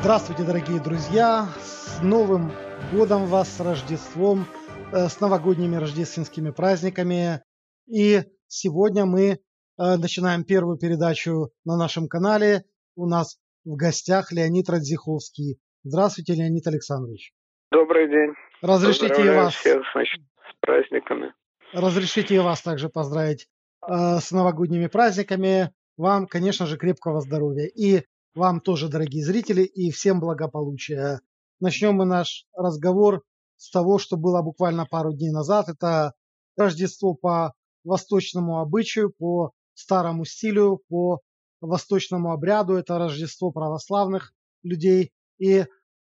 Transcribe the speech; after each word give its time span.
Здравствуйте, 0.00 0.44
дорогие 0.44 0.80
друзья! 0.80 1.46
С 1.60 2.00
Новым 2.02 2.52
годом 2.90 3.26
вас, 3.26 3.54
с 3.54 3.60
Рождеством, 3.60 4.46
э, 4.94 5.08
с 5.08 5.20
новогодними 5.20 5.76
рождественскими 5.76 6.50
праздниками. 6.52 7.42
И 7.86 8.22
сегодня 8.48 9.04
мы 9.04 9.28
э, 9.28 9.36
начинаем 9.76 10.44
первую 10.44 10.78
передачу 10.78 11.50
на 11.66 11.76
нашем 11.76 12.08
канале. 12.08 12.62
У 12.96 13.06
нас 13.06 13.36
в 13.66 13.76
гостях 13.76 14.32
Леонид 14.32 14.70
Радзиховский. 14.70 15.58
Здравствуйте, 15.84 16.32
Леонид 16.32 16.66
Александрович. 16.66 17.34
Добрый 17.70 18.08
день. 18.08 18.32
Разрешите 18.62 19.22
и 19.22 19.28
вас... 19.28 19.54
всех, 19.54 19.82
значит, 19.92 20.22
с 20.50 20.60
праздниками. 20.62 21.34
Разрешите 21.74 22.36
и 22.36 22.38
вас 22.38 22.62
также 22.62 22.88
поздравить 22.88 23.48
э, 23.86 24.16
с 24.18 24.32
новогодними 24.32 24.86
праздниками. 24.86 25.74
Вам, 25.98 26.26
конечно 26.26 26.64
же, 26.64 26.78
крепкого 26.78 27.20
здоровья. 27.20 27.66
И 27.66 28.06
вам 28.34 28.60
тоже, 28.60 28.88
дорогие 28.88 29.24
зрители, 29.24 29.62
и 29.62 29.90
всем 29.90 30.20
благополучия. 30.20 31.20
Начнем 31.60 31.94
мы 31.94 32.04
наш 32.04 32.46
разговор 32.54 33.22
с 33.56 33.70
того, 33.70 33.98
что 33.98 34.16
было 34.16 34.42
буквально 34.42 34.86
пару 34.86 35.12
дней 35.12 35.30
назад. 35.30 35.68
Это 35.68 36.14
Рождество 36.56 37.14
по 37.14 37.54
восточному 37.84 38.60
обычаю, 38.60 39.12
по 39.16 39.52
старому 39.74 40.24
стилю, 40.24 40.82
по 40.88 41.20
восточному 41.60 42.32
обряду. 42.32 42.74
Это 42.74 42.98
Рождество 42.98 43.50
православных 43.50 44.32
людей. 44.62 45.12
И 45.38 45.66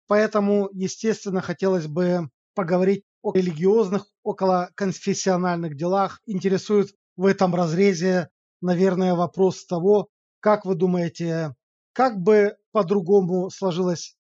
поэтому, 0.07 0.69
естественно, 0.73 1.41
хотелось 1.41 1.87
бы 1.87 2.29
поговорить 2.55 3.05
о 3.23 3.33
религиозных, 3.33 4.07
около 4.23 4.71
конфессиональных 4.75 5.77
делах. 5.77 6.21
Интересует 6.27 6.95
в 7.17 7.27
этом 7.27 7.55
разрезе, 7.55 8.29
наверное, 8.61 9.15
вопрос 9.15 9.67
того, 9.67 10.09
как 10.41 10.65
вы 10.65 10.75
думаете, 10.75 11.55
как 11.93 12.19
бы 12.19 12.57
по-другому 12.73 13.51
сложилась 13.51 14.17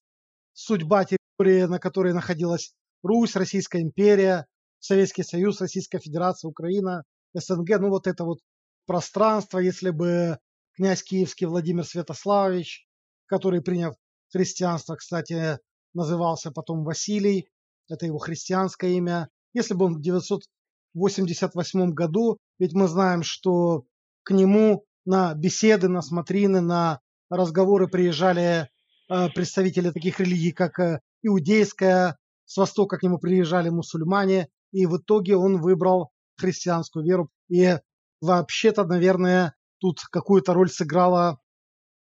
судьба 0.52 1.04
территории, 1.04 1.64
на 1.64 1.78
которой 1.78 2.12
находилась 2.12 2.74
Русь, 3.02 3.36
Российская 3.36 3.80
империя, 3.80 4.46
Советский 4.78 5.22
Союз, 5.22 5.60
Российская 5.60 5.98
Федерация, 5.98 6.48
Украина, 6.48 7.04
СНГ, 7.34 7.78
ну 7.80 7.90
вот 7.90 8.06
это 8.06 8.24
вот 8.24 8.40
пространство, 8.86 9.58
если 9.58 9.90
бы 9.90 10.38
князь 10.74 11.02
Киевский 11.02 11.46
Владимир 11.46 11.84
Святославович, 11.84 12.86
который, 13.26 13.62
приняв 13.62 13.94
христианство, 14.32 14.96
кстати, 14.96 15.58
назывался 15.94 16.50
потом 16.50 16.84
Василий, 16.84 17.48
это 17.88 18.06
его 18.06 18.18
христианское 18.18 18.96
имя, 18.96 19.28
если 19.52 19.74
бы 19.74 19.86
он 19.86 19.96
в 19.96 20.00
988 20.00 21.90
году, 21.90 22.38
ведь 22.58 22.72
мы 22.72 22.88
знаем, 22.88 23.22
что 23.22 23.84
к 24.22 24.32
нему 24.32 24.84
на 25.04 25.34
беседы, 25.34 25.88
на 25.88 26.02
смотрины, 26.02 26.60
на 26.60 27.00
разговоры 27.30 27.88
приезжали 27.88 28.68
э, 29.08 29.28
представители 29.34 29.90
таких 29.90 30.20
религий, 30.20 30.52
как 30.52 30.78
э, 30.80 31.00
иудейская, 31.22 32.18
с 32.44 32.56
востока 32.56 32.98
к 32.98 33.02
нему 33.02 33.18
приезжали 33.18 33.68
мусульмане, 33.68 34.48
и 34.72 34.86
в 34.86 34.98
итоге 34.98 35.36
он 35.36 35.60
выбрал 35.60 36.10
христианскую 36.36 37.04
веру. 37.04 37.30
И 37.48 37.78
вообще-то, 38.20 38.84
наверное, 38.84 39.54
тут 39.78 40.00
какую-то 40.10 40.52
роль 40.52 40.70
сыграла 40.70 41.38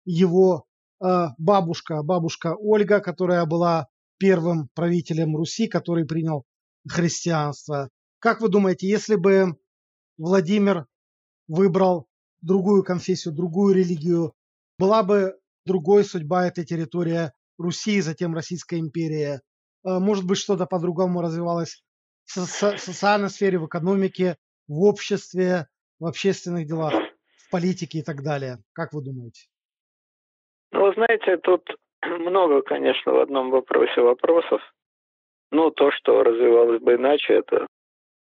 его 0.04 0.64
э, 1.00 1.26
бабушка, 1.38 2.02
бабушка 2.02 2.56
Ольга, 2.58 3.00
которая 3.00 3.44
была 3.46 3.86
первым 4.18 4.68
правителем 4.74 5.36
Руси, 5.36 5.68
который 5.68 6.04
принял 6.04 6.44
христианство. 6.88 7.88
Как 8.18 8.40
вы 8.40 8.48
думаете, 8.48 8.88
если 8.88 9.16
бы 9.16 9.56
Владимир 10.18 10.86
выбрал 11.48 12.06
другую 12.40 12.84
конфессию, 12.84 13.34
другую 13.34 13.74
религию, 13.74 14.34
была 14.78 15.02
бы 15.02 15.38
другой 15.64 16.04
судьба 16.04 16.46
этой 16.46 16.64
территории 16.64 17.32
Руси, 17.58 18.00
затем 18.00 18.34
Российская 18.34 18.78
империя. 18.78 19.40
Э, 19.84 19.98
может 19.98 20.26
быть, 20.26 20.38
что-то 20.38 20.66
по-другому 20.66 21.20
развивалось 21.20 21.82
в 22.24 22.36
социальной 22.36 23.30
сфере, 23.30 23.58
в 23.58 23.66
экономике, 23.66 24.36
в 24.68 24.80
обществе, 24.82 25.66
в 25.98 26.06
общественных 26.06 26.66
делах, 26.66 26.94
в 27.36 27.50
политике 27.50 27.98
и 27.98 28.02
так 28.02 28.22
далее. 28.22 28.58
Как 28.72 28.92
вы 28.92 29.02
думаете? 29.02 29.46
Ну, 30.72 30.86
вы 30.86 30.94
знаете, 30.94 31.36
тут 31.38 31.68
много, 32.02 32.62
конечно, 32.62 33.12
в 33.12 33.20
одном 33.20 33.50
вопросе 33.50 34.00
вопросов. 34.00 34.60
Ну, 35.50 35.70
то, 35.70 35.90
что 35.92 36.22
развивалось 36.22 36.80
бы 36.80 36.94
иначе, 36.94 37.34
это 37.34 37.66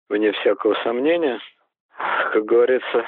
вне 0.09 0.31
всякого 0.31 0.75
сомнения. 0.83 1.39
Как 2.33 2.43
говорится, 2.43 3.05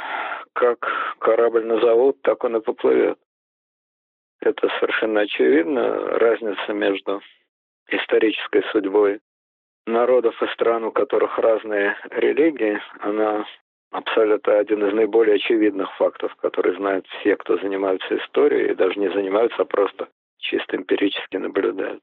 как 0.55 0.79
корабль 1.19 1.65
назовут, 1.65 2.21
так 2.21 2.43
он 2.43 2.55
и 2.55 2.61
поплывет. 2.61 3.19
Это 4.39 4.69
совершенно 4.79 5.21
очевидно. 5.21 6.17
Разница 6.17 6.73
между 6.73 7.21
исторической 7.89 8.63
судьбой 8.71 9.19
народов 9.85 10.41
и 10.41 10.47
стран, 10.53 10.85
у 10.85 10.91
которых 10.91 11.37
разные 11.37 11.97
религии, 12.09 12.81
она 12.99 13.45
абсолютно 13.91 14.57
один 14.57 14.85
из 14.87 14.93
наиболее 14.93 15.35
очевидных 15.35 15.93
фактов, 15.97 16.33
которые 16.37 16.75
знают 16.77 17.05
все, 17.07 17.35
кто 17.35 17.57
занимаются 17.57 18.17
историей, 18.17 18.71
и 18.71 18.75
даже 18.75 18.97
не 18.99 19.09
занимаются, 19.09 19.61
а 19.61 19.65
просто 19.65 20.07
чисто 20.37 20.77
эмпирически 20.77 21.35
наблюдают. 21.35 22.01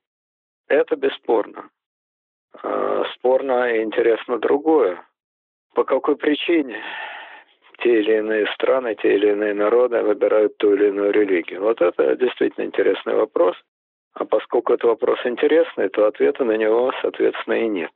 Это 0.69 0.95
бесспорно. 0.97 1.71
А, 2.63 3.05
спорно 3.15 3.75
и 3.75 3.83
интересно 3.83 4.39
другое. 4.39 5.05
По 5.75 5.85
какой 5.85 6.17
причине 6.17 6.83
те 7.83 8.01
или 8.01 8.19
иные 8.19 8.47
страны, 8.55 8.95
те 8.95 9.15
или 9.15 9.31
иные 9.31 9.55
народы 9.55 10.03
выбирают 10.03 10.57
ту 10.59 10.75
или 10.75 10.89
иную 10.89 11.13
религию? 11.13 11.61
Вот 11.61 11.81
это 11.81 12.17
действительно 12.17 12.65
интересный 12.65 13.15
вопрос. 13.15 13.57
А 14.15 14.25
поскольку 14.25 14.75
это 14.75 14.87
вопрос 14.87 15.19
интересный, 15.25 15.89
то 15.89 16.07
ответа 16.07 16.45
на 16.45 16.57
него, 16.57 16.93
соответственно, 17.01 17.55
и 17.55 17.69
нет. 17.69 17.91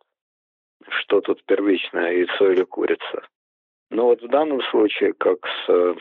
Что 0.88 1.20
тут 1.20 1.44
первичное, 1.44 2.12
яйцо 2.12 2.50
или 2.50 2.64
курица? 2.64 3.26
Но 3.90 4.06
вот 4.06 4.22
в 4.22 4.28
данном 4.28 4.62
случае, 4.70 5.12
как 5.12 5.38
с 5.46 5.68
э, 5.68 5.94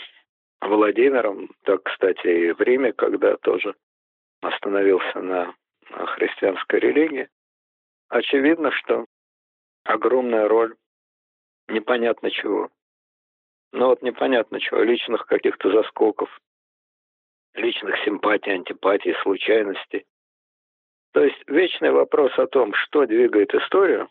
Владимиром, 0.61 1.49
так, 1.63 1.83
кстати, 1.83 2.27
и 2.27 2.51
в 2.51 2.61
Риме, 2.61 2.93
когда 2.93 3.35
тоже 3.37 3.75
остановился 4.41 5.21
на 5.21 5.53
христианской 5.89 6.79
религии, 6.79 7.29
очевидно, 8.09 8.71
что 8.71 9.05
огромная 9.83 10.47
роль 10.47 10.75
непонятно 11.67 12.31
чего 12.31 12.69
ну 13.71 13.87
вот 13.87 14.01
непонятно 14.01 14.59
чего, 14.59 14.81
личных 14.81 15.25
каких-то 15.25 15.71
заскоков, 15.71 16.29
личных 17.53 17.97
симпатий, 18.03 18.53
антипатий, 18.53 19.15
случайностей. 19.21 20.05
То 21.13 21.23
есть 21.23 21.41
вечный 21.47 21.91
вопрос 21.91 22.37
о 22.37 22.47
том, 22.47 22.73
что 22.73 23.05
двигает 23.05 23.53
историю, 23.53 24.09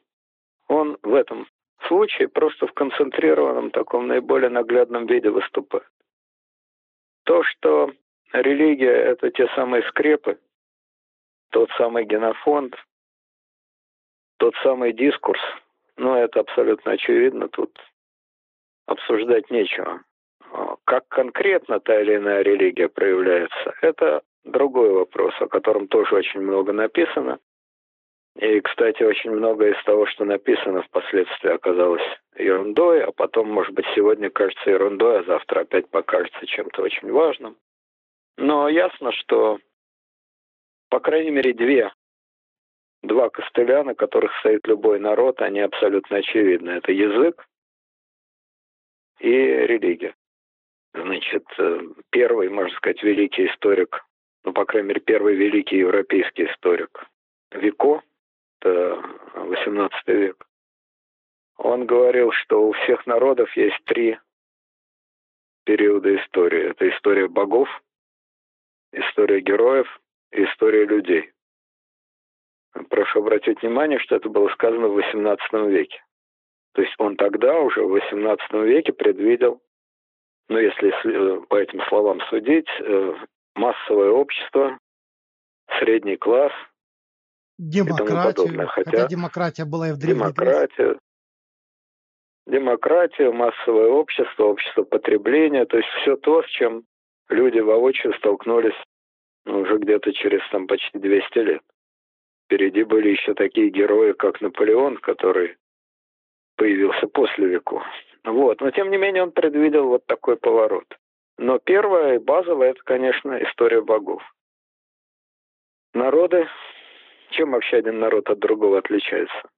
он 0.69 0.99
в 1.03 1.15
этом 1.15 1.47
случае 1.87 2.29
просто 2.29 2.67
в 2.67 2.73
концентрированном 2.73 3.71
таком 3.71 4.07
наиболее 4.07 4.49
наглядном 4.49 5.07
виде 5.07 5.31
выступает. 5.31 5.87
То, 7.25 7.43
что 7.43 7.93
религия— 8.33 8.93
это 8.93 9.31
те 9.31 9.49
самые 9.55 9.83
скрепы, 9.89 10.39
тот 11.51 11.71
самый 11.77 12.05
генофонд, 12.05 12.75
тот 14.39 14.55
самый 14.63 14.93
дискурс, 14.93 15.41
ну, 15.97 16.15
это 16.15 16.41
абсолютно 16.41 16.93
очевидно, 16.93 17.49
тут 17.49 17.79
обсуждать 18.87 19.51
нечего. 19.51 20.03
А, 20.53 20.77
как 20.85 21.09
конкретно 21.09 21.81
та 21.81 22.01
или 22.01 22.17
иная 22.17 22.43
религия 22.43 22.89
проявляется, 22.89 23.75
это 23.83 24.23
другой 24.45 24.91
вопрос, 24.91 25.35
о 25.41 25.49
котором 25.49 25.89
тоже 25.89 26.15
очень 26.15 26.41
много 26.41 26.73
написано. 26.73 27.39
И, 28.37 28.61
кстати, 28.61 29.03
очень 29.03 29.31
многое 29.31 29.75
из 29.75 29.85
того, 29.85 30.07
что 30.07 30.25
написано, 30.25 30.83
впоследствии 30.83 31.51
оказалось 31.51 32.03
ерундой, 32.37 33.05
а 33.05 33.13
потом, 33.13 33.49
может 33.49 33.73
быть, 33.75 33.87
сегодня 33.95 34.29
кажется 34.29 34.71
ерундой, 34.71 35.21
а 35.21 35.25
завтра 35.25 35.61
опять 35.61 35.89
покажется 35.89 36.45
чем-то 36.45 36.83
очень 36.83 37.13
важным. 37.13 37.57
Но 38.37 38.69
ясно, 38.69 39.13
что, 39.13 39.59
по 40.89 40.99
крайней 40.99 41.31
мере, 41.31 41.53
две, 41.53 41.93
два 43.03 43.31
костыля, 43.31 43.85
на 43.85 43.95
которых 43.95 44.37
стоит 44.41 44.67
любой 44.67 44.99
народ, 44.99 45.41
они 45.41 45.61
абсолютно 45.61 46.17
очевидны. 46.17 46.71
Это 46.71 46.91
язык 46.91 47.47
и 49.21 49.31
религия. 49.31 50.15
Значит, 50.93 51.45
э, 51.59 51.81
первый, 52.11 52.49
можно 52.49 52.75
сказать, 52.77 53.03
великий 53.03 53.47
историк, 53.47 54.05
ну, 54.45 54.53
по 54.53 54.65
крайней 54.65 54.89
мере, 54.89 55.01
первый 55.01 55.35
великий 55.35 55.79
европейский 55.79 56.47
историк 56.47 57.07
Вико, 57.51 58.03
это 58.61 59.03
18 59.35 60.09
век, 60.09 60.47
он 61.57 61.87
говорил, 61.87 62.33
что 62.33 62.69
у 62.69 62.73
всех 62.73 63.07
народов 63.07 63.55
есть 63.57 63.79
три 63.85 64.19
периода 65.65 66.15
истории. 66.17 66.71
Это 66.71 66.89
история 66.91 67.29
богов, 67.29 67.69
история 68.93 69.41
героев 69.41 69.89
и 70.33 70.45
история 70.45 70.85
людей. 70.85 71.33
Прошу 72.91 73.21
обратить 73.21 73.63
внимание, 73.63 73.99
что 74.01 74.17
это 74.17 74.29
было 74.29 74.49
сказано 74.51 74.89
в 74.89 74.99
XVIII 74.99 75.71
веке. 75.71 76.04
То 76.75 76.83
есть 76.83 76.95
он 76.99 77.17
тогда 77.17 77.59
уже 77.61 77.83
в 77.83 77.95
XVIII 77.95 78.67
веке 78.67 78.93
предвидел, 78.93 79.61
ну 80.49 80.59
если 80.59 81.45
по 81.47 81.57
этим 81.57 81.81
словам 81.89 82.21
судить, 82.29 82.69
э, 82.81 83.15
массовое 83.55 84.11
общество 84.11 84.79
средний 85.79 86.17
класс 86.17 86.53
демократию, 87.59 88.49
Хотя, 88.69 88.91
хотя 88.91 89.07
демократия 89.07 89.65
была 89.65 89.89
и 89.89 89.93
в 89.93 89.99
Древней 89.99 90.23
демократию, 90.23 90.99
демократию, 92.47 93.33
массовое 93.33 93.89
общество, 93.89 94.45
общество 94.45 94.83
потребления, 94.83 95.65
то 95.67 95.77
есть 95.77 95.89
все 96.01 96.17
то, 96.17 96.43
с 96.43 96.47
чем 96.47 96.83
люди 97.29 97.61
воочию 97.61 98.13
столкнулись 98.15 98.75
ну, 99.47 99.61
уже 99.61 99.79
где-то 99.79 100.13
через 100.13 100.41
там 100.51 100.67
почти 100.67 100.99
200 100.99 101.39
лет. 101.39 101.63
Впереди 102.47 102.83
были 102.83 103.11
еще 103.11 103.35
такие 103.35 103.71
герои, 103.71 104.13
как 104.13 104.41
Наполеон, 104.41 104.99
который 104.99 105.57
появился 106.57 107.07
после 107.07 107.47
веков. 107.47 107.83
Вот. 108.25 108.61
Но 108.61 108.71
тем 108.71 108.91
не 108.91 108.97
менее 108.97 109.23
он 109.23 109.33
предвидел 109.33 109.89
вот 109.89 110.07
такой 110.07 110.37
поворот. 110.37 110.87
Но 111.37 111.59
первое 111.59 112.15
и 112.15 112.19
базовое 112.19 112.71
это, 112.71 112.81
конечно, 112.85 113.43
история 113.43 113.81
богов. 113.81 114.23
Народы, 115.93 116.49
чем 117.31 117.53
вообще 117.53 117.79
один 117.79 117.99
народ 117.99 118.31
от 118.31 118.39
другого 118.39 118.79
отличается? 118.79 119.51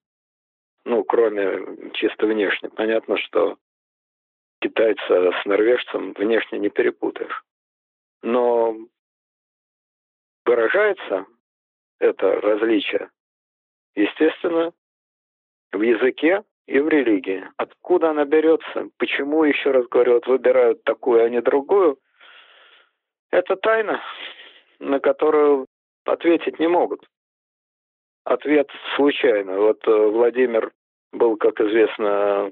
Ну, 0.84 1.04
кроме 1.04 1.90
чисто 1.94 2.26
внешне. 2.26 2.70
Понятно, 2.70 3.16
что 3.18 3.58
китайца 4.60 5.32
с 5.42 5.44
норвежцем 5.44 6.12
внешне 6.12 6.58
не 6.58 6.70
перепутаешь. 6.70 7.42
Но 8.22 8.76
выражается 10.44 11.26
это 11.98 12.40
различие, 12.40 13.10
естественно, 13.94 14.72
в 15.72 15.82
языке 15.82 16.44
и 16.66 16.80
в 16.80 16.88
религии. 16.88 17.48
Откуда 17.56 18.10
она 18.10 18.24
берется, 18.24 18.88
почему, 18.98 19.44
еще 19.44 19.70
раз 19.70 19.86
говорю, 19.88 20.14
вот 20.14 20.26
выбирают 20.26 20.82
такую, 20.84 21.24
а 21.24 21.28
не 21.28 21.40
другую, 21.40 21.98
это 23.30 23.56
тайна, 23.56 24.02
на 24.78 25.00
которую 25.00 25.66
ответить 26.04 26.58
не 26.58 26.68
могут. 26.68 27.06
Ответ 28.24 28.68
случайно. 28.96 29.58
Вот 29.60 29.86
э, 29.86 29.90
Владимир 29.90 30.72
был, 31.12 31.36
как 31.36 31.60
известно, 31.60 32.50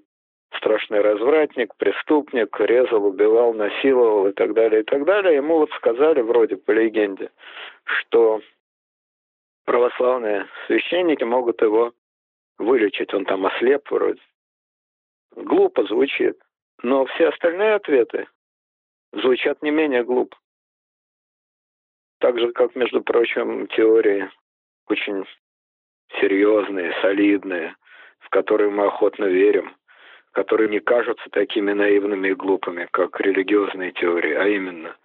страшный 0.57 1.01
развратник, 1.01 1.75
преступник, 1.77 2.57
резал, 2.61 3.05
убивал, 3.05 3.55
насиловал 3.55 4.29
и 4.29 4.33
так 4.33 4.55
далее, 4.55 4.83
и 4.83 4.85
так 4.85 5.05
далее. 5.05 5.35
Ему 5.35 5.59
вот 5.59 5.71
сказали, 5.73 6.21
вроде 6.21 6.57
по 6.57 6.71
легенде, 6.71 7.31
что 7.85 8.41
православные 9.65 10.47
священники 10.67 11.25
могут 11.25 11.61
его 11.61 11.93
вылечить. 12.59 13.13
Он 13.15 13.25
там 13.25 13.47
ослеп 13.47 13.91
вроде. 13.91 14.21
Глупо 15.37 15.85
звучит. 15.85 16.39
Но 16.83 17.07
все 17.07 17.29
остальные 17.29 17.75
ответы 17.75 18.27
звучат 19.13 19.63
не 19.63 19.71
менее 19.71 20.05
глупо. 20.05 20.37
Так 22.19 22.39
же, 22.39 22.53
как, 22.53 22.75
между 22.75 23.03
прочим, 23.03 23.67
теории 23.69 24.31
очень 24.89 25.25
серьезные, 26.21 26.95
солидные, 27.01 27.77
в 28.21 28.29
которые 28.31 28.71
мы 28.71 28.87
охотно 28.87 29.25
верим, 29.25 29.77
которые 30.33 30.69
не 30.69 30.81
кажутся 30.81 31.29
такими 31.31 31.73
наивными 31.73 32.29
и 32.29 32.35
глупыми, 32.35 32.89
как 32.93 33.21
религиозные 33.21 33.93
теории, 33.93 34.35
а 34.35 34.47
именно 34.47 34.97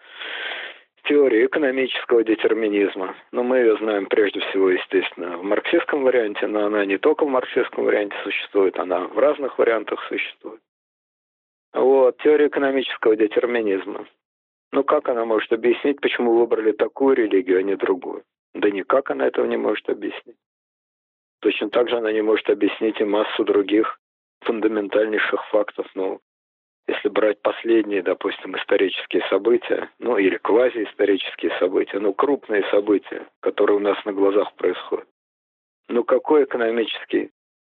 теория 1.09 1.47
экономического 1.47 2.23
детерминизма. 2.23 3.15
Но 3.31 3.44
мы 3.44 3.57
ее 3.57 3.75
знаем 3.77 4.06
прежде 4.06 4.39
всего, 4.41 4.69
естественно, 4.69 5.38
в 5.38 5.44
марксистском 5.44 6.03
варианте, 6.03 6.45
но 6.45 6.67
она 6.67 6.85
не 6.85 7.00
только 7.00 7.25
в 7.25 7.29
марксистском 7.29 7.83
варианте 7.83 8.15
существует, 8.23 8.77
она 8.77 9.07
в 9.07 9.17
разных 9.17 9.57
вариантах 9.57 10.01
существует. 10.07 10.61
Вот, 11.73 12.17
теория 12.19 12.47
экономического 12.47 13.15
детерминизма. 13.15 14.06
Ну 14.71 14.83
как 14.83 15.09
она 15.09 15.25
может 15.25 15.51
объяснить, 15.51 16.00
почему 16.00 16.35
выбрали 16.35 16.71
такую 16.73 17.15
религию, 17.15 17.59
а 17.59 17.63
не 17.63 17.75
другую? 17.75 18.23
Да 18.53 18.69
никак 18.69 19.09
она 19.09 19.27
этого 19.27 19.47
не 19.47 19.57
может 19.57 19.89
объяснить. 19.89 20.38
Точно 21.41 21.69
так 21.69 21.89
же 21.89 21.97
она 21.97 22.12
не 22.12 22.21
может 22.21 22.50
объяснить 22.50 23.01
и 23.01 23.03
массу 23.03 23.44
других 23.44 24.00
фундаментальнейших 24.41 25.44
фактов. 25.50 25.88
Ну, 25.95 26.19
если 26.89 27.09
брать 27.09 27.39
последние, 27.41 28.01
допустим, 28.01 28.57
исторические 28.57 29.24
события, 29.30 29.89
ну 30.00 30.18
или 30.18 30.38
квазиисторические 30.38 31.51
события, 31.59 32.00
ну 32.00 32.13
крупные 32.13 32.63
события, 32.71 33.27
которые 33.41 33.77
у 33.77 33.80
нас 33.80 34.03
на 34.06 34.13
глазах 34.13 34.56
происходят. 34.56 35.07
Ну 35.88 36.03
какой 36.03 36.45
экономический 36.45 37.30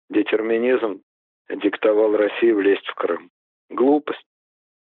детерминизм 0.09 1.01
диктовал 1.49 2.15
России 2.15 2.51
влезть 2.51 2.87
в 2.87 2.95
Крым? 2.95 3.29
Глупость. 3.69 4.25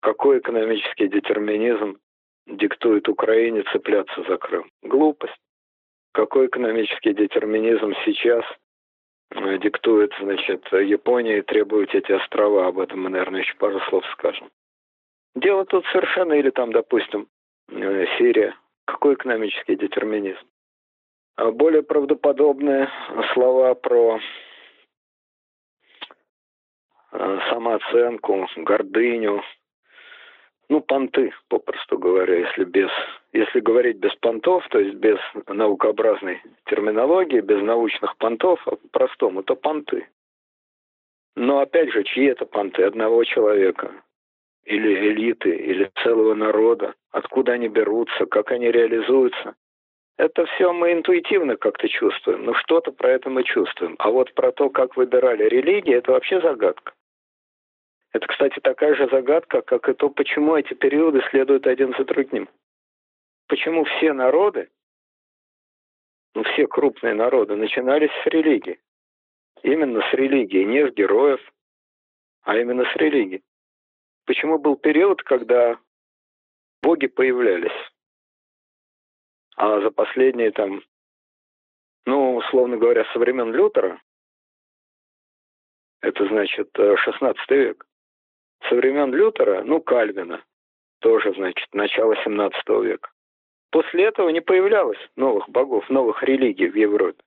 Какой 0.03 0.39
экономический 0.39 1.09
детерминизм 1.09 1.99
диктует 2.47 3.09
Украине 3.09 3.65
цепляться 3.73 4.23
за 4.29 4.37
Крым? 4.37 4.71
Глупость. 4.83 5.41
Какой 6.13 6.47
экономический 6.47 7.15
детерминизм 7.15 7.95
сейчас 8.05 8.45
диктует, 9.33 10.13
значит, 10.21 10.67
Япония 10.73 11.39
и 11.39 11.43
требует 11.43 11.95
эти 11.95 12.13
острова. 12.13 12.67
Об 12.67 12.79
этом 12.79 13.03
мы, 13.03 13.11
наверное, 13.11 13.41
еще 13.41 13.55
пару 13.57 13.81
слов 13.89 14.05
скажем. 14.13 14.51
Дело 15.35 15.65
тут 15.65 15.85
совершенно, 15.93 16.33
или 16.33 16.51
там, 16.51 16.73
допустим, 16.73 17.29
э, 17.69 18.07
Сирия. 18.19 18.55
Какой 18.87 19.15
экономический 19.15 19.77
детерминизм? 19.77 20.45
А 21.37 21.53
более 21.53 21.83
правдоподобные 21.83 22.91
слова 23.33 23.75
про 23.75 24.19
э, 27.13 27.39
самооценку, 27.51 28.49
гордыню, 28.57 29.43
ну, 30.71 30.81
понты, 30.81 31.33
попросту 31.49 31.99
говоря, 31.99 32.39
если 32.47 32.63
без, 32.63 32.91
если 33.33 33.59
говорить 33.59 33.97
без 33.97 34.15
понтов, 34.15 34.65
то 34.71 34.79
есть 34.79 34.95
без 34.95 35.19
наукообразной 35.49 36.41
терминологии, 36.67 37.41
без 37.41 37.61
научных 37.61 38.17
понтов, 38.19 38.61
а 38.67 38.77
по-простому, 38.77 39.43
то 39.43 39.57
понты. 39.57 40.07
Но 41.35 41.59
опять 41.59 41.91
же, 41.91 42.05
чьи 42.05 42.27
это 42.27 42.47
понты? 42.47 42.85
Одного 42.85 43.25
человека 43.25 43.91
или 44.65 45.11
элиты, 45.11 45.51
или 45.51 45.91
целого 46.05 46.35
народа, 46.35 46.95
откуда 47.11 47.53
они 47.53 47.67
берутся, 47.67 48.27
как 48.27 48.53
они 48.53 48.71
реализуются. 48.71 49.57
Это 50.19 50.47
все 50.47 50.73
мы 50.73 50.93
интуитивно 50.93 51.57
как-то 51.57 51.89
чувствуем, 51.89 52.45
но 52.45 52.55
что-то 52.55 52.93
про 52.93 53.11
это 53.11 53.29
мы 53.29 53.43
чувствуем. 53.43 53.97
А 53.99 54.11
вот 54.11 54.33
про 54.35 54.53
то, 54.53 54.71
как 54.71 54.97
выбирали 54.97 55.49
религии, 55.49 55.95
это 55.95 56.13
вообще 56.13 56.41
загадка. 56.41 56.93
Это, 58.13 58.27
кстати, 58.27 58.59
такая 58.61 58.95
же 58.95 59.09
загадка, 59.09 59.63
как 59.63 59.89
и 59.89 59.95
то, 59.95 60.11
почему 60.11 60.57
эти 60.57 60.75
периоды 60.75 61.23
следуют 61.31 61.67
один 61.67 61.95
за 61.97 62.05
другим. 62.05 62.49
Почему 63.47 63.85
все 63.85 64.13
народы, 64.13 64.69
ну, 66.35 66.43
все 66.45 66.67
крупные 66.67 67.15
народы 67.15 67.57
начинались 67.57 68.11
с 68.23 68.27
религии. 68.27 68.81
Именно 69.63 70.01
с 70.11 70.13
религии, 70.15 70.65
не 70.65 70.89
с 70.89 70.95
героев, 70.95 71.41
а 72.43 72.57
именно 72.57 72.85
с 72.85 72.97
религии. 72.97 73.43
Почему 74.27 74.59
был 74.59 74.77
период, 74.77 75.23
когда 75.23 75.79
боги 76.83 77.07
появлялись? 77.07 77.73
А 79.57 79.81
за 79.81 79.91
последние 79.91 80.53
там, 80.53 80.83
ну, 82.07 82.37
условно 82.37 82.77
говоря, 82.77 83.05
со 83.13 83.19
времен 83.19 83.53
Лютера, 83.53 84.01
это 86.01 86.27
значит 86.29 86.71
16 86.75 87.51
э, 87.51 87.55
век, 87.55 87.87
со 88.69 88.75
времен 88.75 89.15
Лютера, 89.15 89.63
ну, 89.63 89.81
Кальвина, 89.81 90.43
тоже, 91.01 91.33
значит, 91.35 91.69
начало 91.73 92.17
17 92.25 92.69
века. 92.83 93.11
После 93.71 94.05
этого 94.05 94.29
не 94.31 94.41
появлялось 94.41 94.99
новых 95.17 95.49
богов, 95.49 95.89
новых 95.89 96.23
религий 96.23 96.69
в 96.69 96.77
Европе. 96.77 97.23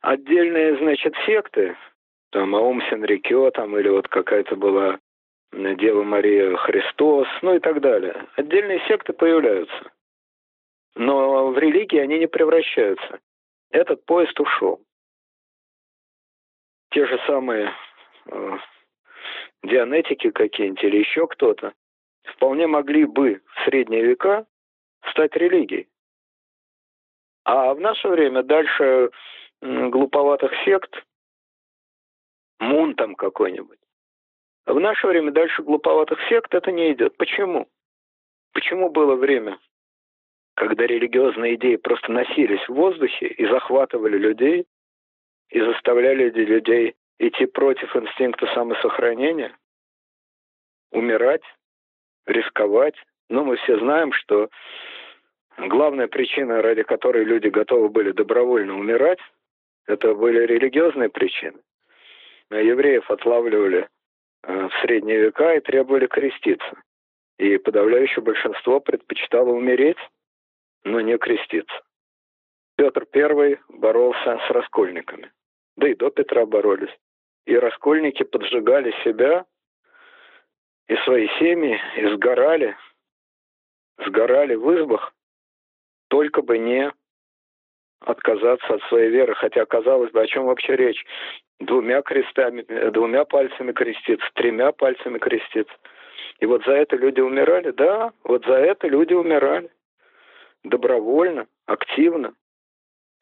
Отдельные, 0.00 0.76
значит, 0.76 1.14
секты, 1.26 1.76
там 2.30 2.54
Аум 2.54 2.80
Сенрикё, 2.82 3.50
там, 3.50 3.76
или 3.76 3.88
вот 3.88 4.08
какая-то 4.08 4.56
была 4.56 4.98
Дева 5.52 6.02
Мария 6.02 6.56
Христос, 6.56 7.26
ну 7.42 7.54
и 7.54 7.58
так 7.58 7.80
далее. 7.80 8.26
Отдельные 8.36 8.80
секты 8.86 9.12
появляются. 9.12 9.90
Но 10.94 11.50
в 11.50 11.58
религии 11.58 11.98
они 11.98 12.18
не 12.18 12.26
превращаются. 12.26 13.20
Этот 13.70 14.04
поезд 14.06 14.38
ушел. 14.40 14.80
Те 16.90 17.06
же 17.06 17.18
самые 17.26 17.72
э, 18.26 18.58
дианетики 19.66 20.30
какие-нибудь 20.30 20.84
или 20.84 20.98
еще 20.98 21.26
кто-то, 21.26 21.74
вполне 22.24 22.66
могли 22.66 23.04
бы 23.04 23.42
в 23.44 23.64
средние 23.64 24.02
века 24.02 24.46
стать 25.10 25.36
религией. 25.36 25.88
А 27.44 27.74
в 27.74 27.80
наше 27.80 28.08
время 28.08 28.42
дальше 28.42 29.10
глуповатых 29.62 30.52
сект, 30.64 31.04
мун 32.58 32.94
там 32.94 33.14
какой-нибудь, 33.14 33.78
в 34.66 34.80
наше 34.80 35.06
время 35.06 35.30
дальше 35.30 35.62
глуповатых 35.62 36.18
сект 36.28 36.52
это 36.54 36.72
не 36.72 36.92
идет. 36.92 37.16
Почему? 37.16 37.68
Почему 38.52 38.90
было 38.90 39.14
время, 39.14 39.58
когда 40.54 40.86
религиозные 40.86 41.54
идеи 41.54 41.76
просто 41.76 42.10
носились 42.10 42.66
в 42.68 42.74
воздухе 42.74 43.28
и 43.28 43.46
захватывали 43.46 44.18
людей, 44.18 44.66
и 45.50 45.60
заставляли 45.60 46.30
людей 46.30 46.96
идти 47.18 47.46
против 47.46 47.94
инстинкта 47.96 48.46
самосохранения, 48.54 49.56
умирать, 50.90 51.42
рисковать. 52.26 52.96
Но 53.28 53.44
мы 53.44 53.56
все 53.56 53.78
знаем, 53.78 54.12
что 54.12 54.48
главная 55.58 56.08
причина, 56.08 56.62
ради 56.62 56.82
которой 56.82 57.24
люди 57.24 57.48
готовы 57.48 57.88
были 57.88 58.12
добровольно 58.12 58.74
умирать, 58.74 59.20
это 59.86 60.14
были 60.14 60.46
религиозные 60.46 61.08
причины. 61.08 61.58
Евреев 62.50 63.10
отлавливали 63.10 63.88
э, 64.42 64.68
в 64.68 64.72
средние 64.82 65.18
века 65.18 65.54
и 65.54 65.60
требовали 65.60 66.06
креститься. 66.06 66.82
И 67.38 67.58
подавляющее 67.58 68.22
большинство 68.22 68.80
предпочитало 68.80 69.50
умереть, 69.50 69.98
но 70.84 71.00
не 71.00 71.18
креститься. 71.18 71.82
Петр 72.76 73.06
I 73.14 73.58
боролся 73.68 74.40
с 74.46 74.50
раскольниками. 74.50 75.32
Да 75.76 75.88
и 75.88 75.94
до 75.94 76.10
Петра 76.10 76.46
боролись. 76.46 76.94
И 77.46 77.56
раскольники 77.56 78.24
поджигали 78.24 78.92
себя 79.04 79.46
и 80.88 80.96
свои 81.04 81.28
семьи, 81.38 81.80
и 81.96 82.06
сгорали, 82.14 82.76
сгорали 84.04 84.54
в 84.54 84.76
избах, 84.76 85.12
только 86.08 86.42
бы 86.42 86.58
не 86.58 86.92
отказаться 88.00 88.74
от 88.74 88.82
своей 88.84 89.10
веры. 89.10 89.34
Хотя, 89.34 89.64
казалось 89.64 90.10
бы, 90.10 90.20
о 90.20 90.26
чем 90.26 90.46
вообще 90.46 90.76
речь? 90.76 91.04
Двумя 91.58 92.02
крестами, 92.02 92.62
двумя 92.90 93.24
пальцами 93.24 93.72
креститься, 93.72 94.28
тремя 94.34 94.72
пальцами 94.72 95.18
креститься. 95.18 95.74
И 96.40 96.46
вот 96.46 96.64
за 96.64 96.72
это 96.72 96.96
люди 96.96 97.20
умирали? 97.20 97.70
Да, 97.70 98.12
вот 98.24 98.44
за 98.44 98.54
это 98.54 98.88
люди 98.88 99.14
умирали. 99.14 99.70
Добровольно, 100.64 101.46
активно. 101.66 102.34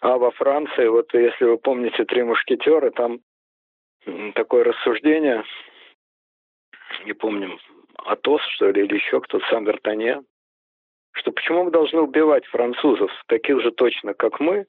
А 0.00 0.18
во 0.18 0.30
Франции, 0.32 0.86
вот 0.88 1.14
если 1.14 1.44
вы 1.44 1.58
помните 1.58 2.04
«Три 2.04 2.22
мушкетера», 2.22 2.90
там 2.90 3.20
такое 4.34 4.64
рассуждение, 4.64 5.44
не 7.04 7.12
помню, 7.12 7.58
Атос, 7.98 8.42
что 8.54 8.70
ли, 8.70 8.84
или 8.84 8.94
еще 8.96 9.20
кто-то, 9.20 9.44
сам 9.48 9.66
Д'Артаньян, 9.66 10.24
что 11.12 11.32
почему 11.32 11.64
мы 11.64 11.70
должны 11.70 12.00
убивать 12.00 12.44
французов, 12.46 13.10
таких 13.26 13.60
же 13.62 13.70
точно, 13.70 14.14
как 14.14 14.40
мы, 14.40 14.66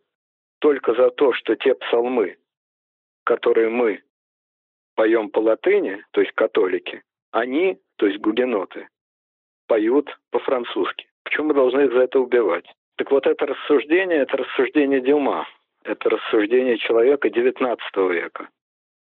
только 0.59 0.93
за 0.93 1.09
то, 1.11 1.33
что 1.33 1.55
те 1.55 1.75
псалмы, 1.75 2.37
которые 3.23 3.69
мы 3.69 4.03
поем 4.95 5.29
по 5.29 5.39
латыни, 5.39 6.03
то 6.11 6.21
есть 6.21 6.33
католики, 6.33 7.03
они, 7.31 7.77
то 7.97 8.07
есть 8.07 8.19
гугеноты, 8.19 8.87
поют 9.67 10.17
по-французски. 10.31 11.07
Почему 11.23 11.47
мы 11.47 11.53
должны 11.55 11.81
их 11.81 11.93
за 11.93 12.01
это 12.01 12.19
убивать? 12.19 12.65
Так 12.97 13.11
вот 13.11 13.27
это 13.27 13.45
рассуждение, 13.45 14.19
это 14.19 14.37
рассуждение 14.37 15.01
Дюма, 15.01 15.47
это 15.83 16.09
рассуждение 16.09 16.77
человека 16.77 17.27
XIX 17.27 17.77
века. 18.13 18.49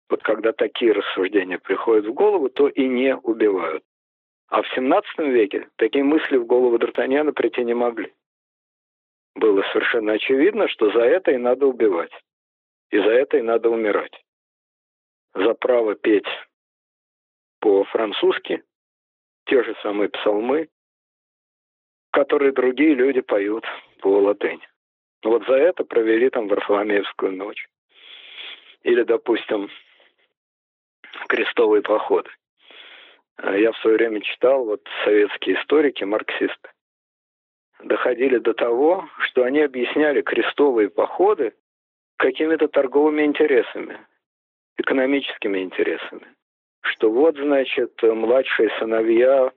Вот 0.10 0.24
когда 0.24 0.54
такие 0.54 0.94
рассуждения 0.94 1.60
приходят 1.60 2.06
в 2.06 2.14
голову, 2.14 2.50
то 2.50 2.68
и 2.68 2.88
не 2.88 3.16
убивают. 3.16 3.84
А 4.50 4.62
в 4.62 4.68
17 4.74 5.18
веке 5.20 5.70
такие 5.76 6.04
мысли 6.04 6.38
в 6.38 6.46
голову 6.46 6.78
Д'Артаньяна 6.78 7.34
прийти 7.34 7.66
не 7.66 7.74
могли. 7.74 8.14
Было 9.36 9.62
совершенно 9.74 10.14
очевидно, 10.14 10.68
что 10.70 10.92
за 10.92 11.02
это 11.02 11.32
и 11.32 11.38
надо 11.38 11.68
убивать. 11.68 12.12
И 12.90 12.98
за 12.98 13.10
это 13.10 13.38
и 13.38 13.42
надо 13.42 13.70
умирать. 13.70 14.24
За 15.34 15.54
право 15.54 15.96
петь 15.96 16.28
по-французски 17.60 18.64
те 19.46 19.64
же 19.64 19.76
самые 19.84 20.10
псалмы, 20.10 20.70
которые 22.12 22.54
другие 22.54 22.94
люди 22.94 23.22
поют 23.22 23.66
по 24.00 24.08
латыни. 24.20 24.68
Вот 25.24 25.46
за 25.46 25.56
это 25.56 25.84
провели 25.84 26.30
там 26.30 26.48
Варфоломеевскую 26.48 27.34
ночь. 27.34 27.68
Или, 28.84 29.04
допустим, 29.04 29.70
крестовые 31.28 31.82
походы. 31.82 32.30
Э, 33.38 33.60
я 33.60 33.72
в 33.72 33.78
свое 33.78 33.98
время 33.98 34.22
читал, 34.22 34.66
вот 34.66 34.82
советские 35.04 35.60
историки, 35.60 36.04
марксисты, 36.04 36.70
доходили 37.84 38.38
до 38.38 38.54
того, 38.54 39.08
что 39.20 39.44
они 39.44 39.62
объясняли 39.62 40.22
крестовые 40.22 40.90
походы 40.90 41.54
какими-то 42.18 42.68
торговыми 42.68 43.24
интересами, 43.24 44.00
экономическими 44.78 45.60
интересами. 45.60 46.28
Что 46.82 47.12
вот, 47.12 47.36
значит, 47.38 48.02
младшие 48.02 48.72
сыновья, 48.80 49.52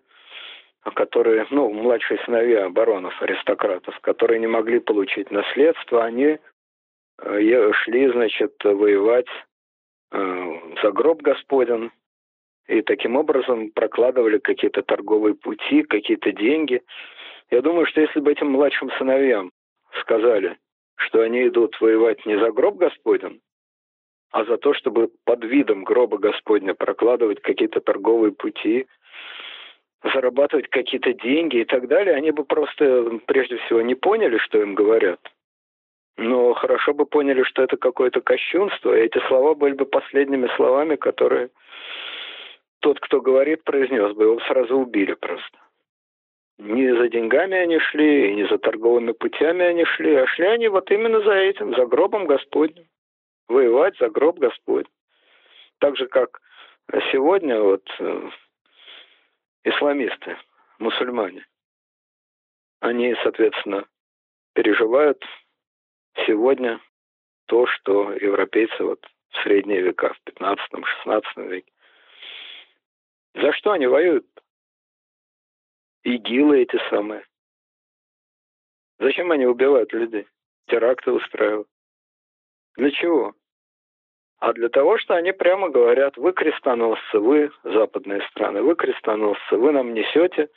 которые, 0.94 1.46
ну, 1.50 1.72
младшие 1.72 2.18
сыновья 2.24 2.68
баронов, 2.68 3.20
аристократов, 3.22 3.98
которые 4.00 4.40
не 4.40 4.46
могли 4.46 4.80
получить 4.80 5.30
наследство, 5.30 6.04
они 6.04 6.38
э, 7.22 7.72
шли, 7.72 8.10
значит, 8.10 8.54
воевать 8.64 9.28
за 10.12 10.92
гроб 10.92 11.22
Господен, 11.22 11.92
и 12.66 12.82
таким 12.82 13.16
образом 13.16 13.70
прокладывали 13.70 14.38
какие-то 14.38 14.82
торговые 14.82 15.34
пути, 15.34 15.82
какие-то 15.82 16.32
деньги. 16.32 16.82
Я 17.50 17.62
думаю, 17.62 17.86
что 17.86 18.00
если 18.00 18.20
бы 18.20 18.30
этим 18.30 18.50
младшим 18.50 18.90
сыновьям 18.92 19.50
сказали, 20.00 20.56
что 20.96 21.20
они 21.22 21.48
идут 21.48 21.80
воевать 21.80 22.24
не 22.26 22.38
за 22.38 22.52
гроб 22.52 22.76
Господень, 22.76 23.40
а 24.30 24.44
за 24.44 24.56
то, 24.58 24.74
чтобы 24.74 25.10
под 25.24 25.44
видом 25.44 25.82
гроба 25.82 26.18
Господня 26.18 26.74
прокладывать 26.74 27.40
какие-то 27.40 27.80
торговые 27.80 28.32
пути, 28.32 28.86
зарабатывать 30.02 30.68
какие-то 30.68 31.12
деньги 31.12 31.58
и 31.58 31.64
так 31.64 31.88
далее, 31.88 32.14
они 32.14 32.30
бы 32.30 32.44
просто 32.44 33.18
прежде 33.26 33.56
всего 33.58 33.82
не 33.82 33.96
поняли, 33.96 34.38
что 34.38 34.62
им 34.62 34.74
говорят. 34.74 35.20
Но 36.20 36.52
хорошо 36.52 36.92
бы 36.92 37.06
поняли, 37.06 37.44
что 37.44 37.62
это 37.62 37.78
какое-то 37.78 38.20
кощунство, 38.20 38.94
и 38.94 39.04
эти 39.06 39.18
слова 39.26 39.54
были 39.54 39.72
бы 39.72 39.86
последними 39.86 40.54
словами, 40.54 40.96
которые 40.96 41.48
тот, 42.80 43.00
кто 43.00 43.22
говорит, 43.22 43.64
произнес 43.64 44.14
бы, 44.14 44.24
его 44.24 44.40
сразу 44.40 44.76
убили 44.76 45.14
просто. 45.14 45.58
Не 46.58 46.94
за 46.94 47.08
деньгами 47.08 47.56
они 47.56 47.78
шли, 47.78 48.28
и 48.28 48.34
не 48.34 48.46
за 48.48 48.58
торговыми 48.58 49.12
путями 49.12 49.64
они 49.64 49.86
шли, 49.86 50.14
а 50.14 50.26
шли 50.26 50.44
они 50.44 50.68
вот 50.68 50.90
именно 50.90 51.22
за 51.22 51.32
этим, 51.32 51.74
за 51.74 51.86
гробом 51.86 52.26
Господним. 52.26 52.84
Воевать 53.48 53.96
за 53.96 54.10
гроб 54.10 54.38
Господь. 54.38 54.88
Так 55.78 55.96
же, 55.96 56.06
как 56.06 56.42
сегодня 57.12 57.62
вот 57.62 57.88
э, 57.98 58.30
исламисты, 59.64 60.36
мусульмане, 60.78 61.46
они, 62.80 63.16
соответственно, 63.22 63.86
переживают 64.52 65.24
сегодня 66.26 66.80
то, 67.46 67.66
что 67.66 68.12
европейцы 68.12 68.82
вот 68.82 69.04
в 69.30 69.42
средние 69.42 69.80
века, 69.82 70.14
в 70.14 70.28
15-16 70.28 71.48
веке 71.48 71.72
за 73.34 73.52
что 73.52 73.72
они 73.72 73.86
воюют? 73.86 74.26
ИГИЛы 76.02 76.62
эти 76.62 76.78
самые. 76.88 77.24
Зачем 78.98 79.30
они 79.30 79.46
убивают 79.46 79.92
людей? 79.92 80.26
Теракты 80.66 81.12
устраивают. 81.12 81.68
Для 82.76 82.90
чего? 82.90 83.34
А 84.38 84.52
для 84.52 84.68
того, 84.68 84.96
что 84.98 85.14
они 85.14 85.32
прямо 85.32 85.68
говорят, 85.68 86.16
вы 86.16 86.32
крестоносцы, 86.32 87.18
вы 87.18 87.50
западные 87.62 88.22
страны, 88.30 88.62
вы 88.62 88.74
крестоносцы, 88.74 89.56
вы 89.56 89.72
нам 89.72 89.92
несете 89.92 90.48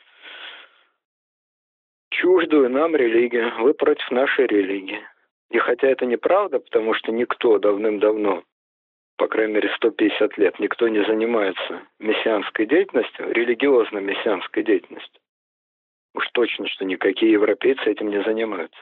чуждую 2.09 2.69
нам 2.69 2.95
религию, 2.95 3.51
вы 3.61 3.73
против 3.73 4.09
нашей 4.11 4.47
религии. 4.47 5.05
И 5.53 5.57
хотя 5.59 5.87
это 5.87 6.05
неправда, 6.05 6.59
потому 6.59 6.93
что 6.93 7.13
никто 7.13 7.57
давным-давно 7.59 8.43
по 9.17 9.27
крайней 9.27 9.53
мере, 9.53 9.69
150 9.75 10.37
лет 10.37 10.59
никто 10.59 10.87
не 10.87 11.01
занимается 11.05 11.81
мессианской 11.99 12.65
деятельностью, 12.65 13.31
религиозно-мессианской 13.31 14.63
деятельностью, 14.63 15.21
уж 16.13 16.27
точно, 16.33 16.67
что 16.67 16.83
никакие 16.83 17.31
европейцы 17.31 17.83
этим 17.85 18.09
не 18.09 18.21
занимаются. 18.23 18.79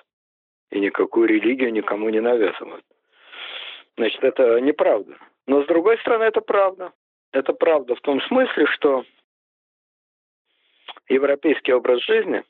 И 0.71 0.79
никакую 0.79 1.27
религию 1.27 1.71
никому 1.71 2.09
не 2.09 2.21
навязывают. 2.21 2.85
Значит, 3.97 4.23
это 4.23 4.59
неправда. 4.61 5.17
Но, 5.47 5.63
с 5.63 5.67
другой 5.67 5.99
стороны, 5.99 6.23
это 6.23 6.39
правда. 6.39 6.93
Это 7.33 7.51
правда 7.53 7.95
в 7.95 8.01
том 8.01 8.21
смысле, 8.21 8.65
что 8.67 9.03
европейский 11.09 11.73
образ 11.73 12.01
жизни, 12.03 12.43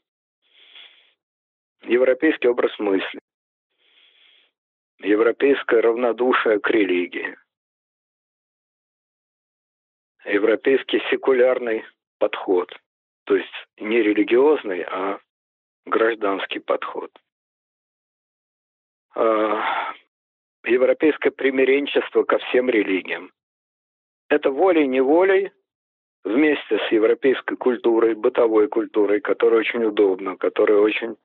европейский 1.82 2.48
образ 2.48 2.78
мысли, 2.78 3.20
европейское 5.04 5.82
равнодушие 5.82 6.60
к 6.60 6.70
религии– 6.70 7.36
европейский 10.26 11.02
секулярный 11.10 11.84
подход, 12.20 12.72
то 13.26 13.36
есть 13.36 13.54
не 13.78 14.02
религиозный, 14.02 14.84
а 14.84 15.20
гражданский 15.86 16.60
подход. 16.60 17.12
А, 19.16 19.94
европейское 20.64 21.32
примиренчество 21.32 22.24
ко 22.24 22.38
всем 22.38 22.70
религиям. 22.70 23.32
Это 24.30 24.52
волей-неволей 24.52 25.52
вместе 26.24 26.78
с 26.78 26.92
европейской 26.92 27.56
культурой, 27.58 28.14
бытовой 28.14 28.68
культурой, 28.68 29.20
которая 29.20 29.60
очень 29.60 29.84
удобна, 29.84 30.38
которая 30.38 30.80
очень 30.80 31.18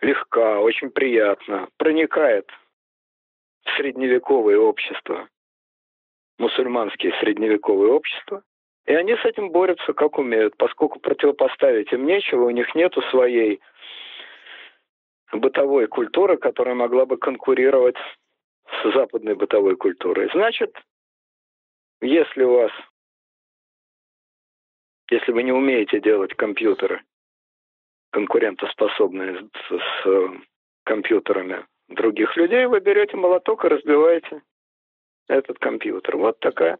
легка, 0.00 0.60
очень 0.60 0.90
приятна, 0.90 1.68
проникает 1.76 2.50
в 3.64 3.76
средневековое 3.76 4.58
общество, 4.58 5.28
мусульманские 6.38 7.12
средневековые 7.20 7.92
общества, 7.92 8.42
и 8.86 8.94
они 8.94 9.14
с 9.16 9.24
этим 9.24 9.50
борются 9.50 9.92
как 9.92 10.18
умеют, 10.18 10.56
поскольку 10.56 10.98
противопоставить 10.98 11.92
им 11.92 12.04
нечего, 12.04 12.44
у 12.44 12.50
них 12.50 12.74
нету 12.74 13.00
своей 13.10 13.60
бытовой 15.32 15.86
культуры, 15.86 16.36
которая 16.36 16.74
могла 16.74 17.06
бы 17.06 17.16
конкурировать 17.16 17.96
с 18.66 18.92
западной 18.92 19.34
бытовой 19.34 19.76
культурой. 19.76 20.28
Значит, 20.32 20.76
если 22.00 22.42
у 22.42 22.54
вас, 22.54 22.72
если 25.10 25.30
вы 25.32 25.42
не 25.44 25.52
умеете 25.52 26.00
делать 26.00 26.34
компьютеры 26.34 27.02
конкурентоспособные 28.10 29.48
с, 29.68 29.78
с 30.02 30.30
компьютерами 30.84 31.64
других 31.94 32.36
людей, 32.36 32.66
вы 32.66 32.80
берете 32.80 33.16
молоток 33.16 33.64
и 33.64 33.68
разбиваете 33.68 34.42
этот 35.28 35.58
компьютер. 35.58 36.16
Вот 36.16 36.38
такая 36.40 36.78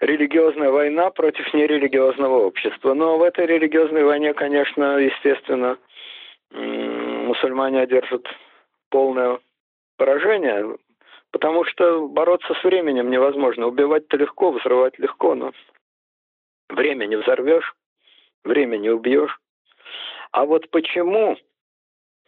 религиозная 0.00 0.70
война 0.70 1.10
против 1.10 1.52
нерелигиозного 1.54 2.38
общества. 2.38 2.94
Но 2.94 3.18
в 3.18 3.22
этой 3.22 3.46
религиозной 3.46 4.04
войне, 4.04 4.34
конечно, 4.34 4.98
естественно, 4.98 5.78
мусульмане 6.50 7.82
одержат 7.82 8.26
полное 8.90 9.38
поражение, 9.96 10.76
потому 11.30 11.64
что 11.64 12.08
бороться 12.08 12.54
с 12.54 12.64
временем 12.64 13.10
невозможно. 13.10 13.66
Убивать-то 13.66 14.16
легко, 14.16 14.50
взрывать 14.50 14.98
легко, 14.98 15.34
но 15.34 15.52
время 16.68 17.06
не 17.06 17.16
взорвешь, 17.16 17.74
время 18.44 18.76
не 18.78 18.90
убьешь. 18.90 19.38
А 20.32 20.44
вот 20.44 20.68
почему 20.70 21.36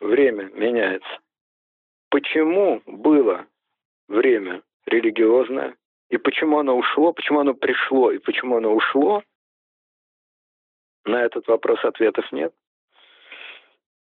время 0.00 0.50
меняется? 0.54 1.18
Почему 2.14 2.80
было 2.87 3.44
время 4.06 4.62
религиозное, 4.87 5.75
и 6.11 6.16
почему 6.16 6.61
оно 6.61 6.76
ушло, 6.76 7.12
почему 7.12 7.40
оно 7.40 7.54
пришло 7.54 8.12
и 8.12 8.18
почему 8.18 8.59
оно 8.59 8.73
ушло, 8.73 9.25
на 11.04 11.25
этот 11.25 11.49
вопрос 11.49 11.85
ответов 11.85 12.30
нет. 12.30 12.54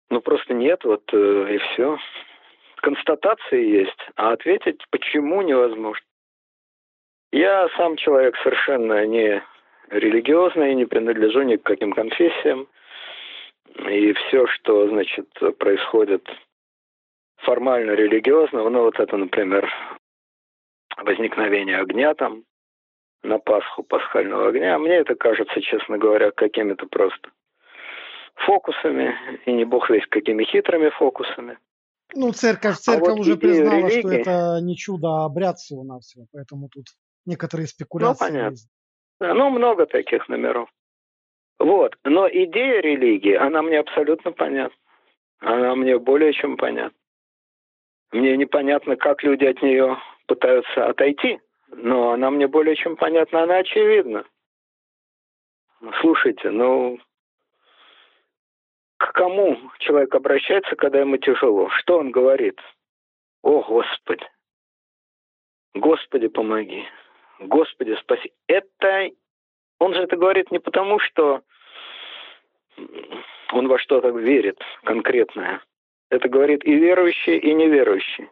Ну, 0.10 0.20
просто 0.20 0.54
нет, 0.54 0.84
вот 0.84 1.04
э, 1.14 1.56
и 1.56 1.58
все. 1.60 2.00
Констатации 2.82 3.66
есть, 3.66 4.10
а 4.18 4.34
ответить 4.34 4.84
почему 4.90 5.42
невозможно. 5.42 6.06
Я 7.32 7.70
сам 7.78 7.96
человек 7.96 8.36
совершенно 8.44 9.06
не 9.06 9.42
религиозный, 9.90 10.76
не 10.76 10.84
принадлежу 10.84 11.44
ни 11.44 11.56
к 11.56 11.64
каким 11.64 11.94
конфессиям. 11.94 12.68
И 13.88 14.12
все, 14.12 14.48
что, 14.48 14.90
значит, 14.90 15.30
происходит 15.58 16.28
формально 17.44 17.92
религиозного, 17.92 18.70
ну 18.70 18.84
вот 18.84 19.00
это, 19.00 19.18
например, 19.18 19.70
возникновение 20.98 21.80
огня 21.80 22.14
там 22.14 22.44
на 23.24 23.38
Пасху, 23.38 23.84
пасхального 23.84 24.50
огня, 24.50 24.78
мне 24.80 24.96
это 24.96 25.16
кажется, 25.16 25.62
честно 25.62 25.98
говоря, 25.98 26.32
какими-то 26.32 26.88
просто 26.88 27.30
фокусами, 28.36 29.16
и 29.46 29.52
не 29.52 29.66
бог 29.66 29.90
весь 29.90 30.06
какими 30.08 30.44
хитрыми 30.44 30.90
фокусами. 30.90 31.58
Ну, 32.16 32.32
церковь, 32.32 32.74
а 32.74 32.76
церковь 32.76 33.08
а 33.08 33.12
вот 33.12 33.20
уже 33.20 33.38
признала, 33.38 33.88
религии... 33.88 34.00
что 34.00 34.12
это 34.12 34.60
не 34.62 34.76
чудо, 34.76 35.08
а 35.10 35.26
обряд 35.26 35.58
всего-навсего, 35.58 36.26
поэтому 36.34 36.70
тут 36.70 36.86
некоторые 37.26 37.68
спекуляции. 37.68 38.26
Ну, 38.26 38.30
понятно. 38.32 38.52
Есть. 38.52 38.70
Ну, 39.20 39.50
много 39.50 39.86
таких 39.86 40.28
номеров. 40.28 40.70
Вот. 41.60 41.96
Но 42.04 42.28
идея 42.28 42.82
религии, 42.82 43.36
она 43.36 43.62
мне 43.62 43.80
абсолютно 43.80 44.32
понятна. 44.32 44.76
Она 45.40 45.76
мне 45.76 45.98
более 46.00 46.34
чем 46.34 46.58
понятна. 46.58 46.98
Мне 48.12 48.36
непонятно, 48.36 48.98
как 48.98 49.24
люди 49.24 49.46
от 49.46 49.62
нее 49.62 49.98
пытаются 50.28 50.88
отойти, 50.88 51.40
но 51.68 52.12
она 52.12 52.30
мне 52.30 52.48
более 52.48 52.76
чем 52.76 52.98
понятна, 52.98 53.44
она 53.44 53.58
очевидна. 53.58 54.26
Слушайте, 56.02 56.50
ну, 56.52 57.00
к 58.98 59.14
кому 59.14 59.58
человек 59.80 60.14
обращается, 60.14 60.76
когда 60.76 61.00
ему 61.00 61.18
тяжело? 61.18 61.70
Что 61.70 61.98
он 61.98 62.12
говорит? 62.12 62.60
О, 63.42 63.64
Господи! 63.64 64.26
Господи, 65.74 66.28
помоги! 66.28 66.86
Господи, 67.40 67.96
спаси! 67.96 68.32
Это... 68.48 69.10
Он 69.80 69.96
же 69.96 70.04
это 70.04 70.16
говорит 70.18 70.52
не 70.52 70.60
потому, 70.60 71.00
что 71.00 71.42
он 73.52 73.68
во 73.68 73.80
что-то 73.80 74.10
верит 74.10 74.60
конкретное. 74.84 75.62
Это 76.12 76.28
говорит 76.28 76.66
и 76.66 76.76
верующий, 76.76 77.38
и 77.38 77.54
неверующий. 77.54 78.30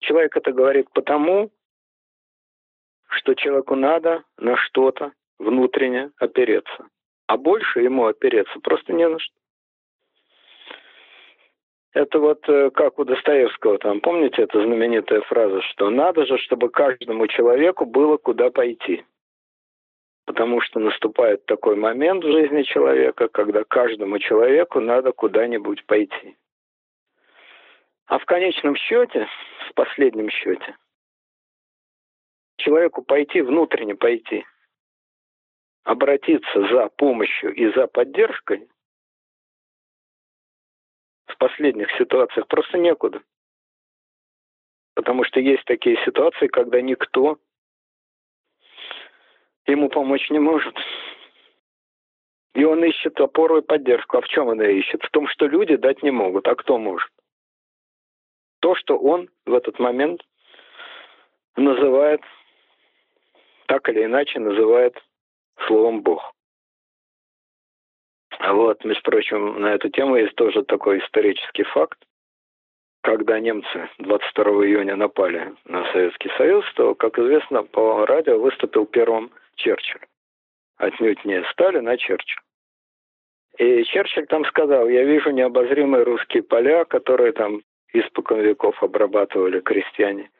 Человек 0.00 0.34
это 0.38 0.52
говорит 0.52 0.88
потому, 0.94 1.50
что 3.10 3.34
человеку 3.34 3.74
надо 3.76 4.24
на 4.38 4.56
что-то 4.56 5.12
внутренне 5.38 6.12
опереться. 6.16 6.88
А 7.26 7.36
больше 7.36 7.80
ему 7.80 8.06
опереться 8.06 8.58
просто 8.60 8.94
не 8.94 9.06
на 9.06 9.18
что. 9.18 9.34
Это 11.92 12.18
вот 12.18 12.48
э, 12.48 12.70
как 12.70 12.98
у 12.98 13.04
Достоевского, 13.04 13.76
там, 13.78 14.00
помните, 14.00 14.42
эта 14.42 14.62
знаменитая 14.62 15.20
фраза, 15.22 15.60
что 15.62 15.90
надо 15.90 16.24
же, 16.24 16.38
чтобы 16.38 16.70
каждому 16.70 17.26
человеку 17.26 17.84
было 17.84 18.16
куда 18.16 18.50
пойти. 18.50 19.04
Потому 20.30 20.60
что 20.60 20.78
наступает 20.78 21.44
такой 21.46 21.74
момент 21.74 22.22
в 22.22 22.30
жизни 22.30 22.62
человека, 22.62 23.26
когда 23.26 23.64
каждому 23.64 24.20
человеку 24.20 24.78
надо 24.78 25.10
куда-нибудь 25.10 25.84
пойти. 25.86 26.38
А 28.06 28.20
в 28.20 28.24
конечном 28.26 28.76
счете, 28.76 29.26
в 29.68 29.74
последнем 29.74 30.30
счете, 30.30 30.76
человеку 32.58 33.02
пойти, 33.02 33.40
внутренне 33.40 33.96
пойти, 33.96 34.46
обратиться 35.82 36.68
за 36.68 36.90
помощью 36.90 37.52
и 37.52 37.72
за 37.72 37.88
поддержкой, 37.88 38.68
в 41.26 41.36
последних 41.38 41.90
ситуациях 41.98 42.46
просто 42.46 42.78
некуда. 42.78 43.20
Потому 44.94 45.24
что 45.24 45.40
есть 45.40 45.64
такие 45.64 45.96
ситуации, 46.04 46.46
когда 46.46 46.80
никто 46.80 47.40
ему 49.70 49.88
помочь 49.88 50.30
не 50.30 50.38
может. 50.38 50.74
И 52.54 52.64
он 52.64 52.84
ищет 52.84 53.20
опору 53.20 53.58
и 53.58 53.62
поддержку. 53.62 54.18
А 54.18 54.20
в 54.20 54.28
чем 54.28 54.48
он 54.48 54.60
ее 54.60 54.80
ищет? 54.80 55.02
В 55.02 55.10
том, 55.10 55.28
что 55.28 55.46
люди 55.46 55.76
дать 55.76 56.02
не 56.02 56.10
могут. 56.10 56.48
А 56.48 56.54
кто 56.54 56.78
может? 56.78 57.10
то, 58.60 58.74
что 58.74 58.96
он 58.96 59.28
в 59.46 59.54
этот 59.54 59.78
момент 59.78 60.22
называет, 61.56 62.20
так 63.66 63.88
или 63.88 64.04
иначе 64.04 64.38
называет 64.38 64.96
словом 65.66 66.02
Бог. 66.02 66.32
А 68.38 68.54
вот, 68.54 68.84
между 68.84 69.02
прочим, 69.02 69.60
на 69.60 69.74
эту 69.74 69.90
тему 69.90 70.16
есть 70.16 70.34
тоже 70.36 70.62
такой 70.62 71.00
исторический 71.00 71.64
факт. 71.64 71.98
Когда 73.02 73.40
немцы 73.40 73.88
22 73.98 74.44
июня 74.66 74.94
напали 74.94 75.54
на 75.64 75.90
Советский 75.92 76.30
Союз, 76.36 76.64
то, 76.74 76.94
как 76.94 77.18
известно, 77.18 77.62
по 77.62 78.04
радио 78.06 78.38
выступил 78.38 78.86
первым 78.86 79.30
Черчилль. 79.56 80.06
Отнюдь 80.76 81.24
не 81.24 81.42
Сталин, 81.52 81.88
а 81.88 81.96
Черчилль. 81.96 82.42
И 83.58 83.84
Черчилль 83.84 84.26
там 84.26 84.44
сказал, 84.46 84.88
я 84.88 85.04
вижу 85.04 85.30
необозримые 85.30 86.04
русские 86.04 86.42
поля, 86.42 86.84
которые 86.84 87.32
там 87.32 87.62
испокон 87.92 88.40
веков 88.40 88.82
обрабатывали 88.82 89.60
крестьяне. 89.60 90.30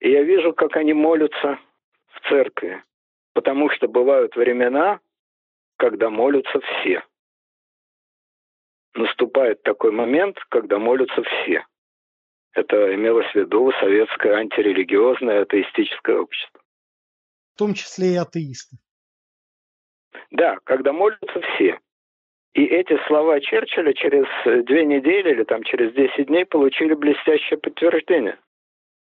И 0.00 0.10
я 0.10 0.22
вижу, 0.22 0.52
как 0.52 0.76
они 0.76 0.92
молятся 0.92 1.58
в 2.08 2.28
церкви, 2.28 2.82
потому 3.34 3.70
что 3.70 3.88
бывают 3.88 4.34
времена, 4.36 5.00
когда 5.76 6.10
молятся 6.10 6.60
все. 6.60 7.04
Наступает 8.94 9.62
такой 9.62 9.90
момент, 9.90 10.38
когда 10.48 10.78
молятся 10.78 11.22
все. 11.22 11.64
Это 12.52 12.94
имелось 12.94 13.30
в 13.32 13.34
виду 13.34 13.72
советское 13.80 14.34
антирелигиозное 14.34 15.42
атеистическое 15.42 16.18
общество. 16.18 16.60
В 17.54 17.58
том 17.58 17.74
числе 17.74 18.14
и 18.14 18.16
атеисты. 18.16 18.76
Да, 20.30 20.58
когда 20.64 20.92
молятся 20.92 21.40
все. 21.40 21.78
И 22.54 22.64
эти 22.64 22.96
слова 23.06 23.40
Черчилля 23.40 23.92
через 23.92 24.26
две 24.64 24.84
недели 24.84 25.30
или 25.30 25.44
там 25.44 25.62
через 25.62 25.92
10 25.92 26.26
дней 26.26 26.44
получили 26.46 26.94
блестящее 26.94 27.58
подтверждение. 27.58 28.38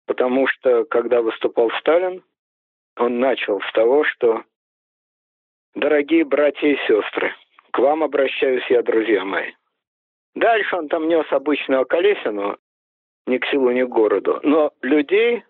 Потому 0.05 0.47
что, 0.47 0.85
когда 0.85 1.21
выступал 1.21 1.71
Сталин, 1.79 2.23
он 2.95 3.19
начал 3.19 3.59
с 3.61 3.71
того, 3.73 4.03
что 4.03 4.43
«Дорогие 5.75 6.23
братья 6.23 6.67
и 6.67 6.77
сестры, 6.87 7.33
к 7.71 7.79
вам 7.79 8.03
обращаюсь 8.03 8.65
я, 8.69 8.81
друзья 8.81 9.23
мои». 9.25 9.51
Дальше 10.33 10.75
он 10.75 10.87
там 10.87 11.07
нес 11.07 11.25
обычную 11.31 11.81
околесину, 11.81 12.57
ни 13.25 13.37
к 13.37 13.45
селу, 13.47 13.71
ни 13.71 13.83
к 13.83 13.89
городу. 13.89 14.39
Но 14.43 14.71
людей, 14.81 15.43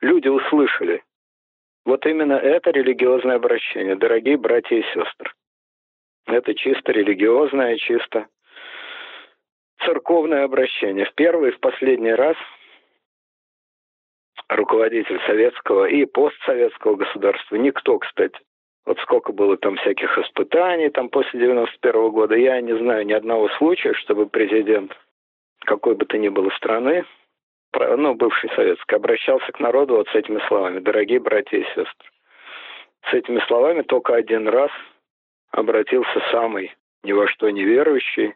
люди 0.00 0.28
услышали 0.28 1.02
вот 1.86 2.04
именно 2.04 2.34
это 2.34 2.70
религиозное 2.70 3.36
обращение, 3.36 3.94
дорогие 3.94 4.36
братья 4.36 4.76
и 4.76 4.82
сестры. 4.92 5.30
Это 6.26 6.52
чисто 6.54 6.90
религиозное, 6.90 7.76
чисто 7.76 8.26
церковное 9.84 10.44
обращение. 10.44 11.04
В 11.04 11.14
первый 11.14 11.50
и 11.50 11.52
в 11.52 11.60
последний 11.60 12.12
раз 12.12 12.36
руководитель 14.48 15.20
советского 15.26 15.86
и 15.86 16.04
постсоветского 16.04 16.96
государства, 16.96 17.56
никто, 17.56 17.98
кстати, 17.98 18.38
Вот 18.84 19.00
сколько 19.00 19.32
было 19.32 19.56
там 19.56 19.76
всяких 19.76 20.16
испытаний 20.16 20.90
там 20.90 21.08
после 21.08 21.40
91 21.40 21.92
-го 21.92 22.10
года. 22.10 22.36
Я 22.36 22.60
не 22.60 22.76
знаю 22.78 23.04
ни 23.04 23.12
одного 23.12 23.48
случая, 23.58 23.94
чтобы 23.94 24.28
президент 24.28 24.92
какой 25.64 25.96
бы 25.96 26.04
то 26.04 26.16
ни 26.18 26.28
было 26.28 26.50
страны, 26.50 27.04
ну, 27.96 28.14
бывший 28.14 28.50
советский, 28.54 28.96
обращался 28.96 29.50
к 29.52 29.60
народу 29.60 29.96
вот 29.96 30.08
с 30.08 30.14
этими 30.14 30.40
словами. 30.48 30.80
Дорогие 30.80 31.20
братья 31.20 31.58
и 31.58 31.64
сестры. 31.64 32.10
С 33.10 33.14
этими 33.14 33.40
словами 33.46 33.82
только 33.82 34.14
один 34.14 34.48
раз 34.48 34.70
обратился 35.50 36.20
самый 36.32 36.74
ни 37.02 37.12
во 37.12 37.28
что 37.28 37.48
не 37.50 37.62
верующий, 37.62 38.34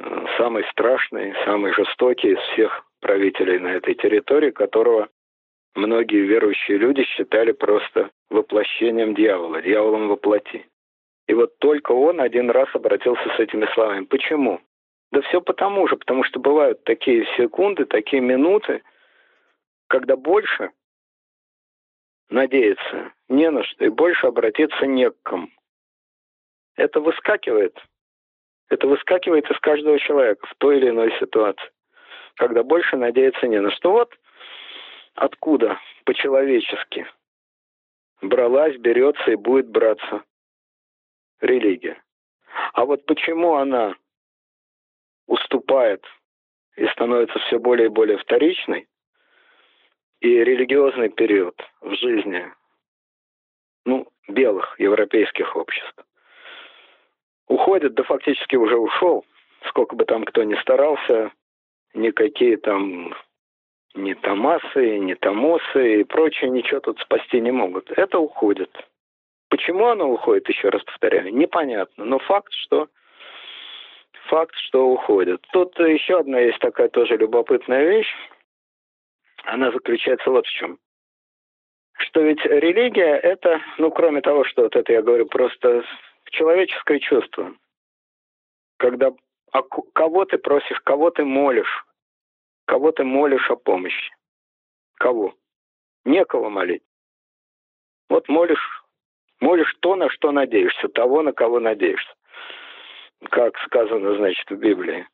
э, 0.00 0.26
самый 0.38 0.64
страшный, 0.70 1.34
самый 1.44 1.72
жестокий 1.72 2.32
из 2.32 2.38
всех 2.52 2.84
правителей 3.00 3.58
на 3.58 3.68
этой 3.68 3.94
территории, 3.94 4.50
которого 4.50 5.08
многие 5.74 6.22
верующие 6.22 6.78
люди 6.78 7.04
считали 7.04 7.52
просто 7.52 8.10
воплощением 8.30 9.14
дьявола, 9.14 9.60
дьяволом 9.60 10.08
воплоти. 10.08 10.66
И 11.28 11.34
вот 11.34 11.58
только 11.58 11.92
он 11.92 12.20
один 12.20 12.50
раз 12.50 12.68
обратился 12.74 13.28
с 13.36 13.38
этими 13.38 13.66
словами. 13.74 14.04
Почему? 14.04 14.60
Да 15.12 15.20
все 15.22 15.40
потому 15.40 15.86
же, 15.88 15.96
потому 15.96 16.24
что 16.24 16.40
бывают 16.40 16.82
такие 16.84 17.26
секунды, 17.36 17.84
такие 17.84 18.20
минуты, 18.20 18.82
когда 19.88 20.16
больше 20.16 20.72
надеяться 22.28 23.12
не 23.28 23.50
на 23.50 23.62
что 23.62 23.84
и 23.84 23.88
больше 23.88 24.26
обратиться 24.26 24.84
не 24.86 25.10
к 25.10 25.22
кому. 25.22 25.48
Это 26.76 27.00
выскакивает. 27.00 27.78
Это 28.68 28.86
выскакивает 28.88 29.48
из 29.50 29.58
каждого 29.60 29.98
человека 29.98 30.46
в 30.46 30.54
той 30.56 30.78
или 30.78 30.90
иной 30.90 31.12
ситуации. 31.20 31.70
Когда 32.34 32.62
больше 32.62 32.96
надеяться 32.96 33.46
не 33.46 33.60
на 33.60 33.70
что. 33.70 33.92
Вот 33.92 34.14
откуда 35.14 35.78
по-человечески 36.04 37.06
бралась, 38.20 38.76
берется 38.76 39.30
и 39.30 39.36
будет 39.36 39.68
браться 39.68 40.24
религия. 41.40 42.02
А 42.72 42.84
вот 42.84 43.06
почему 43.06 43.54
она 43.54 43.94
уступает 45.26 46.04
и 46.76 46.86
становится 46.88 47.38
все 47.40 47.58
более 47.58 47.86
и 47.86 47.90
более 47.90 48.18
вторичной, 48.18 48.86
и 50.20 50.28
религиозный 50.28 51.08
период 51.08 51.54
в 51.80 51.94
жизни 51.94 52.52
ну, 53.84 54.08
белых 54.28 54.78
европейских 54.78 55.56
обществ 55.56 56.04
уходит, 57.48 57.94
да 57.94 58.02
фактически 58.02 58.56
уже 58.56 58.76
ушел, 58.76 59.24
сколько 59.68 59.96
бы 59.96 60.04
там 60.04 60.24
кто 60.24 60.42
ни 60.42 60.54
старался, 60.56 61.32
никакие 61.94 62.56
там 62.56 63.14
ни 63.94 64.14
Томасы, 64.14 64.98
ни 64.98 65.14
Томосы 65.14 66.00
и 66.00 66.04
прочее 66.04 66.50
ничего 66.50 66.80
тут 66.80 66.98
спасти 67.00 67.40
не 67.40 67.50
могут. 67.50 67.90
Это 67.92 68.18
уходит. 68.18 68.70
Почему 69.48 69.86
оно 69.86 70.10
уходит, 70.10 70.48
еще 70.48 70.68
раз 70.68 70.82
повторяю, 70.84 71.32
непонятно. 71.34 72.04
Но 72.04 72.18
факт, 72.18 72.52
что 72.52 72.88
факт, 74.26 74.54
что 74.56 74.88
уходит. 74.88 75.44
Тут 75.52 75.78
еще 75.78 76.20
одна 76.20 76.38
есть 76.40 76.58
такая 76.58 76.88
тоже 76.88 77.16
любопытная 77.16 77.84
вещь. 77.84 78.12
Она 79.44 79.70
заключается 79.70 80.30
вот 80.30 80.46
в 80.46 80.50
чем. 80.50 80.78
Что 81.98 82.20
ведь 82.20 82.44
религия 82.44 83.16
это, 83.16 83.60
ну 83.78 83.90
кроме 83.90 84.20
того, 84.20 84.44
что 84.44 84.62
вот 84.62 84.76
это 84.76 84.92
я 84.92 85.02
говорю, 85.02 85.26
просто 85.26 85.84
человеческое 86.30 86.98
чувство. 86.98 87.54
Когда 88.78 89.12
кого 89.94 90.24
ты 90.24 90.38
просишь, 90.38 90.80
кого 90.80 91.10
ты 91.10 91.24
молишь, 91.24 91.86
кого 92.66 92.92
ты 92.92 93.04
молишь 93.04 93.50
о 93.50 93.56
помощи. 93.56 94.14
Кого? 94.94 95.34
Некого 96.04 96.48
молить. 96.48 96.82
Вот 98.08 98.28
молишь, 98.28 98.84
молишь 99.40 99.74
то, 99.80 99.96
на 99.96 100.08
что 100.10 100.32
надеешься, 100.32 100.88
того, 100.88 101.22
на 101.22 101.32
кого 101.32 101.60
надеешься. 101.60 102.15
Как 103.30 103.56
сказано, 103.58 104.16
значит, 104.16 104.48
в 104.50 104.56
Библии. 104.56 105.06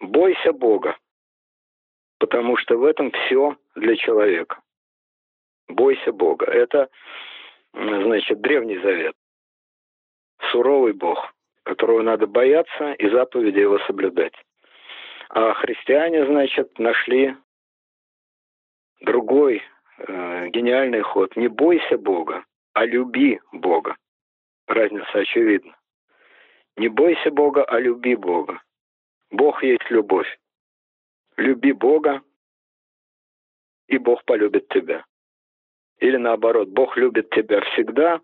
Бойся 0.00 0.52
Бога, 0.52 0.96
потому 2.18 2.56
что 2.56 2.76
в 2.76 2.84
этом 2.84 3.10
все 3.12 3.56
для 3.74 3.96
человека. 3.96 4.60
Бойся 5.68 6.12
Бога. 6.12 6.46
Это, 6.46 6.88
значит, 7.72 8.40
Древний 8.40 8.78
Завет 8.78 9.14
суровый 10.50 10.92
Бог, 10.92 11.34
которого 11.64 12.02
надо 12.02 12.26
бояться 12.26 12.92
и 12.92 13.08
заповеди 13.08 13.58
его 13.58 13.78
соблюдать. 13.80 14.34
А 15.30 15.54
христиане, 15.54 16.26
значит, 16.26 16.78
нашли 16.78 17.36
другой 19.00 19.62
э, 19.98 20.48
гениальный 20.48 21.00
ход. 21.00 21.36
Не 21.36 21.48
бойся 21.48 21.98
Бога, 21.98 22.44
а 22.72 22.84
люби 22.84 23.40
Бога. 23.52 23.96
Разница 24.66 25.18
очевидна. 25.18 25.76
Не 26.76 26.88
бойся 26.88 27.30
Бога, 27.30 27.64
а 27.64 27.78
люби 27.78 28.16
Бога. 28.16 28.60
Бог 29.30 29.62
есть 29.62 29.88
любовь. 29.90 30.38
Люби 31.36 31.72
Бога, 31.72 32.22
и 33.88 33.98
Бог 33.98 34.24
полюбит 34.24 34.68
тебя. 34.68 35.04
Или 35.98 36.16
наоборот, 36.16 36.68
Бог 36.68 36.96
любит 36.96 37.30
тебя 37.30 37.60
всегда, 37.72 38.20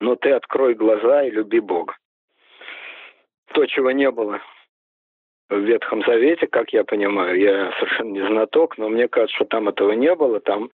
но 0.00 0.16
ты 0.16 0.30
открой 0.30 0.74
глаза 0.74 1.24
и 1.24 1.30
люби 1.30 1.60
Бога. 1.60 1.96
То, 3.54 3.66
чего 3.66 3.90
не 3.90 4.10
было 4.10 4.40
в 5.48 5.58
Ветхом 5.58 6.02
Завете, 6.04 6.46
как 6.46 6.72
я 6.72 6.84
понимаю, 6.84 7.38
я 7.38 7.72
совершенно 7.72 8.10
не 8.10 8.26
знаток, 8.26 8.78
но 8.78 8.88
мне 8.88 9.08
кажется, 9.08 9.36
что 9.36 9.44
там 9.44 9.68
этого 9.68 9.92
не 9.92 10.14
было, 10.14 10.40
там 10.40 10.70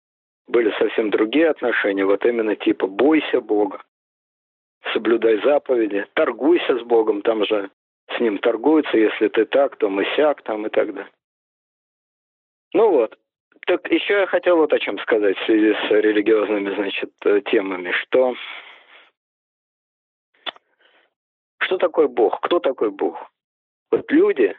были 0.47 0.71
совсем 0.79 1.11
другие 1.11 1.49
отношения, 1.49 2.05
вот 2.05 2.25
именно 2.25 2.57
типа 2.57 2.87
«бойся 2.87 3.40
Бога», 3.40 3.83
«соблюдай 4.92 5.40
заповеди», 5.42 6.07
«торгуйся 6.14 6.79
с 6.79 6.83
Богом», 6.83 7.22
там 7.22 7.44
же 7.44 7.70
с 8.16 8.20
ним 8.20 8.38
торгуются, 8.38 8.96
если 8.96 9.29
ты 9.29 9.44
так, 9.44 9.77
то 9.77 9.88
мы 9.88 10.07
сяк, 10.16 10.42
там 10.42 10.66
и 10.66 10.70
так 10.70 10.94
далее. 10.94 11.12
Ну 12.72 12.90
вот, 12.90 13.18
так 13.66 13.90
еще 13.90 14.20
я 14.20 14.27
хотел 14.27 14.57
вот 14.59 14.72
о 14.72 14.79
чем 14.79 14.99
сказать 15.01 15.37
в 15.38 15.44
связи 15.44 15.75
с 15.75 15.90
религиозными, 15.90 16.75
значит, 16.75 17.12
темами, 17.46 17.90
что 17.92 18.35
Что 21.66 21.79
такое 21.79 22.07
Бог? 22.07 22.40
Кто 22.42 22.61
такой 22.61 22.90
Бог? 22.92 23.29
Вот 23.90 24.09
люди, 24.12 24.57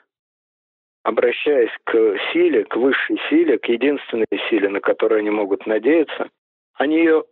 обращаясь 1.03 1.71
к 1.85 2.17
силе, 2.33 2.65
к 2.65 2.75
высшей 2.75 3.17
силе, 3.29 3.57
к 3.57 3.65
единственной 3.67 4.27
силе, 4.49 4.67
на 4.67 4.81
которую 4.81 5.19
они 5.19 5.29
могут 5.29 5.65
надеяться, 5.65 6.29
они 6.73 6.97
ее 6.97 7.23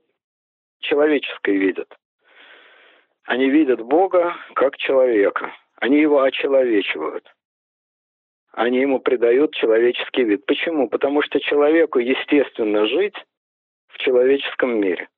человеческой 0.79 1.57
видят. 1.57 1.93
Они 3.25 3.49
видят 3.49 3.81
Бога 3.81 4.35
как 4.53 4.77
человека. 4.77 5.53
Они 5.77 5.99
его 5.99 6.21
очеловечивают. 6.21 7.31
Они 8.53 8.79
ему 8.79 8.99
придают 8.99 9.53
человеческий 9.53 10.23
вид. 10.23 10.45
Почему? 10.45 10.87
Потому 10.87 11.21
что 11.21 11.39
человеку 11.39 11.99
естественно 11.99 12.87
жить 12.87 13.15
в 13.87 13.97
человеческом 13.97 14.79
мире. 14.79 15.09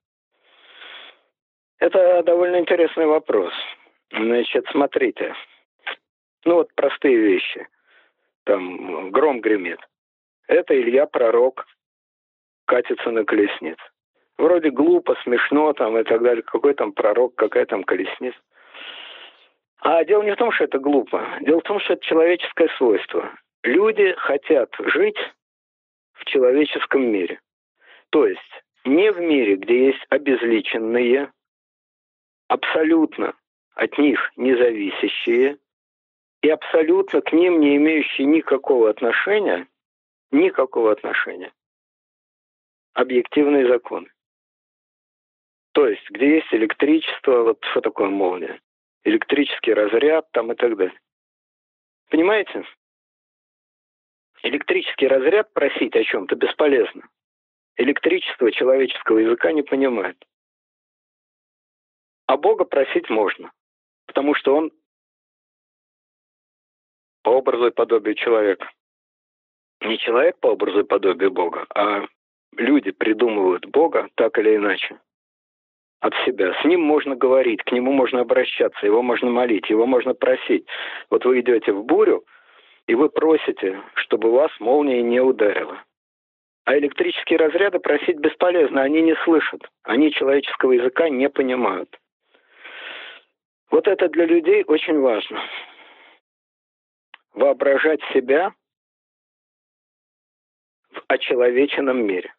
Это 1.80 2.24
довольно 2.24 2.60
интересный 2.60 3.06
вопрос. 3.06 3.54
Значит, 4.12 4.66
смотрите. 4.72 5.36
Ну 6.46 6.56
вот 6.56 6.74
простые 6.76 7.18
вещи. 7.18 7.68
Там 8.46 9.12
гром 9.12 9.42
гремит. 9.42 9.80
Это 10.48 10.80
Илья 10.80 11.06
Пророк 11.06 11.68
катится 12.66 13.12
на 13.12 13.26
колеснице. 13.26 13.84
Вроде 14.38 14.70
глупо, 14.70 15.16
смешно 15.24 15.74
там 15.74 15.98
и 15.98 16.04
так 16.04 16.22
далее. 16.22 16.44
Какой 16.44 16.74
там 16.74 16.92
пророк, 16.92 17.36
какая 17.36 17.66
там 17.66 17.84
колесница. 17.84 18.38
А 19.80 20.04
дело 20.04 20.24
не 20.24 20.34
в 20.34 20.38
том, 20.38 20.52
что 20.52 20.66
это 20.66 20.80
глупо. 20.80 21.26
Дело 21.42 21.60
в 21.60 21.64
том, 21.64 21.80
что 21.80 21.94
это 21.94 22.06
человеческое 22.06 22.70
свойство. 22.78 23.32
Люди 23.64 24.14
хотят 24.18 24.74
жить 24.80 25.18
в 26.14 26.26
человеческом 26.26 27.04
мире. 27.04 27.40
То 28.10 28.28
есть 28.28 28.64
не 28.86 29.12
в 29.12 29.20
мире, 29.20 29.56
где 29.56 29.88
есть 29.88 30.06
обезличенные, 30.10 31.32
абсолютно 32.48 33.34
от 33.76 33.98
них 33.98 34.32
независящие 34.36 35.58
и 36.42 36.50
абсолютно 36.50 37.22
к 37.22 37.32
ним 37.32 37.60
не 37.60 37.76
имеющие 37.78 38.26
никакого 38.26 38.90
отношения, 38.90 39.68
никакого 40.32 40.92
отношения, 40.92 41.52
объективные 42.94 43.68
законы. 43.68 44.10
То 45.78 45.88
есть, 45.88 46.10
где 46.10 46.38
есть 46.38 46.52
электричество, 46.52 47.44
вот 47.44 47.64
что 47.66 47.82
такое 47.82 48.10
молния, 48.10 48.60
электрический 49.04 49.76
разряд 49.76 50.28
там 50.32 50.52
и 50.52 50.56
так 50.56 50.76
далее. 50.76 51.00
Понимаете? 52.10 52.66
Электрический 54.42 55.08
разряд 55.08 55.54
просить 55.54 55.96
о 55.96 56.04
чем-то 56.04 56.36
бесполезно. 56.36 57.08
Электричество 57.76 58.52
человеческого 58.52 59.20
языка 59.20 59.52
не 59.52 59.62
понимает. 59.62 60.18
А 62.26 62.38
Бога 62.38 62.66
просить 62.66 63.08
можно 63.12 63.52
потому 64.08 64.34
что 64.34 64.56
он 64.56 64.72
по 67.22 67.30
образу 67.30 67.68
и 67.68 67.72
подобию 67.72 68.16
человека. 68.16 68.68
Не 69.82 70.00
человек 70.00 70.40
по 70.40 70.48
образу 70.48 70.80
и 70.80 70.88
подобию 70.88 71.30
Бога, 71.30 71.68
а 71.76 72.08
люди 72.54 72.90
придумывают 72.90 73.68
Бога 73.68 74.10
так 74.16 74.40
или 74.40 74.56
иначе. 74.56 75.00
От 76.00 76.14
себя. 76.26 76.54
С 76.62 76.66
ним 76.66 76.82
можно 76.82 77.16
говорить, 77.16 77.64
к 77.64 77.72
нему 77.72 77.92
можно 77.92 78.22
обращаться, 78.22 78.86
его 78.86 79.02
можно 79.02 79.30
молить, 79.30 79.70
его 79.70 79.86
можно 79.86 80.14
просить. 80.14 80.66
Вот 81.10 81.26
вы 81.26 81.40
идете 81.40 81.72
в 81.72 81.84
бурю, 81.84 82.24
и 82.88 82.96
вы 82.96 83.10
просите, 83.10 83.82
чтобы 83.96 84.32
вас 84.32 84.52
молния 84.60 85.02
не 85.02 85.20
ударила. 85.20 85.84
А 86.66 86.78
электрические 86.78 87.40
разряды 87.40 87.80
просить 87.80 88.18
бесполезно, 88.18 88.82
они 88.82 89.02
не 89.02 89.16
слышат, 89.24 89.62
они 89.84 90.12
человеческого 90.12 90.74
языка 90.74 91.10
не 91.10 91.30
понимают. 91.30 91.98
Вот 93.72 93.88
это 93.88 94.08
для 94.10 94.26
людей 94.26 94.64
очень 94.68 95.00
важно. 95.00 95.42
Воображать 97.34 98.02
себя 98.14 98.54
в 100.92 101.02
очеловеченном 101.08 102.06
мире. 102.06 102.34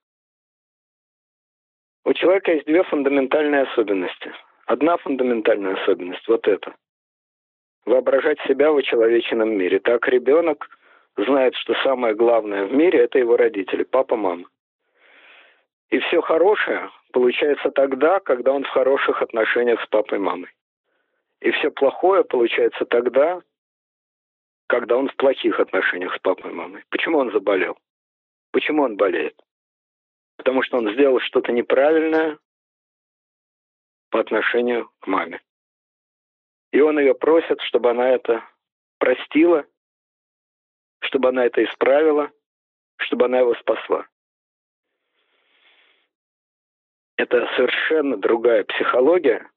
У 2.04 2.12
человека 2.12 2.52
есть 2.52 2.66
две 2.66 2.82
фундаментальные 2.84 3.62
особенности. 3.62 4.32
Одна 4.66 4.96
фундаментальная 4.98 5.74
особенность– 5.82 6.26
вот 6.28 6.46
это. 6.46 6.74
Воображать 7.84 8.38
себя 8.42 8.70
в 8.72 8.82
человеческом 8.82 9.56
мире. 9.56 9.78
Так 9.78 10.06
ребенок 10.08 10.68
знает, 11.16 11.54
что 11.56 11.74
самое 11.82 12.14
главное 12.14 12.66
в 12.66 12.72
мире– 12.72 12.98
это 13.00 13.18
его 13.18 13.36
родители, 13.36 13.82
папа, 13.82 14.16
мама. 14.16 14.46
И 15.90 15.98
все 16.00 16.20
хорошее 16.20 16.90
получается 17.12 17.70
тогда, 17.70 18.20
когда 18.20 18.52
он 18.52 18.64
в 18.64 18.68
хороших 18.68 19.22
отношениях 19.22 19.82
с 19.82 19.86
папой 19.86 20.18
и 20.18 20.20
мамой. 20.20 20.50
И 21.40 21.50
все 21.52 21.70
плохое 21.70 22.24
получается 22.24 22.84
тогда, 22.84 23.40
когда 24.66 24.96
он 24.96 25.08
в 25.08 25.16
плохих 25.16 25.58
отношениях 25.60 26.14
с 26.14 26.18
папой 26.18 26.50
и 26.50 26.54
мамой. 26.54 26.84
Почему 26.90 27.18
он 27.18 27.32
заболел? 27.32 27.78
Почему 28.52 28.82
он 28.82 28.96
болеет? 28.96 29.34
Потому 30.38 30.62
что 30.62 30.78
он 30.78 30.90
сделал 30.94 31.20
что-то 31.20 31.52
неправильное 31.52 32.38
по 34.10 34.20
отношению 34.20 34.90
к 35.00 35.06
маме. 35.06 35.42
И 36.72 36.80
он 36.80 36.98
ее 36.98 37.14
просит, 37.14 37.60
чтобы 37.62 37.90
она 37.90 38.08
это 38.08 38.42
простила, 38.98 39.66
чтобы 41.00 41.28
она 41.28 41.44
это 41.44 41.62
исправила, 41.64 42.30
чтобы 42.96 43.26
она 43.26 43.40
его 43.40 43.54
спасла. 43.56 44.06
Это 47.16 47.48
совершенно 47.56 48.16
другая 48.16 48.64
психология, 48.64 49.50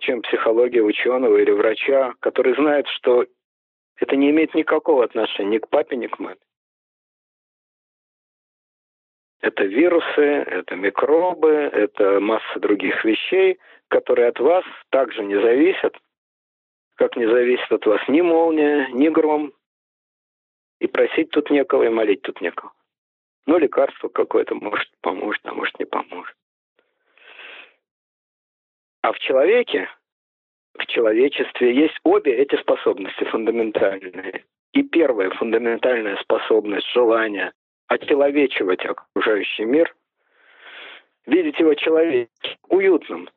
чем 0.00 0.20
психология 0.22 0.82
ученого 0.82 1.36
или 1.38 1.52
врача, 1.52 2.14
который 2.20 2.54
знает, 2.56 2.88
что 2.88 3.24
это 3.96 4.16
не 4.16 4.30
имеет 4.30 4.52
никакого 4.54 5.04
отношения 5.04 5.50
ни 5.50 5.58
к 5.58 5.68
папе, 5.68 5.96
ни 5.96 6.08
к 6.08 6.18
маме. 6.18 6.40
Это 9.44 9.64
вирусы, 9.64 10.22
это 10.22 10.74
микробы, 10.74 11.50
это 11.50 12.18
масса 12.18 12.58
других 12.60 13.04
вещей, 13.04 13.58
которые 13.88 14.28
от 14.28 14.40
вас 14.40 14.64
также 14.88 15.22
не 15.22 15.38
зависят, 15.38 15.94
как 16.94 17.14
не 17.16 17.26
зависит 17.26 17.70
от 17.70 17.84
вас 17.84 18.00
ни 18.08 18.22
молния, 18.22 18.88
ни 18.92 19.10
гром. 19.10 19.52
И 20.80 20.86
просить 20.86 21.28
тут 21.28 21.50
некого, 21.50 21.82
и 21.82 21.90
молить 21.90 22.22
тут 22.22 22.40
некого. 22.40 22.72
Ну, 23.44 23.58
лекарство 23.58 24.08
какое-то 24.08 24.54
может 24.54 24.88
поможет, 25.02 25.42
а 25.44 25.52
может 25.52 25.78
не 25.78 25.84
поможет. 25.84 26.34
А 29.02 29.12
в 29.12 29.18
человеке, 29.18 29.90
в 30.72 30.86
человечестве 30.86 31.74
есть 31.74 31.98
обе 32.02 32.34
эти 32.34 32.56
способности 32.56 33.24
фундаментальные. 33.24 34.46
И 34.72 34.82
первая 34.84 35.28
фундаментальная 35.32 36.16
способность, 36.16 36.90
желание 36.94 37.52
очеловечивать 37.88 38.84
окружающий 38.84 39.64
мир, 39.64 39.94
видеть 41.26 41.58
его 41.58 41.74
человек 41.74 42.30
уютным. 42.68 43.28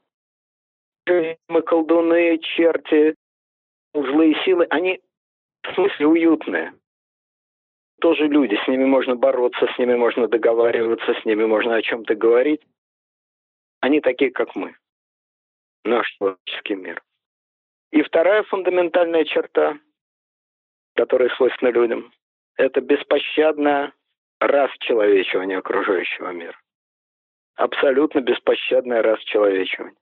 Мы 1.05 1.62
колдуны, 1.62 2.38
черти, 2.39 3.15
злые 3.93 4.36
силы, 4.43 4.67
они 4.69 5.01
в 5.63 5.73
смысле 5.73 6.07
уютные. 6.07 6.73
Тоже 7.99 8.27
люди, 8.27 8.55
с 8.63 8.67
ними 8.67 8.86
можно 8.86 9.15
бороться, 9.15 9.67
с 9.73 9.77
ними 9.79 9.95
можно 9.95 10.27
договариваться, 10.27 11.13
с 11.13 11.25
ними 11.25 11.45
можно 11.45 11.75
о 11.75 11.81
чем-то 11.81 12.15
говорить. 12.15 12.62
Они 13.79 14.01
такие, 14.01 14.31
как 14.31 14.55
мы. 14.55 14.75
Наш 15.83 16.07
человеческий 16.17 16.75
мир. 16.75 17.01
И 17.91 18.01
вторая 18.03 18.43
фундаментальная 18.43 19.23
черта, 19.23 19.79
которая 20.95 21.29
свойственна 21.29 21.69
людям, 21.69 22.12
это 22.55 22.81
беспощадная 22.81 23.93
расчеловечивание 24.39 25.60
окружающего 25.60 26.32
мира. 26.32 26.58
Абсолютно 27.56 28.21
беспощадное 28.21 29.02
расчеловечивание. 29.02 29.97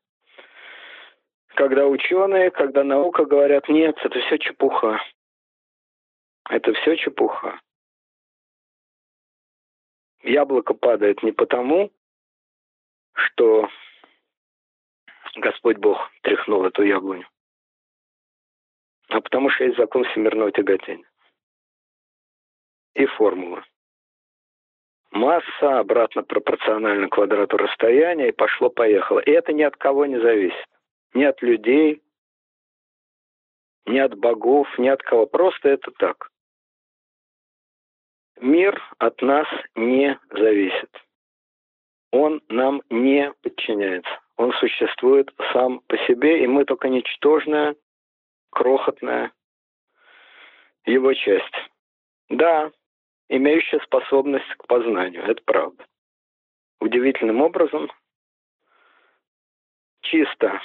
Когда 1.56 1.88
ученые, 1.88 2.52
когда 2.52 2.84
наука 2.84 3.26
говорят, 3.26 3.70
нет, 3.70 3.98
это 4.04 4.20
все 4.20 4.38
чепуха. 4.38 5.00
Это 6.50 6.74
все 6.74 6.98
чепуха. 6.98 7.60
Яблоко 10.22 10.74
падает 10.74 11.24
не 11.24 11.32
потому, 11.32 11.92
что 13.14 13.70
Господь 15.36 15.78
Бог 15.78 16.12
тряхнул 16.24 16.66
эту 16.66 16.84
яблоню, 16.84 17.28
а 19.10 19.22
потому 19.22 19.50
что 19.50 19.64
есть 19.64 19.78
закон 19.78 20.04
всемирного 20.06 20.52
тяготения 20.52 21.08
и 22.96 23.06
формула 23.06 23.64
масса 25.16 25.80
обратно 25.80 26.24
пропорциональна 26.24 27.08
квадрату 27.10 27.58
расстояния, 27.58 28.30
и 28.30 28.34
пошло-поехало. 28.34 29.20
И 29.20 29.32
это 29.32 29.54
ни 29.54 29.64
от 29.64 29.76
кого 29.78 30.06
не 30.06 30.20
зависит. 30.20 30.68
Ни 31.14 31.24
от 31.24 31.42
людей, 31.42 32.04
ни 33.86 33.98
от 33.98 34.18
богов, 34.18 34.68
ни 34.78 34.88
от 34.88 35.02
кого. 35.02 35.26
Просто 35.26 35.70
это 35.70 35.92
так. 35.92 36.30
Мир 38.40 38.82
от 38.98 39.22
нас 39.22 39.48
не 39.76 40.20
зависит. 40.32 40.92
Он 42.12 42.42
нам 42.50 42.82
не 42.90 43.32
подчиняется. 43.42 44.20
Он 44.38 44.52
существует 44.54 45.34
сам 45.54 45.80
по 45.88 45.98
себе, 46.00 46.44
и 46.44 46.48
мы 46.48 46.66
только 46.66 46.90
ничтожная, 46.90 47.76
крохотная 48.52 49.32
его 50.86 51.14
часть. 51.14 51.56
Да, 52.30 52.72
имеющая 53.30 53.80
способность 53.82 54.50
к 54.58 54.68
познанию. 54.68 55.24
Это 55.24 55.42
правда. 55.46 55.86
Удивительным 56.80 57.42
образом, 57.42 57.92
чисто 60.02 60.62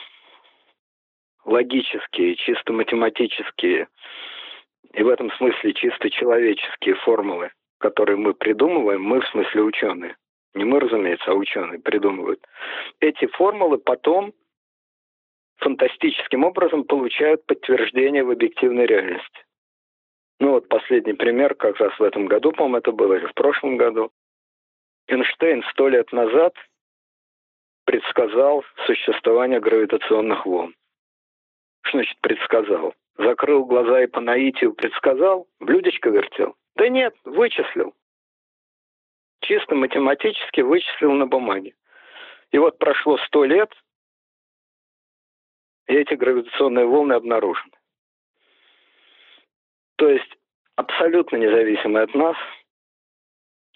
логические, 1.44 2.36
чисто 2.36 2.72
математические 2.72 3.88
и 4.92 5.02
в 5.02 5.08
этом 5.08 5.30
смысле 5.32 5.72
чисто 5.72 6.10
человеческие 6.10 6.96
формулы, 6.96 7.52
которые 7.78 8.16
мы 8.16 8.34
придумываем, 8.34 9.02
мы 9.02 9.20
в 9.20 9.28
смысле 9.28 9.62
ученые, 9.62 10.16
не 10.54 10.64
мы, 10.64 10.80
разумеется, 10.80 11.30
а 11.30 11.34
ученые 11.34 11.78
придумывают, 11.78 12.44
эти 12.98 13.26
формулы 13.26 13.78
потом 13.78 14.32
фантастическим 15.58 16.44
образом 16.44 16.84
получают 16.84 17.44
подтверждение 17.46 18.24
в 18.24 18.30
объективной 18.30 18.86
реальности. 18.86 19.44
Ну 20.40 20.52
вот 20.52 20.68
последний 20.68 21.12
пример, 21.12 21.54
как 21.54 21.76
раз 21.76 21.96
в 21.98 22.02
этом 22.02 22.24
году, 22.26 22.50
по-моему, 22.52 22.78
это 22.78 22.92
было, 22.92 23.14
или 23.14 23.26
в 23.26 23.34
прошлом 23.34 23.76
году. 23.76 24.10
Эйнштейн 25.06 25.62
сто 25.70 25.88
лет 25.88 26.10
назад 26.12 26.54
предсказал 27.84 28.64
существование 28.86 29.60
гравитационных 29.60 30.46
волн. 30.46 30.74
Что 31.82 31.98
значит 31.98 32.18
предсказал? 32.20 32.94
Закрыл 33.18 33.66
глаза 33.66 34.02
и 34.02 34.06
по 34.06 34.20
наитию 34.20 34.72
предсказал? 34.72 35.46
Блюдечко 35.58 36.08
вертел? 36.08 36.56
Да 36.76 36.88
нет, 36.88 37.14
вычислил. 37.24 37.94
Чисто 39.42 39.74
математически 39.74 40.62
вычислил 40.62 41.12
на 41.12 41.26
бумаге. 41.26 41.74
И 42.50 42.58
вот 42.58 42.78
прошло 42.78 43.18
сто 43.26 43.44
лет, 43.44 43.70
и 45.86 45.94
эти 45.94 46.14
гравитационные 46.14 46.86
волны 46.86 47.12
обнаружены. 47.12 47.79
То 50.00 50.08
есть 50.08 50.34
абсолютно 50.76 51.36
независимый 51.36 52.04
от 52.04 52.14
нас, 52.14 52.36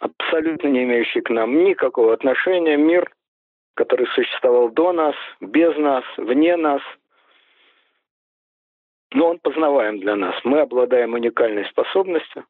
абсолютно 0.01 0.69
не 0.69 0.85
имеющий 0.85 1.21
к 1.21 1.29
нам 1.29 1.65
никакого 1.65 2.15
отношения 2.15 2.79
мир, 2.79 3.13
который 3.75 4.07
существовал 4.07 4.71
до 4.71 4.93
нас, 4.93 5.15
без 5.43 5.77
нас, 5.77 6.03
вне 6.17 6.57
нас. 6.57 6.81
Но 9.13 9.29
он 9.29 9.39
познаваем 9.39 10.01
для 10.01 10.17
нас. 10.17 10.35
Мы 10.45 10.61
обладаем 10.61 11.13
уникальной 11.13 11.67
способностью 11.67 12.47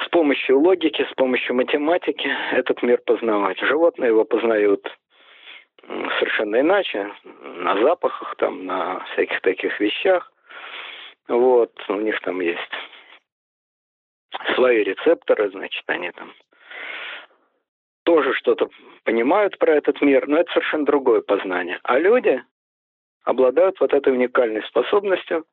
с 0.00 0.08
помощью 0.10 0.60
логики, 0.60 1.04
с 1.10 1.14
помощью 1.14 1.56
математики 1.56 2.30
этот 2.52 2.80
мир 2.84 3.00
познавать. 3.04 3.58
Животные 3.58 4.10
его 4.10 4.24
познают 4.24 4.88
совершенно 6.20 6.60
иначе, 6.60 7.10
на 7.24 7.76
запахах, 7.82 8.36
там, 8.36 8.66
на 8.66 9.00
всяких 9.12 9.40
таких 9.40 9.80
вещах. 9.80 10.32
Вот, 11.28 11.72
у 11.88 12.00
них 12.00 12.20
там 12.22 12.40
есть 12.40 12.58
свои 14.54 14.82
рецепторы, 14.82 15.50
значит, 15.50 15.82
они 15.86 16.10
там 16.10 16.32
тоже 18.04 18.32
что-то 18.32 18.70
понимают 19.04 19.58
про 19.58 19.74
этот 19.74 20.00
мир, 20.00 20.26
но 20.26 20.38
это 20.38 20.50
совершенно 20.52 20.86
другое 20.86 21.20
познание. 21.20 21.78
А 21.82 21.98
люди 21.98 22.42
обладают 23.24 23.78
вот 23.80 23.92
этой 23.92 24.14
уникальной 24.14 24.62
способностью 24.62 25.44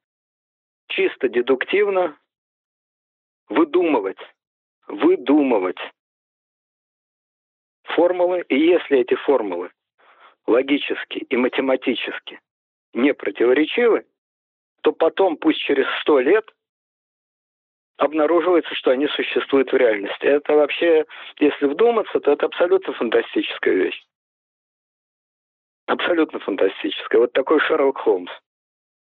чисто 0.88 1.28
дедуктивно 1.28 2.18
выдумывать, 3.50 4.20
выдумывать 4.88 5.80
формулы, 7.84 8.46
и 8.48 8.58
если 8.58 9.00
эти 9.00 9.16
формулы 9.16 9.72
логически 10.48 11.18
и 11.18 11.36
математически 11.36 12.40
не 12.94 13.14
противоречивы, 13.14 14.06
то 14.86 14.92
потом, 14.92 15.36
пусть 15.38 15.62
через 15.62 15.88
сто 16.02 16.20
лет, 16.20 16.46
обнаруживается, 17.98 18.76
что 18.76 18.92
они 18.92 19.08
существуют 19.08 19.72
в 19.72 19.76
реальности. 19.76 20.24
Это 20.24 20.54
вообще, 20.54 21.06
если 21.40 21.66
вдуматься, 21.66 22.20
то 22.20 22.32
это 22.32 22.46
абсолютно 22.46 22.94
фантастическая 22.94 23.74
вещь. 23.74 24.06
Абсолютно 25.88 26.38
фантастическая. 26.38 27.20
Вот 27.20 27.34
такой 27.34 27.60
Шерлок 27.62 27.98
Холмс, 27.98 28.32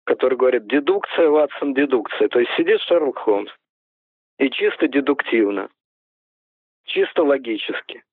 который 0.05 0.37
говорит 0.37 0.67
дедукция, 0.67 1.27
Ватсон, 1.27 1.73
дедукция. 1.73 2.29
То 2.29 2.39
есть 2.39 2.51
сидит 2.55 2.79
Шерлок 2.83 3.17
Холмс 3.17 3.51
и 4.39 4.49
чисто 4.49 4.87
дедуктивно, 4.87 5.69
чисто 6.85 7.23
логически 7.23 8.05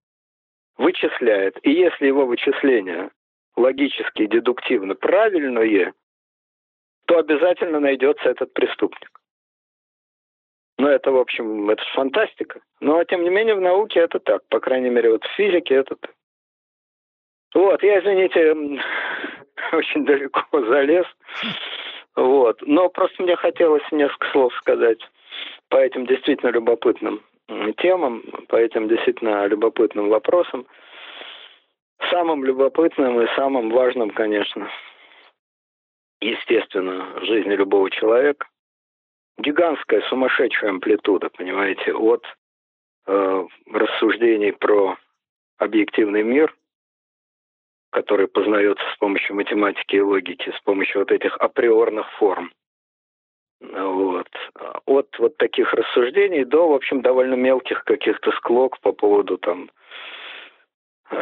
вычисляет. 0.77 1.65
И 1.65 1.71
если 1.71 2.09
его 2.09 2.27
вычисления 2.27 3.13
логически 3.55 4.23
и 4.23 4.27
дедуктивно 4.27 4.97
правильное, 4.97 5.95
то 7.07 7.19
обязательно 7.19 7.81
найдется 7.81 8.29
этот 8.29 8.53
преступник. 8.53 9.11
Но 10.79 10.91
это, 10.91 11.13
в 11.13 11.17
общем, 11.17 11.71
это 11.71 11.83
фантастика. 11.95 12.61
Но, 12.81 13.03
тем 13.05 13.23
не 13.23 13.31
менее, 13.31 13.55
в 13.55 13.61
науке 13.61 14.01
это 14.01 14.19
так. 14.19 14.43
По 14.49 14.61
крайней 14.61 14.91
мере, 14.91 15.13
вот 15.13 15.25
в 15.25 15.35
физике 15.37 15.77
это 15.77 15.95
так. 15.97 16.13
Вот, 17.55 17.83
я, 17.83 18.01
извините, 18.01 18.53
очень 19.73 20.05
далеко 20.05 20.45
залез. 20.53 21.07
Вот. 22.17 22.61
Но 22.63 22.89
просто 22.89 23.23
мне 23.23 23.37
хотелось 23.37 23.85
несколько 23.93 24.27
слов 24.33 24.55
сказать 24.57 24.99
по 25.69 25.77
этим 25.77 26.07
действительно 26.07 26.51
любопытным 26.51 27.23
темам, 27.79 28.23
по 28.49 28.57
этим 28.57 28.89
действительно 28.89 29.47
любопытным 29.47 30.09
вопросам. 30.09 30.67
Самым 32.11 32.45
любопытным 32.45 33.21
и 33.21 33.27
самым 33.37 33.71
важным, 33.71 34.11
конечно, 34.11 34.69
естественно, 36.31 37.21
в 37.21 37.25
жизни 37.25 37.55
любого 37.55 37.91
человека. 37.91 38.47
Гигантская, 39.39 40.03
сумасшедшая 40.09 40.71
амплитуда, 40.71 41.29
понимаете, 41.31 41.93
от 41.93 42.25
э, 43.07 43.47
рассуждений 43.71 44.53
про 44.53 44.97
объективный 45.59 46.23
мир, 46.23 46.55
который 47.91 48.29
познается 48.29 48.85
с 48.95 48.99
помощью 48.99 49.37
математики 49.37 49.97
и 49.97 50.01
логики, 50.01 50.53
с 50.57 50.61
помощью 50.63 51.01
вот 51.01 51.11
этих 51.11 51.37
априорных 51.39 52.11
форм– 52.13 52.53
вот. 53.73 54.29
От 54.87 55.19
вот 55.19 55.37
таких 55.37 55.73
рассуждений 55.73 56.45
до, 56.45 56.69
в 56.69 56.75
общем, 56.75 57.03
довольно 57.03 57.35
мелких 57.35 57.85
каких-то 57.85 58.31
склок 58.33 58.79
по 58.81 58.93
поводу 58.93 59.39
там 59.39 59.71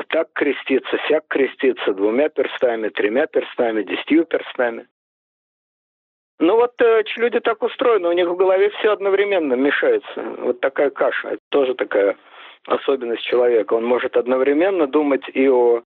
так 0.09 0.33
креститься, 0.33 0.99
сяк 1.09 1.27
креститься, 1.29 1.93
двумя 1.93 2.29
перстами, 2.29 2.89
тремя 2.89 3.27
перстами, 3.27 3.83
десятью 3.83 4.25
перстами. 4.25 4.87
Ну 6.43 6.57
вот 6.57 6.73
э, 6.83 7.05
люди 7.19 7.39
так 7.39 7.63
устроены, 7.63 8.09
у 8.09 8.13
них 8.13 8.27
в 8.27 8.35
голове 8.35 8.71
все 8.71 8.91
одновременно 8.91 9.55
мешается. 9.55 10.23
Вот 10.39 10.59
такая 10.59 10.91
каша, 10.91 11.29
это 11.29 11.43
тоже 11.51 11.75
такая 11.77 12.17
особенность 12.67 13.23
человека. 13.23 13.75
Он 13.75 13.85
может 13.85 14.17
одновременно 14.17 14.89
думать 14.89 15.23
и 15.35 15.49
о 15.49 15.85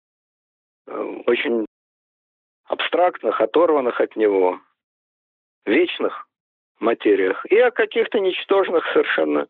э, 0.87 1.23
очень 1.27 1.66
абстрактных, 2.69 3.38
оторванных 3.38 4.01
от 4.01 4.16
него, 4.16 4.59
вечных 5.66 6.27
материях, 6.81 7.45
и 7.51 7.59
о 7.59 7.71
каких-то 7.71 8.19
ничтожных 8.19 8.83
совершенно 8.95 9.49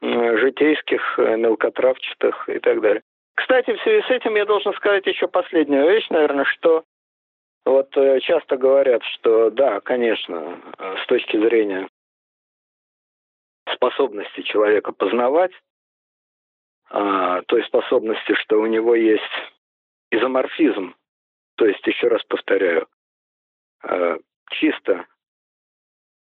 житейских, 0.00 1.18
э, 1.18 1.36
мелкотравчатых 1.36 2.48
и 2.48 2.60
так 2.60 2.80
далее. 2.80 3.02
Кстати, 3.34 3.74
в 3.74 3.82
связи 3.82 4.06
с 4.06 4.10
этим 4.10 4.36
я 4.36 4.44
должен 4.44 4.72
сказать 4.74 5.04
еще 5.04 5.26
последнюю 5.26 5.90
вещь, 5.90 6.08
наверное, 6.10 6.44
что 6.44 6.84
вот 7.68 7.96
э, 7.96 8.20
часто 8.20 8.56
говорят, 8.56 9.02
что 9.04 9.50
да, 9.50 9.80
конечно, 9.80 10.60
э, 10.78 10.96
с 11.02 11.06
точки 11.06 11.36
зрения 11.36 11.88
способности 13.74 14.42
человека 14.42 14.92
познавать, 14.92 15.52
а, 16.90 17.42
той 17.42 17.62
способности, 17.64 18.32
что 18.34 18.60
у 18.60 18.66
него 18.66 18.94
есть 18.94 19.22
изоморфизм, 20.10 20.94
то 21.56 21.66
есть, 21.66 21.86
еще 21.86 22.08
раз 22.08 22.22
повторяю, 22.24 22.88
чисто 24.52 25.06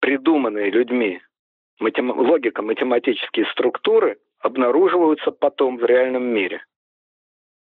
придуманные 0.01 0.71
людьми 0.71 1.21
матем... 1.81 2.11
логико-математические 2.11 3.47
структуры 3.47 4.19
обнаруживаются 4.39 5.33
потом 5.33 5.79
в 5.79 5.85
реальном 5.85 6.25
мире. 6.25 6.65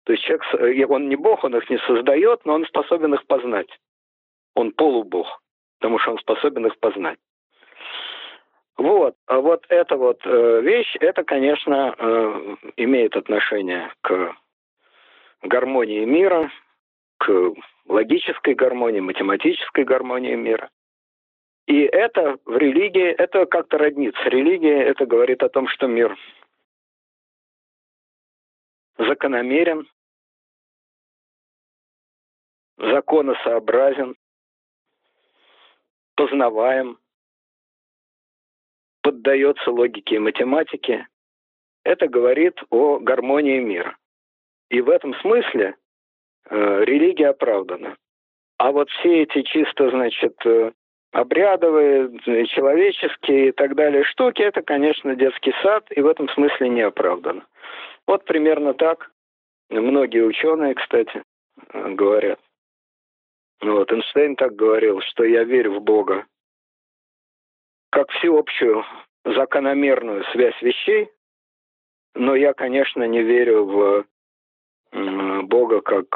То 0.04 0.12
есть 0.12 0.24
человек, 0.24 0.44
э, 0.54 0.84
он 0.86 1.08
не 1.08 1.16
бог, 1.16 1.44
он 1.44 1.56
их 1.56 1.68
не 1.70 1.78
создает, 1.78 2.44
но 2.44 2.54
он 2.54 2.66
способен 2.66 3.14
их 3.14 3.26
познать. 3.26 3.68
Он 4.54 4.70
полубог, 4.72 5.26
потому 5.78 5.98
что 5.98 6.12
он 6.12 6.18
способен 6.18 6.66
их 6.66 6.78
познать. 6.78 7.18
Вот, 8.76 9.14
а 9.26 9.40
вот 9.40 9.64
эта 9.68 9.96
вот 9.96 10.20
э, 10.24 10.60
вещь, 10.62 10.96
это, 11.00 11.24
конечно, 11.24 11.94
э, 11.96 12.56
имеет 12.76 13.16
отношение 13.16 13.92
к 14.00 14.34
гармонии 15.42 16.04
мира, 16.04 16.50
к 17.18 17.52
логической 17.86 18.54
гармонии, 18.54 19.00
математической 19.00 19.84
гармонии 19.84 20.34
мира. 20.34 20.70
И 21.66 21.82
это 21.82 22.36
в 22.44 22.56
религии, 22.56 23.06
это 23.06 23.46
как-то 23.46 23.78
роднится. 23.78 24.22
Религия 24.28 24.82
это 24.82 25.06
говорит 25.06 25.42
о 25.42 25.48
том, 25.48 25.68
что 25.68 25.86
мир 25.86 26.16
закономерен, 28.98 29.86
законосообразен, 32.78 34.16
познаваем, 36.16 36.98
поддается 39.02 39.70
логике 39.70 40.16
и 40.16 40.18
математике. 40.18 41.06
Это 41.84 42.08
говорит 42.08 42.58
о 42.70 42.98
гармонии 42.98 43.60
мира. 43.60 43.96
И 44.70 44.80
в 44.80 44.88
этом 44.88 45.14
смысле 45.20 45.76
э, 46.48 46.84
религия 46.84 47.28
оправдана. 47.28 47.96
А 48.56 48.72
вот 48.72 48.88
все 48.90 49.22
эти 49.22 49.42
чисто, 49.42 49.90
значит, 49.90 50.34
э, 50.46 50.72
обрядовые, 51.12 52.18
человеческие 52.46 53.48
и 53.48 53.52
так 53.52 53.74
далее 53.76 54.04
штуки, 54.04 54.42
это, 54.42 54.62
конечно, 54.62 55.14
детский 55.14 55.52
сад, 55.62 55.86
и 55.90 56.00
в 56.00 56.06
этом 56.06 56.28
смысле 56.30 56.70
не 56.70 56.80
оправдано. 56.82 57.46
Вот 58.06 58.24
примерно 58.24 58.74
так 58.74 59.10
многие 59.70 60.24
ученые, 60.24 60.74
кстати, 60.74 61.22
говорят. 61.72 62.40
Вот, 63.60 63.90
Эйнштейн 63.90 64.36
так 64.36 64.54
говорил, 64.54 65.00
что 65.00 65.24
я 65.24 65.44
верю 65.44 65.74
в 65.74 65.82
Бога 65.82 66.26
как 67.90 68.10
всеобщую 68.10 68.84
закономерную 69.24 70.24
связь 70.32 70.60
вещей, 70.60 71.08
но 72.14 72.34
я, 72.34 72.52
конечно, 72.52 73.04
не 73.04 73.22
верю 73.22 73.64
в 73.64 74.04
Бога 75.44 75.80
как 75.80 76.06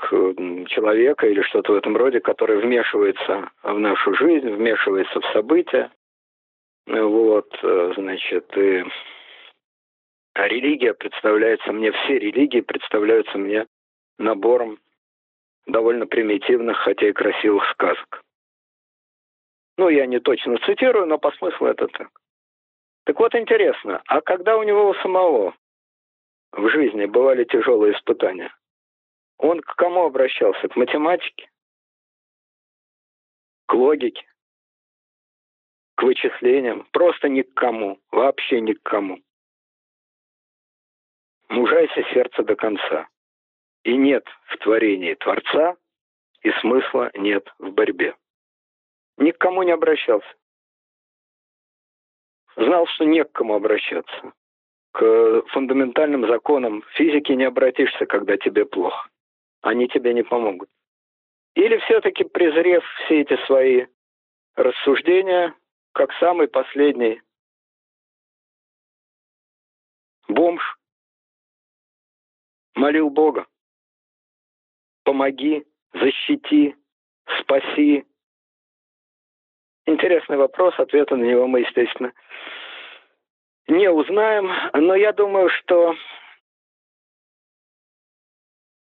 человека 0.68 1.26
или 1.26 1.42
что-то 1.42 1.72
в 1.72 1.76
этом 1.76 1.96
роде, 1.96 2.20
который 2.20 2.60
вмешивается 2.60 3.50
в 3.62 3.78
нашу 3.78 4.14
жизнь, 4.14 4.48
вмешивается 4.50 5.20
в 5.20 5.26
события. 5.32 5.90
Вот, 6.86 7.54
э, 7.62 7.92
значит, 7.96 8.56
и 8.56 8.84
религия 10.34 10.94
представляется 10.94 11.72
мне, 11.72 11.92
все 11.92 12.18
религии 12.18 12.60
представляются 12.60 13.38
мне 13.38 13.66
набором 14.18 14.78
довольно 15.66 16.06
примитивных, 16.06 16.78
хотя 16.78 17.08
и 17.08 17.12
красивых 17.12 17.68
сказок. 17.72 18.22
Ну, 19.76 19.88
я 19.88 20.06
не 20.06 20.18
точно 20.18 20.58
цитирую, 20.58 21.06
но 21.06 21.18
по 21.18 21.30
смыслу 21.32 21.68
это 21.68 21.86
так. 21.88 22.10
Так 23.04 23.20
вот, 23.20 23.34
интересно, 23.34 24.02
а 24.06 24.20
когда 24.20 24.56
у 24.56 24.62
него 24.62 24.88
у 24.88 24.94
самого 24.94 25.54
в 26.52 26.68
жизни 26.68 27.06
бывали 27.06 27.44
тяжелые 27.44 27.94
испытания? 27.94 28.54
Он 29.38 29.60
к 29.60 29.74
кому 29.76 30.04
обращался? 30.04 30.68
К 30.68 30.76
математике? 30.76 31.48
К 33.66 33.74
логике? 33.74 34.26
К 35.94 36.02
вычислениям? 36.02 36.86
Просто 36.92 37.28
ни 37.28 37.42
к 37.42 37.54
кому. 37.54 38.00
Вообще 38.10 38.60
ни 38.60 38.72
к 38.72 38.82
кому. 38.82 39.20
Мужайся 41.48 42.02
сердце 42.12 42.42
до 42.42 42.56
конца. 42.56 43.08
И 43.84 43.96
нет 43.96 44.26
в 44.46 44.58
творении 44.58 45.14
Творца, 45.14 45.76
и 46.42 46.50
смысла 46.60 47.10
нет 47.14 47.48
в 47.58 47.70
борьбе. 47.70 48.14
Ни 49.16 49.30
к 49.30 49.38
кому 49.38 49.62
не 49.62 49.72
обращался. 49.72 50.28
Знал, 52.56 52.86
что 52.86 53.04
не 53.04 53.24
к 53.24 53.32
кому 53.32 53.54
обращаться, 53.54 54.32
к 54.92 55.42
фундаментальным 55.48 56.26
законам 56.26 56.82
физики 56.94 57.32
не 57.32 57.44
обратишься, 57.44 58.04
когда 58.06 58.36
тебе 58.36 58.66
плохо. 58.66 59.08
Они 59.62 59.88
тебе 59.88 60.12
не 60.12 60.22
помогут. 60.22 60.68
Или 61.54 61.78
все-таки 61.78 62.24
презрев 62.24 62.84
все 63.04 63.22
эти 63.22 63.36
свои 63.46 63.86
рассуждения, 64.54 65.54
как 65.92 66.12
самый 66.14 66.48
последний 66.48 67.22
бомж, 70.28 70.77
молил 72.78 73.10
Бога, 73.10 73.46
помоги, 75.04 75.66
защити, 75.92 76.76
спаси. 77.40 78.04
Интересный 79.86 80.36
вопрос, 80.36 80.78
ответа 80.78 81.16
на 81.16 81.24
него 81.24 81.46
мы, 81.46 81.60
естественно, 81.60 82.12
не 83.66 83.90
узнаем, 83.90 84.50
но 84.74 84.94
я 84.94 85.12
думаю, 85.12 85.50
что 85.50 85.94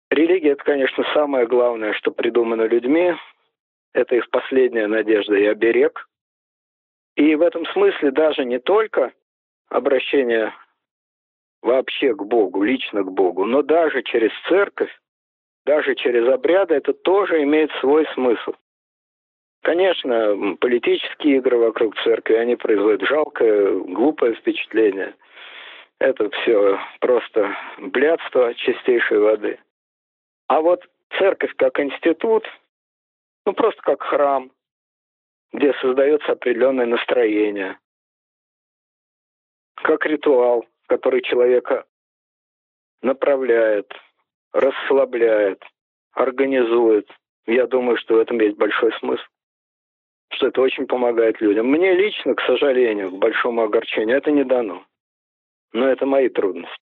религия 0.10 0.52
это, 0.52 0.64
конечно, 0.64 1.04
самое 1.14 1.48
главное, 1.48 1.94
что 1.94 2.12
придумано 2.12 2.64
людьми. 2.64 3.14
Это 3.94 4.16
их 4.16 4.30
последняя 4.30 4.88
надежда 4.88 5.36
и 5.36 5.46
оберег. 5.46 6.10
И 7.16 7.36
в 7.36 7.42
этом 7.42 7.66
смысле 7.68 8.12
даже 8.12 8.44
не 8.44 8.60
только 8.60 9.14
обращение 9.70 10.54
вообще 11.66 12.14
к 12.14 12.24
Богу, 12.24 12.64
лично 12.64 13.04
к 13.04 13.12
Богу, 13.12 13.46
но 13.46 13.62
даже 13.62 14.04
через 14.04 14.32
церковь, 14.48 14.92
даже 15.66 15.96
через 15.96 16.28
обряды 16.30 16.76
это 16.76 16.94
тоже 16.94 17.42
имеет 17.44 17.72
свой 17.80 18.06
смысл. 18.14 18.54
Конечно, 19.64 20.56
политические 20.62 21.38
игры 21.38 21.58
вокруг 21.58 21.96
церкви, 22.04 22.36
они 22.36 22.56
производят 22.56 23.02
жалкое, 23.02 23.72
глупое 23.80 24.36
впечатление. 24.36 25.16
Это 26.00 26.30
все 26.30 26.80
просто 27.00 27.56
блядство 27.80 28.54
чистейшей 28.54 29.18
воды. 29.18 29.60
А 30.48 30.62
вот 30.62 30.86
церковь 31.18 31.54
как 31.56 31.80
институт, 31.80 32.46
ну 33.48 33.54
просто 33.54 33.82
как 33.82 34.04
храм, 34.04 34.52
где 35.52 35.74
создается 35.82 36.34
определенное 36.34 36.86
настроение, 36.86 37.80
как 39.78 40.06
ритуал, 40.06 40.66
который 40.88 41.22
человека 41.22 41.86
направляет, 43.02 43.92
расслабляет, 44.54 45.64
организует. 46.14 47.10
Я 47.46 47.68
думаю, 47.68 47.98
что 47.98 48.16
в 48.16 48.20
этом 48.20 48.40
есть 48.40 48.58
большой 48.58 48.92
смысл 49.00 49.24
что 50.36 50.48
это 50.48 50.62
очень 50.62 50.86
помогает 50.88 51.40
людям. 51.42 51.68
Мне 51.68 51.94
лично, 51.94 52.36
к 52.36 52.42
сожалению, 52.42 53.12
к 53.12 53.18
большому 53.18 53.64
огорчению, 53.64 54.18
это 54.18 54.32
не 54.32 54.44
дано. 54.44 54.86
Но 55.74 55.88
это 55.88 56.06
мои 56.06 56.30
трудности. 56.30 56.76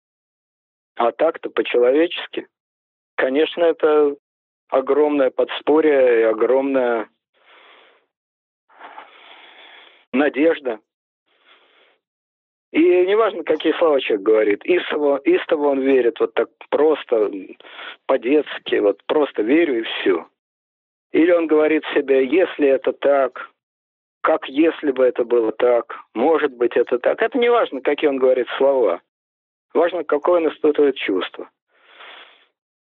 А 0.95 1.11
так-то 1.11 1.49
по-человечески, 1.49 2.47
конечно, 3.15 3.63
это 3.63 4.15
огромное 4.69 5.31
подспорье 5.31 6.21
и 6.21 6.23
огромная 6.23 7.09
надежда. 10.11 10.79
И 12.73 13.05
неважно, 13.05 13.43
какие 13.43 13.71
слова 13.73 14.01
человек 14.01 14.25
говорит, 14.25 14.65
истово, 14.65 15.17
истово 15.17 15.67
он 15.67 15.81
верит, 15.81 16.19
вот 16.19 16.33
так 16.33 16.49
просто, 16.71 17.31
по-детски, 18.07 18.77
вот 18.77 19.03
просто 19.05 19.43
верю 19.43 19.81
и 19.81 19.83
все. 19.83 20.27
Или 21.11 21.31
он 21.33 21.45
говорит 21.45 21.83
себе, 21.93 22.25
если 22.25 22.67
это 22.67 22.91
так, 22.91 23.51
как 24.21 24.49
если 24.49 24.89
бы 24.89 25.03
это 25.03 25.23
было 25.23 25.51
так, 25.51 25.99
может 26.15 26.51
быть 26.53 26.75
это 26.75 26.97
так. 26.97 27.21
Это 27.21 27.37
не 27.37 27.47
важно, 27.47 27.79
какие 27.81 28.09
он 28.09 28.17
говорит 28.17 28.47
слова. 28.57 29.01
Важно, 29.75 30.03
какое 30.03 30.41
он 30.41 30.49
испытывает 30.49 30.95
чувство. 30.95 31.51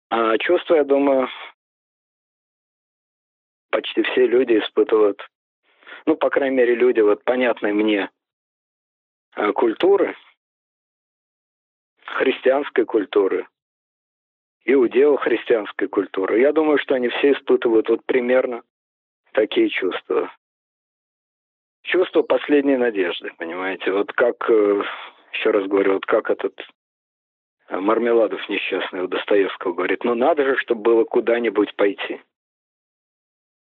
А 0.08 0.38
чувства, 0.38 0.76
я 0.76 0.84
думаю, 0.84 1.28
почти 3.70 4.02
все 4.02 4.28
люди 4.28 4.56
испытывают, 4.56 5.20
ну, 6.06 6.14
по 6.14 6.30
крайней 6.30 6.58
мере, 6.58 6.76
люди 6.76 7.00
вот 7.00 7.24
понятной 7.24 7.72
мне 7.72 8.08
культуры, 9.54 10.16
христианской 12.04 12.84
культуры, 12.84 13.46
иудео-христианской 14.64 15.88
культуры. 15.88 16.40
Я 16.40 16.52
думаю, 16.52 16.78
что 16.78 16.94
они 16.94 17.08
все 17.08 17.32
испытывают 17.32 17.88
вот 17.88 18.04
примерно 18.06 18.62
такие 19.32 19.68
чувства. 19.68 20.32
Чувство 21.82 22.22
последней 22.22 22.76
надежды, 22.76 23.32
понимаете? 23.36 23.92
Вот 23.92 24.12
как, 24.12 24.48
э, 24.48 24.82
еще 25.32 25.50
раз 25.50 25.66
говорю, 25.66 25.94
вот 25.94 26.06
как 26.06 26.30
этот 26.30 26.58
э, 27.68 27.78
Мармеладов 27.78 28.48
несчастный 28.48 29.02
у 29.02 29.08
Достоевского 29.08 29.74
говорит, 29.74 30.02
ну 30.02 30.14
надо 30.14 30.44
же, 30.44 30.56
чтобы 30.56 30.82
было 30.82 31.04
куда-нибудь 31.04 31.74
пойти. 31.76 32.22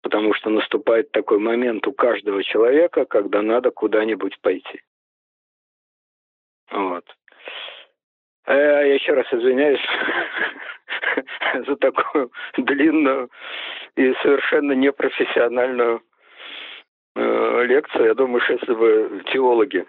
Потому 0.02 0.34
что 0.34 0.50
наступает 0.50 1.12
такой 1.12 1.38
момент 1.38 1.86
у 1.86 1.92
каждого 1.92 2.42
человека, 2.42 3.04
когда 3.04 3.40
надо 3.42 3.70
куда-нибудь 3.70 4.40
пойти. 4.40 4.82
Вот. 6.70 7.04
Э, 8.46 8.54
я 8.54 8.94
еще 8.94 9.12
раз 9.12 9.26
извиняюсь 9.32 9.80
за 11.66 11.76
такую 11.76 12.32
длинную 12.56 13.30
и 13.96 14.14
совершенно 14.22 14.72
непрофессиональную 14.72 16.02
э, 17.14 17.64
лекцию. 17.66 18.06
Я 18.06 18.14
думаю, 18.14 18.40
что 18.42 18.54
если 18.54 18.74
бы 18.74 19.22
теологи 19.32 19.86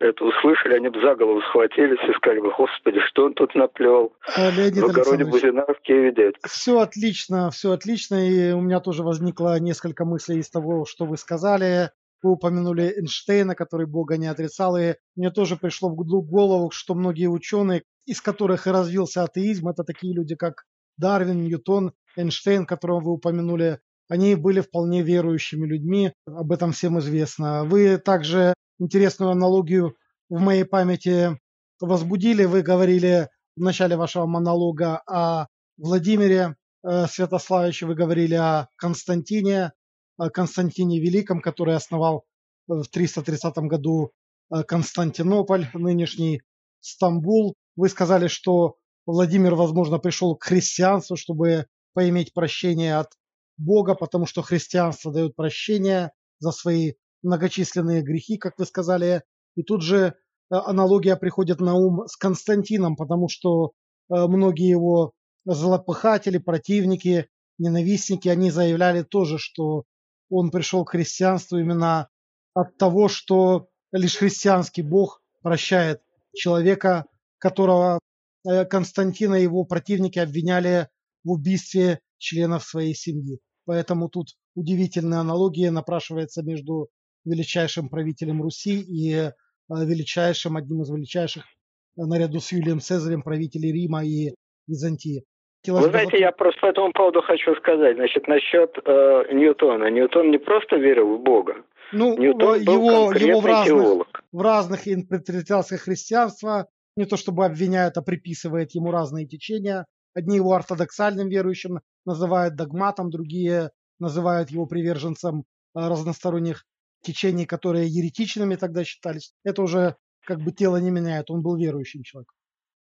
это 0.00 0.24
услышали, 0.24 0.74
они 0.74 0.88
бы 0.88 1.00
за 1.00 1.14
голову 1.14 1.40
схватились 1.42 1.98
и 2.08 2.12
сказали 2.14 2.40
бы, 2.40 2.52
господи, 2.52 3.00
что 3.08 3.26
он 3.26 3.34
тут 3.34 3.54
наплел? 3.54 4.12
Э, 4.36 4.50
Леонид 4.50 4.82
в 4.82 4.86
огороде 4.86 5.24
Бузина 5.24 5.64
в 5.66 5.80
Киеве 5.82 6.12
дядь. 6.12 6.34
Все 6.44 6.78
отлично, 6.78 7.50
все 7.50 7.72
отлично. 7.72 8.16
И 8.28 8.52
у 8.52 8.60
меня 8.60 8.80
тоже 8.80 9.02
возникло 9.02 9.58
несколько 9.58 10.04
мыслей 10.04 10.38
из 10.38 10.50
того, 10.50 10.84
что 10.84 11.06
вы 11.06 11.16
сказали. 11.16 11.90
Вы 12.24 12.30
упомянули 12.30 12.84
Эйнштейна, 12.84 13.54
который 13.54 13.86
Бога 13.86 14.16
не 14.16 14.28
отрицал, 14.28 14.78
и 14.78 14.94
мне 15.14 15.30
тоже 15.30 15.56
пришло 15.56 15.90
в 15.90 15.94
голову, 15.94 16.70
что 16.70 16.94
многие 16.94 17.26
ученые, 17.26 17.82
из 18.06 18.22
которых 18.22 18.66
и 18.66 18.70
развился 18.70 19.24
атеизм, 19.24 19.68
это 19.68 19.84
такие 19.84 20.14
люди, 20.14 20.34
как 20.34 20.64
Дарвин, 20.96 21.42
Ньютон, 21.42 21.92
Эйнштейн, 22.16 22.64
которого 22.64 23.00
вы 23.00 23.12
упомянули, 23.12 23.78
они 24.08 24.36
были 24.36 24.62
вполне 24.62 25.02
верующими 25.02 25.66
людьми, 25.66 26.14
об 26.26 26.50
этом 26.50 26.72
всем 26.72 26.98
известно. 26.98 27.64
Вы 27.64 27.98
также 27.98 28.54
интересную 28.78 29.32
аналогию 29.32 29.94
в 30.30 30.40
моей 30.40 30.64
памяти 30.64 31.38
возбудили. 31.78 32.46
Вы 32.46 32.62
говорили 32.62 33.28
в 33.54 33.60
начале 33.60 33.98
вашего 33.98 34.24
монолога 34.24 35.02
о 35.06 35.48
Владимире 35.76 36.56
э, 36.82 37.06
Святославиче, 37.06 37.84
вы 37.84 37.94
говорили 37.94 38.34
о 38.34 38.68
Константине, 38.76 39.72
Константине 40.16 41.00
Великом, 41.00 41.40
который 41.40 41.74
основал 41.74 42.24
э, 42.68 42.74
в 42.74 42.88
330 42.88 43.56
году 43.58 44.12
э, 44.50 44.62
Константинополь, 44.62 45.68
нынешний 45.74 46.42
Стамбул. 46.80 47.54
Вы 47.76 47.88
сказали, 47.88 48.28
что 48.28 48.76
Владимир, 49.06 49.54
возможно, 49.54 49.98
пришел 49.98 50.36
к 50.36 50.44
христианству, 50.44 51.16
чтобы 51.16 51.66
поиметь 51.92 52.32
прощение 52.32 52.96
от 52.96 53.12
Бога, 53.56 53.94
потому 53.94 54.26
что 54.26 54.42
христианство 54.42 55.12
дает 55.12 55.36
прощение 55.36 56.12
за 56.38 56.50
свои 56.50 56.94
многочисленные 57.22 58.02
грехи, 58.02 58.36
как 58.36 58.58
вы 58.58 58.66
сказали. 58.66 59.22
И 59.56 59.62
тут 59.62 59.82
же 59.82 59.98
э, 59.98 60.12
аналогия 60.50 61.16
приходит 61.16 61.60
на 61.60 61.74
ум 61.74 62.06
с 62.06 62.16
Константином, 62.16 62.96
потому 62.96 63.28
что 63.28 63.72
многие 64.10 64.68
его 64.68 65.14
злопыхатели, 65.46 66.36
противники, 66.36 67.26
ненавистники, 67.58 68.28
они 68.28 68.50
заявляли 68.50 69.02
тоже, 69.02 69.38
что 69.38 69.84
он 70.30 70.50
пришел 70.50 70.84
к 70.84 70.90
христианству 70.90 71.58
именно 71.58 72.08
от 72.54 72.76
того, 72.76 73.08
что 73.08 73.68
лишь 73.92 74.16
христианский 74.16 74.82
Бог 74.82 75.22
прощает 75.42 76.02
человека, 76.34 77.06
которого 77.38 77.98
э, 78.46 78.64
Константина 78.64 79.34
и 79.36 79.42
его 79.42 79.64
противники 79.64 80.18
обвиняли 80.18 80.88
в 81.22 81.32
убийстве 81.32 82.00
членов 82.18 82.64
своей 82.64 82.94
семьи. 82.94 83.38
Поэтому 83.66 84.08
тут 84.08 84.36
удивительная 84.54 85.20
аналогия 85.20 85.70
напрашивается 85.70 86.42
между 86.42 86.88
величайшим 87.24 87.88
правителем 87.88 88.42
Руси 88.42 88.80
и 88.80 89.12
э, 89.12 89.32
величайшим, 89.68 90.56
одним 90.56 90.82
из 90.82 90.90
величайших 90.90 91.44
э, 91.44 92.02
наряду 92.04 92.40
с 92.40 92.52
Юлием 92.52 92.80
Цезарем 92.80 93.22
правителей 93.22 93.72
Рима 93.72 94.04
и 94.04 94.34
Византии. 94.66 95.24
Вы 95.66 95.88
знаете, 95.88 96.18
я 96.18 96.32
просто 96.32 96.60
по 96.60 96.66
этому 96.66 96.92
поводу 96.92 97.22
хочу 97.22 97.54
сказать, 97.56 97.96
значит, 97.96 98.28
насчет 98.28 98.76
э, 98.84 99.24
Ньютона. 99.32 99.90
Ньютон 99.90 100.30
не 100.30 100.38
просто 100.38 100.76
верил 100.76 101.16
в 101.16 101.22
Бога. 101.22 101.56
Ну, 101.92 102.16
Ньютон 102.18 102.64
был 102.64 102.74
его, 102.74 103.12
его 103.12 103.40
в 103.40 103.46
разных, 103.46 103.66
теолог. 103.66 104.24
в 104.32 104.40
разных 104.42 104.88
интерпретациях 104.88 105.82
христианства, 105.82 106.66
не 106.96 107.06
то 107.06 107.16
чтобы 107.16 107.44
обвиняют, 107.44 107.96
а 107.96 108.02
приписывает 108.02 108.74
ему 108.74 108.90
разные 108.90 109.26
течения. 109.26 109.86
Одни 110.14 110.36
его 110.36 110.52
ортодоксальным 110.52 111.28
верующим 111.28 111.80
называют 112.04 112.56
догматом, 112.56 113.10
другие 113.10 113.70
называют 113.98 114.50
его 114.50 114.66
приверженцем 114.66 115.40
э, 115.40 115.42
разносторонних 115.74 116.64
течений, 117.02 117.46
которые 117.46 117.88
еретичными 117.88 118.56
тогда 118.56 118.84
считались. 118.84 119.32
Это 119.44 119.62
уже 119.62 119.96
как 120.26 120.40
бы 120.40 120.52
тело 120.52 120.76
не 120.78 120.90
меняет, 120.90 121.30
он 121.30 121.42
был 121.42 121.56
верующим 121.56 122.02
человеком. 122.02 122.34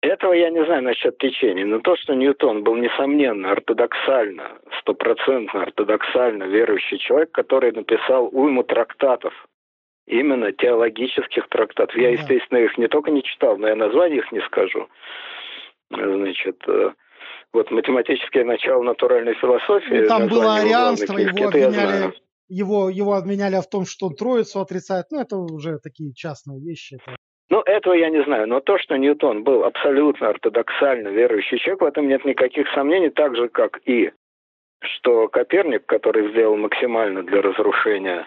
Этого 0.02 0.32
я 0.32 0.50
не 0.50 0.64
знаю 0.64 0.82
насчет 0.82 1.16
течения, 1.18 1.64
но 1.64 1.78
то, 1.78 1.94
что 1.96 2.14
Ньютон 2.14 2.64
был, 2.64 2.74
несомненно, 2.74 3.52
ортодоксально, 3.52 4.58
стопроцентно 4.80 5.62
ортодоксально 5.62 6.44
верующий 6.44 6.98
человек, 6.98 7.30
который 7.30 7.70
написал 7.70 8.28
уйму 8.32 8.64
трактатов, 8.64 9.32
именно 10.08 10.52
теологических 10.52 11.48
трактатов. 11.48 11.96
Я, 11.96 12.10
естественно, 12.10 12.58
их 12.58 12.76
не 12.78 12.88
только 12.88 13.12
не 13.12 13.22
читал, 13.22 13.56
но 13.58 13.68
я 13.68 13.76
названий 13.76 14.16
их 14.16 14.32
не 14.32 14.40
скажу. 14.40 14.88
Значит, 15.90 16.56
э, 16.66 16.90
вот 17.52 17.70
математическое 17.70 18.44
начало 18.44 18.82
натуральной 18.82 19.34
философии. 19.34 20.00
Ну, 20.02 20.08
там 20.08 20.26
было 20.26 20.56
арианство, 20.56 21.16
его 21.16 21.46
обвиняли, 21.46 22.12
его, 22.48 22.90
его 22.90 23.14
обвиняли 23.14 23.60
в 23.60 23.68
том, 23.68 23.86
что 23.86 24.06
он 24.06 24.16
троицу 24.16 24.60
отрицает. 24.60 25.06
Ну, 25.12 25.20
это 25.20 25.36
уже 25.36 25.78
такие 25.78 26.12
частные 26.12 26.60
вещи. 26.60 26.94
Это... 26.94 27.16
Ну, 27.52 27.60
этого 27.66 27.92
я 27.92 28.08
не 28.08 28.24
знаю, 28.24 28.48
но 28.48 28.60
то, 28.60 28.78
что 28.78 28.96
Ньютон 28.96 29.42
был 29.42 29.64
абсолютно 29.64 30.30
ортодоксально 30.30 31.08
верующий 31.08 31.58
человек, 31.58 31.82
в 31.82 31.84
этом 31.84 32.08
нет 32.08 32.24
никаких 32.24 32.66
сомнений, 32.72 33.10
так 33.10 33.36
же, 33.36 33.48
как 33.50 33.78
и 33.84 34.10
что 34.80 35.28
Коперник, 35.28 35.84
который 35.84 36.30
сделал 36.30 36.56
максимально 36.56 37.22
для 37.24 37.42
разрушения 37.42 38.26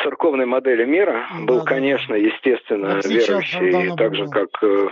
церковной 0.00 0.46
модели 0.46 0.84
мира, 0.84 1.26
был, 1.40 1.58
да, 1.58 1.64
конечно, 1.64 2.14
естественно, 2.14 3.00
верующий, 3.04 3.96
так 3.96 4.14
же, 4.14 4.28
как 4.28 4.50
э, 4.62 4.90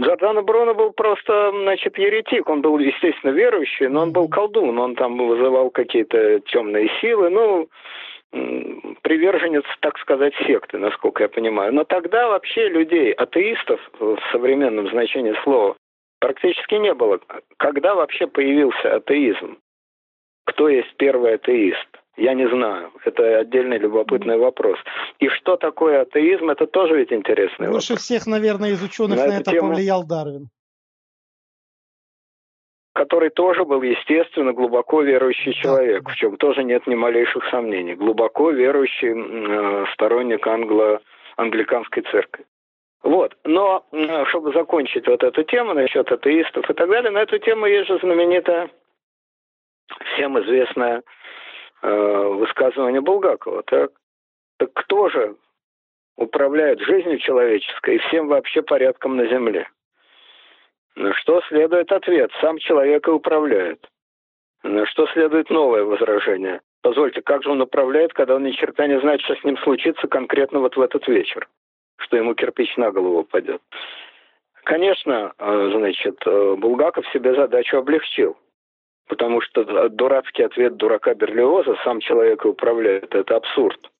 Джордано 0.00 0.40
Бруно 0.40 0.74
был 0.74 0.92
просто, 0.92 1.52
значит, 1.62 1.98
еретик. 1.98 2.48
Он 2.48 2.62
был, 2.62 2.78
естественно, 2.78 3.32
верующий, 3.32 3.88
но 3.88 4.04
он 4.04 4.12
был 4.12 4.28
колдун. 4.28 4.78
Он 4.78 4.94
там 4.94 5.18
вызывал 5.18 5.68
какие-то 5.68 6.40
темные 6.40 6.88
силы. 7.02 7.28
Ну, 7.28 7.68
приверженец, 9.02 9.64
так 9.80 9.98
сказать, 9.98 10.32
секты, 10.46 10.78
насколько 10.78 11.22
я 11.22 11.28
понимаю. 11.28 11.72
Но 11.72 11.84
тогда 11.84 12.28
вообще 12.28 12.68
людей, 12.68 13.12
атеистов 13.12 13.80
в 13.98 14.18
современном 14.32 14.88
значении 14.88 15.34
слова, 15.44 15.76
практически 16.20 16.74
не 16.74 16.94
было. 16.94 17.20
Когда 17.58 17.94
вообще 17.94 18.26
появился 18.26 18.96
атеизм? 18.96 19.58
Кто 20.46 20.68
есть 20.68 20.94
первый 20.96 21.34
атеист? 21.34 21.88
Я 22.16 22.34
не 22.34 22.48
знаю. 22.48 22.90
Это 23.04 23.38
отдельный 23.38 23.78
любопытный 23.78 24.36
вопрос. 24.36 24.78
И 25.18 25.28
что 25.28 25.56
такое 25.56 26.02
атеизм, 26.02 26.50
это 26.50 26.66
тоже 26.66 26.96
ведь 26.96 27.12
интересный 27.12 27.68
Больше 27.68 27.92
вопрос. 27.94 28.04
всех, 28.04 28.26
наверное, 28.26 28.70
из 28.70 28.82
ученых 28.82 29.18
на, 29.18 29.26
на 29.26 29.38
это 29.38 29.50
тему, 29.50 29.68
повлиял 29.70 30.04
Дарвин. 30.06 30.48
Который 32.94 33.30
тоже 33.30 33.64
был, 33.64 33.80
естественно, 33.82 34.52
глубоко 34.52 35.00
верующий 35.02 35.54
человек, 35.54 36.08
в 36.08 36.14
чем 36.14 36.36
тоже 36.36 36.62
нет 36.62 36.86
ни 36.86 36.94
малейших 36.94 37.44
сомнений. 37.50 37.94
Глубоко 37.94 38.50
верующий 38.50 39.12
э, 39.14 39.86
сторонник 39.94 40.46
англо 40.46 41.00
англиканской 41.36 42.02
церкви. 42.02 42.44
Вот. 43.02 43.36
Но, 43.44 43.86
э, 43.92 44.24
чтобы 44.26 44.52
закончить 44.52 45.08
вот 45.08 45.22
эту 45.22 45.42
тему 45.44 45.72
насчет 45.72 46.12
атеистов 46.12 46.68
и 46.68 46.74
так 46.74 46.88
далее, 46.88 47.10
на 47.10 47.22
эту 47.22 47.38
тему 47.38 47.66
есть 47.66 47.88
же 47.88 47.98
знаменитая, 47.98 48.68
всем 50.14 50.38
известная 50.40 51.02
Э, 51.82 52.28
высказывание 52.28 53.00
Булгакова, 53.00 53.64
так? 53.64 53.90
Так 54.58 54.72
кто 54.72 55.08
же 55.08 55.34
управляет 56.16 56.80
жизнью 56.80 57.18
человеческой 57.18 57.96
и 57.96 57.98
всем 57.98 58.28
вообще 58.28 58.62
порядком 58.62 59.16
на 59.16 59.26
Земле? 59.26 59.68
На 60.96 61.14
что 61.14 61.40
следует 61.48 61.90
ответ? 61.90 62.30
Сам 62.40 62.58
человек 62.58 63.06
и 63.08 63.10
управляет. 63.10 63.86
На 64.62 64.86
что 64.86 65.06
следует 65.08 65.50
новое 65.50 65.84
возражение? 65.84 66.60
Позвольте, 66.82 67.22
как 67.22 67.42
же 67.42 67.50
он 67.50 67.60
управляет, 67.60 68.12
когда 68.12 68.36
он 68.36 68.44
ни 68.44 68.50
черта 68.50 68.86
не 68.86 69.00
знает, 69.00 69.20
что 69.22 69.34
с 69.36 69.44
ним 69.44 69.56
случится 69.58 70.06
конкретно 70.08 70.60
вот 70.60 70.76
в 70.76 70.80
этот 70.80 71.06
вечер? 71.08 71.48
Что 71.98 72.16
ему 72.16 72.34
кирпич 72.34 72.76
на 72.76 72.90
голову 72.90 73.20
упадет? 73.20 73.62
Конечно, 74.64 75.32
э, 75.38 75.70
значит, 75.76 76.16
э, 76.26 76.54
Булгаков 76.56 77.06
себе 77.08 77.34
задачу 77.34 77.78
облегчил. 77.78 78.36
Потому 79.08 79.40
что 79.40 79.88
дурацкий 79.88 80.42
ответ 80.42 80.76
дурака 80.76 81.14
Берлиоза 81.14 81.76
сам 81.84 82.00
человек 82.00 82.44
и 82.44 82.48
управляет. 82.48 83.14
Это 83.14 83.36
абсурд. 83.36 83.91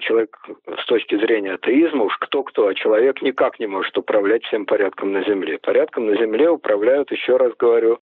Человек 0.00 0.36
с 0.66 0.86
точки 0.86 1.16
зрения 1.16 1.54
атеизма, 1.54 2.04
уж 2.04 2.16
кто-кто, 2.18 2.68
а 2.68 2.74
человек 2.74 3.22
никак 3.22 3.58
не 3.58 3.66
может 3.66 3.96
управлять 3.96 4.44
всем 4.44 4.66
порядком 4.66 5.12
на 5.12 5.24
Земле. 5.24 5.58
Порядком 5.58 6.06
на 6.06 6.16
Земле 6.16 6.50
управляют, 6.50 7.10
еще 7.10 7.36
раз 7.36 7.52
говорю, 7.58 7.98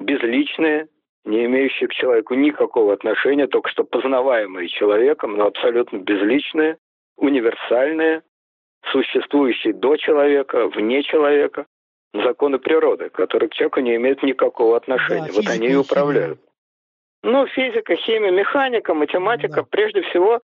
безличные, 0.00 0.88
не 1.24 1.44
имеющие 1.44 1.88
к 1.88 1.92
человеку 1.92 2.34
никакого 2.34 2.92
отношения, 2.92 3.46
только 3.46 3.68
что 3.70 3.84
познаваемые 3.84 4.68
человеком, 4.68 5.36
но 5.36 5.46
абсолютно 5.46 5.98
безличные, 5.98 6.78
универсальные, 7.16 8.22
существующие 8.92 9.74
до 9.74 9.96
человека, 9.96 10.68
вне 10.68 11.02
человека, 11.02 11.66
законы 12.14 12.58
природы, 12.58 13.10
которые 13.10 13.48
к 13.48 13.54
человеку 13.54 13.80
не 13.80 13.96
имеют 13.96 14.22
никакого 14.22 14.76
отношения. 14.76 15.28
Да, 15.28 15.32
вот 15.34 15.48
они 15.48 15.68
и 15.68 15.74
управляют. 15.74 16.40
Ну, 17.22 17.46
физика, 17.48 17.96
химия, 17.96 18.30
механика, 18.30 18.94
математика, 18.94 19.62
да. 19.62 19.66
прежде 19.68 20.02
всего, 20.02 20.40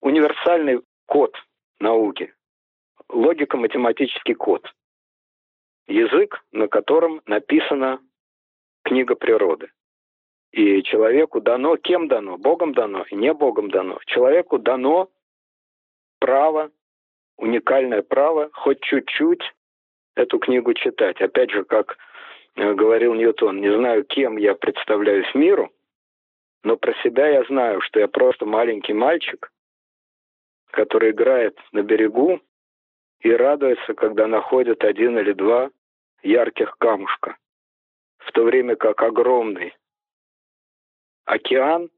универсальный 0.00 0.80
код 1.06 1.34
науки. 1.80 2.34
Логико-математический 3.08 4.34
код. 4.34 4.66
Язык, 5.86 6.44
на 6.52 6.68
котором 6.68 7.22
написана 7.26 8.00
книга 8.84 9.14
природы. 9.14 9.70
И 10.52 10.82
человеку 10.82 11.40
дано, 11.40 11.76
кем 11.76 12.08
дано? 12.08 12.36
Богом 12.38 12.72
дано 12.72 13.04
не 13.10 13.32
Богом 13.32 13.70
дано. 13.70 13.98
Человеку 14.06 14.58
дано 14.58 15.10
право, 16.18 16.70
уникальное 17.36 18.02
право, 18.02 18.50
хоть 18.52 18.80
чуть-чуть 18.80 19.42
эту 20.16 20.38
книгу 20.38 20.74
читать. 20.74 21.20
Опять 21.20 21.50
же, 21.50 21.64
как 21.64 21.96
э, 22.56 22.74
говорил 22.74 23.14
Ньютон, 23.14 23.60
не 23.60 23.72
знаю, 23.74 24.04
кем 24.04 24.36
я 24.36 24.54
представляюсь 24.54 25.32
миру, 25.34 25.70
но 26.64 26.76
про 26.76 26.92
себя 27.02 27.28
я 27.28 27.44
знаю, 27.44 27.80
что 27.82 28.00
я 28.00 28.08
просто 28.08 28.44
маленький 28.44 28.94
мальчик, 28.94 29.50
который 30.70 31.10
играет 31.10 31.58
на 31.72 31.82
берегу 31.82 32.40
и 33.20 33.30
радуется, 33.30 33.94
когда 33.94 34.26
находит 34.26 34.84
один 34.84 35.18
или 35.18 35.32
два 35.32 35.70
ярких 36.22 36.76
камушка, 36.78 37.36
в 38.18 38.32
то 38.32 38.44
время 38.44 38.76
как 38.76 39.02
огромный 39.02 39.74
океан 41.24 41.90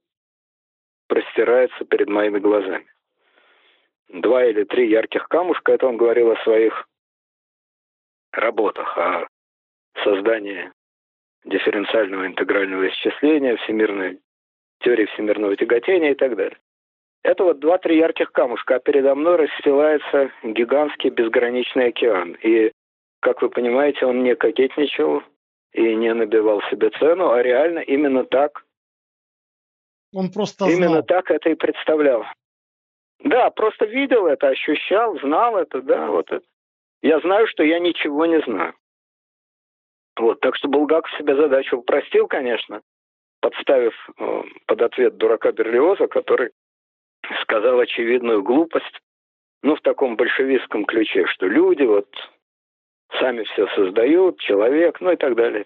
простирается 1.08 1.84
перед 1.84 2.08
моими 2.08 2.38
глазами. 2.38 2.86
Два 4.08 4.44
или 4.44 4.64
три 4.64 4.88
ярких 4.88 5.28
камушка, 5.28 5.72
это 5.72 5.86
он 5.86 5.96
говорил 5.96 6.30
о 6.30 6.42
своих 6.42 6.88
работах 8.32 8.96
о 8.96 9.28
создании 10.04 10.72
дифференциального 11.44 12.26
интегрального 12.26 12.88
исчисления, 12.88 13.56
всемирной 13.56 14.20
теории 14.80 15.06
всемирного 15.06 15.56
тяготения 15.56 16.12
и 16.12 16.14
так 16.14 16.36
далее. 16.36 16.58
Это 17.22 17.44
вот 17.44 17.60
два-три 17.60 17.98
ярких 17.98 18.32
камушка, 18.32 18.76
а 18.76 18.80
передо 18.80 19.14
мной 19.14 19.36
расстилается 19.36 20.30
гигантский 20.42 21.10
безграничный 21.10 21.88
океан. 21.88 22.32
И, 22.42 22.72
как 23.20 23.42
вы 23.42 23.50
понимаете, 23.50 24.06
он 24.06 24.22
не 24.22 24.34
кокетничал 24.34 25.22
и 25.72 25.94
не 25.94 26.14
набивал 26.14 26.62
себе 26.70 26.90
цену, 26.90 27.30
а 27.30 27.42
реально 27.42 27.80
именно 27.80 28.24
так. 28.24 28.64
Он 30.14 30.30
просто 30.30 30.64
знал. 30.64 30.76
Именно 30.76 31.02
так 31.02 31.30
это 31.30 31.50
и 31.50 31.54
представлял. 31.54 32.24
Да, 33.22 33.50
просто 33.50 33.84
видел 33.84 34.26
это, 34.26 34.48
ощущал, 34.48 35.18
знал 35.20 35.58
это, 35.58 35.82
да, 35.82 36.06
вот 36.06 36.30
это. 36.32 36.44
Я 37.02 37.20
знаю, 37.20 37.46
что 37.46 37.62
я 37.62 37.78
ничего 37.78 38.24
не 38.24 38.40
знаю. 38.42 38.74
Вот, 40.18 40.40
так 40.40 40.56
что 40.56 40.68
Булгаков 40.68 41.10
себе 41.18 41.36
задачу 41.36 41.76
упростил, 41.76 42.26
конечно, 42.26 42.80
подставив 43.40 43.94
э, 44.18 44.42
под 44.66 44.82
ответ 44.82 45.16
дурака 45.16 45.52
Берлиоза, 45.52 46.08
который 46.08 46.50
сказал 47.42 47.78
очевидную 47.80 48.42
глупость, 48.42 49.00
ну, 49.62 49.76
в 49.76 49.80
таком 49.82 50.16
большевистском 50.16 50.84
ключе, 50.84 51.26
что 51.26 51.46
люди 51.46 51.82
вот 51.82 52.08
сами 53.18 53.44
все 53.44 53.66
создают, 53.74 54.38
человек, 54.40 55.00
ну 55.00 55.12
и 55.12 55.16
так 55.16 55.36
далее. 55.36 55.64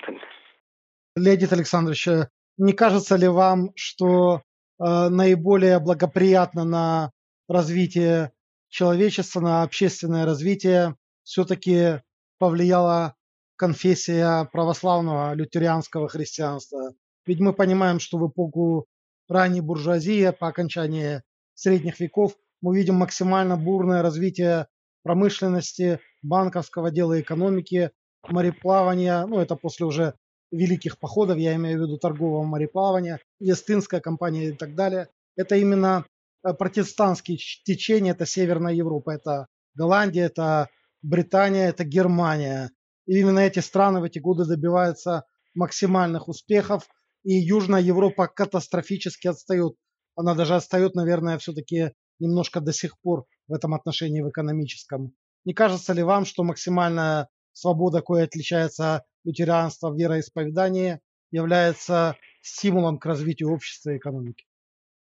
Леонид 1.17 1.53
Александрович, 1.53 2.09
э, 2.09 2.29
не 2.59 2.73
кажется 2.73 3.17
ли 3.17 3.29
вам, 3.29 3.71
что 3.77 4.37
э, 4.37 4.41
наиболее 4.79 5.79
благоприятно 5.79 6.65
на 6.65 7.11
развитие 7.49 8.33
человечества, 8.69 9.41
на 9.41 9.63
общественное 9.63 10.25
развитие 10.25 10.97
все-таки 11.23 12.03
повлияла 12.39 13.15
конфессия 13.57 14.49
православного 14.53 15.35
лютеранского 15.35 16.09
христианства. 16.09 16.95
Ведь 17.27 17.41
мы 17.41 17.53
понимаем, 17.53 18.01
что 18.01 18.19
в 18.19 18.29
эпоху 18.29 18.87
ранней 19.29 19.61
буржуазии, 19.61 20.31
по 20.39 20.49
окончании 20.49 21.23
средних 21.55 22.01
веков, 22.01 22.35
мы 22.61 22.77
видим 22.77 22.97
максимально 22.97 23.57
бурное 23.57 24.03
развитие 24.03 24.69
промышленности, 25.03 26.01
банковского 26.23 26.91
дела 26.91 27.21
экономики, 27.21 27.91
мореплавания, 28.27 29.27
ну 29.27 29.39
это 29.39 29.57
после 29.57 29.87
уже 29.87 30.15
великих 30.51 30.99
походов, 30.99 31.39
я 31.39 31.55
имею 31.57 31.79
в 31.79 31.83
виду 31.83 31.99
торгового 31.99 32.45
мореплавания, 32.45 33.21
Естинская 33.39 34.01
компания 34.01 34.49
и 34.49 34.53
так 34.53 34.75
далее. 34.75 35.09
Это 35.37 35.57
именно 35.57 36.07
протестантские 36.43 37.39
течения, 37.65 38.13
это 38.13 38.27
Северная 38.27 38.73
Европа, 38.73 39.11
это 39.11 39.49
Голландия, 39.75 40.25
это 40.25 40.69
Британия, 41.03 41.69
это 41.69 41.85
Германия. 41.85 42.71
И 43.07 43.19
именно 43.19 43.41
эти 43.41 43.59
страны 43.59 44.01
в 44.01 44.05
эти 44.05 44.19
годы 44.19 44.45
добиваются 44.45 45.25
максимальных 45.55 46.29
успехов, 46.29 46.89
и 47.25 47.35
Южная 47.35 47.81
Европа 47.81 48.27
катастрофически 48.29 49.27
отстает. 49.29 49.75
Она 50.17 50.35
даже 50.35 50.55
отстает, 50.55 50.95
наверное, 50.95 51.39
все-таки 51.39 51.93
немножко 52.19 52.61
до 52.61 52.73
сих 52.73 52.99
пор 53.01 53.25
в 53.49 53.53
этом 53.53 53.75
отношении 53.75 54.23
в 54.23 54.31
экономическом. 54.31 55.13
Не 55.45 55.53
кажется 55.53 55.93
ли 55.93 56.03
вам, 56.03 56.25
что 56.25 56.43
максимальная 56.43 57.29
свобода, 57.53 58.01
кое 58.01 58.25
отличается 58.25 59.05
лютеранство 59.25 59.91
в 59.91 59.97
вероисповедании, 59.97 61.01
является 61.31 62.17
стимулом 62.41 62.99
к 62.99 63.07
развитию 63.07 63.53
общества 63.53 63.91
и 63.91 63.99
экономики? 63.99 64.45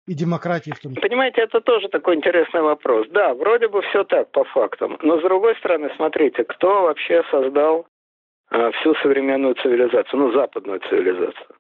И 0.07 0.15
демократии 0.15 0.71
в 0.71 0.81
том 0.81 0.95
числе. 0.95 1.09
Понимаете, 1.09 1.43
это 1.43 1.61
тоже 1.61 1.89
такой 1.89 2.17
интересный 2.17 2.63
вопрос. 2.63 3.07
Да, 3.11 3.35
вроде 3.35 3.69
бы 3.69 3.83
все 3.83 4.05
так 4.05 4.31
по 4.33 4.45
фактам. 4.45 4.99
Но 5.03 5.19
с 5.19 5.23
другой 5.23 5.55
стороны, 5.57 5.91
смотрите, 5.97 6.45
кто 6.45 6.83
вообще 6.85 7.23
создал 7.31 7.87
э, 8.51 8.71
всю 8.73 8.95
современную 9.03 9.55
цивилизацию, 9.57 10.19
ну, 10.19 10.33
западную 10.33 10.81
цивилизацию? 10.89 11.57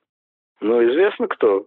Ну, 0.60 0.82
известно 0.82 1.28
кто. 1.28 1.66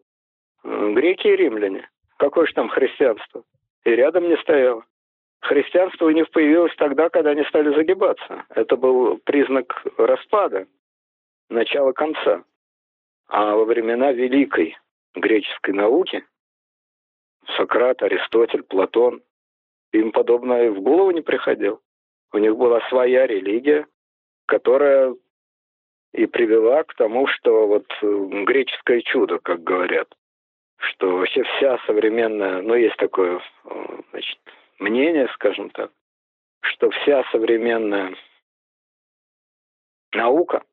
Греки 0.64 1.28
и 1.28 1.36
римляне. 1.36 1.90
Какое 2.18 2.46
же 2.46 2.54
там 2.54 2.70
христианство? 2.70 3.44
И 3.84 3.90
рядом 3.90 4.28
не 4.30 4.38
стояло. 4.38 4.86
Христианство 5.42 6.06
у 6.06 6.12
них 6.12 6.30
появилось 6.30 6.76
тогда, 6.78 7.10
когда 7.10 7.32
они 7.32 7.44
стали 7.46 7.74
загибаться. 7.74 8.46
Это 8.50 8.78
был 8.78 9.18
признак 9.24 9.84
распада, 9.98 10.68
начала 11.50 11.94
конца. 11.94 12.44
А 13.28 13.56
во 13.56 13.66
времена 13.66 14.12
великой 14.12 14.78
греческой 15.16 15.74
науки 15.74 16.24
Сократ, 17.58 18.04
Аристотель, 18.04 18.64
Платон, 18.64 19.22
им 19.94 20.12
подобное 20.12 20.72
в 20.72 20.82
голову 20.82 21.12
не 21.12 21.22
приходило. 21.22 21.80
У 22.34 22.38
них 22.38 22.56
была 22.56 22.80
своя 22.88 23.26
религия, 23.26 23.88
которая 24.46 25.16
и 26.14 26.26
привела 26.28 26.84
к 26.84 26.94
тому, 26.96 27.28
что 27.28 27.68
вот 27.68 27.88
греческое 28.02 29.02
чудо, 29.02 29.40
как 29.40 29.64
говорят, 29.64 30.14
что 30.82 31.18
вообще 31.18 31.44
вся 31.44 31.78
современная, 31.86 32.62
ну 32.62 32.76
есть 32.76 32.98
такое, 32.98 33.40
э, 33.66 33.98
значит, 34.12 34.40
мнение, 34.80 35.28
скажем 35.34 35.70
так, 35.70 35.92
что 36.62 36.90
вся 36.90 37.24
современная 37.32 38.16
наука, 40.14 40.64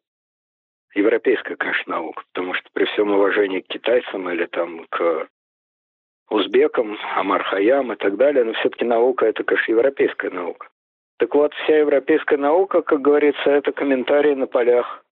европейская, 0.94 1.56
конечно, 1.56 1.96
наука, 1.96 2.22
потому 2.32 2.54
что 2.54 2.68
при 2.72 2.84
всем 2.86 3.12
уважении 3.12 3.60
к 3.60 3.68
китайцам 3.68 4.28
или 4.30 4.46
там 4.46 4.86
к 4.88 5.28
узбекам, 6.30 6.98
Амар 7.16 7.44
Хаям 7.44 7.92
и 7.92 7.96
так 7.96 8.16
далее, 8.16 8.44
но 8.44 8.52
все-таки 8.54 8.84
наука 8.84 9.26
это, 9.26 9.44
конечно, 9.44 9.72
европейская 9.72 10.30
наука. 10.30 10.68
Так 11.18 11.34
вот, 11.34 11.52
вся 11.54 11.78
европейская 11.78 12.38
наука, 12.38 12.82
как 12.82 13.00
говорится, 13.00 13.50
это 13.50 13.72
комментарии 13.72 14.34
на 14.34 14.46
полях 14.46 15.04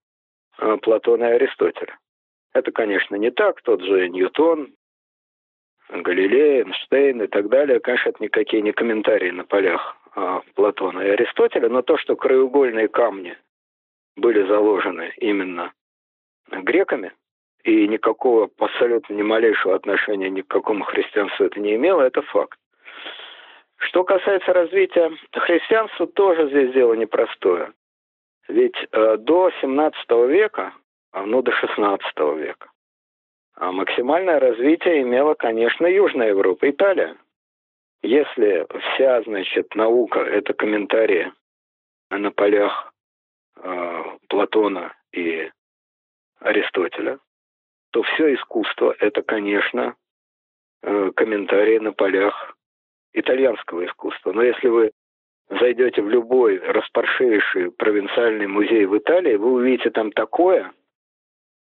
э, 0.58 0.76
Платона 0.78 1.24
и 1.24 1.34
Аристотеля. 1.34 1.98
Это, 2.52 2.70
конечно, 2.70 3.16
не 3.16 3.30
так. 3.30 3.60
Тот 3.62 3.82
же 3.82 4.08
Ньютон, 4.08 4.72
Галилей, 5.88 6.62
Эйнштейн 6.62 7.22
и 7.22 7.26
так 7.26 7.48
далее, 7.48 7.80
конечно, 7.80 8.10
это 8.10 8.22
никакие 8.22 8.62
не 8.62 8.72
комментарии 8.72 9.30
на 9.30 9.44
полях 9.44 9.96
а, 10.14 10.42
Платона 10.54 11.00
и 11.00 11.10
Аристотеля, 11.10 11.68
но 11.68 11.82
то, 11.82 11.96
что 11.98 12.16
краеугольные 12.16 12.88
камни 12.88 13.36
были 14.16 14.46
заложены 14.46 15.12
именно 15.18 15.72
греками, 16.50 17.12
и 17.62 17.88
никакого 17.88 18.48
абсолютно 18.58 19.14
ни 19.14 19.22
малейшего 19.22 19.74
отношения 19.74 20.30
ни 20.30 20.40
к 20.42 20.48
какому 20.48 20.84
христианству 20.84 21.44
это 21.44 21.58
не 21.60 21.74
имело, 21.74 22.00
это 22.02 22.22
факт. 22.22 22.58
Что 23.78 24.04
касается 24.04 24.52
развития 24.52 25.12
христианства, 25.32 26.06
тоже 26.06 26.48
здесь 26.48 26.72
дело 26.72 26.94
непростое. 26.94 27.72
Ведь 28.48 28.76
э, 28.92 29.16
до 29.18 29.50
17 29.60 30.10
века, 30.28 30.72
а, 31.12 31.26
ну 31.26 31.42
до 31.42 31.52
16 31.52 32.18
века, 32.36 32.70
а 33.56 33.72
максимальное 33.72 34.38
развитие 34.38 35.02
имела, 35.02 35.34
конечно, 35.34 35.86
Южная 35.86 36.28
Европа, 36.28 36.68
Италия. 36.68 37.16
Если 38.02 38.66
вся, 38.80 39.22
значит, 39.22 39.74
наука– 39.74 40.20
это 40.20 40.52
комментарии 40.52 41.32
на 42.10 42.30
полях 42.30 42.92
э, 43.56 44.02
Платона 44.28 44.94
и 45.12 45.50
Аристотеля, 46.40 47.18
то 47.92 48.02
все 48.02 48.34
искусство– 48.34 48.94
это, 49.00 49.22
конечно, 49.22 49.96
э, 50.82 51.10
комментарии 51.16 51.78
на 51.78 51.92
полях 51.92 52.56
итальянского 53.14 53.86
искусства. 53.86 54.32
Но 54.32 54.42
если 54.42 54.68
вы 54.68 54.92
зайдете 55.48 56.02
в 56.02 56.10
любой 56.10 56.58
распаршивейший 56.58 57.70
провинциальный 57.70 58.46
музей 58.46 58.84
в 58.84 58.98
Италии, 58.98 59.36
вы 59.36 59.52
увидите 59.52 59.88
там 59.88 60.12
такое– 60.12 60.72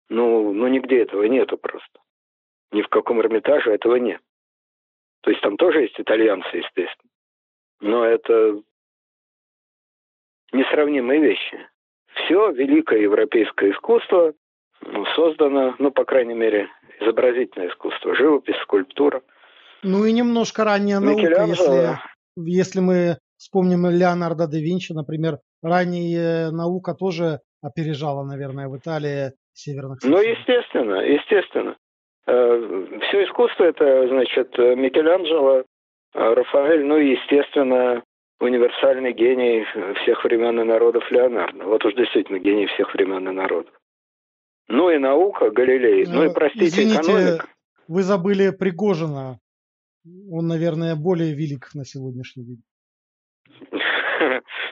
ну, 0.08 0.52
ну 0.52 0.68
нигде 0.68 1.02
этого 1.02 1.24
нету 1.24 1.56
просто. 1.56 2.00
Ни 2.72 2.82
в 2.82 2.88
каком 2.88 3.20
Эрмитаже 3.20 3.72
этого 3.72 3.96
нет. 3.96 4.20
То 5.22 5.30
есть 5.30 5.42
там 5.42 5.56
тоже 5.56 5.82
есть 5.82 5.98
итальянцы, 5.98 6.48
естественно. 6.56 7.10
Но 7.80 8.04
это 8.04 8.60
несравнимые 10.52 11.20
вещи. 11.20 11.58
Все 12.14 12.50
великое 12.52 13.00
европейское 13.00 13.72
искусство 13.72 14.34
ну, 14.82 15.04
создано, 15.14 15.74
ну, 15.78 15.90
по 15.90 16.04
крайней 16.04 16.34
мере, 16.34 16.68
изобразительное 17.00 17.68
искусство, 17.68 18.14
живопись, 18.14 18.56
скульптура. 18.62 19.22
Ну 19.82 20.04
и 20.04 20.12
немножко 20.12 20.64
ранняя 20.64 21.00
наука, 21.00 21.44
если, 21.46 21.98
если 22.36 22.80
мы 22.80 23.18
вспомним 23.36 23.86
Леонардо 23.86 24.46
да 24.46 24.58
Винчи, 24.58 24.92
например, 24.92 25.38
ранняя 25.62 26.50
наука 26.50 26.94
тоже 26.94 27.40
опережала, 27.62 28.24
наверное, 28.24 28.68
в 28.68 28.76
Италии 28.76 29.32
северных 29.56 29.98
Ну, 30.04 30.18
естественно, 30.20 31.00
естественно. 31.00 31.76
Э, 32.26 32.98
Все 33.08 33.24
искусство 33.24 33.64
это, 33.64 34.08
значит, 34.08 34.56
Микеланджело, 34.58 35.60
э, 35.60 35.64
Рафаэль, 36.14 36.84
ну 36.84 36.98
и, 36.98 37.12
естественно, 37.12 38.02
универсальный 38.40 39.12
гений 39.12 39.64
всех 40.02 40.24
времен 40.24 40.60
и 40.60 40.64
народов 40.64 41.10
Леонардо. 41.10 41.64
Вот 41.64 41.84
уж 41.84 41.94
действительно 41.94 42.38
гений 42.38 42.66
всех 42.66 42.92
времен 42.94 43.28
и 43.28 43.32
народов. 43.32 43.74
Ну 44.68 44.90
и 44.90 44.98
наука, 44.98 45.50
Галилей. 45.50 46.04
Ну, 46.06 46.14
ну 46.14 46.24
и, 46.24 46.34
простите, 46.34 46.66
извините, 46.66 47.00
экономика. 47.00 47.46
Вы 47.88 48.02
забыли 48.02 48.50
Пригожина. 48.50 49.38
Он, 50.30 50.46
наверное, 50.46 50.96
более 50.96 51.34
велик 51.34 51.70
на 51.74 51.84
сегодняшний 51.84 52.44
день. 52.44 52.62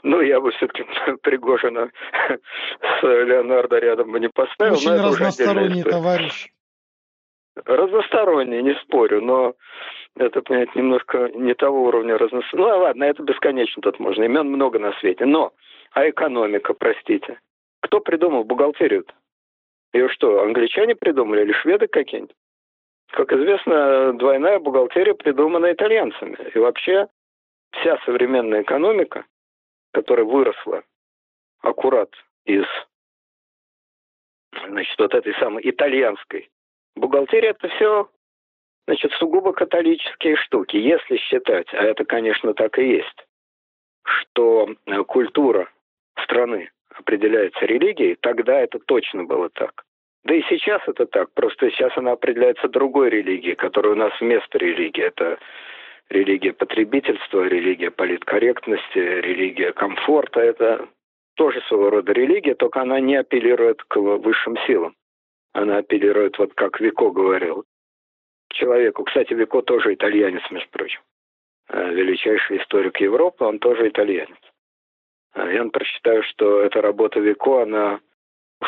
Ну, 0.02 0.20
я 0.20 0.40
бы 0.40 0.50
все-таки 0.52 0.84
Пригожина 1.22 1.90
с 2.28 3.02
Леонардо 3.02 3.78
рядом 3.78 4.12
бы 4.12 4.20
не 4.20 4.28
поставил. 4.28 4.74
Очень 4.74 4.92
разносторонний 4.92 5.82
товарищ. 5.82 6.48
Разносторонний, 7.64 8.62
не 8.62 8.74
спорю, 8.82 9.20
но 9.20 9.54
это, 10.16 10.42
понимаете, 10.42 10.72
немножко 10.74 11.30
не 11.34 11.54
того 11.54 11.84
уровня 11.84 12.18
разносторонний. 12.18 12.72
Ну, 12.72 12.78
ладно, 12.82 13.04
это 13.04 13.22
бесконечно 13.22 13.82
тут 13.82 14.00
можно. 14.00 14.24
Имен 14.24 14.48
много 14.48 14.78
на 14.78 14.92
свете. 14.94 15.24
Но, 15.24 15.52
а 15.92 16.08
экономика, 16.08 16.74
простите. 16.74 17.38
Кто 17.80 18.00
придумал 18.00 18.44
бухгалтерию-то? 18.44 19.12
Ее 19.92 20.08
что, 20.08 20.42
англичане 20.42 20.96
придумали 20.96 21.42
или 21.42 21.52
шведы 21.52 21.86
какие-нибудь? 21.86 22.34
Как 23.12 23.32
известно, 23.32 24.12
двойная 24.14 24.58
бухгалтерия 24.58 25.14
придумана 25.14 25.72
итальянцами. 25.72 26.36
И 26.52 26.58
вообще 26.58 27.06
вся 27.70 27.98
современная 28.04 28.62
экономика 28.62 29.24
которая 29.94 30.26
выросла 30.26 30.82
аккурат 31.62 32.10
из 32.44 32.64
значит, 34.66 34.98
вот 34.98 35.14
этой 35.14 35.34
самой 35.36 35.62
итальянской 35.68 36.50
бухгалтерии, 36.96 37.50
это 37.50 37.68
все 37.68 38.10
значит, 38.86 39.12
сугубо 39.12 39.52
католические 39.52 40.36
штуки. 40.36 40.76
Если 40.76 41.16
считать, 41.16 41.72
а 41.72 41.82
это, 41.82 42.04
конечно, 42.04 42.52
так 42.54 42.78
и 42.78 42.88
есть, 42.88 43.26
что 44.04 44.68
э, 44.86 45.04
культура 45.04 45.70
страны 46.22 46.70
определяется 46.90 47.64
религией, 47.64 48.16
тогда 48.16 48.60
это 48.60 48.78
точно 48.78 49.24
было 49.24 49.48
так. 49.48 49.84
Да 50.24 50.34
и 50.34 50.42
сейчас 50.48 50.82
это 50.86 51.06
так, 51.06 51.32
просто 51.34 51.70
сейчас 51.70 51.96
она 51.96 52.12
определяется 52.12 52.68
другой 52.68 53.10
религией, 53.10 53.54
которая 53.54 53.92
у 53.92 53.96
нас 53.96 54.12
вместо 54.20 54.58
религии. 54.58 55.04
Это 55.04 55.38
религия 56.08 56.52
потребительства, 56.52 57.46
религия 57.46 57.90
политкорректности, 57.90 58.98
религия 58.98 59.72
комфорта. 59.72 60.40
Это 60.40 60.88
тоже 61.34 61.60
своего 61.62 61.90
рода 61.90 62.12
религия, 62.12 62.54
только 62.54 62.80
она 62.80 63.00
не 63.00 63.16
апеллирует 63.16 63.82
к 63.84 63.96
высшим 63.96 64.56
силам. 64.66 64.94
Она 65.52 65.78
апеллирует, 65.78 66.38
вот 66.38 66.54
как 66.54 66.80
Вико 66.80 67.10
говорил, 67.10 67.64
к 68.48 68.54
человеку. 68.54 69.04
Кстати, 69.04 69.34
Вико 69.34 69.62
тоже 69.62 69.94
итальянец, 69.94 70.42
между 70.50 70.68
прочим. 70.70 71.00
Э, 71.68 71.92
величайший 71.92 72.58
историк 72.58 73.00
Европы, 73.00 73.44
он 73.44 73.58
тоже 73.58 73.88
итальянец. 73.88 74.38
Э, 75.34 75.52
я 75.52 75.64
прочитаю, 75.64 76.22
что 76.24 76.60
эта 76.60 76.82
работа 76.82 77.20
Вико, 77.20 77.62
она, 77.62 78.00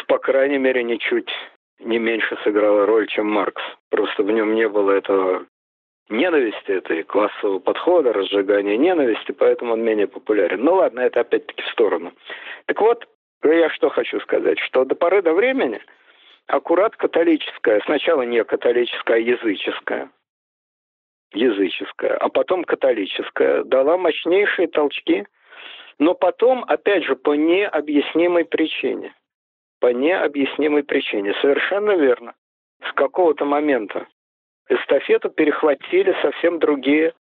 по 0.06 0.18
крайней 0.18 0.58
мере, 0.58 0.82
ничуть 0.82 1.30
не 1.80 1.98
меньше 1.98 2.38
сыграла 2.42 2.86
роль, 2.86 3.06
чем 3.08 3.26
Маркс. 3.30 3.62
Просто 3.90 4.22
в 4.22 4.30
нем 4.30 4.54
не 4.54 4.68
было 4.68 4.92
этого 4.92 5.46
ненависти 6.08 6.70
этой 6.70 7.02
классового 7.02 7.58
подхода, 7.58 8.12
разжигания 8.12 8.76
ненависти, 8.76 9.32
поэтому 9.32 9.72
он 9.72 9.82
менее 9.82 10.06
популярен. 10.06 10.62
Ну 10.62 10.74
ладно, 10.74 11.00
это 11.00 11.20
опять-таки 11.20 11.62
в 11.62 11.68
сторону. 11.68 12.12
Так 12.66 12.80
вот, 12.80 13.06
я 13.42 13.70
что 13.70 13.90
хочу 13.90 14.20
сказать, 14.20 14.58
что 14.60 14.84
до 14.84 14.94
поры 14.94 15.22
до 15.22 15.32
времени 15.32 15.80
аккурат 16.46 16.96
католическая, 16.96 17.80
сначала 17.84 18.22
не 18.22 18.42
католическая, 18.44 19.16
а 19.16 19.20
языческая, 19.20 20.10
языческая, 21.32 22.16
а 22.16 22.28
потом 22.28 22.64
католическая, 22.64 23.64
дала 23.64 23.96
мощнейшие 23.96 24.68
толчки, 24.68 25.26
но 25.98 26.14
потом, 26.14 26.64
опять 26.68 27.04
же, 27.04 27.16
по 27.16 27.34
необъяснимой 27.34 28.44
причине. 28.44 29.14
По 29.80 29.92
необъяснимой 29.92 30.84
причине. 30.84 31.34
Совершенно 31.40 31.92
верно. 31.92 32.34
С 32.86 32.92
какого-то 32.92 33.44
момента 33.44 34.06
эстафету 34.68 35.30
перехватили 35.30 36.14
совсем 36.22 36.58
другие 36.58 37.14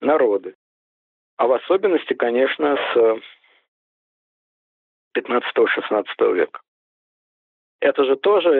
народы. 0.00 0.54
А 1.36 1.46
в 1.46 1.52
особенности, 1.52 2.14
конечно, 2.14 2.76
с 2.76 3.20
15-16 5.16 6.34
века. 6.34 6.60
Это 7.80 8.04
же 8.04 8.16
тоже 8.16 8.50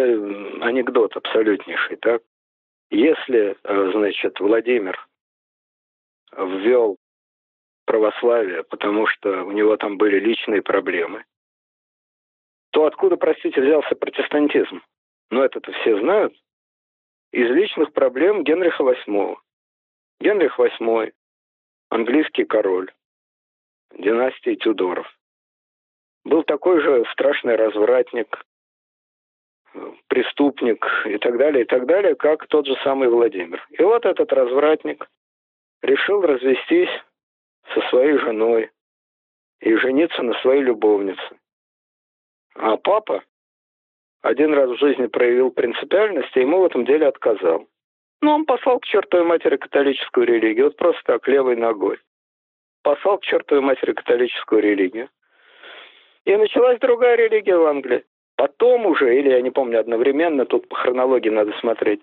анекдот 0.60 1.16
абсолютнейший, 1.16 1.96
так? 1.96 2.22
Если, 2.90 3.56
э, 3.62 3.90
значит, 3.92 4.40
Владимир 4.40 5.08
ввел 6.36 6.96
православие, 7.86 8.64
потому 8.64 9.06
что 9.06 9.44
у 9.44 9.52
него 9.52 9.76
там 9.76 9.96
были 9.96 10.18
личные 10.18 10.62
проблемы, 10.62 11.24
то 12.70 12.86
откуда, 12.86 13.16
простите, 13.16 13.60
взялся 13.60 13.94
протестантизм? 13.94 14.82
Ну, 15.30 15.42
это-то 15.42 15.72
все 15.72 15.98
знают. 16.00 16.34
Из 17.32 17.48
личных 17.48 17.94
проблем 17.94 18.44
Генриха 18.44 18.82
VIII. 18.82 19.36
Генрих 20.20 20.58
VIII, 20.58 21.14
английский 21.88 22.44
король, 22.44 22.92
династии 23.90 24.54
Тюдоров. 24.56 25.06
Был 26.24 26.42
такой 26.42 26.82
же 26.82 27.06
страшный 27.12 27.56
развратник, 27.56 28.44
преступник 30.08 30.86
и 31.06 31.16
так 31.16 31.38
далее, 31.38 31.64
и 31.64 31.66
так 31.66 31.86
далее, 31.86 32.16
как 32.16 32.46
тот 32.48 32.66
же 32.66 32.76
самый 32.84 33.08
Владимир. 33.08 33.66
И 33.70 33.82
вот 33.82 34.04
этот 34.04 34.30
развратник 34.30 35.08
решил 35.80 36.20
развестись 36.20 36.90
со 37.72 37.80
своей 37.88 38.18
женой 38.18 38.70
и 39.60 39.74
жениться 39.76 40.22
на 40.22 40.34
своей 40.42 40.62
любовнице. 40.62 41.40
А 42.56 42.76
папа 42.76 43.24
один 44.22 44.54
раз 44.54 44.70
в 44.70 44.78
жизни 44.78 45.06
проявил 45.06 45.50
принципиальность, 45.50 46.34
и 46.36 46.40
ему 46.40 46.60
в 46.60 46.64
этом 46.64 46.84
деле 46.84 47.08
отказал. 47.08 47.66
Ну, 48.20 48.32
он 48.32 48.44
послал 48.44 48.78
к 48.78 48.86
чертовой 48.86 49.26
матери 49.26 49.56
католическую 49.56 50.26
религию, 50.26 50.66
вот 50.66 50.76
просто 50.76 51.02
так, 51.04 51.26
левой 51.26 51.56
ногой. 51.56 51.98
Послал 52.82 53.18
к 53.18 53.24
чертовой 53.24 53.62
матери 53.62 53.92
католическую 53.92 54.62
религию. 54.62 55.08
И 56.24 56.36
началась 56.36 56.78
другая 56.78 57.16
религия 57.16 57.56
в 57.56 57.66
Англии. 57.66 58.04
Потом 58.36 58.86
уже, 58.86 59.18
или 59.18 59.30
я 59.30 59.42
не 59.42 59.50
помню, 59.50 59.80
одновременно, 59.80 60.46
тут 60.46 60.68
по 60.68 60.76
хронологии 60.76 61.28
надо 61.28 61.52
смотреть, 61.58 62.00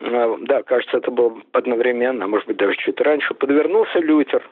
а, 0.00 0.36
да, 0.40 0.62
кажется, 0.62 0.98
это 0.98 1.10
было 1.10 1.42
одновременно, 1.52 2.24
а 2.24 2.28
может 2.28 2.46
быть 2.46 2.56
даже 2.56 2.76
чуть 2.76 3.00
раньше, 3.00 3.34
подвернулся 3.34 3.98
Лютер, 3.98 4.48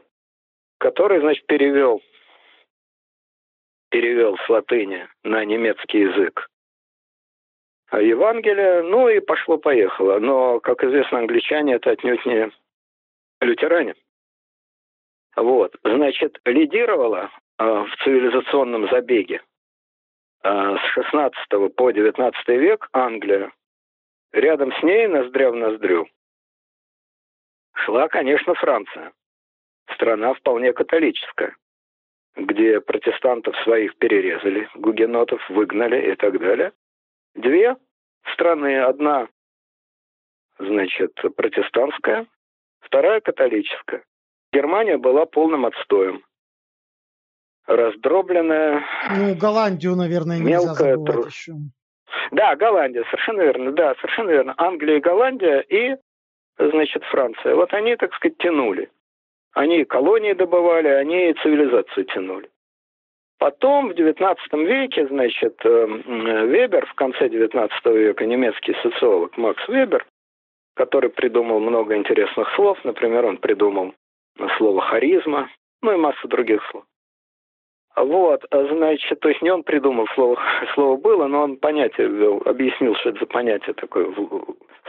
который, 0.78 1.20
значит, 1.20 1.46
перевел, 1.46 2.02
перевел 3.90 4.36
с 4.38 4.48
латыни 4.48 5.06
на 5.22 5.44
немецкий 5.44 6.00
язык 6.00 6.48
а 7.88 8.00
Евангелие, 8.00 8.82
ну 8.82 9.08
и 9.08 9.20
пошло-поехало. 9.20 10.18
Но, 10.18 10.60
как 10.60 10.82
известно, 10.82 11.18
англичане 11.18 11.74
это 11.74 11.90
отнюдь 11.90 12.24
не 12.26 12.50
лютеране. 13.40 13.94
Вот, 15.36 15.76
значит, 15.84 16.40
лидировала 16.44 17.30
э, 17.58 17.64
в 17.64 17.90
цивилизационном 18.02 18.88
забеге 18.88 19.42
э, 20.42 20.76
с 20.76 20.94
16 20.94 21.74
по 21.76 21.90
19 21.90 22.48
век 22.48 22.88
Англия. 22.92 23.52
Рядом 24.32 24.72
с 24.72 24.82
ней, 24.82 25.06
ноздря 25.06 25.50
в 25.50 25.54
ноздрю, 25.54 26.08
шла, 27.74 28.08
конечно, 28.08 28.54
Франция. 28.54 29.12
Страна 29.94 30.34
вполне 30.34 30.72
католическая, 30.72 31.54
где 32.34 32.80
протестантов 32.80 33.54
своих 33.58 33.96
перерезали, 33.96 34.68
гугенотов 34.74 35.48
выгнали 35.50 36.12
и 36.12 36.16
так 36.16 36.40
далее 36.40 36.72
две 37.36 37.76
страны. 38.32 38.80
Одна, 38.80 39.28
значит, 40.58 41.12
протестантская, 41.36 42.26
вторая 42.80 43.20
католическая. 43.20 44.04
Германия 44.52 44.96
была 44.96 45.26
полным 45.26 45.66
отстоем. 45.66 46.22
Раздробленная. 47.66 48.84
Ну, 49.16 49.34
Голландию, 49.34 49.96
наверное, 49.96 50.38
нельзя 50.38 50.50
мелкая, 50.50 50.96
забывать 50.96 51.12
тру... 51.12 51.26
еще. 51.26 51.52
Да, 52.30 52.56
Голландия, 52.56 53.04
совершенно 53.04 53.42
верно, 53.42 53.72
да, 53.72 53.94
совершенно 53.96 54.30
верно. 54.30 54.54
Англия 54.56 54.96
и 54.96 55.00
Голландия 55.00 55.60
и, 55.60 55.96
значит, 56.58 57.02
Франция. 57.04 57.54
Вот 57.56 57.72
они, 57.72 57.96
так 57.96 58.14
сказать, 58.14 58.38
тянули. 58.38 58.90
Они 59.52 59.84
колонии 59.84 60.32
добывали, 60.32 60.88
они 60.88 61.34
цивилизацию 61.42 62.04
тянули. 62.06 62.50
Потом 63.46 63.90
в 63.90 63.92
XIX 63.92 64.36
веке, 64.66 65.06
значит, 65.06 65.54
э, 65.64 65.86
Вебер, 65.86 66.84
в 66.84 66.94
конце 66.94 67.28
XIX 67.28 67.70
века, 67.96 68.26
немецкий 68.26 68.74
социолог 68.82 69.36
Макс 69.36 69.68
Вебер, 69.68 70.04
который 70.74 71.10
придумал 71.10 71.60
много 71.60 71.94
интересных 71.94 72.52
слов, 72.56 72.76
например, 72.82 73.24
он 73.24 73.36
придумал 73.36 73.94
слово 74.58 74.80
харизма, 74.80 75.48
ну 75.80 75.92
и 75.92 75.96
массу 75.96 76.26
других 76.26 76.60
слов. 76.72 76.82
Вот, 77.94 78.44
значит, 78.50 79.20
то 79.20 79.28
есть 79.28 79.40
не 79.42 79.50
он 79.52 79.62
придумал 79.62 80.08
слово, 80.16 80.40
слово 80.74 80.96
было, 80.96 81.28
но 81.28 81.42
он 81.42 81.56
понятие 81.56 82.08
ввел, 82.08 82.42
объяснил, 82.44 82.96
что 82.96 83.10
это 83.10 83.20
за 83.20 83.26
понятие 83.26 83.74
такое, 83.74 84.12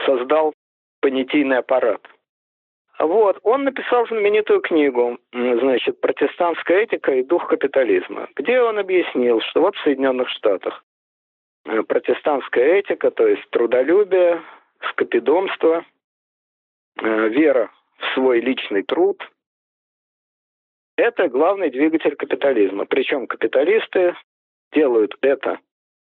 создал 0.04 0.52
понятийный 1.00 1.58
аппарат– 1.58 2.00
вот, 2.98 3.38
он 3.44 3.64
написал 3.64 4.06
знаменитую 4.08 4.60
книгу, 4.60 5.18
значит, 5.32 6.00
«Протестантская 6.00 6.82
этика 6.82 7.12
и 7.12 7.22
дух 7.22 7.48
капитализма», 7.48 8.28
где 8.34 8.60
он 8.60 8.78
объяснил, 8.78 9.40
что 9.40 9.60
вот 9.60 9.76
в 9.76 9.82
Соединенных 9.82 10.28
Штатах 10.30 10.84
э, 11.64 11.82
протестантская 11.82 12.80
этика, 12.80 13.10
то 13.12 13.26
есть 13.26 13.48
трудолюбие, 13.50 14.42
скопидомство, 14.90 15.84
э, 17.00 17.28
вера 17.28 17.70
в 17.98 18.14
свой 18.14 18.40
личный 18.40 18.82
труд, 18.82 19.22
это 20.96 21.28
главный 21.28 21.70
двигатель 21.70 22.16
капитализма. 22.16 22.84
Причем 22.84 23.28
капиталисты 23.28 24.16
делают 24.72 25.16
это 25.20 25.60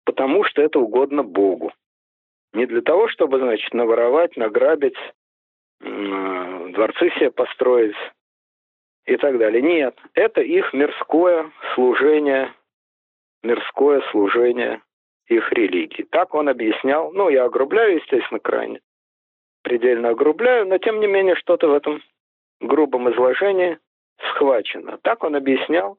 потому, 0.04 0.42
что 0.42 0.60
это 0.60 0.80
угодно 0.80 1.22
Богу. 1.22 1.72
Не 2.52 2.66
для 2.66 2.80
того, 2.80 3.06
чтобы, 3.06 3.38
значит, 3.38 3.72
наворовать, 3.72 4.36
награбить, 4.36 4.96
дворцы 5.80 7.10
себе 7.16 7.30
построить 7.30 7.96
и 9.06 9.16
так 9.16 9.38
далее. 9.38 9.62
Нет, 9.62 9.98
это 10.14 10.40
их 10.40 10.72
мирское 10.72 11.50
служение, 11.74 12.52
мирское 13.42 14.02
служение 14.10 14.82
их 15.26 15.52
религии. 15.52 16.06
Так 16.10 16.34
он 16.34 16.48
объяснял. 16.48 17.12
Ну, 17.12 17.28
я 17.28 17.44
огрубляю, 17.44 17.96
естественно, 17.96 18.40
крайне. 18.40 18.80
Предельно 19.62 20.10
огрубляю, 20.10 20.66
но 20.66 20.78
тем 20.78 21.00
не 21.00 21.06
менее 21.06 21.36
что-то 21.36 21.68
в 21.68 21.74
этом 21.74 22.02
грубом 22.60 23.10
изложении 23.12 23.78
схвачено. 24.30 24.98
Так 25.02 25.22
он 25.22 25.36
объяснял 25.36 25.98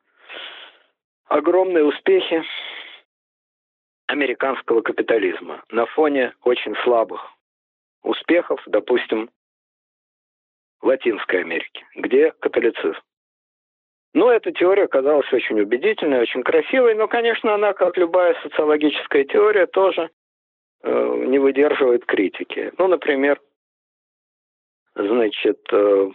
огромные 1.25 1.85
успехи 1.85 2.43
американского 4.07 4.81
капитализма 4.81 5.63
на 5.69 5.85
фоне 5.85 6.33
очень 6.43 6.75
слабых 6.83 7.31
успехов, 8.03 8.61
допустим, 8.65 9.29
Латинской 10.81 11.41
Америки, 11.41 11.85
где 11.95 12.31
католицизм. 12.31 12.99
Но 14.13 14.31
эта 14.31 14.51
теория 14.51 14.83
оказалась 14.83 15.31
очень 15.31 15.59
убедительной, 15.61 16.21
очень 16.21 16.43
красивой, 16.43 16.95
но, 16.95 17.07
конечно, 17.07 17.53
она, 17.53 17.73
как 17.73 17.97
любая 17.97 18.35
социологическая 18.43 19.23
теория, 19.23 19.67
тоже 19.67 20.09
э, 20.83 21.23
не 21.27 21.39
выдерживает 21.39 22.05
критики. 22.05 22.73
Ну, 22.77 22.87
например, 22.87 23.39
значит, 24.95 25.61
э, 25.71 26.09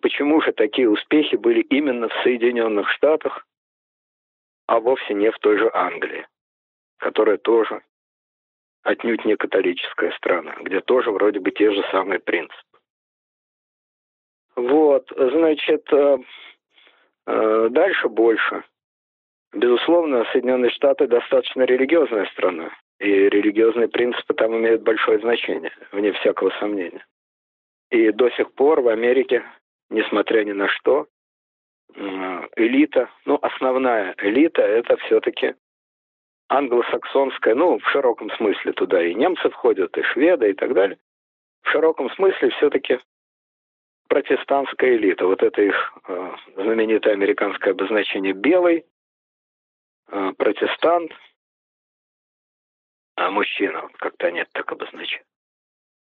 почему 0.00 0.40
же 0.42 0.52
такие 0.52 0.88
успехи 0.88 1.34
были 1.34 1.60
именно 1.60 2.08
в 2.08 2.22
Соединенных 2.22 2.88
Штатах, 2.90 3.46
а 4.66 4.78
вовсе 4.78 5.14
не 5.14 5.32
в 5.32 5.38
той 5.40 5.58
же 5.58 5.68
Англии, 5.74 6.28
которая 6.98 7.38
тоже 7.38 7.82
отнюдь 8.84 9.24
не 9.24 9.36
католическая 9.36 10.12
страна, 10.12 10.54
где 10.60 10.80
тоже 10.80 11.10
вроде 11.10 11.40
бы 11.40 11.50
те 11.50 11.72
же 11.72 11.82
самые 11.90 12.20
принципы. 12.20 12.69
Вот, 14.56 15.10
значит, 15.16 15.86
э, 15.92 16.18
э, 17.26 17.68
дальше 17.70 18.08
больше. 18.08 18.64
Безусловно, 19.52 20.24
Соединенные 20.32 20.70
Штаты 20.70 21.06
достаточно 21.06 21.62
религиозная 21.62 22.26
страна, 22.26 22.70
и 22.98 23.06
религиозные 23.06 23.88
принципы 23.88 24.34
там 24.34 24.56
имеют 24.56 24.82
большое 24.82 25.18
значение, 25.18 25.72
вне 25.92 26.12
всякого 26.12 26.50
сомнения. 26.60 27.04
И 27.90 28.12
до 28.12 28.30
сих 28.30 28.52
пор 28.54 28.80
в 28.80 28.88
Америке, 28.88 29.42
несмотря 29.88 30.44
ни 30.44 30.52
на 30.52 30.68
что, 30.68 31.06
элита, 32.56 33.10
ну, 33.24 33.38
основная 33.42 34.14
элита, 34.18 34.62
это 34.62 34.96
все-таки 34.98 35.54
англосаксонская, 36.48 37.54
ну, 37.54 37.78
в 37.78 37.88
широком 37.90 38.30
смысле 38.32 38.72
туда 38.72 39.02
и 39.02 39.14
немцы 39.14 39.48
входят, 39.50 39.96
и 39.96 40.02
шведы, 40.02 40.50
и 40.50 40.52
так 40.52 40.74
далее. 40.74 40.98
В 41.62 41.70
широком 41.70 42.10
смысле 42.10 42.50
все-таки 42.50 42.98
протестантская 44.10 44.96
элита. 44.96 45.24
Вот 45.24 45.40
это 45.42 45.62
их 45.62 45.94
э, 46.08 46.32
знаменитое 46.56 47.12
американское 47.14 47.72
обозначение 47.72 48.32
«белый», 48.32 48.84
э, 50.08 50.32
«протестант», 50.36 51.12
а 53.14 53.30
мужчина, 53.30 53.88
как-то 53.98 54.32
нет 54.32 54.48
так 54.52 54.70
обозначения. 54.72 55.24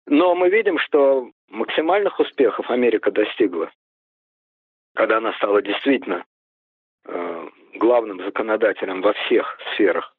Но 0.07 0.33
мы 0.33 0.49
видим, 0.49 0.79
что 0.79 1.29
максимальных 1.49 2.19
успехов 2.19 2.71
Америка 2.71 3.11
достигла, 3.11 3.71
когда 4.95 5.17
она 5.17 5.31
стала 5.33 5.61
действительно 5.61 6.25
э, 7.05 7.49
главным 7.75 8.23
законодателем 8.25 9.03
во 9.03 9.13
всех 9.13 9.59
сферах. 9.73 10.15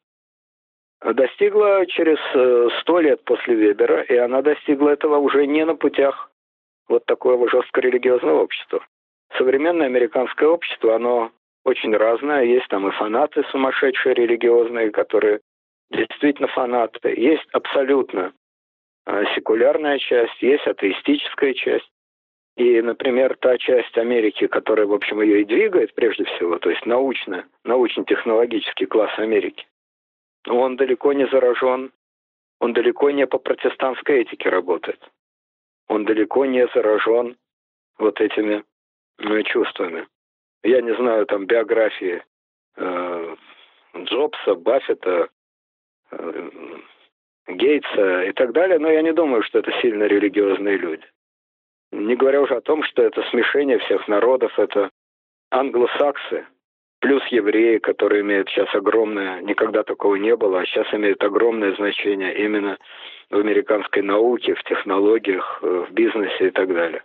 Достигла 1.01 1.85
через 1.87 2.19
э, 2.35 2.69
сто 2.79 3.01
лет 3.01 3.25
после 3.25 3.53
Вебера, 3.55 4.01
и 4.03 4.15
она 4.15 4.41
достигла 4.41 4.91
этого 4.91 5.17
уже 5.17 5.45
не 5.45 5.65
на 5.65 5.75
путях 5.75 6.30
вот 6.91 7.05
такого 7.05 7.49
жестко 7.49 7.81
религиозного 7.81 8.41
общества. 8.41 8.85
Современное 9.37 9.87
американское 9.87 10.47
общество, 10.47 10.95
оно 10.95 11.31
очень 11.63 11.95
разное. 11.95 12.43
Есть 12.43 12.67
там 12.67 12.87
и 12.87 12.91
фанаты 12.91 13.43
сумасшедшие 13.51 14.13
религиозные, 14.13 14.91
которые 14.91 15.39
действительно 15.89 16.47
фанаты. 16.49 17.13
Есть 17.17 17.47
абсолютно 17.53 18.33
э, 19.05 19.23
секулярная 19.35 19.97
часть, 19.99 20.41
есть 20.41 20.67
атеистическая 20.67 21.53
часть. 21.53 21.89
И, 22.57 22.81
например, 22.81 23.37
та 23.39 23.57
часть 23.57 23.97
Америки, 23.97 24.47
которая, 24.47 24.85
в 24.85 24.93
общем, 24.93 25.21
ее 25.21 25.41
и 25.41 25.45
двигает 25.45 25.95
прежде 25.95 26.25
всего, 26.25 26.59
то 26.59 26.69
есть 26.69 26.85
научно, 26.85 27.45
научно-технологический 27.63 28.85
класс 28.85 29.11
Америки, 29.17 29.65
он 30.47 30.75
далеко 30.75 31.13
не 31.13 31.25
заражен, 31.27 31.91
он 32.59 32.73
далеко 32.73 33.09
не 33.11 33.25
по 33.25 33.37
протестантской 33.37 34.23
этике 34.23 34.49
работает. 34.49 34.99
Он 35.91 36.05
далеко 36.05 36.45
не 36.45 36.65
заражен 36.73 37.35
вот 37.97 38.21
этими 38.21 38.63
ну, 39.17 39.43
чувствами. 39.43 40.07
Я 40.63 40.79
не 40.81 40.95
знаю 40.95 41.25
там 41.25 41.45
биографии 41.45 42.23
э, 42.77 43.35
Джобса, 43.97 44.55
Баффета, 44.55 45.27
э, 46.11 46.49
Гейтса 47.47 48.23
и 48.23 48.31
так 48.31 48.53
далее, 48.53 48.79
но 48.79 48.89
я 48.89 49.01
не 49.01 49.11
думаю, 49.11 49.43
что 49.43 49.59
это 49.59 49.69
сильно 49.81 50.05
религиозные 50.05 50.77
люди. 50.77 51.05
Не 51.91 52.15
говоря 52.15 52.39
уже 52.41 52.55
о 52.55 52.61
том, 52.61 52.83
что 52.83 53.03
это 53.03 53.21
смешение 53.23 53.79
всех 53.79 54.07
народов, 54.07 54.57
это 54.57 54.91
англосаксы, 55.49 56.47
плюс 57.01 57.25
евреи, 57.27 57.79
которые 57.79 58.21
имеют 58.21 58.47
сейчас 58.49 58.73
огромное, 58.73 59.41
никогда 59.41 59.83
такого 59.83 60.15
не 60.15 60.35
было, 60.35 60.61
а 60.61 60.65
сейчас 60.65 60.87
имеют 60.93 61.23
огромное 61.23 61.75
значение 61.75 62.33
именно 62.45 62.77
в 63.29 63.35
американской 63.37 64.03
науке, 64.03 64.53
в 64.53 64.63
технологиях, 64.63 65.59
э, 65.61 65.85
в 65.89 65.91
бизнесе 65.91 66.47
и 66.47 66.51
так 66.51 66.73
далее. 66.73 67.03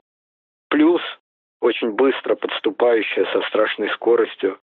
Плюс 0.68 1.00
очень 1.60 1.92
быстро 1.92 2.34
подступающая 2.34 3.24
со 3.32 3.40
страшной 3.48 3.88
скоростью 3.90 4.58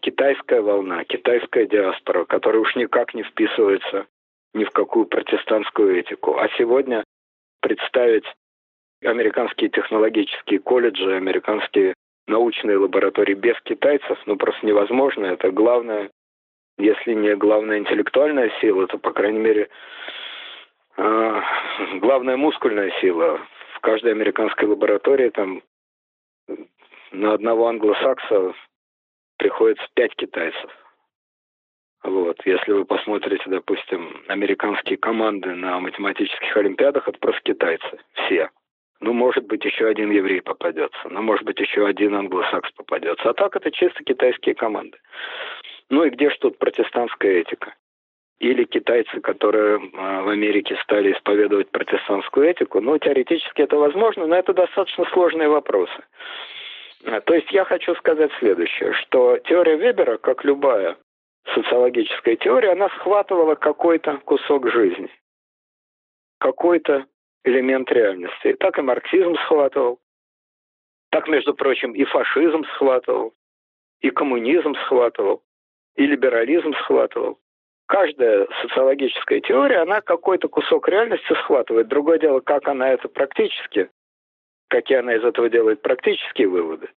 китайская 0.00 0.60
волна, 0.60 1.04
китайская 1.04 1.66
диаспора, 1.66 2.24
которая 2.24 2.60
уж 2.60 2.76
никак 2.76 3.14
не 3.14 3.22
вписывается 3.22 4.06
ни 4.54 4.64
в 4.64 4.70
какую 4.70 5.06
протестантскую 5.06 5.98
этику. 5.98 6.36
А 6.36 6.48
сегодня 6.58 7.04
представить 7.60 8.26
американские 9.02 9.70
технологические 9.70 10.60
колледжи, 10.60 11.16
американские 11.16 11.94
научные 12.26 12.78
лаборатории 12.78 13.34
без 13.34 13.60
китайцев, 13.62 14.18
ну, 14.26 14.36
просто 14.36 14.64
невозможно. 14.66 15.26
Это 15.26 15.50
главное, 15.50 16.10
если 16.78 17.14
не 17.14 17.34
главная 17.36 17.78
интеллектуальная 17.78 18.50
сила, 18.60 18.86
то, 18.86 18.98
по 18.98 19.12
крайней 19.12 19.40
мере, 19.40 19.68
э, 20.96 21.40
главная 22.00 22.36
мускульная 22.36 22.92
сила. 23.00 23.40
В 23.74 23.80
каждой 23.80 24.12
американской 24.12 24.68
лаборатории 24.68 25.30
там 25.30 25.62
на 27.10 27.34
одного 27.34 27.68
англосакса 27.68 28.54
приходится 29.36 29.86
пять 29.94 30.14
китайцев. 30.14 30.70
Вот. 32.02 32.40
Если 32.44 32.72
вы 32.72 32.84
посмотрите, 32.84 33.44
допустим, 33.46 34.22
американские 34.28 34.98
команды 34.98 35.54
на 35.54 35.78
математических 35.78 36.56
олимпиадах, 36.56 37.06
это 37.08 37.18
просто 37.18 37.40
китайцы. 37.42 37.98
Все. 38.14 38.50
Ну, 39.02 39.12
может 39.12 39.44
быть, 39.46 39.64
еще 39.64 39.88
один 39.88 40.12
еврей 40.12 40.40
попадется. 40.40 41.08
Ну, 41.10 41.22
может 41.22 41.44
быть, 41.44 41.58
еще 41.58 41.86
один 41.86 42.14
англосакс 42.14 42.70
попадется. 42.72 43.30
А 43.30 43.34
так 43.34 43.56
это 43.56 43.72
чисто 43.72 44.04
китайские 44.04 44.54
команды. 44.54 44.96
Ну 45.90 46.04
и 46.04 46.10
где 46.10 46.30
же 46.30 46.38
тут 46.38 46.56
протестантская 46.58 47.40
этика? 47.40 47.74
Или 48.38 48.62
китайцы, 48.64 49.20
которые 49.20 49.80
а, 49.94 50.22
в 50.22 50.28
Америке 50.28 50.76
стали 50.84 51.12
исповедовать 51.12 51.70
протестантскую 51.70 52.48
этику? 52.48 52.80
Ну, 52.80 52.96
теоретически 52.96 53.62
это 53.62 53.76
возможно, 53.76 54.26
но 54.26 54.36
это 54.36 54.54
достаточно 54.54 55.04
сложные 55.06 55.48
вопросы. 55.48 56.04
А, 57.04 57.20
то 57.20 57.34
есть 57.34 57.50
я 57.50 57.64
хочу 57.64 57.96
сказать 57.96 58.30
следующее, 58.38 58.92
что 58.94 59.38
теория 59.38 59.76
Вебера, 59.76 60.16
как 60.16 60.44
любая 60.44 60.96
социологическая 61.54 62.36
теория, 62.36 62.72
она 62.72 62.88
схватывала 62.90 63.56
какой-то 63.56 64.18
кусок 64.24 64.70
жизни, 64.70 65.10
какой-то 66.38 67.06
элемент 67.44 67.90
реальности. 67.90 68.54
Так 68.54 68.78
и 68.78 68.82
марксизм 68.82 69.34
схватывал, 69.36 70.00
так, 71.10 71.28
между 71.28 71.54
прочим, 71.54 71.92
и 71.92 72.04
фашизм 72.04 72.64
схватывал, 72.74 73.34
и 74.00 74.10
коммунизм 74.10 74.74
схватывал, 74.86 75.42
и 75.94 76.06
либерализм 76.06 76.72
схватывал. 76.74 77.38
Каждая 77.86 78.48
социологическая 78.62 79.40
теория, 79.40 79.82
она 79.82 80.00
какой-то 80.00 80.48
кусок 80.48 80.88
реальности 80.88 81.34
схватывает. 81.42 81.88
Другое 81.88 82.18
дело, 82.18 82.40
как 82.40 82.66
она 82.66 82.88
это 82.88 83.08
практически, 83.08 83.90
какие 84.68 84.98
она 84.98 85.14
из 85.14 85.24
этого 85.24 85.50
делает 85.50 85.82
практические 85.82 86.48
выводы. 86.48 86.88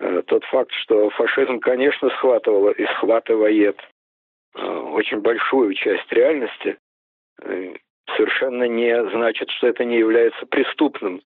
Э, 0.00 0.22
тот 0.26 0.44
факт, 0.46 0.72
что 0.82 1.10
фашизм, 1.10 1.60
конечно, 1.60 2.10
схватывал 2.10 2.70
и 2.70 2.84
схватывает 2.86 3.78
э, 4.56 4.66
очень 4.66 5.20
большую 5.20 5.74
часть 5.74 6.10
реальности, 6.10 6.76
э, 7.42 7.74
совершенно 8.16 8.64
не 8.64 9.08
значит, 9.10 9.50
что 9.50 9.68
это 9.68 9.84
не 9.84 9.98
является 9.98 10.46
преступным 10.46 11.22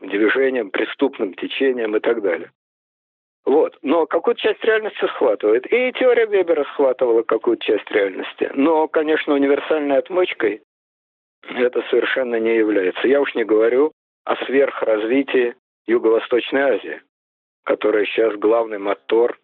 движением, 0.00 0.70
преступным 0.70 1.34
течением 1.34 1.96
и 1.96 2.00
так 2.00 2.22
далее. 2.22 2.50
Вот. 3.44 3.76
Но 3.82 4.06
какую-то 4.06 4.40
часть 4.40 4.62
реальности 4.64 5.04
схватывает. 5.06 5.66
И 5.72 5.92
теория 5.92 6.26
Вебера 6.26 6.64
схватывала 6.64 7.22
какую-то 7.22 7.64
часть 7.64 7.90
реальности. 7.90 8.50
Но, 8.54 8.88
конечно, 8.88 9.34
универсальной 9.34 9.98
отмычкой 9.98 10.62
это 11.42 11.82
совершенно 11.90 12.36
не 12.36 12.56
является. 12.56 13.08
Я 13.08 13.20
уж 13.20 13.34
не 13.34 13.44
говорю 13.44 13.92
о 14.24 14.36
сверхразвитии 14.44 15.54
Юго-Восточной 15.86 16.62
Азии, 16.76 17.02
которая 17.64 18.04
сейчас 18.04 18.34
главный 18.36 18.78
мотор 18.78 19.38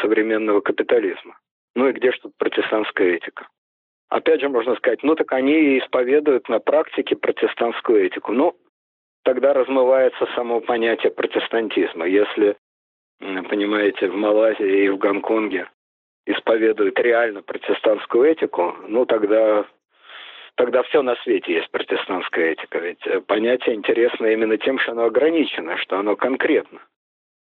современного 0.00 0.60
капитализма. 0.60 1.38
Ну 1.74 1.88
и 1.88 1.92
где 1.92 2.12
же 2.12 2.20
тут 2.20 2.36
протестантская 2.36 3.16
этика? 3.16 3.48
Опять 4.12 4.42
же, 4.42 4.50
можно 4.50 4.76
сказать, 4.76 5.02
ну 5.02 5.14
так 5.14 5.32
они 5.32 5.78
исповедуют 5.78 6.46
на 6.50 6.58
практике 6.58 7.16
протестантскую 7.16 8.04
этику. 8.04 8.32
Ну, 8.32 8.54
тогда 9.24 9.54
размывается 9.54 10.28
само 10.34 10.60
понятие 10.60 11.12
протестантизма. 11.12 12.06
Если, 12.06 12.58
понимаете, 13.18 14.08
в 14.08 14.14
Малайзии 14.14 14.84
и 14.84 14.88
в 14.90 14.98
Гонконге 14.98 15.70
исповедуют 16.26 16.98
реально 17.00 17.40
протестантскую 17.40 18.30
этику, 18.30 18.76
ну 18.86 19.06
тогда, 19.06 19.64
тогда 20.56 20.82
все 20.82 21.00
на 21.00 21.16
свете 21.16 21.54
есть 21.54 21.70
протестантская 21.70 22.52
этика. 22.52 22.80
Ведь 22.80 23.06
э, 23.06 23.22
понятие 23.22 23.76
интересно 23.76 24.26
именно 24.26 24.58
тем, 24.58 24.78
что 24.78 24.92
оно 24.92 25.04
ограничено, 25.04 25.78
что 25.78 25.98
оно 25.98 26.16
конкретно. 26.16 26.80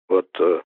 Вот 0.08 0.30
э, 0.40 0.62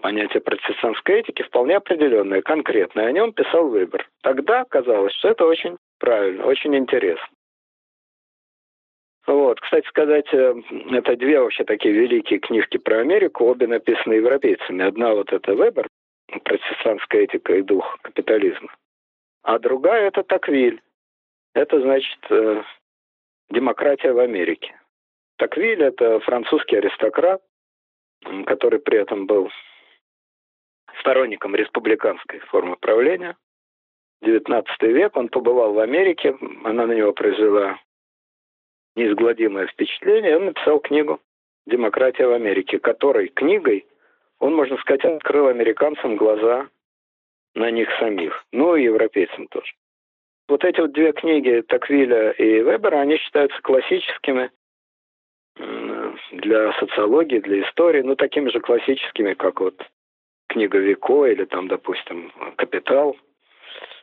понятие 0.00 0.40
протестантской 0.40 1.20
этики 1.20 1.42
вполне 1.42 1.76
определенное, 1.76 2.42
конкретное. 2.42 3.06
О 3.06 3.12
нем 3.12 3.32
писал 3.32 3.68
Выбор. 3.68 4.08
Тогда 4.22 4.64
казалось, 4.64 5.14
что 5.14 5.28
это 5.28 5.44
очень 5.44 5.76
правильно, 5.98 6.44
очень 6.46 6.76
интересно. 6.76 7.26
Вот, 9.26 9.60
кстати 9.60 9.86
сказать, 9.88 10.32
э, 10.32 10.54
это 10.92 11.16
две 11.16 11.40
вообще 11.40 11.64
такие 11.64 11.92
великие 11.92 12.38
книжки 12.38 12.76
про 12.76 13.00
Америку, 13.00 13.44
обе 13.44 13.66
написаны 13.66 14.14
европейцами. 14.14 14.84
Одна 14.84 15.14
вот 15.14 15.32
это 15.32 15.52
Вебер, 15.52 15.88
протестантская 16.44 17.22
этика 17.22 17.54
и 17.54 17.62
дух 17.62 17.98
капитализма, 18.02 18.72
а 19.42 19.58
другая 19.58 20.08
это 20.08 20.22
Таквиль. 20.22 20.80
Это 21.54 21.80
значит 21.80 22.18
э, 22.30 22.62
демократия 23.50 24.12
в 24.12 24.18
Америке. 24.18 24.78
Таквиль 25.38 25.82
это 25.82 26.20
французский 26.20 26.76
аристократ, 26.76 27.42
который 28.46 28.78
при 28.78 28.98
этом 28.98 29.26
был 29.26 29.50
сторонником 31.00 31.54
республиканской 31.54 32.40
формы 32.40 32.76
правления. 32.76 33.36
19 34.22 34.82
век, 34.82 35.16
он 35.16 35.28
побывал 35.28 35.74
в 35.74 35.78
Америке, 35.78 36.36
она 36.64 36.86
на 36.86 36.92
него 36.92 37.12
произвела 37.12 37.78
неизгладимое 38.94 39.66
впечатление, 39.66 40.36
он 40.36 40.46
написал 40.46 40.80
книгу 40.80 41.20
«Демократия 41.66 42.26
в 42.26 42.32
Америке», 42.32 42.78
которой 42.78 43.28
книгой 43.28 43.86
он, 44.38 44.54
можно 44.54 44.76
сказать, 44.78 45.04
открыл 45.04 45.48
американцам 45.48 46.16
глаза 46.16 46.68
на 47.54 47.70
них 47.70 47.88
самих, 47.98 48.44
ну 48.52 48.76
и 48.76 48.84
европейцам 48.84 49.48
тоже. 49.48 49.72
Вот 50.48 50.64
эти 50.64 50.80
вот 50.80 50.92
две 50.92 51.12
книги 51.12 51.62
Таквиля 51.66 52.30
и 52.32 52.62
Вебера, 52.62 53.00
они 53.00 53.16
считаются 53.16 53.60
классическими 53.62 54.50
для 56.32 56.72
социологии, 56.74 57.38
для 57.38 57.62
истории, 57.62 58.02
ну, 58.02 58.14
такими 58.14 58.50
же 58.50 58.60
классическими, 58.60 59.34
как 59.34 59.60
вот 59.60 59.74
книга 60.48 60.78
Вико 60.78 61.26
или 61.26 61.44
там, 61.44 61.68
допустим, 61.68 62.32
Капитал. 62.56 63.16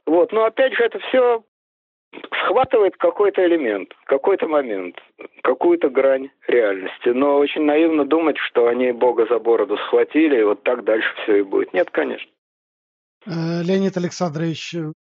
Вот, 0.06 0.32
но 0.32 0.46
опять 0.46 0.74
же 0.74 0.84
это 0.84 1.00
все 1.00 1.44
схватывает 2.32 2.96
какой-то 2.98 3.46
элемент, 3.46 3.90
какой-то 4.06 4.48
момент, 4.48 4.98
какую-то 5.42 5.90
грань 5.90 6.30
реальности. 6.48 7.10
Но 7.10 7.38
очень 7.38 7.64
наивно 7.64 8.06
думать, 8.06 8.38
что 8.38 8.68
они 8.68 8.92
Бога 8.92 9.26
за 9.28 9.40
бороду 9.40 9.78
схватили, 9.78 10.40
и 10.40 10.44
вот 10.44 10.64
так 10.64 10.84
дальше 10.84 11.08
все 11.24 11.38
и 11.38 11.44
будет. 11.44 11.74
Нет, 11.74 11.90
конечно. 11.90 12.30
Э, 13.26 13.64
Леонид 13.64 13.98
Александрович, 13.98 14.76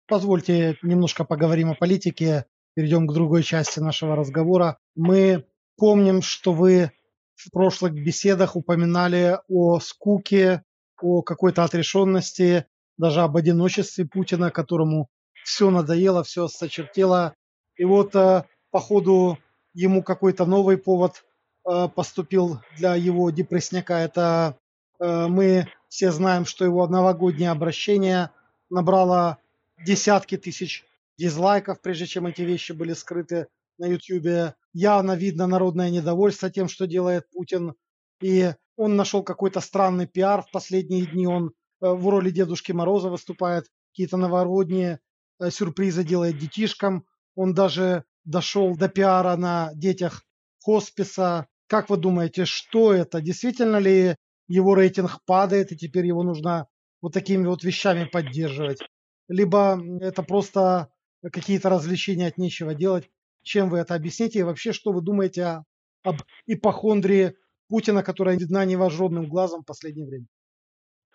позвольте 0.08 0.78
немножко 0.82 1.26
поговорим 1.26 1.72
о 1.72 1.76
политике. 1.76 2.46
Перейдем 2.76 3.08
к 3.08 3.14
другой 3.14 3.44
части 3.44 3.80
нашего 3.80 4.16
разговора. 4.16 4.78
Мы 4.96 5.46
помним, 5.78 6.22
что 6.22 6.52
вы 6.52 6.92
в 7.36 7.52
прошлых 7.52 7.94
беседах 7.94 8.56
упоминали 8.56 9.38
о 9.48 9.80
скуке, 9.80 10.64
о 11.06 11.22
какой-то 11.22 11.64
отрешенности, 11.64 12.66
даже 12.97 13.22
об 13.22 13.38
одиночестве 13.38 14.06
Путина, 14.06 14.49
которому 14.49 15.08
все 15.43 15.70
надоело, 15.70 16.24
все 16.24 16.45
осточертело. 16.45 17.36
И 17.76 17.86
вот 17.86 18.16
э, 18.16 18.45
по 18.72 18.80
ходу 18.80 19.38
ему 19.74 20.01
какой-то 20.01 20.45
новый 20.45 20.78
повод 20.78 21.24
э, 21.70 21.88
поступил 21.93 22.60
для 22.78 22.95
его 22.95 23.30
депрессняка. 23.30 23.99
Это 24.01 24.58
э, 24.99 25.28
мы 25.28 25.68
все 25.89 26.12
знаем, 26.12 26.45
что 26.45 26.66
его 26.66 26.88
новогоднее 26.88 27.51
обращение 27.51 28.32
набрало 28.72 29.38
десятки 29.86 30.38
тысяч 30.38 30.86
дизлайков, 31.20 31.82
прежде 31.82 32.08
чем 32.08 32.26
эти 32.26 32.41
вещи 32.41 32.72
были 32.72 32.93
скрыты 32.93 33.47
на 33.78 33.86
YouTube. 33.86 34.56
Явно 34.74 35.12
видно 35.16 35.45
народное 35.45 35.91
недовольство 35.91 36.49
тем, 36.49 36.68
что 36.68 36.88
делает 36.88 37.30
Путин. 37.30 37.76
И 38.22 38.53
он 38.76 38.96
нашел 38.96 39.24
какой-то 39.24 39.62
странный 39.62 40.08
пиар 40.08 40.42
в 40.42 40.52
последние 40.52 41.06
дни. 41.06 41.28
Он 41.28 41.52
в 41.80 42.10
роли 42.10 42.32
Дедушки 42.32 42.72
Мороза 42.72 43.10
выступает, 43.10 43.66
какие-то 43.92 44.18
новогодние 44.18 45.00
Э, 45.40 45.50
сюрпризы 45.52 46.04
делает 46.04 46.38
детишкам. 46.38 47.06
Он 47.36 47.54
даже 47.54 48.06
дошел 48.24 48.76
до 48.76 48.88
пиара 48.88 49.36
на 49.36 49.72
детях 49.76 50.24
хосписа. 50.64 51.48
Как 51.68 51.90
вы 51.90 51.98
думаете, 51.98 52.46
что 52.46 52.94
это? 52.94 53.22
Действительно 53.22 53.78
ли 53.78 54.16
его 54.48 54.76
рейтинг 54.76 55.24
падает, 55.26 55.72
и 55.72 55.78
теперь 55.78 56.06
его 56.06 56.24
нужно 56.24 56.68
вот 57.02 57.14
такими 57.14 57.46
вот 57.48 57.64
вещами 57.64 58.06
поддерживать? 58.06 58.80
Либо 59.28 59.82
это 60.02 60.24
просто 60.24 60.90
какие-то 61.22 61.70
развлечения 61.70 62.28
от 62.28 62.38
нечего 62.38 62.74
делать? 62.74 63.10
Чем 63.42 63.70
вы 63.70 63.80
это 63.80 63.96
объясните? 63.96 64.40
И 64.40 64.44
вообще, 64.44 64.72
что 64.72 64.92
вы 64.92 65.02
думаете 65.02 65.64
об 66.04 66.22
ипохондрии 66.46 67.36
Путина, 67.70 68.03
которая 68.03 68.38
видна 68.38 68.66
невооруженным 68.66 69.28
глазом 69.28 69.61
в 69.61 69.66
последнее 69.66 70.07
время? 70.07 70.26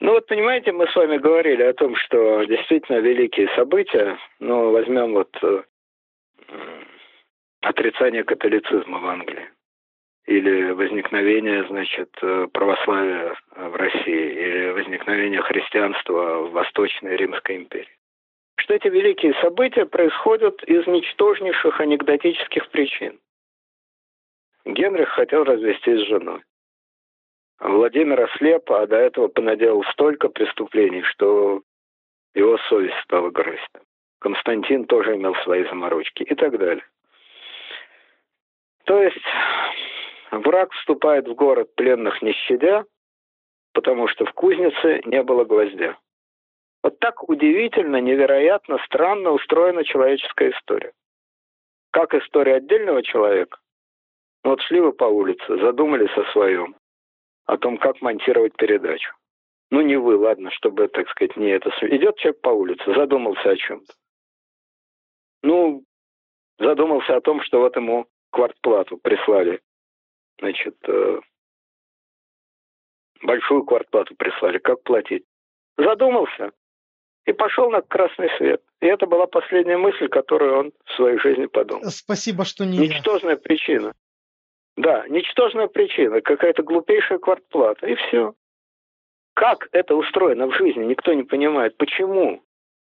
Ну 0.00 0.12
вот 0.12 0.26
понимаете, 0.26 0.72
мы 0.72 0.86
с 0.86 0.96
вами 0.96 1.18
говорили 1.18 1.62
о 1.62 1.74
том, 1.74 1.94
что 1.96 2.44
действительно 2.44 2.98
великие 2.98 3.48
события, 3.54 4.18
ну 4.38 4.70
возьмем 4.70 5.12
вот 5.12 5.36
э, 5.42 5.62
отрицание 7.60 8.24
католицизма 8.24 8.98
в 8.98 9.06
Англии 9.06 9.48
или 10.26 10.70
возникновение, 10.70 11.66
значит, 11.68 12.10
э, 12.22 12.46
православия 12.52 13.34
в 13.56 13.74
России, 13.74 14.32
или 14.32 14.70
возникновение 14.70 15.42
христианства 15.42 16.42
в 16.42 16.52
Восточной 16.52 17.16
Римской 17.16 17.56
империи. 17.56 17.98
Что 18.56 18.74
эти 18.74 18.88
великие 18.88 19.34
события 19.40 19.86
происходят 19.86 20.62
из 20.64 20.86
ничтожнейших 20.86 21.80
анекдотических 21.80 22.70
причин. 22.70 23.18
Генрих 24.64 25.08
хотел 25.10 25.44
развестись 25.44 26.00
с 26.00 26.08
женой. 26.08 26.42
Владимир 27.60 28.20
ослеп, 28.22 28.70
а 28.72 28.86
до 28.86 28.96
этого 28.96 29.28
понаделал 29.28 29.84
столько 29.92 30.28
преступлений, 30.28 31.02
что 31.02 31.62
его 32.34 32.58
совесть 32.68 32.98
стала 33.04 33.30
грызть. 33.30 33.62
Константин 34.20 34.86
тоже 34.86 35.16
имел 35.16 35.34
свои 35.36 35.64
заморочки 35.64 36.22
и 36.22 36.34
так 36.34 36.58
далее. 36.58 36.84
То 38.84 39.02
есть 39.02 39.24
враг 40.30 40.72
вступает 40.72 41.28
в 41.28 41.34
город 41.34 41.74
пленных 41.74 42.22
не 42.22 42.32
щадя, 42.32 42.84
потому 43.72 44.08
что 44.08 44.24
в 44.24 44.32
кузнице 44.32 45.00
не 45.04 45.22
было 45.22 45.44
гвоздя. 45.44 45.96
Вот 46.82 46.98
так 46.98 47.28
удивительно, 47.28 48.00
невероятно, 48.00 48.78
странно 48.86 49.30
устроена 49.30 49.84
человеческая 49.84 50.50
история. 50.50 50.92
Как 51.90 52.14
история 52.14 52.56
отдельного 52.56 53.02
человека. 53.02 53.58
Вот 54.42 54.60
шли 54.62 54.80
вы 54.80 54.92
по 54.92 55.04
улице, 55.04 55.58
задумались 55.58 56.16
о 56.16 56.30
своем 56.32 56.74
о 57.50 57.58
том, 57.58 57.78
как 57.78 58.00
монтировать 58.00 58.54
передачу. 58.56 59.12
Ну, 59.70 59.80
не 59.80 59.96
вы, 59.96 60.16
ладно, 60.16 60.50
чтобы, 60.52 60.86
так 60.88 61.08
сказать, 61.10 61.36
не 61.36 61.48
это... 61.50 61.70
Идет 61.82 62.16
человек 62.16 62.40
по 62.40 62.50
улице, 62.50 62.94
задумался 62.94 63.50
о 63.50 63.56
чем-то. 63.56 63.92
Ну, 65.42 65.84
задумался 66.58 67.16
о 67.16 67.20
том, 67.20 67.42
что 67.42 67.60
вот 67.60 67.74
ему 67.76 68.06
квартплату 68.30 68.98
прислали. 68.98 69.60
Значит, 70.38 70.76
э, 70.88 71.20
большую 73.22 73.64
квартплату 73.64 74.14
прислали. 74.16 74.58
Как 74.58 74.82
платить? 74.82 75.24
Задумался 75.76 76.52
и 77.26 77.32
пошел 77.32 77.70
на 77.70 77.82
красный 77.82 78.28
свет. 78.38 78.62
И 78.80 78.86
это 78.86 79.06
была 79.06 79.26
последняя 79.26 79.76
мысль, 79.76 80.08
которую 80.08 80.58
он 80.58 80.72
в 80.84 80.92
своей 80.92 81.18
жизни 81.18 81.46
подумал. 81.46 81.84
Спасибо, 81.90 82.44
что 82.44 82.64
не 82.64 82.78
Ничтожная 82.78 83.36
причина. 83.36 83.92
Да, 84.76 85.06
ничтожная 85.08 85.66
причина, 85.66 86.20
какая-то 86.20 86.62
глупейшая 86.62 87.18
квартплата, 87.18 87.86
и 87.86 87.94
все. 87.94 88.34
Как 89.34 89.68
это 89.72 89.94
устроено 89.94 90.46
в 90.46 90.54
жизни, 90.56 90.84
никто 90.84 91.12
не 91.12 91.22
понимает. 91.22 91.76
Почему 91.76 92.42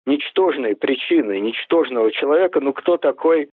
ничтожные 0.05 0.75
причины 0.75 1.39
ничтожного 1.39 2.11
человека, 2.11 2.59
ну 2.59 2.73
кто 2.73 2.97
такой 2.97 3.49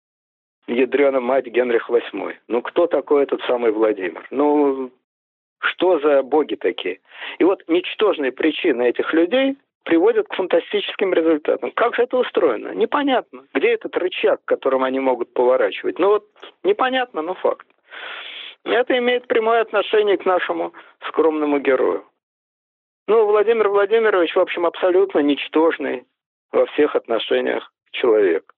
ядрена 0.67 1.21
мать 1.21 1.47
Генрих 1.47 1.89
VIII? 1.89 2.35
Ну 2.49 2.63
кто 2.63 2.87
такой 2.87 3.23
этот 3.23 3.41
самый 3.43 3.73
Владимир? 3.73 4.27
Ну 4.31 4.91
что 5.61 5.99
за 6.01 6.23
боги 6.23 6.55
такие? 6.55 7.01
И 7.39 7.45
вот 7.45 7.63
ничтожные 7.69 8.33
причины 8.33 8.89
этих 8.89 9.13
людей 9.13 9.57
приводят 9.85 10.29
к 10.29 10.35
фантастическим 10.35 11.15
результатам. 11.15 11.71
Как 11.73 11.95
же 11.95 12.03
это 12.03 12.19
устроено? 12.19 12.75
Непонятно. 12.75 13.45
Где 13.55 13.69
этот 13.69 13.97
рычаг, 13.97 14.41
которым 14.45 14.85
они 14.85 15.01
могут 15.01 15.33
поворачивать? 15.33 15.99
Ну 15.99 16.09
вот 16.09 16.27
непонятно, 16.63 17.23
но 17.23 17.35
факт. 17.35 17.67
Это 18.65 18.99
имеет 18.99 19.27
прямое 19.29 19.61
отношение 19.61 20.17
к 20.19 20.27
нашему 20.27 20.73
скромному 21.09 21.59
герою. 21.59 22.05
Ну, 23.07 23.25
Владимир 23.25 23.69
Владимирович, 23.69 24.35
в 24.35 24.41
общем, 24.41 24.67
абсолютно 24.67 25.21
ничтожный 25.21 26.05
во 26.53 26.67
всех 26.67 26.95
отношениях 26.95 27.73
человек, 27.93 28.55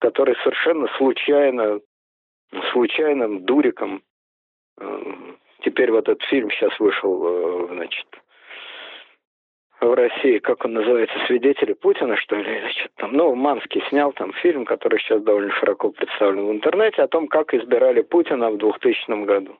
который 0.00 0.34
совершенно 0.42 0.88
случайно, 0.96 1.80
случайным 2.72 3.44
дуриком, 3.44 4.02
э, 4.80 5.12
теперь 5.60 5.92
вот 5.92 6.08
этот 6.08 6.22
фильм 6.24 6.50
сейчас 6.50 6.78
вышел, 6.80 7.22
э, 7.24 7.74
значит, 7.74 8.06
в 9.80 9.94
России, 9.94 10.38
как 10.38 10.64
он 10.64 10.74
называется, 10.74 11.14
«Свидетели 11.26 11.74
Путина», 11.74 12.16
что 12.16 12.36
ли, 12.36 12.68
что 12.70 12.88
там. 12.96 13.12
Ну, 13.12 13.34
Манский 13.34 13.82
снял 13.88 14.12
там 14.12 14.32
фильм, 14.34 14.64
который 14.64 14.98
сейчас 14.98 15.22
довольно 15.22 15.52
широко 15.52 15.90
представлен 15.90 16.46
в 16.46 16.52
интернете, 16.52 17.02
о 17.02 17.08
том, 17.08 17.28
как 17.28 17.52
избирали 17.52 18.02
Путина 18.02 18.50
в 18.50 18.58
2000 18.58 19.24
году. 19.24 19.56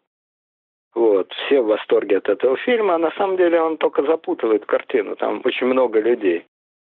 Вот, 0.94 1.30
все 1.32 1.60
в 1.60 1.66
восторге 1.66 2.16
от 2.16 2.28
этого 2.30 2.56
фильма, 2.56 2.94
а 2.94 2.98
на 2.98 3.10
самом 3.12 3.36
деле 3.36 3.60
он 3.60 3.76
только 3.76 4.02
запутывает 4.02 4.64
картину, 4.64 5.14
там 5.16 5.42
очень 5.44 5.66
много 5.66 6.00
людей. 6.00 6.46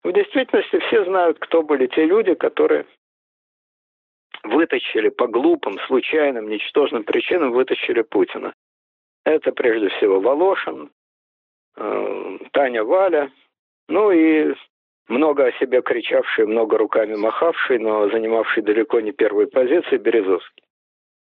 В 0.04 0.14
действительности 0.14 0.80
все 0.88 1.04
знают, 1.04 1.38
кто 1.40 1.64
были 1.64 1.88
те 1.88 2.06
люди, 2.06 2.34
которые 2.34 2.86
вытащили 4.44 5.10
по 5.10 5.28
глупым, 5.28 5.78
случайным, 5.88 6.48
ничтожным 6.50 7.04
причинам 7.04 7.52
вытащили 7.52 8.02
Путина. 8.04 8.54
Это 9.26 9.52
прежде 9.52 9.90
всего 9.90 10.22
Волошин, 10.22 10.92
Таня 11.76 12.84
Валя, 12.84 13.32
ну 13.88 14.12
и 14.12 14.54
много 15.08 15.46
о 15.46 15.52
себе 15.54 15.82
кричавший, 15.82 16.46
много 16.46 16.78
руками 16.78 17.16
махавший, 17.16 17.80
но 17.80 18.10
занимавший 18.10 18.64
далеко 18.64 19.00
не 19.00 19.12
первые 19.12 19.48
позиции 19.48 19.98
Березовский. 19.98 20.64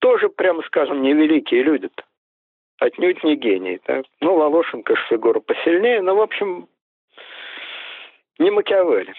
Тоже, 0.01 0.28
прямо 0.28 0.62
скажем, 0.62 1.03
невеликие 1.03 1.62
люди-то. 1.62 2.05
Отнюдь 2.78 3.22
не 3.24 3.36
гений. 3.36 3.78
Так? 3.78 4.07
Ну, 4.20 4.36
Волошин, 4.36 4.82
конечно, 4.82 5.07
фигура 5.09 5.41
посильнее, 5.41 6.01
но, 6.01 6.14
в 6.14 6.20
общем, 6.20 6.68
не 8.38 8.51
Макиавелли. 8.51 9.14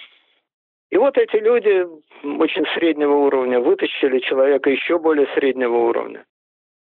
И 0.89 0.97
вот 0.97 1.17
эти 1.17 1.38
люди 1.38 1.88
очень 2.24 2.65
среднего 2.74 3.13
уровня 3.13 3.59
вытащили 3.59 4.19
человека 4.19 4.69
еще 4.69 4.99
более 4.99 5.28
среднего 5.36 5.78
уровня. 5.78 6.26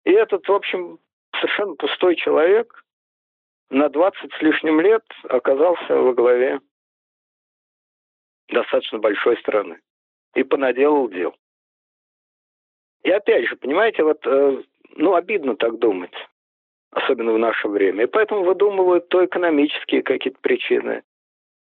И 0.04 0.10
этот, 0.10 0.48
в 0.48 0.52
общем, 0.52 0.98
совершенно 1.36 1.74
пустой 1.76 2.16
человек 2.16 2.82
на 3.72 3.88
20 3.88 4.32
с 4.32 4.42
лишним 4.42 4.80
лет 4.80 5.02
оказался 5.28 5.94
во 5.94 6.12
главе 6.12 6.60
достаточно 8.48 8.98
большой 8.98 9.38
страны 9.38 9.80
и 10.34 10.42
понаделал 10.42 11.08
дел. 11.08 11.34
И 13.02 13.10
опять 13.10 13.48
же, 13.48 13.56
понимаете, 13.56 14.04
вот, 14.04 14.20
э, 14.26 14.62
ну, 14.96 15.14
обидно 15.14 15.56
так 15.56 15.78
думать, 15.78 16.12
особенно 16.90 17.32
в 17.32 17.38
наше 17.38 17.66
время. 17.66 18.04
И 18.04 18.06
поэтому 18.06 18.44
выдумывают 18.44 19.08
то 19.08 19.24
экономические 19.24 20.02
какие-то 20.02 20.38
причины, 20.40 21.02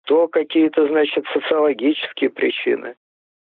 то 0.06 0.28
какие-то, 0.28 0.88
значит, 0.88 1.26
социологические 1.32 2.32
причины. 2.32 2.96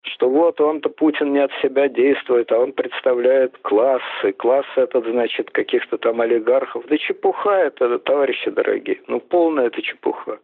Что 0.05 0.29
вот 0.29 0.61
он-то, 0.61 0.91
Путин, 0.91 1.33
не 1.33 1.39
от 1.39 1.51
себя 1.63 1.89
действует, 1.89 2.53
а 2.53 2.59
он 2.59 2.73
представляет 2.73 3.57
классы. 3.63 4.33
Класс 4.37 4.67
этот, 4.77 5.07
значит, 5.07 5.51
каких-то 5.51 5.97
там 5.97 6.21
олигархов. 6.21 6.87
Да 6.87 6.99
чепуха 6.99 7.53
это, 7.53 7.99
товарищи 7.99 8.51
дорогие. 8.51 9.01
Ну, 9.07 9.19
полная 9.19 9.67
это 9.69 9.81
чепуха. 9.81 10.41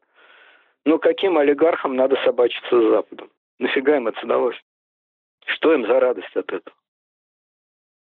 Ну, 0.87 0.99
каким 0.99 1.37
олигархам 1.37 1.95
надо 1.95 2.17
собачиться 2.25 2.81
с 2.81 2.89
Западом? 2.89 3.29
Нафига 3.59 3.97
им 3.97 4.09
это 4.09 4.19
сдалось? 4.25 4.57
Что 5.45 5.75
им 5.75 5.87
за 5.87 6.01
радость 6.01 6.35
от 6.35 6.51
этого? 6.51 6.77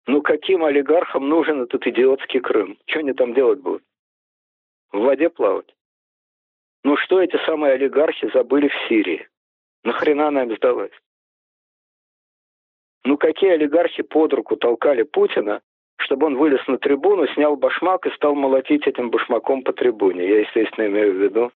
Ну, 0.07 0.21
каким 0.21 0.63
олигархам 0.63 1.27
нужен 1.27 1.61
этот 1.61 1.85
идиотский 1.85 2.39
Крым? 2.39 2.77
Что 2.85 2.99
они 2.99 3.11
там 3.11 3.33
делать 3.33 3.59
будут? 3.59 3.83
В 4.93 4.99
воде 4.99 5.29
плавать? 5.29 5.75
Ну, 6.85 6.95
что 6.95 7.21
эти 7.21 7.37
самые 7.45 7.73
олигархи 7.73 8.31
забыли 8.33 8.69
в 8.69 8.87
Сирии? 8.87 9.27
Нахрена 9.83 10.29
она 10.29 10.43
им 10.43 10.55
сдалась? 10.55 10.93
Ну, 13.05 13.17
какие 13.17 13.51
олигархи 13.51 14.03
под 14.03 14.33
руку 14.33 14.55
толкали 14.55 15.03
Путина, 15.03 15.61
чтобы 15.97 16.27
он 16.27 16.37
вылез 16.37 16.65
на 16.67 16.77
трибуну, 16.77 17.27
снял 17.27 17.55
башмак 17.55 18.05
и 18.05 18.11
стал 18.11 18.35
молотить 18.35 18.87
этим 18.87 19.09
башмаком 19.09 19.63
по 19.63 19.73
трибуне? 19.73 20.27
Я, 20.27 20.39
естественно, 20.41 20.87
имею 20.87 21.13
в 21.13 21.17
виду 21.17 21.51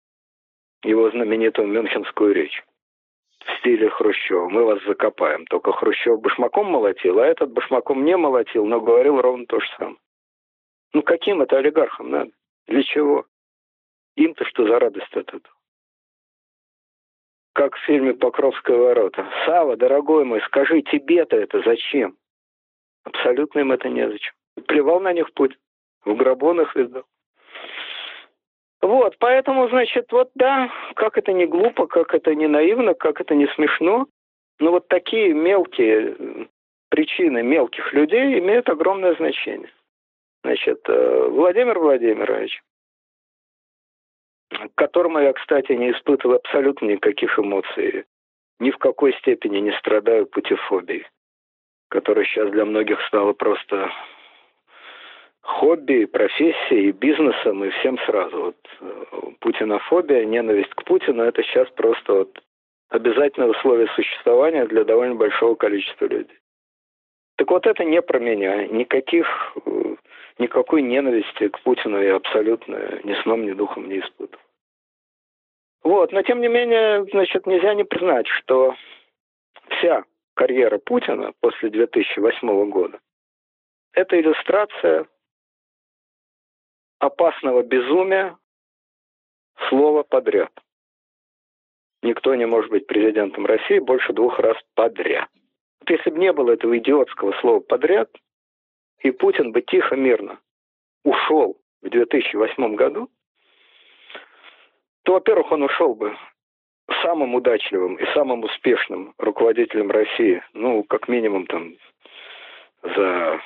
его 0.85 1.11
знаменитую 1.11 1.69
мюнхенскую 1.69 2.35
речь 2.35 2.63
в 3.45 3.59
стиле 3.59 3.89
Хрущева. 3.89 4.49
Мы 4.49 4.65
вас 4.65 4.83
закопаем. 4.85 5.47
Только 5.47 5.73
Хрущев 5.73 6.21
башмаком 6.21 6.67
молотил, 6.67 7.19
а 7.19 7.27
этот 7.27 7.53
башмаком 7.53 8.05
не 8.05 8.17
молотил, 8.17 8.67
но 8.67 8.81
говорил 8.81 9.21
ровно 9.21 9.47
то 9.47 9.61
же 9.61 9.67
самое. 9.79 9.97
Ну 10.93 11.03
каким 11.03 11.43
это 11.43 11.59
олигархам 11.59 12.11
надо? 12.11 12.31
Для 12.67 12.83
чего? 12.83 13.27
Им-то 14.17 14.45
что 14.45 14.67
за 14.67 14.79
радость 14.79 15.15
от 15.17 15.29
этого? 15.29 15.52
Как 17.55 17.77
в 17.77 17.81
фильме 17.81 18.15
«Покровская 18.15 18.77
ворота». 18.77 19.27
Сава, 19.45 19.77
дорогой 19.77 20.25
мой, 20.25 20.41
скажи, 20.43 20.81
тебе-то 20.83 21.37
это 21.37 21.63
зачем? 21.63 22.17
Абсолютно 23.05 23.61
им 23.61 23.73
это 23.73 23.89
незачем. 23.89 24.33
Плевал 24.67 25.01
на 25.01 25.13
них 25.13 25.33
путь. 25.35 25.57
В 26.05 26.15
гробу 26.15 26.53
их 26.61 26.75
видал. 26.75 27.05
Вот, 28.81 29.17
поэтому, 29.19 29.69
значит, 29.69 30.11
вот 30.11 30.31
да, 30.35 30.71
как 30.95 31.17
это 31.17 31.33
не 31.33 31.47
глупо, 31.47 31.87
как 31.87 32.15
это 32.15 32.35
не 32.35 32.49
наивно, 32.49 32.95
как 32.95 33.21
это 33.21 33.35
не 33.35 33.47
смешно, 33.55 34.09
но 34.59 34.73
вот 34.73 34.89
такие 34.89 35.33
мелкие 35.33 36.49
причины 36.89 37.45
мелких 37.45 37.93
людей 37.93 38.41
имеют 38.41 38.69
огромное 38.69 39.15
значение. 39.15 39.71
Значит, 40.43 40.81
э, 40.89 41.27
Владимир 41.29 41.79
Владимирович, 41.79 42.61
к 44.53 44.75
которому 44.75 45.19
я, 45.19 45.33
кстати, 45.33 45.73
не 45.73 45.93
испытываю 45.93 46.37
абсолютно 46.37 46.87
никаких 46.87 47.39
эмоций, 47.39 48.05
ни 48.61 48.71
в 48.71 48.79
какой 48.79 49.13
степени 49.15 49.59
не 49.59 49.73
страдаю 49.79 50.27
путефобией, 50.27 51.07
которая 51.89 52.25
сейчас 52.25 52.51
для 52.51 52.65
многих 52.65 53.01
стала 53.07 53.33
просто 53.33 53.91
хобби, 55.43 56.05
профессией, 56.05 56.93
бизнесом 56.93 57.65
и 57.65 57.71
всем 57.71 57.99
сразу. 58.07 58.43
Вот 58.43 58.57
э, 58.81 59.05
путинофобия, 59.41 60.25
ненависть 60.25 60.73
к 60.75 60.85
Путину– 60.85 61.23
это 61.25 61.43
сейчас 61.43 61.69
просто 61.71 62.13
вот 62.13 62.43
обязательное 62.89 63.49
условие 63.49 63.89
существования 63.89 64.67
для 64.67 64.85
довольно 64.85 65.17
большого 65.17 65.55
количества 65.55 66.07
людей. 66.07 66.39
Так 67.37 67.51
вот 67.51 67.67
это 67.67 67.85
не 67.85 68.01
про 68.01 68.19
меня. 68.19 68.67
Никаких, 68.69 69.27
э, 69.67 69.92
никакой 70.39 70.83
ненависти 70.83 71.49
к 71.49 71.61
Путину 71.61 72.01
я 72.03 72.17
абсолютно 72.17 73.01
ни 73.05 73.15
сном, 73.23 73.45
ни 73.45 73.53
духом 73.53 73.89
не 73.89 74.01
испытывал. 74.01 74.43
Вот, 75.83 76.13
но 76.13 76.23
тем 76.23 76.41
не 76.41 76.49
менее, 76.49 77.05
значит, 77.11 77.47
нельзя 77.47 77.75
не 77.75 77.85
признать, 77.85 78.27
что 78.29 78.75
вся 79.69 80.05
карьера 80.35 80.79
Путина 80.79 81.33
после 81.41 81.71
2008 81.71 82.71
года– 82.71 83.01
это 83.93 84.19
иллюстрация 84.21 85.07
опасного 86.99 87.63
безумия 87.63 88.39
слово 89.69 90.03
подряд. 90.03 90.53
Никто 92.03 92.35
не 92.35 92.47
может 92.47 92.71
быть 92.71 92.87
президентом 92.87 93.47
России 93.47 93.79
больше 93.79 94.13
двух 94.13 94.39
раз 94.39 94.57
подряд. 94.75 95.29
Вот 95.81 95.91
если 95.91 96.11
бы 96.11 96.19
не 96.19 96.33
было 96.33 96.53
этого 96.53 96.77
идиотского 96.79 97.33
слова 97.41 97.61
подряд, 97.61 98.09
и 99.03 99.11
Путин 99.11 99.53
бы 99.53 99.63
тихо, 99.63 99.97
мирно 99.97 100.39
ушел 101.05 101.59
в 101.83 101.89
2008 101.89 102.75
году, 102.77 103.09
то, 105.05 105.15
во-первых, 105.15 105.51
он 105.51 105.63
ушел 105.63 105.95
бы 105.95 106.17
самым 107.03 107.35
удачливым 107.35 107.97
и 107.97 108.07
самым 108.15 108.45
успешным 108.45 109.15
руководителем 109.19 109.91
России, 109.91 110.43
ну, 110.53 110.85
как 110.85 111.09
минимум 111.09 111.47
там 111.47 111.75
за 112.83 113.41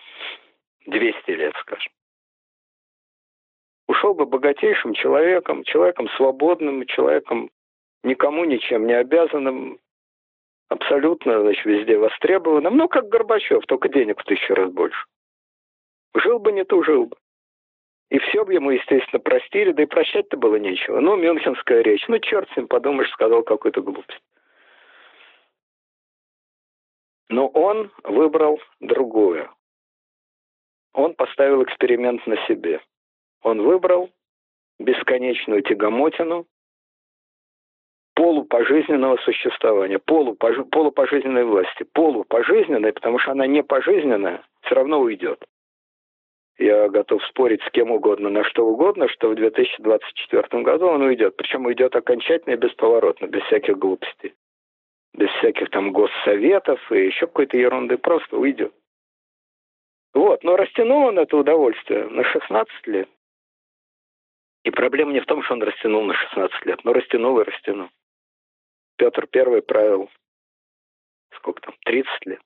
200 0.87 1.31
лет, 1.31 1.55
скажем 1.61 1.93
ушел 3.89 4.15
бы 4.15 4.27
богатейшим 4.27 4.95
человеком, 4.95 5.65
человеком 5.65 6.09
свободным, 6.17 6.87
человеком 6.87 7.51
никому 8.03 8.45
ничем 8.45 8.87
не 8.87 8.95
обязанным, 8.95 9.79
абсолютно 10.69 11.41
значит, 11.41 11.65
везде 11.65 11.97
востребованным, 11.97 12.77
ну, 12.77 12.89
как 12.89 13.09
Горбачев, 13.09 13.65
только 13.67 13.89
денег 13.89 14.21
в 14.21 14.25
тысячу 14.25 14.55
раз 14.55 14.71
больше. 14.71 14.99
Жил 16.17 16.39
бы 16.39 16.53
не 16.53 16.64
тужил 16.64 17.07
бы. 17.07 17.17
И 18.11 18.19
все 18.19 18.45
бы 18.45 18.55
ему, 18.55 18.71
естественно, 18.71 19.21
простили, 19.21 19.73
да 19.73 19.83
и 19.83 19.87
прощать-то 19.87 20.37
было 20.37 20.57
нечего. 20.57 21.01
Ну, 21.01 21.17
мюнхенская 21.17 21.83
речь. 21.83 22.07
Ну, 22.09 22.19
черт 22.19 22.49
с 22.51 22.57
ним, 22.57 22.69
подумаешь, 22.69 23.11
сказал 23.11 23.43
какую-то 23.43 23.83
глупость. 23.83 24.23
Но 27.29 27.49
он 27.49 27.91
выбрал 28.05 28.61
другое. 28.81 29.51
Он 30.93 31.14
поставил 31.14 31.62
эксперимент 31.62 32.27
на 32.27 32.37
себе– 32.47 32.81
он 33.47 33.62
выбрал 33.62 34.11
бесконечную 34.80 35.63
тягомотину 35.63 36.47
полупожизненного 38.14 39.18
существования, 39.18 40.01
полупож... 40.01 40.57
полупожизненной 40.72 41.45
власти. 41.45 41.84
Полупожизненной, 41.93 42.93
потому 42.93 43.21
что 43.21 43.30
она 43.30 43.47
не 43.47 43.63
пожизненная, 43.63 44.43
все 44.63 44.75
равно 44.75 44.99
уйдет. 44.99 45.45
Я 46.58 46.88
готов 46.88 47.22
спорить 47.26 47.62
с 47.62 47.70
кем 47.70 47.91
угодно, 47.91 48.30
на 48.30 48.42
что 48.45 48.66
угодно, 48.66 49.08
что 49.08 49.28
в 49.28 49.34
2024 49.34 50.62
году 50.62 50.87
он 50.87 51.03
уйдет. 51.03 51.37
Причем 51.37 51.66
уйдет 51.66 51.95
окончательно 51.95 52.54
и 52.54 52.57
бесповоротно, 52.57 53.26
без 53.26 53.42
всяких 53.42 53.76
глупостей. 53.78 54.34
Без 55.12 55.28
всяких 55.33 55.70
там 55.70 55.92
госсоветов 55.92 56.80
и 56.91 57.07
еще 57.07 57.26
какой-то 57.26 57.58
ерунды. 57.58 57.99
Просто 57.99 58.38
уйдет. 58.38 58.72
Вот, 60.14 60.42
но 60.45 60.57
растянул 60.57 61.08
он 61.08 61.18
это 61.18 61.37
удовольствие 61.37 62.08
на 62.08 62.24
16 62.24 62.87
лет. 62.87 63.08
И 64.64 64.70
проблема 64.70 65.12
не 65.12 65.20
в 65.20 65.26
том, 65.26 65.42
что 65.42 65.54
он 65.54 65.62
растянул 65.62 66.04
на 66.04 66.14
16 66.14 66.64
лет, 66.64 66.83
но 66.84 66.95
растянул 66.95 67.38
и 67.38 67.45
растянул. 67.45 67.88
Петр 68.96 69.26
Первый 69.26 69.61
правил, 69.61 70.11
сколько 71.34 71.61
там, 71.61 71.74
30 71.84 72.26
лет. 72.26 72.41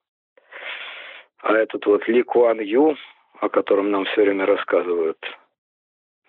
А 1.38 1.54
этот 1.54 1.86
вот 1.86 2.06
Ли 2.08 2.24
Куан 2.24 2.60
Ю, 2.60 2.96
о 3.40 3.48
котором 3.48 3.90
нам 3.90 4.04
все 4.04 4.22
время 4.22 4.46
рассказывают, 4.46 5.18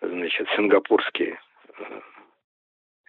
значит, 0.02 0.48
сингапурский 0.56 1.36
э, 1.78 2.02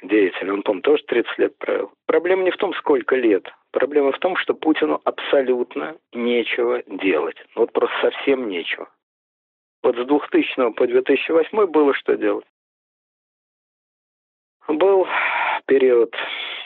деятель, 0.02 0.50
он, 0.50 0.62
по-моему, 0.62 0.82
тоже 0.82 1.04
30 1.04 1.38
лет 1.38 1.58
правил. 1.58 1.92
Проблема 2.06 2.42
не 2.42 2.50
в 2.50 2.56
том, 2.56 2.74
сколько 2.74 3.14
лет. 3.14 3.48
Проблема 3.70 4.12
в 4.12 4.18
том, 4.18 4.36
что 4.36 4.54
Путину 4.54 5.00
абсолютно 5.04 5.96
нечего 6.12 6.82
делать. 6.86 7.36
Вот 7.54 7.72
просто 7.72 7.94
совсем 8.00 8.48
нечего. 8.48 8.88
Вот 9.82 9.96
с 9.96 10.04
2000 10.04 10.72
по 10.72 10.86
2008 10.86 11.66
было 11.66 11.94
что 11.94 12.16
делать. 12.16 12.46
Был 14.68 15.06
период 15.66 16.14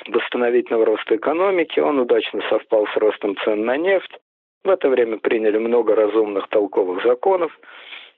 восстановительного 0.06 0.86
роста 0.86 1.16
экономики, 1.16 1.80
он 1.80 1.98
удачно 1.98 2.42
совпал 2.48 2.86
с 2.88 2.96
ростом 2.96 3.36
цен 3.38 3.64
на 3.64 3.76
нефть. 3.76 4.18
В 4.66 4.68
это 4.68 4.88
время 4.88 5.18
приняли 5.18 5.58
много 5.58 5.94
разумных 5.94 6.48
толковых 6.48 7.00
законов. 7.04 7.56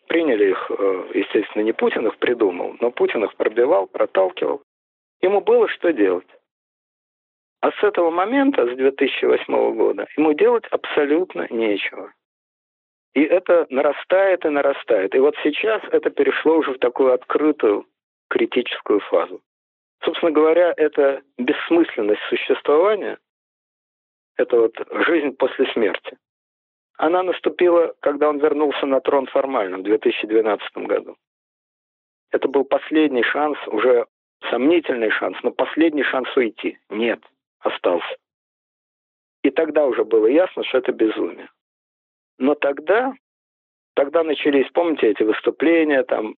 Приняли 0.06 0.52
их, 0.52 0.70
э, 0.70 1.10
естественно, 1.12 1.62
не 1.62 1.72
Путин 1.72 2.06
их 2.06 2.16
придумал, 2.16 2.74
но 2.80 2.90
Путин 2.90 3.22
их 3.22 3.34
пробивал, 3.36 3.86
проталкивал. 3.86 4.62
Ему 5.20 5.42
было 5.42 5.68
что 5.68 5.92
делать. 5.92 6.26
А 7.60 7.70
с 7.70 7.84
этого 7.84 8.10
момента, 8.10 8.64
с 8.64 8.74
2008 8.74 9.74
года, 9.74 10.06
ему 10.16 10.32
делать 10.32 10.64
абсолютно 10.70 11.46
нечего. 11.50 12.14
И 13.12 13.22
это 13.24 13.66
нарастает 13.68 14.46
и 14.46 14.48
нарастает. 14.48 15.14
И 15.14 15.18
вот 15.18 15.34
сейчас 15.42 15.82
это 15.92 16.08
перешло 16.08 16.56
уже 16.56 16.72
в 16.72 16.78
такую 16.78 17.12
открытую 17.12 17.84
критическую 18.30 19.00
фазу. 19.00 19.42
Собственно 20.02 20.32
говоря, 20.32 20.72
это 20.78 21.20
бессмысленность 21.36 22.22
существования, 22.30 23.18
это 24.38 24.58
вот 24.58 24.74
жизнь 25.06 25.32
после 25.36 25.66
смерти. 25.72 26.16
Она 26.98 27.22
наступила, 27.22 27.94
когда 28.00 28.28
он 28.28 28.38
вернулся 28.38 28.84
на 28.84 29.00
трон 29.00 29.26
формально 29.26 29.78
в 29.78 29.82
2012 29.84 30.76
году. 30.78 31.16
Это 32.32 32.48
был 32.48 32.64
последний 32.64 33.22
шанс, 33.22 33.56
уже 33.68 34.06
сомнительный 34.50 35.10
шанс, 35.10 35.38
но 35.44 35.52
последний 35.52 36.02
шанс 36.02 36.28
уйти. 36.36 36.76
Нет, 36.90 37.20
остался. 37.60 38.16
И 39.44 39.50
тогда 39.50 39.86
уже 39.86 40.04
было 40.04 40.26
ясно, 40.26 40.64
что 40.64 40.78
это 40.78 40.90
безумие. 40.90 41.48
Но 42.36 42.56
тогда, 42.56 43.14
тогда 43.94 44.24
начались, 44.24 44.68
помните, 44.72 45.06
эти 45.06 45.22
выступления, 45.22 46.02
там, 46.02 46.34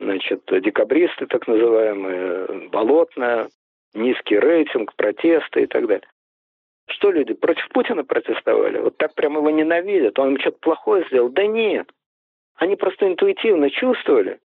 значит, 0.00 0.42
декабристы 0.46 1.26
так 1.26 1.46
называемые, 1.46 2.68
болотная, 2.70 3.48
низкий 3.94 4.40
рейтинг, 4.40 4.92
протесты 4.96 5.62
и 5.62 5.66
так 5.66 5.86
далее. 5.86 6.08
Что 6.90 7.12
люди 7.12 7.34
против 7.34 7.68
Путина 7.68 8.04
протестовали? 8.04 8.78
Вот 8.78 8.96
так 8.96 9.14
прямо 9.14 9.38
его 9.38 9.50
ненавидят, 9.50 10.18
он 10.18 10.30
им 10.30 10.40
что-то 10.40 10.58
плохое 10.58 11.04
сделал? 11.06 11.28
Да 11.28 11.46
нет. 11.46 11.88
Они 12.56 12.76
просто 12.76 13.06
интуитивно 13.06 13.70
чувствовали, 13.70 14.40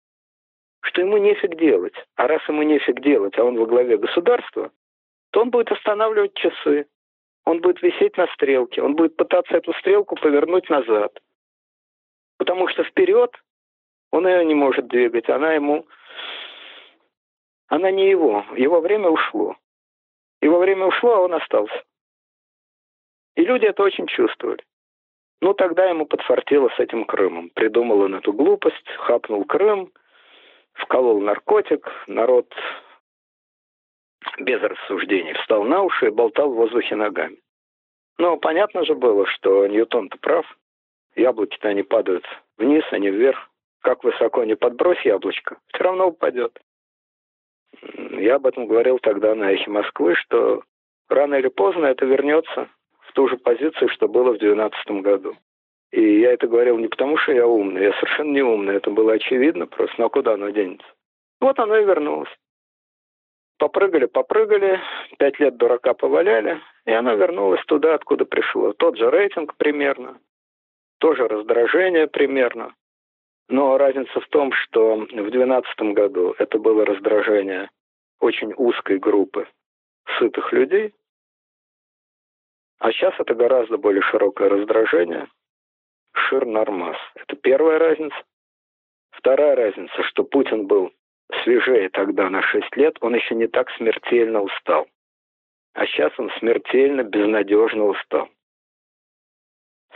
что 0.82 1.02
ему 1.02 1.18
нефиг 1.18 1.56
делать. 1.56 1.94
А 2.16 2.28
раз 2.28 2.42
ему 2.50 2.64
нефиг 2.64 3.00
делать, 3.02 3.38
а 3.38 3.44
он 3.44 3.58
во 3.58 3.66
главе 3.66 3.98
государства, 3.98 4.72
то 5.32 5.42
он 5.42 5.52
будет 5.52 5.72
останавливать 5.72 6.34
часы, 6.34 6.88
он 7.46 7.62
будет 7.62 7.82
висеть 7.82 8.18
на 8.18 8.28
стрелке, 8.34 8.82
он 8.82 8.96
будет 8.96 9.16
пытаться 9.16 9.56
эту 9.56 9.74
стрелку 9.74 10.16
повернуть 10.16 10.70
назад. 10.70 11.18
Потому 12.38 12.68
что 12.70 12.84
вперед 12.84 13.32
он 14.10 14.28
ее 14.28 14.44
не 14.46 14.56
может 14.56 14.88
двигать, 14.88 15.30
она 15.30 15.54
ему... 15.54 15.86
Она 17.68 17.92
не 17.92 18.10
его, 18.10 18.46
его 18.58 18.82
время 18.82 19.10
ушло. 19.10 19.56
Его 20.42 20.60
время 20.60 20.88
ушло, 20.88 21.14
а 21.14 21.20
он 21.22 21.34
остался. 21.36 21.84
И 23.36 23.44
люди 23.44 23.66
это 23.66 23.84
очень 23.84 24.08
чувствовали. 24.08 24.64
Ну, 25.42 25.54
тогда 25.54 25.86
ему 25.86 26.06
подфартило 26.06 26.70
с 26.70 26.80
этим 26.80 27.06
Крымом. 27.06 27.50
Придумал 27.50 28.02
он 28.02 28.16
эту 28.16 28.32
глупость, 28.34 28.88
хапнул 28.98 29.44
Крым, 29.46 29.92
вколол 30.74 31.20
наркотик, 31.22 31.90
народ 32.08 32.54
без 34.40 34.62
рассуждений 34.62 35.34
встал 35.34 35.64
на 35.64 35.82
уши 35.82 36.08
и 36.08 36.12
болтал 36.12 36.52
в 36.52 36.56
воздухе 36.56 36.96
ногами. 36.96 37.38
Но 38.18 38.38
понятно 38.38 38.86
же 38.86 38.94
было, 38.94 39.26
что 39.26 39.66
Ньютон-то 39.66 40.18
прав. 40.20 40.46
Яблоки-то 41.16 41.70
они 41.70 41.84
падают 41.84 42.26
вниз, 42.58 42.84
а 42.92 43.00
не 43.00 43.10
вверх. 43.10 43.50
Как 43.82 44.04
высоко 44.04 44.44
не 44.44 44.56
подбрось 44.56 45.04
яблочко, 45.04 45.58
все 45.68 45.84
равно 45.84 46.10
упадет. 46.10 46.60
Я 48.12 48.36
об 48.36 48.46
этом 48.46 48.68
говорил 48.68 49.00
тогда 49.00 49.34
на 49.34 49.52
эхе 49.52 49.72
Москвы, 49.72 50.14
что 50.16 50.62
рано 51.10 51.36
или 51.36 51.48
поздно 51.48 51.88
это 51.88 52.06
вернется 52.06 52.70
в 53.12 53.14
ту 53.14 53.28
же 53.28 53.38
позицию, 53.38 53.90
что 53.90 54.08
было 54.08 54.32
в 54.32 54.40
2012 54.40 55.04
году. 55.04 55.36
И 55.92 56.22
я 56.22 56.32
это 56.32 56.48
говорил 56.48 56.78
не 56.78 56.88
потому, 56.88 57.18
что 57.18 57.34
я 57.34 57.46
умный, 57.46 57.84
я 57.84 57.94
совершенно 57.94 58.32
не 58.32 58.42
умный, 58.42 58.76
это 58.76 58.90
было 58.90 59.14
очевидно 59.14 59.68
просто, 59.68 59.96
но 60.00 60.10
куда 60.10 60.34
оно 60.34 60.50
денется? 60.50 60.88
Вот 61.42 61.60
оно 61.60 61.78
и 61.78 61.84
вернулось. 61.84 62.30
Попрыгали, 63.58 64.06
попрыгали, 64.06 64.80
пять 65.20 65.40
лет 65.40 65.58
дурака 65.58 65.94
поваляли, 65.94 66.62
и 66.86 66.92
оно 66.92 67.14
вернулось 67.16 67.64
туда, 67.66 67.96
откуда 67.96 68.26
пришло. 68.26 68.72
Тот 68.74 68.98
же 68.98 69.12
рейтинг 69.12 69.56
примерно, 69.58 70.18
тоже 71.00 71.28
раздражение 71.28 72.08
примерно. 72.08 72.74
Но 73.50 73.78
разница 73.78 74.22
в 74.22 74.28
том, 74.30 74.54
что 74.54 74.96
в 74.96 75.08
2012 75.08 75.82
году 75.94 76.34
это 76.38 76.58
было 76.58 76.86
раздражение 76.86 77.70
очень 78.22 78.54
узкой 78.56 78.98
группы 78.98 79.46
сытых 80.18 80.54
людей, 80.54 80.94
а 82.82 82.92
сейчас 82.92 83.14
это 83.20 83.36
гораздо 83.36 83.78
более 83.78 84.02
широкое 84.02 84.50
раздражение, 84.50 85.28
шир 86.14 86.48
нормас. 86.48 86.98
Это 87.14 87.36
первая 87.36 87.78
разница. 87.78 88.16
Вторая 89.12 89.56
разница, 89.56 90.02
что 90.02 90.24
Путин 90.24 90.66
был 90.66 90.92
свежее 91.44 91.90
тогда 91.90 92.28
на 92.32 92.42
6 92.42 92.76
лет, 92.78 92.98
он 93.02 93.14
еще 93.14 93.36
не 93.36 93.46
так 93.46 93.70
смертельно 93.78 94.42
устал. 94.42 94.88
А 95.76 95.86
сейчас 95.86 96.12
он 96.18 96.32
смертельно, 96.40 97.04
безнадежно 97.04 97.86
устал. 97.86 98.30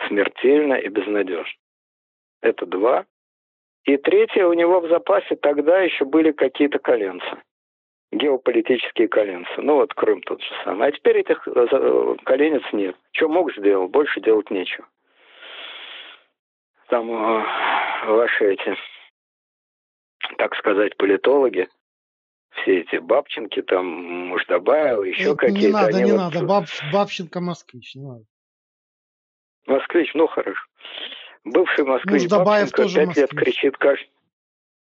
Смертельно 0.07 0.75
и 0.75 0.87
безнадежно. 0.87 1.59
Это 2.41 2.67
два. 2.67 3.07
И 3.85 3.97
третье, 3.97 4.45
у 4.45 4.53
него 4.53 4.79
в 4.79 4.89
запасе 4.89 5.35
тогда 5.35 5.81
еще 5.81 6.05
были 6.05 6.31
какие-то 6.31 6.77
коленца. 6.77 7.41
Геополитические 8.17 9.07
коленца. 9.07 9.61
Ну 9.61 9.75
вот 9.75 9.93
Крым 9.93 10.21
тот 10.21 10.41
же 10.41 10.49
самый. 10.63 10.87
А 10.87 10.91
теперь 10.91 11.17
этих 11.17 11.47
э, 11.47 12.15
коленец 12.23 12.63
нет. 12.71 12.95
Что 13.11 13.29
мог 13.29 13.53
сделал, 13.55 13.87
больше 13.87 14.21
делать 14.21 14.49
нечего. 14.49 14.87
Там 16.87 17.09
э, 17.11 17.45
ваши 18.07 18.53
эти 18.53 18.75
так 20.37 20.55
сказать, 20.55 20.97
политологи, 20.97 21.67
все 22.61 22.81
эти 22.81 22.97
Бабченки, 22.97 23.61
там, 23.61 23.85
Муждабаева, 24.29 25.03
еще 25.03 25.35
какие-то. 25.35 25.67
Не 25.67 25.73
надо, 25.73 26.01
не 26.01 26.11
вот... 26.11 26.17
надо, 26.17 26.45
Баб, 26.45 26.65
Бабченко 26.91 27.41
москвич, 27.41 27.95
не 27.95 28.03
надо. 28.03 28.23
Москвич, 29.67 30.13
ну 30.13 30.27
хорошо. 30.27 30.59
Бывший 31.43 31.85
москвич 31.85 32.23
Муждабаев 32.23 32.71
Бабченко 32.71 32.81
тоже 32.83 32.95
пять 32.95 33.07
москвич. 33.07 33.17
лет 33.17 33.29
кричит 33.29 33.77
каждый, 33.77 34.09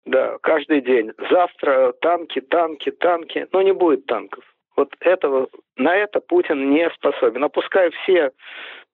да, 0.07 0.39
каждый 0.43 0.81
день. 0.81 1.13
Завтра 1.31 1.93
танки, 2.01 2.41
танки, 2.41 2.91
танки. 2.91 3.47
Но 3.53 3.63
не 3.63 3.73
будет 3.73 4.07
танков. 4.07 4.45
Вот 4.77 4.95
этого, 5.01 5.49
на 5.77 5.95
это 5.97 6.21
Путин 6.21 6.71
не 6.71 6.89
способен. 6.91 7.45
Опуская 7.45 7.91
все 7.91 8.31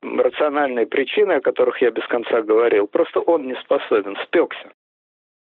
рациональные 0.03 0.87
причины, 0.87 1.33
о 1.35 1.41
которых 1.41 1.81
я 1.81 1.91
без 1.91 2.07
конца 2.07 2.43
говорил, 2.43 2.87
просто 2.87 3.21
он 3.21 3.47
не 3.47 3.55
способен, 3.57 4.17
спекся 4.25 4.73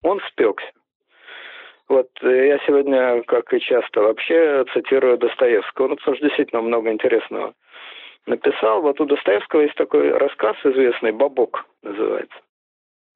он 0.07 0.21
спекся. 0.29 0.71
Вот 1.89 2.09
э, 2.23 2.47
я 2.49 2.59
сегодня, 2.67 3.23
как 3.25 3.53
и 3.53 3.61
часто 3.61 4.01
вообще, 4.01 4.65
цитирую 4.73 5.19
Достоевского, 5.19 5.89
ну, 5.89 5.97
потому 5.97 6.17
что 6.17 6.27
действительно 6.27 6.63
много 6.63 6.91
интересного 6.91 7.55
написал. 8.27 8.83
Вот 8.83 9.01
у 9.01 9.05
Достоевского 9.05 9.63
есть 9.63 9.77
такой 9.77 10.11
рассказ 10.11 10.57
известный, 10.65 11.13
«Бабок» 11.13 11.65
называется. 11.83 12.37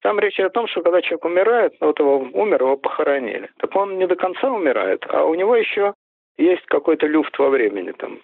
Там 0.02 0.18
речь 0.18 0.40
о 0.40 0.50
том, 0.50 0.66
что 0.66 0.82
когда 0.82 1.02
человек 1.02 1.24
умирает, 1.24 1.76
вот 1.80 1.98
его 1.98 2.18
умер, 2.18 2.62
его 2.62 2.76
похоронили. 2.76 3.50
Так 3.58 3.74
он 3.76 3.98
не 3.98 4.06
до 4.06 4.16
конца 4.16 4.50
умирает, 4.50 5.04
а 5.08 5.24
у 5.24 5.34
него 5.34 5.56
еще 5.56 5.94
есть 6.38 6.64
какой-то 6.66 7.06
люфт 7.06 7.38
во 7.38 7.50
времени, 7.50 7.92
там, 7.92 8.20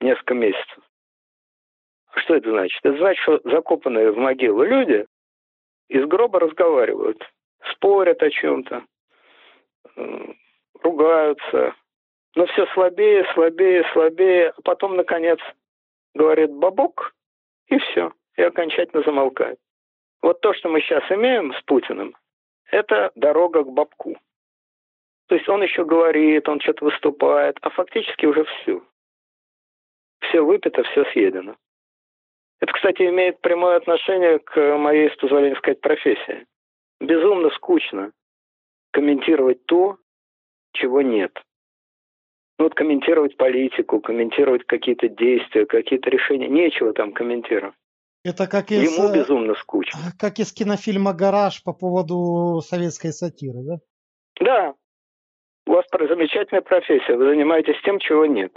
несколько 0.00 0.34
месяцев. 0.34 0.78
Что 2.16 2.34
это 2.34 2.50
значит? 2.50 2.78
Это 2.82 2.98
значит, 2.98 3.22
что 3.22 3.40
закопанные 3.44 4.10
в 4.10 4.18
могилу 4.18 4.64
люди 4.64 5.06
из 5.88 6.04
гроба 6.06 6.40
разговаривают 6.40 7.24
спорят 7.70 8.22
о 8.22 8.30
чем-то, 8.30 8.84
ругаются, 10.82 11.74
но 12.34 12.46
все 12.46 12.66
слабее, 12.74 13.24
слабее, 13.34 13.84
слабее, 13.92 14.52
а 14.56 14.62
потом, 14.62 14.96
наконец, 14.96 15.38
говорит 16.14 16.50
бабок, 16.50 17.14
и 17.68 17.78
все, 17.78 18.12
и 18.36 18.42
окончательно 18.42 19.02
замолкает. 19.02 19.58
Вот 20.22 20.40
то, 20.40 20.54
что 20.54 20.68
мы 20.68 20.80
сейчас 20.80 21.02
имеем 21.10 21.52
с 21.52 21.62
Путиным, 21.62 22.16
это 22.70 23.12
дорога 23.14 23.64
к 23.64 23.72
бабку. 23.72 24.16
То 25.26 25.34
есть 25.34 25.48
он 25.48 25.62
еще 25.62 25.84
говорит, 25.84 26.48
он 26.48 26.60
что-то 26.60 26.84
выступает, 26.84 27.58
а 27.60 27.70
фактически 27.70 28.26
уже 28.26 28.44
все. 28.44 28.82
Все 30.20 30.40
выпито, 30.40 30.82
все 30.84 31.04
съедено. 31.12 31.56
Это, 32.60 32.72
кстати, 32.72 33.02
имеет 33.02 33.40
прямое 33.40 33.76
отношение 33.76 34.38
к 34.38 34.76
моей, 34.78 35.10
с 35.10 35.16
позволения 35.16 35.56
сказать, 35.56 35.80
профессии 35.80 36.46
безумно 37.02 37.50
скучно 37.50 38.12
комментировать 38.92 39.64
то, 39.66 39.98
чего 40.72 41.02
нет. 41.02 41.32
Ну 42.58 42.66
вот 42.66 42.74
комментировать 42.74 43.36
политику, 43.36 44.00
комментировать 44.00 44.64
какие-то 44.64 45.08
действия, 45.08 45.66
какие-то 45.66 46.10
решения. 46.10 46.48
Нечего 46.48 46.92
там 46.92 47.12
комментировать. 47.12 47.74
Это 48.24 48.46
как 48.46 48.70
из, 48.70 48.96
Ему 48.96 49.12
безумно 49.12 49.54
скучно. 49.54 49.98
Как 50.18 50.38
из 50.38 50.52
кинофильма 50.52 51.12
«Гараж» 51.12 51.62
по 51.64 51.72
поводу 51.72 52.60
советской 52.60 53.12
сатиры, 53.12 53.58
да? 53.64 53.76
Да. 54.40 54.74
У 55.66 55.72
вас 55.72 55.84
замечательная 55.92 56.62
профессия. 56.62 57.16
Вы 57.16 57.26
занимаетесь 57.26 57.80
тем, 57.84 57.98
чего 57.98 58.26
нет. 58.26 58.56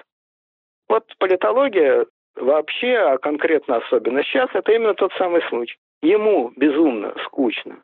Вот 0.88 1.06
политология 1.18 2.06
вообще, 2.36 2.96
а 2.98 3.18
конкретно 3.18 3.78
особенно 3.78 4.24
сейчас, 4.24 4.50
это 4.54 4.72
именно 4.72 4.94
тот 4.94 5.12
самый 5.18 5.42
случай. 5.50 5.78
Ему 6.02 6.52
безумно 6.56 7.16
скучно 7.26 7.82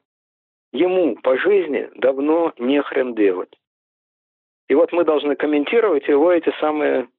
ему 0.71 1.15
по 1.17 1.37
жизни 1.37 1.89
давно 1.95 2.53
не 2.57 2.81
хрен 2.81 3.13
делать. 3.15 3.53
И 4.67 4.75
вот 4.75 4.91
мы 4.93 5.03
должны 5.03 5.35
комментировать 5.35 6.07
его 6.07 6.31
эти 6.31 6.51
самые 6.59 7.09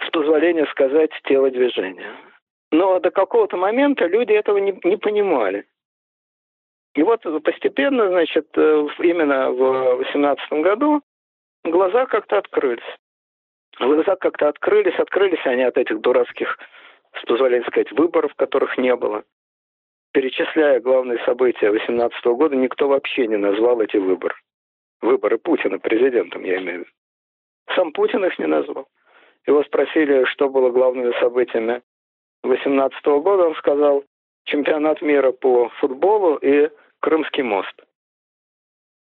с 0.00 0.10
позволения 0.10 0.66
сказать, 0.66 1.10
телодвижения. 1.24 2.14
Но 2.72 3.00
до 3.00 3.10
какого-то 3.10 3.56
момента 3.56 4.06
люди 4.06 4.32
этого 4.32 4.58
не, 4.58 4.78
не 4.84 4.96
понимали. 4.96 5.66
И 6.94 7.02
вот 7.02 7.22
постепенно, 7.42 8.08
значит, 8.08 8.48
э, 8.56 8.86
именно 8.98 9.50
в 9.50 9.96
18 9.96 10.52
году 10.62 11.02
глаза 11.64 12.06
как-то 12.06 12.38
открылись. 12.38 12.82
Глаза 13.78 14.16
как-то 14.16 14.48
открылись, 14.48 14.98
открылись 14.98 15.44
они 15.46 15.62
от 15.62 15.78
этих 15.78 16.00
дурацких, 16.00 16.58
с 17.20 17.24
позволения 17.24 17.64
сказать, 17.66 17.92
выборов, 17.92 18.34
которых 18.34 18.76
не 18.76 18.94
было. 18.94 19.24
Перечисляя 20.12 20.80
главные 20.80 21.18
события 21.24 21.70
18 21.70 22.24
года, 22.26 22.56
никто 22.56 22.88
вообще 22.88 23.26
не 23.28 23.36
назвал 23.36 23.80
эти 23.80 23.96
выборы. 23.96 24.34
Выборы 25.00 25.38
Путина 25.38 25.78
президентом, 25.78 26.44
я 26.44 26.58
имею 26.58 26.78
в 26.78 26.80
виду. 26.80 26.90
Сам 27.74 27.92
Путин 27.92 28.24
их 28.24 28.38
не 28.38 28.46
назвал. 28.46 28.88
Его 29.46 29.62
спросили, 29.62 30.24
что 30.24 30.48
было 30.48 30.70
главными 30.70 31.12
событиями 31.20 31.82
2018 32.42 33.04
года. 33.22 33.48
Он 33.48 33.54
сказал, 33.56 34.04
чемпионат 34.44 35.02
мира 35.02 35.32
по 35.32 35.68
футболу 35.80 36.36
и 36.36 36.70
Крымский 37.00 37.42
мост. 37.42 37.74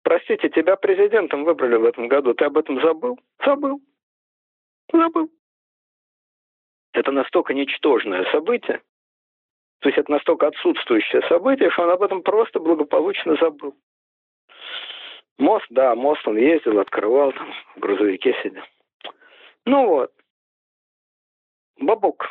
Простите, 0.04 0.50
тебя 0.50 0.76
президентом 0.76 1.44
выбрали 1.44 1.76
в 1.76 1.86
этом 1.86 2.08
году. 2.08 2.34
Ты 2.34 2.46
об 2.46 2.58
этом 2.58 2.82
забыл? 2.82 3.20
Забыл. 3.46 3.82
Забыл. 4.92 5.30
Это 6.94 7.12
настолько 7.12 7.54
ничтожное 7.54 8.24
событие, 8.32 8.82
то 9.84 9.90
есть 9.90 10.00
это 10.00 10.10
настолько 10.10 10.48
отсутствующее 10.48 11.22
событие, 11.28 11.70
что 11.72 11.84
он 11.84 11.90
об 11.90 12.04
этом 12.04 12.22
просто 12.22 12.58
благополучно 12.60 13.36
забыл. 13.36 13.76
Мост, 15.38 15.66
да, 15.72 15.94
мост 15.94 16.26
он 16.26 16.38
ездил, 16.38 16.80
открывал, 16.80 17.34
там, 17.34 17.52
в 17.76 17.80
грузовике 17.80 18.34
сидел. 18.42 18.64
Ну 19.66 19.88
вот. 19.88 20.14
Бабук. 21.80 22.30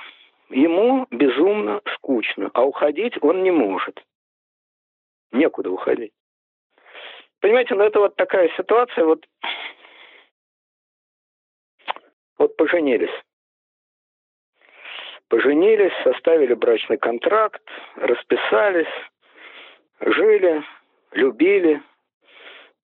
Ему 0.52 1.06
безумно 1.10 1.80
скучно, 1.94 2.50
а 2.52 2.62
уходить 2.62 3.14
он 3.22 3.42
не 3.42 3.50
может. 3.50 4.04
Некуда 5.32 5.70
уходить. 5.70 6.12
Понимаете, 7.40 7.74
ну 7.74 7.84
это 7.84 7.98
вот 8.00 8.16
такая 8.16 8.50
ситуация, 8.56 9.04
вот, 9.06 9.26
вот 12.36 12.54
поженились. 12.56 13.10
Поженились, 15.28 15.92
составили 16.04 16.52
брачный 16.52 16.98
контракт, 16.98 17.62
расписались, 17.96 18.92
жили, 20.00 20.62
любили, 21.12 21.82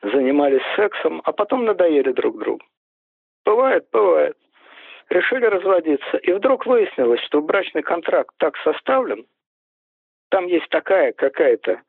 занимались 0.01 0.63
сексом, 0.75 1.21
а 1.25 1.33
потом 1.33 1.67
надоели 1.67 2.13
друг 2.13 2.39
другу. 2.39 2.65
Бывает, 3.45 3.87
бывает. 3.93 4.39
Решили 5.09 5.47
разводиться. 5.47 6.19
И 6.19 6.33
вдруг 6.33 6.67
выяснилось, 6.67 7.21
что 7.23 7.41
брачный 7.41 7.83
контракт 7.83 8.35
так 8.39 8.57
составлен, 8.59 9.27
там 10.31 10.47
есть 10.47 10.69
такая 10.69 11.13
какая-то 11.13 11.83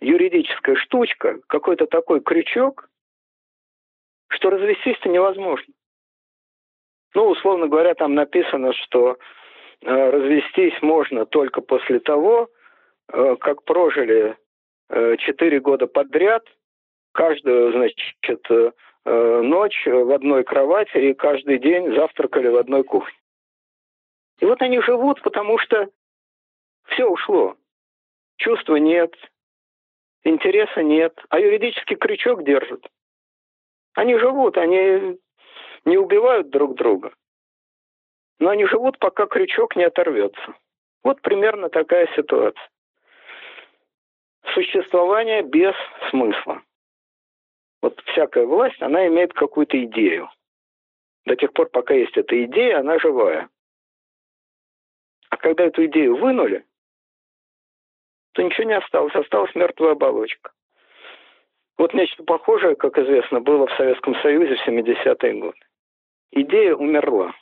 юридическая 0.00 0.76
штучка, 0.76 1.38
какой-то 1.46 1.86
такой 1.86 2.20
крючок, 2.20 2.88
что 4.28 4.50
развестись-то 4.50 5.08
невозможно. 5.08 5.72
Ну, 7.14 7.28
условно 7.28 7.68
говоря, 7.68 7.94
там 7.94 8.14
написано, 8.14 8.72
что 8.72 9.16
э, 9.80 10.10
развестись 10.10 10.80
можно 10.82 11.24
только 11.24 11.60
после 11.60 12.00
того, 12.00 12.50
э, 13.12 13.36
как 13.40 13.64
прожили 13.64 14.36
э, 14.90 15.16
четыре 15.18 15.60
года 15.60 15.86
подряд– 15.86 16.44
каждую, 17.18 17.72
значит, 17.72 18.40
ночь 19.08 19.86
в 19.86 20.12
одной 20.12 20.44
кровати 20.44 20.96
и 20.98 21.14
каждый 21.14 21.58
день 21.58 21.94
завтракали 21.94 22.48
в 22.48 22.56
одной 22.56 22.84
кухне. 22.84 23.16
И 24.40 24.44
вот 24.44 24.60
они 24.62 24.80
живут, 24.80 25.22
потому 25.22 25.58
что 25.58 25.88
все 26.88 27.06
ушло. 27.06 27.56
Чувства 28.36 28.76
нет, 28.76 29.14
интереса 30.24 30.82
нет, 30.82 31.18
а 31.28 31.40
юридический 31.40 31.96
крючок 31.96 32.44
держат. 32.44 32.86
Они 33.94 34.16
живут, 34.16 34.56
они 34.56 35.18
не 35.84 35.98
убивают 35.98 36.50
друг 36.50 36.76
друга, 36.76 37.12
но 38.38 38.50
они 38.50 38.66
живут, 38.66 38.98
пока 38.98 39.26
крючок 39.26 39.74
не 39.74 39.84
оторвется. 39.84 40.54
Вот 41.02 41.20
примерно 41.22 41.68
такая 41.68 42.08
ситуация. 42.14 42.68
Существование 44.54 45.42
без 45.42 45.74
смысла 46.10 46.62
вот 47.82 48.00
всякая 48.06 48.46
власть, 48.46 48.80
она 48.82 49.06
имеет 49.06 49.32
какую-то 49.32 49.82
идею. 49.84 50.30
До 51.24 51.36
тех 51.36 51.52
пор, 51.52 51.68
пока 51.68 51.94
есть 51.94 52.16
эта 52.16 52.44
идея, 52.44 52.80
она 52.80 52.98
живая. 52.98 53.48
А 55.30 55.36
когда 55.36 55.64
эту 55.64 55.84
идею 55.86 56.16
вынули, 56.16 56.64
то 58.32 58.42
ничего 58.42 58.64
не 58.64 58.76
осталось, 58.76 59.14
осталась 59.14 59.54
мертвая 59.54 59.92
оболочка. 59.92 60.52
Вот 61.76 61.94
нечто 61.94 62.24
похожее, 62.24 62.74
как 62.74 62.98
известно, 62.98 63.40
было 63.40 63.66
в 63.66 63.76
Советском 63.76 64.14
Союзе 64.16 64.56
в 64.56 64.68
70-е 64.68 65.34
годы. 65.34 65.58
Идея 66.32 66.74
умерла, 66.74 67.34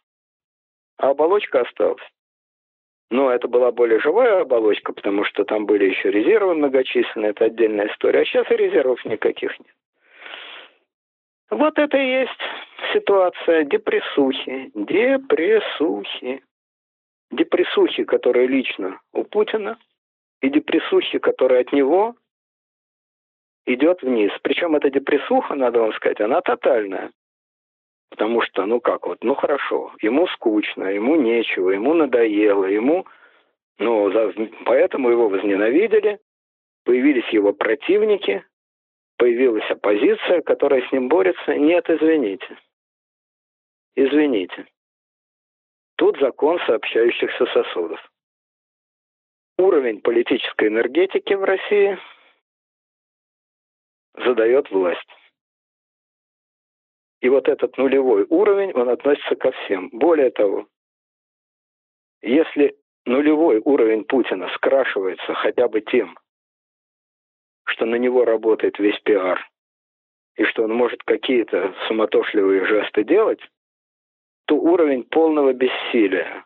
а 0.98 1.10
оболочка 1.10 1.62
осталась. 1.62 2.02
Но 3.10 3.30
это 3.30 3.46
была 3.46 3.70
более 3.70 4.00
живая 4.00 4.40
оболочка, 4.40 4.92
потому 4.92 5.24
что 5.24 5.44
там 5.44 5.64
были 5.64 5.84
еще 5.86 6.10
резервы 6.10 6.54
многочисленные, 6.54 7.30
это 7.30 7.46
отдельная 7.46 7.86
история. 7.88 8.20
А 8.20 8.24
сейчас 8.24 8.50
и 8.50 8.56
резервов 8.56 9.04
никаких 9.04 9.58
нет. 9.60 9.74
Вот 11.50 11.78
это 11.78 11.96
и 11.96 12.06
есть 12.06 12.40
ситуация 12.92 13.64
депрессухи. 13.64 14.70
Депрессухи. 14.74 16.42
Депрессухи, 17.30 18.04
которые 18.04 18.46
лично 18.46 19.00
у 19.12 19.24
Путина, 19.24 19.78
и 20.40 20.48
депрессухи, 20.48 21.18
которые 21.18 21.62
от 21.62 21.72
него, 21.72 22.14
идет 23.66 24.02
вниз. 24.02 24.30
Причем 24.42 24.76
эта 24.76 24.90
депрессуха, 24.90 25.54
надо 25.54 25.80
вам 25.80 25.92
сказать, 25.94 26.20
она 26.20 26.40
тотальная. 26.40 27.10
Потому 28.10 28.40
что, 28.42 28.64
ну 28.66 28.80
как 28.80 29.06
вот, 29.06 29.18
ну 29.22 29.34
хорошо, 29.34 29.92
ему 30.00 30.28
скучно, 30.28 30.84
ему 30.84 31.16
нечего, 31.16 31.70
ему 31.70 31.94
надоело, 31.94 32.64
ему... 32.64 33.06
Ну, 33.78 34.10
за, 34.10 34.32
поэтому 34.64 35.10
его 35.10 35.28
возненавидели, 35.28 36.18
появились 36.84 37.28
его 37.28 37.52
противники, 37.52 38.42
появилась 39.16 39.68
оппозиция, 39.70 40.42
которая 40.42 40.86
с 40.86 40.92
ним 40.92 41.08
борется. 41.08 41.54
Нет, 41.56 41.88
извините. 41.88 42.58
Извините. 43.94 44.66
Тут 45.96 46.18
закон 46.18 46.58
сообщающихся 46.66 47.46
сосудов. 47.46 48.00
Уровень 49.58 50.02
политической 50.02 50.68
энергетики 50.68 51.32
в 51.32 51.44
России 51.44 51.98
задает 54.14 54.70
власть. 54.70 55.00
И 57.20 57.28
вот 57.30 57.48
этот 57.48 57.78
нулевой 57.78 58.26
уровень, 58.28 58.72
он 58.72 58.90
относится 58.90 59.34
ко 59.36 59.52
всем. 59.52 59.88
Более 59.90 60.30
того, 60.30 60.68
если 62.20 62.76
нулевой 63.06 63.60
уровень 63.64 64.04
Путина 64.04 64.48
скрашивается 64.54 65.32
хотя 65.34 65.68
бы 65.68 65.80
тем, 65.80 66.18
что 67.66 67.84
на 67.84 67.96
него 67.96 68.24
работает 68.24 68.78
весь 68.78 68.98
пиар, 69.00 69.46
и 70.36 70.44
что 70.44 70.64
он 70.64 70.72
может 70.72 71.02
какие-то 71.02 71.74
суматошливые 71.88 72.64
жесты 72.66 73.04
делать, 73.04 73.40
то 74.46 74.56
уровень 74.56 75.04
полного 75.04 75.52
бессилия, 75.52 76.44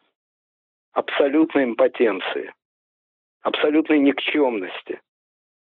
абсолютной 0.93 1.65
импотенции, 1.65 2.55
абсолютной 3.43 3.99
никчемности, 3.99 5.01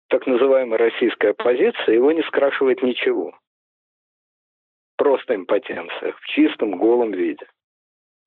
так 0.07 0.25
называемой 0.25 0.77
российской 0.77 1.31
оппозиции, 1.31 1.93
его 1.93 2.11
не 2.11 2.23
скрашивает 2.23 2.81
ничего. 2.81 3.37
Просто 4.97 5.35
импотенция 5.35 6.13
в 6.13 6.21
чистом, 6.27 6.77
голом 6.77 7.11
виде. 7.11 7.47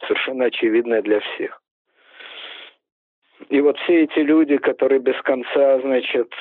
Совершенно 0.00 0.46
очевидная 0.46 1.02
для 1.02 1.20
всех. 1.20 1.60
И 3.48 3.60
вот 3.60 3.78
все 3.80 4.04
эти 4.04 4.20
люди, 4.20 4.56
которые 4.56 5.00
без 5.00 5.20
конца, 5.22 5.80
значит, 5.80 6.32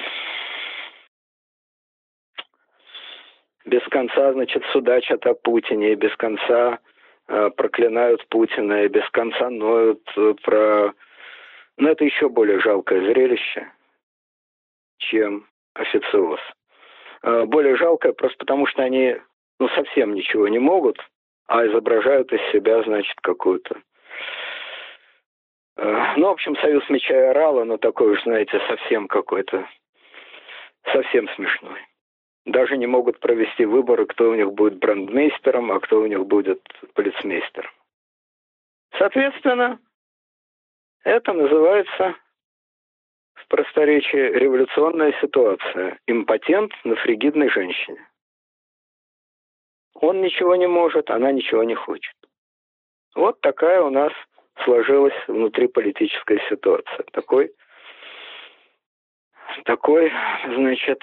без 3.66 3.84
конца, 3.90 4.34
значит, 4.34 4.64
судачат 4.72 5.26
о 5.26 5.34
Путине, 5.34 5.94
и 5.94 5.96
без 5.96 6.16
конца 6.16 6.80
э, 7.28 7.50
проклинают 7.56 8.26
Путина, 8.28 8.84
и 8.84 8.88
без 8.88 9.08
конца 9.12 9.50
ноют 9.50 10.02
э, 10.18 10.34
про... 10.44 10.94
Но 11.78 11.90
это 11.90 12.04
еще 12.04 12.30
более 12.30 12.60
жалкое 12.60 13.02
зрелище, 13.02 13.72
чем 14.98 15.48
официоз. 15.74 16.40
Э, 17.24 17.46
более 17.46 17.76
жалкое 17.76 18.14
просто 18.14 18.38
потому, 18.40 18.66
что 18.66 18.82
они 18.84 19.18
ну, 19.60 19.70
совсем 19.70 20.16
ничего 20.16 20.48
не 20.48 20.60
могут, 20.60 20.98
а 21.48 21.66
изображают 21.68 22.34
из 22.34 22.42
себя, 22.52 22.82
значит, 22.84 23.16
какую-то... 23.22 23.80
Э, 25.78 26.14
ну, 26.18 26.28
в 26.28 26.32
общем, 26.32 26.56
союз 26.58 26.88
меча 26.90 27.16
и 27.16 27.30
орала, 27.30 27.64
но 27.64 27.78
такой 27.78 28.12
уж, 28.14 28.24
знаете, 28.24 28.60
совсем 28.68 29.08
какой-то... 29.08 29.68
Совсем 30.92 31.30
смешной 31.36 31.80
даже 32.46 32.78
не 32.78 32.88
могут 32.88 33.20
провести 33.20 33.66
выборы, 33.66 34.06
кто 34.06 34.30
у 34.30 34.36
них 34.36 34.52
будет 34.54 34.78
брандмейстером, 34.78 35.72
а 35.72 35.80
кто 35.80 36.02
у 36.02 36.06
них 36.08 36.26
будет 36.26 36.62
полицмейстером. 36.94 37.72
Соответственно, 38.98 39.80
это 41.04 41.34
называется 41.34 42.16
в 43.34 43.48
просторечии 43.48 44.38
революционная 44.38 45.14
ситуация. 45.22 46.00
Импотент 46.08 46.74
на 46.84 46.96
фригидной 46.96 47.50
женщине. 47.50 48.08
Он 49.96 50.22
ничего 50.22 50.56
не 50.56 50.68
может, 50.68 51.10
она 51.10 51.32
ничего 51.32 51.64
не 51.64 51.76
хочет. 51.76 52.16
Вот 53.16 53.40
такая 53.42 53.82
у 53.82 53.90
нас 53.90 54.12
сложилась 54.64 55.14
внутриполитическая 55.28 56.40
ситуация. 56.50 57.06
Такой, 57.12 57.54
такой, 59.66 60.12
значит, 60.48 61.02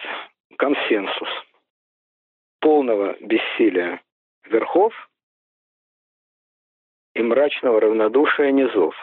консенсус 0.58 1.28
полного 2.60 3.16
бессилия 3.20 4.02
верхов 4.44 4.92
и 7.14 7.22
мрачного 7.22 7.80
равнодушия 7.80 8.50
низов. 8.50 8.94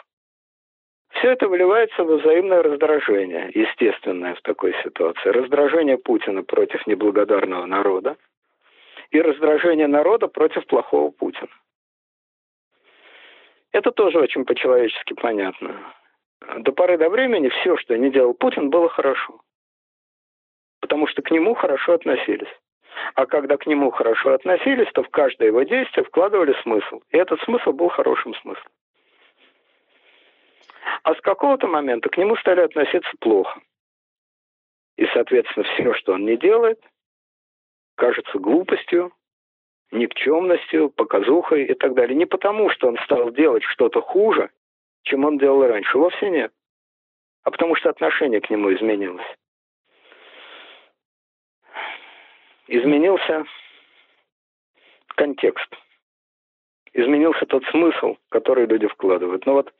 Все 1.10 1.30
это 1.30 1.48
выливается 1.48 2.04
в 2.04 2.18
взаимное 2.18 2.62
раздражение, 2.62 3.50
естественное 3.54 4.34
в 4.34 4.42
такой 4.42 4.74
ситуации. 4.84 5.30
Раздражение 5.30 5.96
Путина 5.96 6.42
против 6.42 6.86
неблагодарного 6.86 7.64
народа 7.64 8.16
и 9.10 9.20
раздражение 9.20 9.86
народа 9.86 10.28
против 10.28 10.66
плохого 10.66 11.10
Путина. 11.10 11.48
Это 13.72 13.92
тоже 13.92 14.18
очень 14.18 14.44
по-человечески 14.44 15.14
понятно. 15.14 15.94
До 16.58 16.72
поры 16.72 16.98
до 16.98 17.08
времени 17.08 17.48
все, 17.48 17.78
что 17.78 17.96
не 17.96 18.10
делал 18.10 18.34
Путин, 18.34 18.68
было 18.68 18.90
хорошо. 18.90 19.40
Потому 20.86 21.08
что 21.08 21.20
к 21.20 21.32
нему 21.32 21.54
хорошо 21.54 21.94
относились. 21.94 22.46
А 23.16 23.26
когда 23.26 23.56
к 23.56 23.66
нему 23.66 23.90
хорошо 23.90 24.34
относились, 24.34 24.86
то 24.94 25.02
в 25.02 25.08
каждое 25.08 25.48
его 25.48 25.64
действие 25.64 26.04
вкладывали 26.04 26.54
смысл. 26.62 27.00
И 27.10 27.16
этот 27.16 27.40
смысл 27.40 27.72
был 27.72 27.88
хорошим 27.88 28.36
смыслом. 28.36 28.70
А 31.02 31.12
с 31.16 31.20
какого-то 31.22 31.66
момента 31.66 32.08
к 32.08 32.16
нему 32.16 32.36
стали 32.36 32.60
относиться 32.60 33.10
плохо. 33.18 33.60
И, 34.96 35.06
соответственно, 35.06 35.66
все, 35.74 35.92
что 35.94 36.12
он 36.12 36.24
не 36.24 36.36
делает, 36.36 36.80
кажется 37.96 38.38
глупостью, 38.38 39.12
никчемностью, 39.90 40.90
показухой 40.90 41.64
и 41.64 41.74
так 41.74 41.94
далее. 41.94 42.16
Не 42.16 42.26
потому, 42.26 42.70
что 42.70 42.86
он 42.86 42.96
стал 42.98 43.32
делать 43.32 43.64
что-то 43.64 44.00
хуже, 44.02 44.50
чем 45.02 45.24
он 45.24 45.38
делал 45.38 45.66
раньше. 45.66 45.98
Вовсе 45.98 46.30
нет. 46.30 46.52
А 47.42 47.50
потому 47.50 47.74
что 47.74 47.90
отношение 47.90 48.40
к 48.40 48.50
нему 48.50 48.72
изменилось. 48.72 49.26
Изменился 52.66 53.44
контекст. 55.08 55.72
Изменился 56.92 57.46
тот 57.46 57.64
смысл, 57.66 58.16
который 58.28 58.66
люди 58.66 58.88
вкладывают. 58.88 59.46
Ну 59.46 59.54
вот 59.54 59.72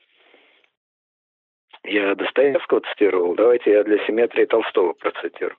я 1.83 2.15
Достоевского 2.15 2.81
цитировал, 2.81 3.35
давайте 3.35 3.71
я 3.71 3.83
для 3.83 4.05
симметрии 4.05 4.45
Толстого 4.45 4.93
процитирую. 4.93 5.57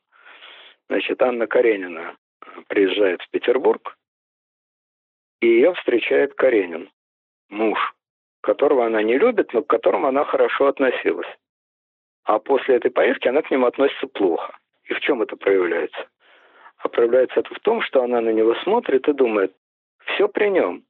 Значит, 0.88 1.20
Анна 1.22 1.46
Каренина 1.46 2.16
приезжает 2.68 3.20
в 3.22 3.30
Петербург, 3.30 3.96
и 5.40 5.46
ее 5.46 5.74
встречает 5.74 6.34
Каренин, 6.34 6.90
муж, 7.48 7.78
которого 8.40 8.86
она 8.86 9.02
не 9.02 9.18
любит, 9.18 9.52
но 9.52 9.62
к 9.62 9.68
которому 9.68 10.06
она 10.06 10.24
хорошо 10.24 10.66
относилась. 10.66 11.28
А 12.24 12.38
после 12.38 12.76
этой 12.76 12.90
поездки 12.90 13.28
она 13.28 13.42
к 13.42 13.50
нему 13.50 13.66
относится 13.66 14.06
плохо. 14.06 14.56
И 14.84 14.94
в 14.94 15.00
чем 15.00 15.22
это 15.22 15.36
проявляется? 15.36 16.08
А 16.78 16.88
проявляется 16.88 17.40
это 17.40 17.52
в 17.54 17.60
том, 17.60 17.82
что 17.82 18.02
она 18.02 18.20
на 18.20 18.30
него 18.30 18.54
смотрит 18.62 19.08
и 19.08 19.12
думает, 19.12 19.54
все 20.04 20.28
при 20.28 20.48
нем. 20.48 20.84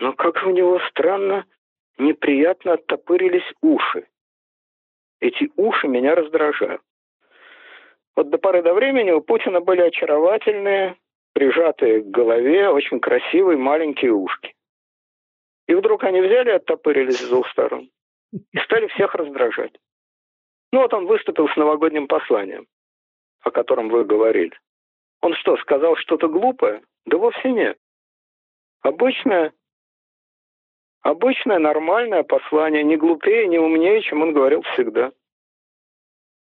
Но 0.00 0.12
как 0.12 0.44
у 0.46 0.50
него 0.50 0.80
странно, 0.90 1.44
неприятно 1.98 2.74
оттопырились 2.74 3.52
уши. 3.60 4.06
Эти 5.20 5.50
уши 5.56 5.88
меня 5.88 6.14
раздражают. 6.14 6.82
Вот 8.16 8.30
до 8.30 8.38
поры 8.38 8.62
до 8.62 8.74
времени 8.74 9.10
у 9.10 9.20
Путина 9.20 9.60
были 9.60 9.82
очаровательные, 9.82 10.96
прижатые 11.34 12.02
к 12.02 12.06
голове, 12.06 12.68
очень 12.68 13.00
красивые 13.00 13.58
маленькие 13.58 14.12
ушки. 14.12 14.54
И 15.66 15.74
вдруг 15.74 16.04
они 16.04 16.20
взяли 16.20 16.50
оттопырились 16.50 17.18
с 17.18 17.28
двух 17.28 17.48
сторон. 17.50 17.90
И 18.32 18.58
стали 18.58 18.86
всех 18.88 19.14
раздражать. 19.14 19.72
Ну 20.72 20.80
вот 20.80 20.92
он 20.94 21.06
выступил 21.06 21.48
с 21.48 21.56
новогодним 21.56 22.08
посланием, 22.08 22.66
о 23.40 23.50
котором 23.50 23.88
вы 23.88 24.04
говорили. 24.04 24.58
Он 25.20 25.34
что, 25.34 25.56
сказал 25.58 25.96
что-то 25.96 26.28
глупое? 26.28 26.82
Да 27.06 27.18
вовсе 27.18 27.50
нет. 27.50 27.78
Обычное, 28.82 29.52
обычное 31.02 31.58
нормальное 31.58 32.22
послание, 32.22 32.84
не 32.84 32.96
глупее, 32.96 33.48
не 33.48 33.58
умнее, 33.58 34.02
чем 34.02 34.22
он 34.22 34.32
говорил 34.32 34.62
всегда. 34.74 35.12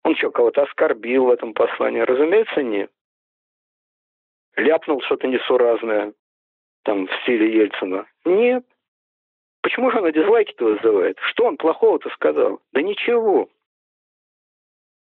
Он 0.02 0.16
что, 0.16 0.30
кого-то 0.30 0.62
оскорбил 0.62 1.26
в 1.26 1.30
этом 1.30 1.55
послании? 1.55 2.01
Разумеется, 2.01 2.62
нет. 2.62 2.90
Ляпнул 4.56 5.01
что-то 5.02 5.26
несуразное, 5.26 6.12
там, 6.82 7.06
в 7.06 7.12
стиле 7.22 7.52
Ельцина. 7.52 8.06
Нет. 8.24 8.64
Почему 9.62 9.90
же 9.90 9.98
она 9.98 10.12
дизлайки-то 10.12 10.64
вызывает? 10.64 11.18
Что 11.20 11.46
он 11.46 11.56
плохого-то 11.56 12.10
сказал? 12.10 12.60
Да 12.72 12.82
ничего. 12.82 13.48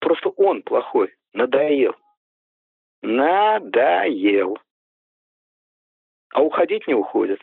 Просто 0.01 0.29
он 0.29 0.63
плохой, 0.63 1.15
надоел. 1.33 1.97
Надоел. 3.05 4.59
А 6.33 6.43
уходить 6.43 6.87
не 6.89 6.95
уходит. 6.95 7.39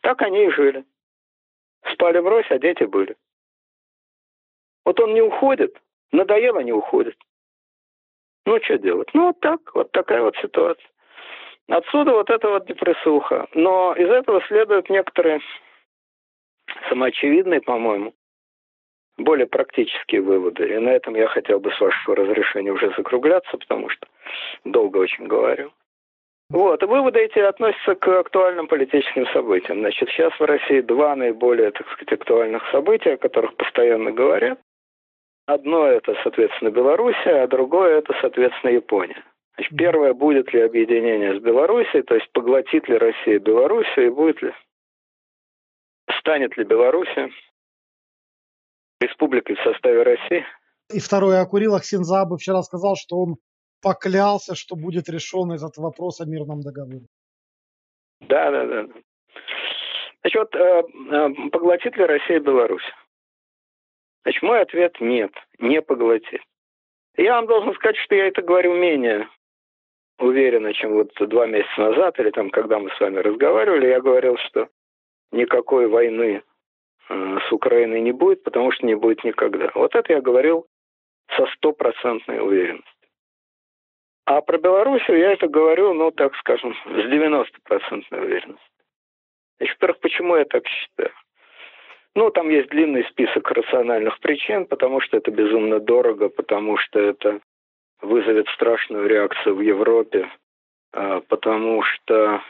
Так 0.00 0.20
они 0.22 0.46
и 0.46 0.50
жили. 0.50 0.84
Спали 1.92 2.18
врозь, 2.18 2.50
а 2.50 2.58
дети 2.58 2.82
были. 2.82 3.16
Вот 4.84 4.98
он 4.98 5.14
не 5.14 5.22
уходит, 5.22 5.80
надоело 6.10 6.58
не 6.58 6.72
уходит. 6.72 7.16
Ну, 8.46 8.60
что 8.64 8.78
делать? 8.78 9.08
Ну, 9.14 9.28
вот 9.28 9.38
так, 9.38 9.60
вот 9.74 9.92
такая 9.92 10.22
вот 10.22 10.36
ситуация. 10.38 10.90
Отсюда 11.68 12.12
вот 12.12 12.30
эта 12.30 12.48
вот 12.48 12.66
депрессуха. 12.66 13.46
Но 13.54 13.94
из 13.94 14.10
этого 14.10 14.42
следуют 14.48 14.90
некоторые 14.90 15.40
самоочевидные, 16.88 17.60
по-моему, 17.60 18.12
более 19.24 19.46
практические 19.46 20.20
выводы. 20.20 20.68
И 20.68 20.78
на 20.78 20.90
этом 20.90 21.14
я 21.14 21.26
хотел 21.28 21.60
бы, 21.60 21.72
с 21.72 21.80
вашего 21.80 22.16
разрешения, 22.16 22.72
уже 22.72 22.92
закругляться, 22.96 23.56
потому 23.56 23.88
что 23.88 24.06
долго 24.64 24.98
очень 24.98 25.26
говорю. 25.26 25.72
Вот, 26.50 26.82
и 26.82 26.86
выводы 26.86 27.20
эти 27.20 27.38
относятся 27.38 27.94
к 27.94 28.06
актуальным 28.08 28.66
политическим 28.66 29.26
событиям. 29.28 29.78
Значит, 29.78 30.10
сейчас 30.10 30.32
в 30.38 30.44
России 30.44 30.82
два 30.82 31.16
наиболее, 31.16 31.70
так 31.70 31.88
сказать, 31.92 32.12
актуальных 32.12 32.62
события, 32.70 33.14
о 33.14 33.16
которых 33.16 33.56
постоянно 33.56 34.12
говорят. 34.12 34.58
Одно 35.46 35.86
это, 35.86 36.14
соответственно, 36.22 36.70
Белоруссия, 36.70 37.42
а 37.42 37.46
другое 37.46 37.98
это, 37.98 38.14
соответственно, 38.20 38.70
Япония. 38.70 39.24
Значит, 39.56 39.76
первое, 39.76 40.12
будет 40.12 40.52
ли 40.52 40.60
объединение 40.60 41.38
с 41.38 41.42
Белоруссией, 41.42 42.02
то 42.02 42.14
есть 42.14 42.30
поглотит 42.32 42.88
ли 42.88 42.98
Россия 42.98 43.38
Белоруссию 43.38 44.06
и 44.06 44.10
будет 44.10 44.42
ли, 44.42 44.52
станет 46.18 46.56
ли 46.56 46.64
Белоруссия 46.64 47.30
республикой 49.02 49.56
в 49.56 49.62
составе 49.62 50.02
России. 50.02 50.44
И 50.92 51.00
второе, 51.00 51.40
о 51.40 51.46
Курилах 51.46 51.84
Синзабы 51.84 52.36
вчера 52.36 52.62
сказал, 52.62 52.96
что 52.96 53.16
он 53.16 53.36
поклялся, 53.82 54.54
что 54.54 54.76
будет 54.76 55.08
решен 55.08 55.52
этот 55.52 55.76
вопрос 55.76 56.20
о 56.20 56.26
мирном 56.26 56.60
договоре. 56.60 57.06
Да, 58.20 58.50
да, 58.50 58.66
да. 58.66 58.86
Значит, 60.20 60.38
вот, 60.38 60.54
э, 60.54 60.82
э, 61.10 61.50
поглотит 61.50 61.96
ли 61.96 62.04
Россия 62.04 62.40
Беларусь? 62.40 62.84
Значит, 64.22 64.42
мой 64.42 64.60
ответ 64.60 64.96
нет, 65.00 65.32
не 65.58 65.82
поглотит. 65.82 66.40
Я 67.16 67.34
вам 67.34 67.46
должен 67.46 67.74
сказать, 67.74 67.96
что 67.96 68.14
я 68.14 68.28
это 68.28 68.40
говорю 68.42 68.74
менее 68.74 69.28
уверенно, 70.18 70.72
чем 70.72 70.92
вот 70.92 71.12
два 71.18 71.46
месяца 71.46 71.80
назад, 71.80 72.18
или 72.20 72.30
там, 72.30 72.50
когда 72.50 72.78
мы 72.78 72.90
с 72.90 73.00
вами 73.00 73.18
разговаривали, 73.18 73.88
я 73.88 74.00
говорил, 74.00 74.36
что 74.48 74.68
никакой 75.32 75.88
войны 75.88 76.42
с 77.08 77.52
Украиной 77.52 78.00
не 78.00 78.12
будет, 78.12 78.42
потому 78.42 78.72
что 78.72 78.86
не 78.86 78.94
будет 78.94 79.24
никогда. 79.24 79.70
Вот 79.74 79.94
это 79.94 80.12
я 80.12 80.20
говорил 80.20 80.66
со 81.36 81.46
стопроцентной 81.46 82.40
уверенностью. 82.40 82.92
А 84.24 84.40
про 84.40 84.58
Белоруссию 84.58 85.18
я 85.18 85.32
это 85.32 85.48
говорю, 85.48 85.94
ну, 85.94 86.10
так 86.10 86.34
скажем, 86.36 86.74
с 86.74 86.88
90% 86.88 87.44
уверенностью. 88.12 88.58
Во-первых, 89.58 90.00
почему 90.00 90.36
я 90.36 90.44
так 90.44 90.66
считаю? 90.66 91.12
Ну, 92.14 92.30
там 92.30 92.50
есть 92.50 92.68
длинный 92.68 93.04
список 93.04 93.50
рациональных 93.50 94.18
причин, 94.20 94.66
потому 94.66 95.00
что 95.00 95.16
это 95.16 95.30
безумно 95.30 95.80
дорого, 95.80 96.28
потому 96.28 96.76
что 96.76 97.00
это 97.00 97.40
вызовет 98.00 98.48
страшную 98.48 99.08
реакцию 99.08 99.54
в 99.54 99.60
Европе, 99.60 100.30
а, 100.92 101.20
потому 101.20 101.82
что 101.82 102.42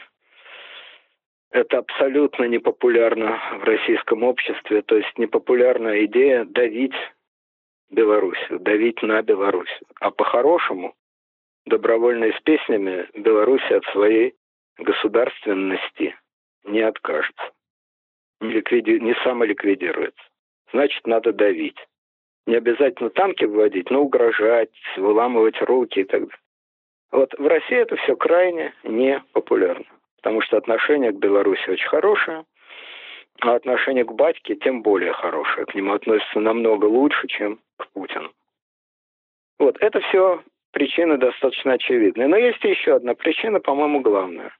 это 1.53 1.77
абсолютно 1.77 2.45
непопулярно 2.45 3.39
в 3.59 3.63
российском 3.63 4.23
обществе. 4.23 4.81
То 4.81 4.97
есть 4.97 5.17
непопулярная 5.17 6.05
идея 6.05 6.45
давить 6.45 6.95
Белоруссию, 7.91 8.59
давить 8.59 9.01
на 9.03 9.21
Белоруссию. 9.21 9.87
А 9.99 10.09
по-хорошему, 10.09 10.95
добровольно 11.65 12.25
и 12.25 12.37
с 12.37 12.41
песнями, 12.41 13.07
Белоруссия 13.13 13.77
от 13.77 13.85
своей 13.85 14.33
государственности 14.77 16.15
не 16.65 16.81
откажется. 16.81 17.51
не, 18.41 18.49
ликвиди... 18.49 18.99
не 18.99 19.13
самоликвидируется. 19.23 20.23
Значит, 20.71 21.05
надо 21.05 21.33
давить. 21.33 21.77
Не 22.47 22.55
обязательно 22.55 23.11
танки 23.11 23.45
вводить, 23.45 23.91
но 23.91 24.01
угрожать, 24.01 24.73
выламывать 24.97 25.61
руки 25.61 25.99
и 25.99 26.03
так 26.03 26.21
далее. 26.21 26.37
Вот 27.11 27.31
в 27.37 27.45
России 27.45 27.77
это 27.77 27.95
все 27.97 28.15
крайне 28.15 28.73
непопулярно, 28.83 29.85
потому 30.23 30.41
что 30.41 30.55
отношение 30.55 31.11
к 31.11 31.17
Беларуси 31.17 31.69
очень 31.69 31.89
хорошее, 31.89 32.45
а 33.41 33.55
отношение 33.55 34.05
к 34.05 34.13
батьке 34.13 34.55
тем 34.55 34.81
более 34.81 35.11
хорошее. 35.11 35.65
К 35.65 35.75
нему 35.75 35.93
относятся 35.93 36.39
намного 36.39 36.85
лучше, 36.85 37.27
чем 37.27 37.59
к 37.77 37.89
Путину. 37.89 38.31
Вот, 39.59 39.75
это 39.81 39.99
все 39.99 40.41
причины 40.71 41.17
достаточно 41.17 41.73
очевидные. 41.73 42.27
Но 42.27 42.37
есть 42.37 42.63
еще 42.63 42.95
одна 42.95 43.15
причина, 43.15 43.59
по-моему, 43.59 43.99
главная. 43.99 44.55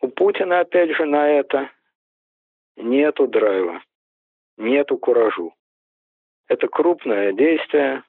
У 0.00 0.08
Путина, 0.08 0.60
опять 0.60 0.96
же, 0.96 1.04
на 1.04 1.28
это 1.28 1.70
нету 2.76 3.26
драйва, 3.26 3.82
нету 4.56 4.96
куражу. 4.96 5.52
Это 6.48 6.68
крупное 6.68 7.32
действие, 7.32 8.02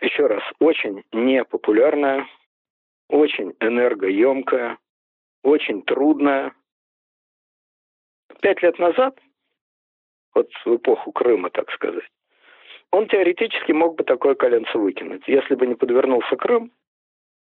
еще 0.00 0.26
раз, 0.26 0.42
очень 0.58 1.04
непопулярное, 1.12 2.26
очень 3.08 3.54
энергоемкое, 3.60 4.76
очень 5.44 5.82
трудное. 5.82 6.52
Пять 8.40 8.62
лет 8.62 8.78
назад, 8.78 9.18
вот 10.34 10.50
в 10.64 10.76
эпоху 10.76 11.12
Крыма, 11.12 11.50
так 11.50 11.70
сказать, 11.70 12.08
он 12.90 13.06
теоретически 13.08 13.72
мог 13.72 13.96
бы 13.96 14.04
такое 14.04 14.34
коленце 14.34 14.76
выкинуть, 14.76 15.22
если 15.28 15.54
бы 15.54 15.66
не 15.66 15.74
подвернулся 15.74 16.36
Крым, 16.36 16.72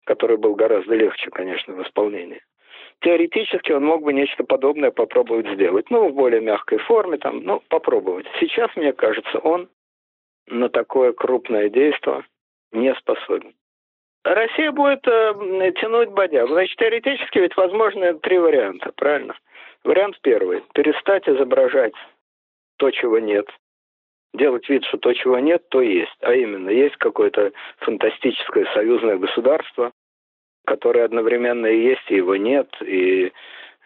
который 0.04 0.36
был 0.36 0.54
гораздо 0.54 0.94
легче, 0.94 1.30
конечно, 1.30 1.74
в 1.74 1.82
исполнении. 1.82 2.42
Теоретически 3.00 3.72
он 3.72 3.84
мог 3.84 4.02
бы 4.02 4.12
нечто 4.12 4.44
подобное 4.44 4.90
попробовать 4.90 5.48
сделать, 5.54 5.88
ну, 5.90 6.08
в 6.08 6.14
более 6.14 6.40
мягкой 6.40 6.78
форме, 6.78 7.18
там, 7.18 7.42
ну, 7.44 7.62
попробовать. 7.68 8.26
Сейчас, 8.40 8.74
мне 8.76 8.92
кажется, 8.92 9.38
он 9.38 9.68
на 10.46 10.68
такое 10.68 11.12
крупное 11.12 11.70
действие 11.70 12.24
не 12.72 12.94
способен. 12.96 13.54
Россия 14.24 14.72
будет 14.72 15.06
э, 15.06 15.72
тянуть 15.80 16.10
бодягу. 16.10 16.52
Значит, 16.52 16.78
теоретически 16.78 17.38
ведь 17.38 17.56
возможны 17.56 18.14
три 18.18 18.38
варианта, 18.38 18.92
правильно? 18.96 19.34
Вариант 19.84 20.18
первый. 20.22 20.62
Перестать 20.74 21.28
изображать 21.28 21.94
то, 22.76 22.90
чего 22.90 23.18
нет 23.18 23.46
делать 24.34 24.68
вид, 24.68 24.84
что 24.84 24.98
то, 24.98 25.12
чего 25.12 25.38
нет, 25.38 25.68
то 25.70 25.80
есть. 25.80 26.16
А 26.20 26.34
именно, 26.34 26.70
есть 26.70 26.96
какое-то 26.96 27.52
фантастическое 27.78 28.66
союзное 28.74 29.16
государство, 29.16 29.92
которое 30.66 31.04
одновременно 31.04 31.66
и 31.66 31.82
есть, 31.82 32.08
и 32.08 32.16
его 32.16 32.36
нет, 32.36 32.68
и 32.80 33.32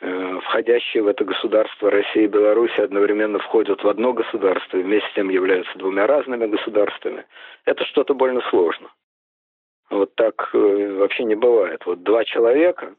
э, 0.00 0.40
входящие 0.42 1.02
в 1.02 1.08
это 1.08 1.24
государство 1.24 1.90
Россия 1.90 2.24
и 2.24 2.28
Беларусь 2.28 2.78
одновременно 2.78 3.38
входят 3.38 3.82
в 3.82 3.88
одно 3.88 4.12
государство 4.12 4.76
и 4.76 4.82
вместе 4.82 5.08
с 5.10 5.14
тем 5.14 5.30
являются 5.30 5.78
двумя 5.78 6.06
разными 6.06 6.46
государствами. 6.46 7.24
Это 7.64 7.84
что-то 7.86 8.14
больно 8.14 8.42
сложно. 8.50 8.90
Вот 9.90 10.14
так 10.14 10.50
э, 10.54 10.96
вообще 10.98 11.24
не 11.24 11.34
бывает. 11.34 11.84
Вот 11.86 12.02
два 12.02 12.24
человека, 12.24 12.94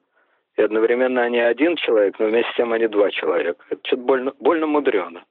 и 0.56 0.62
одновременно 0.62 1.24
они 1.24 1.40
один 1.40 1.76
человек, 1.76 2.20
но 2.20 2.28
вместе 2.28 2.52
с 2.52 2.56
тем 2.56 2.74
они 2.74 2.88
два 2.88 3.12
человека. 3.12 3.64
Это 3.70 3.82
что-то 3.86 4.03
больно, 4.03 4.34
больно 4.40 4.68
мудрено. 4.68 5.24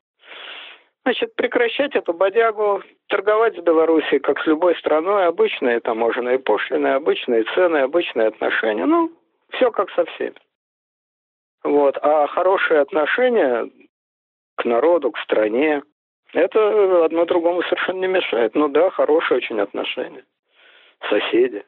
Значит, 1.05 1.35
прекращать 1.35 1.95
эту 1.95 2.15
бодягу, 2.15 2.83
торговать 3.09 3.57
с 3.57 3.61
Белоруссией, 3.61 4.21
как 4.21 4.41
с 4.41 4.47
любой 4.47 4.75
страной, 4.77 5.27
обычные 5.27 5.81
таможенные 5.81 6.39
пошлины, 6.39 6.89
обычные 6.89 7.45
цены, 7.55 7.79
обычные 7.79 8.29
отношения. 8.29 8.87
Ну, 8.87 9.13
все 9.51 9.71
как 9.71 9.91
со 9.91 10.07
всеми. 10.07 10.37
Вот. 11.63 11.99
А 12.01 12.27
хорошие 12.29 12.81
отношения 12.81 13.71
к 14.57 14.65
народу, 14.65 15.11
к 15.11 15.19
стране, 15.19 15.83
это 16.33 17.05
одно 17.05 17.27
другому 17.27 17.63
совершенно 17.63 18.01
не 18.01 18.09
мешает. 18.09 18.55
Ну 18.55 18.69
да, 18.69 18.91
хорошие 18.91 19.39
очень 19.39 19.61
отношения. 19.61 20.25
Соседи, 21.09 21.65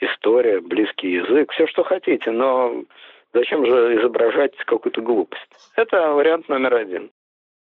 история, 0.00 0.60
близкий 0.60 1.12
язык, 1.12 1.52
все, 1.52 1.66
что 1.66 1.84
хотите, 1.84 2.30
но 2.30 2.84
зачем 3.32 3.64
же 3.66 3.96
изображать 3.98 4.56
какую-то 4.64 5.00
глупость? 5.00 5.48
Это 5.76 6.12
вариант 6.12 6.48
номер 6.48 6.74
один 6.74 7.10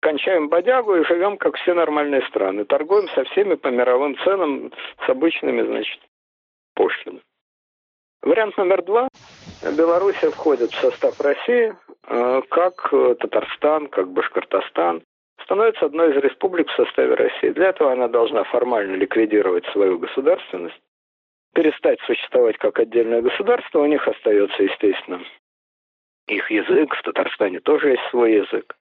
кончаем 0.00 0.48
бодягу 0.48 0.96
и 0.96 1.04
живем, 1.04 1.36
как 1.36 1.56
все 1.56 1.74
нормальные 1.74 2.22
страны. 2.28 2.64
Торгуем 2.64 3.08
со 3.08 3.24
всеми 3.24 3.54
по 3.54 3.68
мировым 3.68 4.16
ценам, 4.18 4.72
с 5.04 5.08
обычными, 5.08 5.62
значит, 5.62 6.00
пошлинами. 6.74 7.22
Вариант 8.22 8.56
номер 8.56 8.82
два. 8.82 9.08
Белоруссия 9.76 10.30
входит 10.30 10.70
в 10.70 10.80
состав 10.80 11.20
России, 11.20 11.74
э, 12.08 12.42
как 12.50 12.90
Татарстан, 12.90 13.88
как 13.88 14.10
Башкортостан. 14.10 15.02
Становится 15.48 15.86
одной 15.86 16.10
из 16.10 16.22
республик 16.22 16.68
в 16.68 16.76
составе 16.76 17.14
России. 17.14 17.48
Для 17.48 17.70
этого 17.70 17.92
она 17.92 18.06
должна 18.06 18.44
формально 18.44 18.96
ликвидировать 18.96 19.64
свою 19.72 19.98
государственность, 19.98 20.78
перестать 21.54 21.98
существовать 22.02 22.58
как 22.58 22.78
отдельное 22.78 23.22
государство. 23.22 23.78
У 23.78 23.86
них 23.86 24.06
остается, 24.06 24.62
естественно, 24.62 25.22
их 26.26 26.50
язык. 26.50 26.94
В 26.94 27.02
Татарстане 27.02 27.60
тоже 27.60 27.92
есть 27.92 28.02
свой 28.10 28.34
язык 28.34 28.76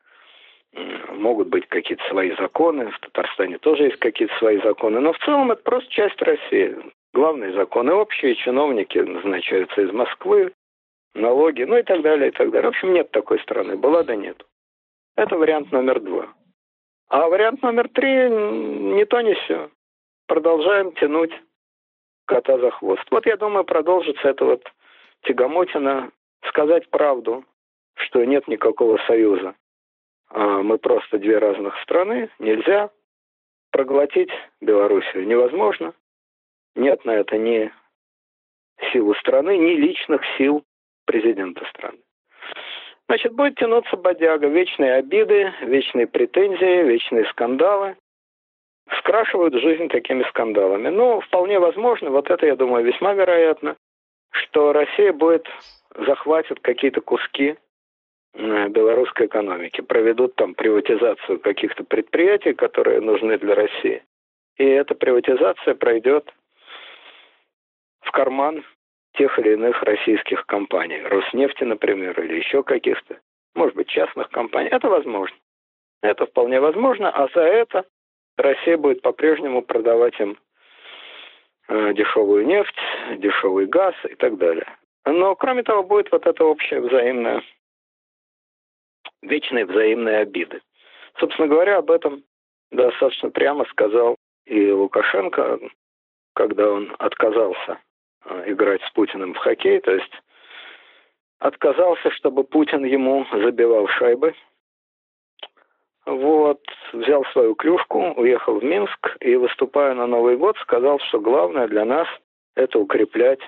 могут 1.13 1.47
быть 1.47 1.65
какие-то 1.69 2.03
свои 2.09 2.35
законы, 2.35 2.91
в 2.91 2.99
Татарстане 2.99 3.57
тоже 3.57 3.85
есть 3.85 3.97
какие-то 3.97 4.35
свои 4.37 4.61
законы, 4.61 4.99
но 4.99 5.13
в 5.13 5.19
целом 5.19 5.51
это 5.51 5.63
просто 5.63 5.89
часть 5.89 6.21
России. 6.21 6.75
Главные 7.13 7.53
законы 7.53 7.93
общие, 7.93 8.35
чиновники 8.35 8.99
назначаются 8.99 9.81
из 9.81 9.91
Москвы, 9.91 10.51
налоги, 11.15 11.63
ну 11.63 11.77
и 11.77 11.83
так 11.83 12.01
далее, 12.03 12.27
и 12.27 12.31
так 12.31 12.51
далее. 12.51 12.69
В 12.69 12.75
общем, 12.75 12.93
нет 12.93 13.09
такой 13.09 13.39
страны, 13.39 13.77
была 13.77 14.03
да 14.03 14.15
нет. 14.15 14.45
Это 15.15 15.35
вариант 15.35 15.71
номер 15.71 15.99
два. 16.01 16.27
А 17.09 17.27
вариант 17.27 17.61
номер 17.61 17.89
три 17.89 18.29
не 18.29 19.05
то, 19.05 19.21
не 19.21 19.33
все. 19.33 19.69
Продолжаем 20.27 20.91
тянуть 20.93 21.31
кота 22.25 22.57
за 22.57 22.71
хвост. 22.71 23.03
Вот 23.11 23.25
я 23.25 23.37
думаю, 23.37 23.63
продолжится 23.63 24.27
это 24.27 24.45
вот 24.45 24.63
тягомотина, 25.23 26.11
сказать 26.47 26.89
правду, 26.89 27.45
что 27.95 28.23
нет 28.25 28.47
никакого 28.47 28.97
союза 29.07 29.55
а, 30.29 30.61
мы 30.61 30.77
просто 30.77 31.17
две 31.19 31.37
разных 31.37 31.77
страны, 31.81 32.29
нельзя 32.39 32.89
проглотить 33.71 34.31
Белоруссию 34.61 35.27
невозможно. 35.27 35.93
Нет 36.75 37.05
на 37.05 37.11
это 37.11 37.37
ни 37.37 37.71
силы 38.91 39.15
страны, 39.15 39.57
ни 39.57 39.75
личных 39.75 40.21
сил 40.37 40.63
президента 41.05 41.65
страны. 41.69 41.99
Значит, 43.07 43.33
будет 43.33 43.55
тянуться 43.55 43.95
бодяга, 43.95 44.47
вечные 44.47 44.95
обиды, 44.95 45.53
вечные 45.61 46.07
претензии, 46.07 46.83
вечные 46.83 47.25
скандалы. 47.25 47.95
Скрашивают 48.99 49.53
жизнь 49.53 49.87
такими 49.89 50.23
скандалами. 50.23 50.89
Но 50.89 51.21
вполне 51.21 51.59
возможно, 51.59 52.09
вот 52.09 52.29
это, 52.29 52.45
я 52.45 52.55
думаю, 52.55 52.85
весьма 52.85 53.13
вероятно, 53.13 53.77
что 54.31 54.73
Россия 54.73 55.13
будет 55.13 55.47
захватит 55.95 56.59
какие-то 56.59 57.01
куски 57.01 57.55
белорусской 58.33 59.25
экономики, 59.25 59.81
проведут 59.81 60.35
там 60.35 60.53
приватизацию 60.53 61.39
каких-то 61.39 61.83
предприятий, 61.83 62.53
которые 62.53 63.01
нужны 63.01 63.37
для 63.39 63.55
России. 63.55 64.03
И 64.57 64.63
эта 64.63 64.95
приватизация 64.95 65.75
пройдет 65.75 66.31
в 68.01 68.11
карман 68.11 68.63
тех 69.17 69.37
или 69.39 69.53
иных 69.53 69.81
российских 69.83 70.45
компаний, 70.45 71.01
Роснефти, 71.01 71.63
например, 71.63 72.19
или 72.21 72.37
еще 72.37 72.63
каких-то, 72.63 73.19
может 73.55 73.75
быть, 73.75 73.87
частных 73.87 74.29
компаний. 74.29 74.69
Это 74.69 74.87
возможно. 74.89 75.35
Это 76.01 76.25
вполне 76.25 76.59
возможно, 76.59 77.09
а 77.09 77.27
за 77.33 77.41
это 77.41 77.85
Россия 78.37 78.77
будет 78.77 79.01
по-прежнему 79.01 79.63
продавать 79.63 80.19
им 80.19 80.37
э, 81.67 81.93
дешевую 81.93 82.45
нефть, 82.45 82.79
дешевый 83.17 83.65
газ 83.65 83.95
и 84.07 84.15
так 84.15 84.37
далее. 84.37 84.67
Но, 85.05 85.35
кроме 85.35 85.63
того, 85.63 85.83
будет 85.83 86.11
вот 86.11 86.25
это 86.27 86.43
общее 86.45 86.81
взаимное 86.81 87.41
вечные 89.23 89.65
взаимные 89.65 90.19
обиды. 90.19 90.61
Собственно 91.19 91.47
говоря, 91.47 91.77
об 91.77 91.89
этом 91.89 92.23
достаточно 92.71 93.29
прямо 93.31 93.65
сказал 93.65 94.15
и 94.45 94.71
Лукашенко, 94.71 95.59
когда 96.35 96.71
он 96.71 96.95
отказался 96.99 97.79
играть 98.45 98.81
с 98.83 98.91
Путиным 98.91 99.33
в 99.33 99.37
хоккей, 99.37 99.79
то 99.81 99.91
есть 99.91 100.11
отказался, 101.39 102.11
чтобы 102.11 102.43
Путин 102.43 102.83
ему 102.83 103.25
забивал 103.31 103.87
шайбы. 103.87 104.33
Вот, 106.05 106.61
взял 106.93 107.25
свою 107.33 107.53
клюшку, 107.55 108.13
уехал 108.15 108.59
в 108.59 108.63
Минск 108.63 109.17
и, 109.19 109.35
выступая 109.35 109.93
на 109.93 110.07
Новый 110.07 110.37
год, 110.37 110.55
сказал, 110.61 110.99
что 110.99 111.19
главное 111.19 111.67
для 111.67 111.83
нас– 111.83 112.07
это 112.55 112.79
укреплять 112.79 113.41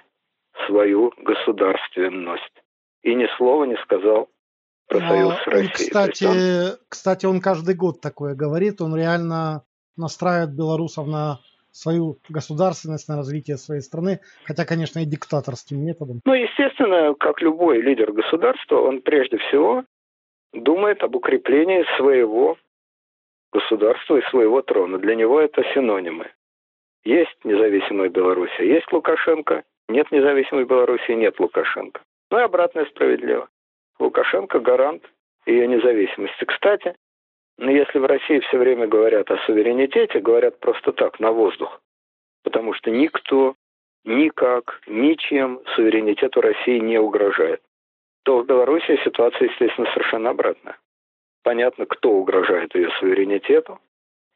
свою 0.68 1.14
государственность. 1.18 2.64
И 3.02 3.16
ни 3.16 3.28
слова 3.38 3.64
не 3.64 3.78
сказал 3.78 4.28
про 4.90 5.00
союз 5.00 5.36
с 5.36 5.48
Россией. 5.48 5.72
Кстати, 5.72 6.24
он... 6.26 6.78
кстати, 6.90 7.26
он 7.26 7.40
каждый 7.40 7.76
год 7.76 8.02
такое 8.02 8.36
говорит, 8.36 8.82
он 8.82 8.94
реально 8.94 9.64
настраивает 9.96 10.54
белорусов 10.54 11.08
на 11.08 11.40
свою 11.72 12.18
государственность, 12.30 13.08
на 13.08 13.18
развитие 13.18 13.58
своей 13.58 13.82
страны, 13.82 14.20
хотя, 14.46 14.66
конечно, 14.66 15.00
и 15.00 15.06
диктаторским 15.06 15.84
методом. 15.84 16.22
Ну, 16.26 16.34
естественно, 16.34 17.14
как 17.20 17.42
любой 17.42 17.82
лидер 17.82 18.12
государства, 18.12 18.78
он 18.82 19.02
прежде 19.02 19.38
всего 19.38 19.84
думает 20.54 21.04
об 21.04 21.16
укреплении 21.16 21.86
своего 21.98 22.58
государства 23.52 24.18
и 24.18 24.30
своего 24.30 24.62
трона. 24.62 24.98
Для 24.98 25.16
него 25.16 25.40
это 25.40 25.64
синонимы. 25.74 26.32
Есть 27.04 27.38
независимая 27.44 28.10
Белоруссия, 28.10 28.68
есть 28.68 28.92
Лукашенко, 28.92 29.64
нет 29.88 30.12
независимой 30.12 30.66
Белоруссии, 30.66 31.14
нет 31.14 31.40
Лукашенко. 31.40 32.02
Ну 32.32 32.40
и 32.40 32.44
обратное 32.44 32.86
справедливо. 32.86 33.48
Лукашенко 34.00 34.60
гарант 34.60 35.04
ее 35.46 35.68
независимости. 35.68 36.46
Кстати, 36.46 36.96
ну, 37.60 37.72
если 37.72 38.00
в 38.00 38.06
России 38.06 38.40
все 38.40 38.58
время 38.58 38.88
говорят 38.88 39.30
о 39.30 39.38
суверенитете, 39.46 40.22
говорят 40.22 40.60
просто 40.60 40.94
так, 40.94 41.20
на 41.20 41.32
воздух. 41.32 41.82
Потому 42.44 42.74
что 42.74 42.90
никто, 42.90 43.56
никак, 44.06 44.82
ничем 44.88 45.60
суверенитету 45.76 46.40
России 46.40 46.80
не 46.80 46.98
угрожает. 46.98 47.62
То 48.24 48.40
в 48.40 48.46
Беларуси 48.46 48.98
ситуация, 49.04 49.50
естественно, 49.50 49.90
совершенно 49.92 50.30
обратная. 50.30 50.78
Понятно, 51.44 51.86
кто 51.86 52.12
угрожает 52.12 52.74
ее 52.76 52.90
суверенитету, 53.00 53.80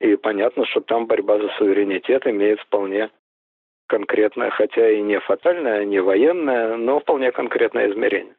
и 0.01 0.17
понятно, 0.17 0.65
что 0.65 0.81
там 0.81 1.07
борьба 1.07 1.39
за 1.39 1.47
суверенитет 1.57 2.27
имеет 2.27 2.59
вполне 2.59 3.09
конкретное, 3.87 4.49
хотя 4.49 4.89
и 4.89 5.01
не 5.01 5.21
фатальное, 5.21 5.85
не 5.85 6.01
военное, 6.01 6.75
но 6.75 6.99
вполне 6.99 7.31
конкретное 7.31 7.89
измерение. 7.89 8.35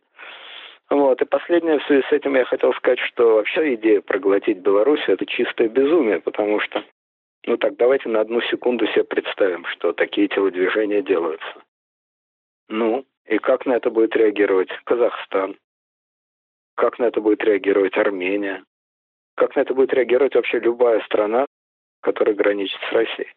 Вот. 0.91 1.21
И 1.23 1.25
последнее 1.25 1.79
в 1.79 1.85
связи 1.85 2.03
с 2.09 2.13
этим 2.13 2.37
я 2.37 2.45
хотел 2.45 2.73
сказать, 2.75 2.99
что 3.01 3.37
вообще 3.37 3.75
идея 3.75 4.01
проглотить 4.01 4.59
Беларусь 4.59 5.05
это 5.09 5.25
чистое 5.27 5.69
безумие, 5.69 6.21
потому 6.21 6.61
что, 6.61 6.85
ну 7.47 7.57
так, 7.57 7.77
давайте 7.77 8.09
на 8.09 8.21
одну 8.21 8.41
секунду 8.43 8.87
себе 8.89 9.05
представим, 9.05 9.65
что 9.67 9.93
такие 9.93 10.29
телодвижения 10.29 11.03
делаются. 11.03 11.63
Ну, 12.69 13.05
и 13.27 13.39
как 13.39 13.67
на 13.67 13.73
это 13.75 13.91
будет 13.91 14.15
реагировать 14.17 14.71
Казахстан? 14.85 15.57
Как 16.77 16.99
на 16.99 17.05
это 17.05 17.21
будет 17.21 17.43
реагировать 17.43 17.97
Армения? 17.97 18.65
Как 19.37 19.57
на 19.57 19.61
это 19.61 19.75
будет 19.75 19.93
реагировать 19.93 20.35
вообще 20.35 20.59
любая 20.59 21.01
страна, 21.03 21.47
которая 22.01 22.35
граничит 22.35 22.81
с 22.89 22.93
Россией? 22.93 23.33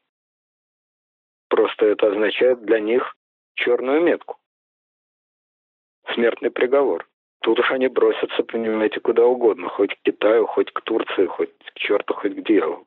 Просто 1.49 1.86
это 1.86 2.07
означает 2.07 2.64
для 2.65 2.80
них 2.80 3.15
черную 3.56 4.02
метку. 4.02 4.38
Смертный 6.14 6.52
приговор. 6.52 7.07
Тут 7.48 7.60
уж 7.60 7.72
они 7.72 7.88
бросятся, 7.88 8.44
понимаете, 8.44 8.99
куда 8.99 9.26
угодно. 9.26 9.69
Хоть 9.69 9.95
к 9.95 10.02
Китаю, 10.03 10.45
хоть 10.48 10.69
к 10.69 10.82
Турции, 10.82 11.28
хоть 11.28 11.49
к 11.74 11.80
черту, 11.80 12.14
хоть 12.14 12.36
к 12.36 12.44
дьяволу. 12.44 12.86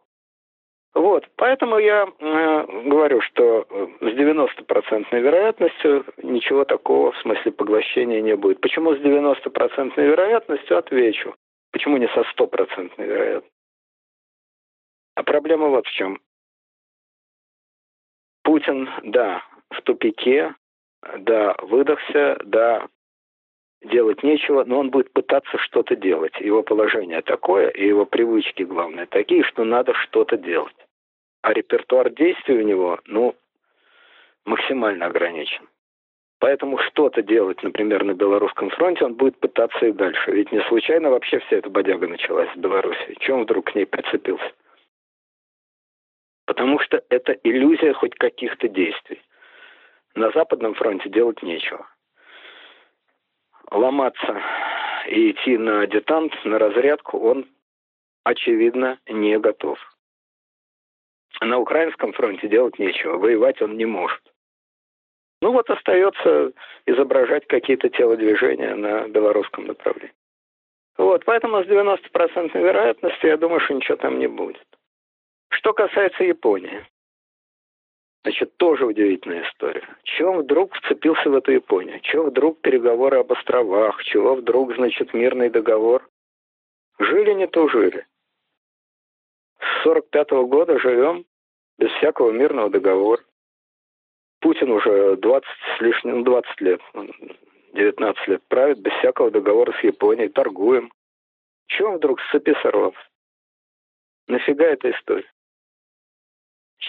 Вот, 0.93 1.27
поэтому 1.37 1.79
я 1.79 2.07
э, 2.07 2.67
говорю, 2.85 3.23
что 3.23 3.67
э, 3.71 3.87
с 4.01 4.13
90% 4.13 5.19
вероятностью 5.19 6.05
ничего 6.23 6.67
такого 6.67 7.13
в 7.13 7.19
смысле 7.23 7.53
поглощения 7.53 8.21
не 8.21 8.37
будет. 8.37 8.61
Почему 8.61 8.95
с 8.95 8.99
90% 8.99 9.95
вероятностью, 9.97 10.77
отвечу. 10.77 11.35
Почему 11.73 11.97
не 11.97 12.09
со 12.09 12.21
100% 12.21 12.93
вероятностью? 12.99 13.51
А 15.15 15.23
проблема 15.23 15.69
вот 15.69 15.87
в 15.87 15.93
чем. 15.93 16.21
Путин, 18.43 18.91
да, 19.05 19.43
в 19.71 19.81
тупике, 19.81 20.55
да, 21.17 21.57
выдохся, 21.63 22.37
да, 22.45 22.87
делать 23.83 24.23
нечего, 24.23 24.65
но 24.65 24.81
он 24.81 24.91
будет 24.91 25.13
пытаться 25.13 25.57
что-то 25.59 25.97
делать. 25.97 26.39
Его 26.41 26.63
положение 26.63 27.23
такое, 27.23 27.69
и 27.69 27.87
его 27.87 28.05
привычки, 28.05 28.63
главное, 28.63 29.07
такие, 29.07 29.43
что 29.45 29.65
надо 29.65 29.95
что-то 29.95 30.37
делать. 30.37 30.75
А 31.43 31.53
репертуар 31.53 32.11
действий 32.11 32.59
у 32.59 32.63
него, 32.63 33.01
ну, 33.07 33.35
максимально 34.45 35.07
ограничен. 35.07 35.67
Поэтому 36.39 36.79
что-то 36.79 37.23
делать, 37.23 37.63
например, 37.63 38.05
на 38.05 38.15
Белорусском 38.15 38.71
фронте, 38.71 39.05
он 39.05 39.15
будет 39.15 39.39
пытаться 39.39 39.87
и 39.87 39.93
дальше. 39.93 40.31
Ведь 40.31 40.53
не 40.53 40.61
случайно 40.63 41.11
вообще 41.11 41.39
вся 41.41 41.57
эта 41.57 41.69
бодяга 41.69 42.09
началась 42.09 42.49
в 42.55 42.59
Беларуси. 42.59 43.17
Чем 43.21 43.43
вдруг 43.43 43.71
к 43.71 43.75
ней 43.75 43.85
прицепился? 43.85 44.53
Потому 46.47 46.79
что 46.81 47.03
это 47.11 47.33
иллюзия 47.45 47.93
хоть 47.93 48.15
каких-то 48.15 48.69
действий. 48.69 49.21
На 50.15 50.31
Западном 50.31 50.75
фронте 50.75 51.11
делать 51.11 51.43
нечего 51.43 51.87
ломаться 53.71 54.43
и 55.07 55.31
идти 55.31 55.57
на 55.57 55.87
детант, 55.87 56.33
на 56.45 56.59
разрядку, 56.59 57.19
он, 57.19 57.47
очевидно, 58.25 58.99
не 59.07 59.39
готов. 59.39 59.79
На 61.41 61.59
украинском 61.59 62.13
фронте 62.13 62.49
делать 62.49 62.79
нечего, 62.79 63.17
воевать 63.17 63.63
он 63.63 63.77
не 63.77 63.87
может. 63.87 64.21
Ну 65.43 65.53
вот 65.53 65.71
остается 65.71 66.53
изображать 66.85 67.47
какие-то 67.47 67.89
телодвижения 67.89 68.75
на 68.75 69.09
белорусском 69.09 69.67
направлении. 69.67 70.15
Вот, 70.99 71.25
поэтому 71.25 71.65
с 71.65 71.67
90% 71.67 72.53
вероятностью 72.59 73.31
я 73.31 73.39
думаю, 73.39 73.61
что 73.61 73.73
ничего 73.73 73.97
там 73.97 74.19
не 74.19 74.27
будет. 74.27 74.67
Что 75.51 75.73
касается 75.73 76.25
Японии. 76.25 76.85
Значит, 78.23 78.55
тоже 78.59 78.85
удивительная 78.85 79.45
история. 79.45 79.89
Чего 80.03 80.43
вдруг 80.43 80.75
вцепился 80.75 81.31
в 81.31 81.35
эту 81.35 81.53
Японию? 81.53 82.01
Чего 82.01 82.27
вдруг 82.27 82.61
переговоры 82.61 83.19
об 83.19 83.33
островах? 83.33 84.03
Чего 84.05 84.35
вдруг, 84.35 84.75
значит, 84.75 85.15
мирный 85.15 85.49
договор? 85.49 86.07
Жили 86.99 87.33
не 87.33 87.47
то 87.47 87.67
жили. 87.69 88.07
С 89.59 89.83
45 89.85 90.33
-го 90.33 90.47
года 90.47 90.79
живем 90.79 91.25
без 91.79 91.91
всякого 91.93 92.31
мирного 92.31 92.69
договора. 92.69 93.23
Путин 94.41 94.71
уже 94.71 95.17
20 95.17 95.49
с 95.77 95.81
лишним, 95.81 96.25
20 96.25 96.61
лет, 96.61 96.81
19 97.73 98.29
лет 98.29 98.43
правит 98.49 98.81
без 98.81 98.93
всякого 98.95 99.31
договора 99.31 99.73
с 99.73 99.85
Японией, 99.85 100.29
торгуем. 100.29 100.93
Чего 101.69 101.93
вдруг 101.93 102.21
с 102.21 102.31
цепи 102.31 102.55
сорвался? 102.63 102.99
Нафига 104.29 104.67
эта 104.67 104.91
история? 104.91 105.31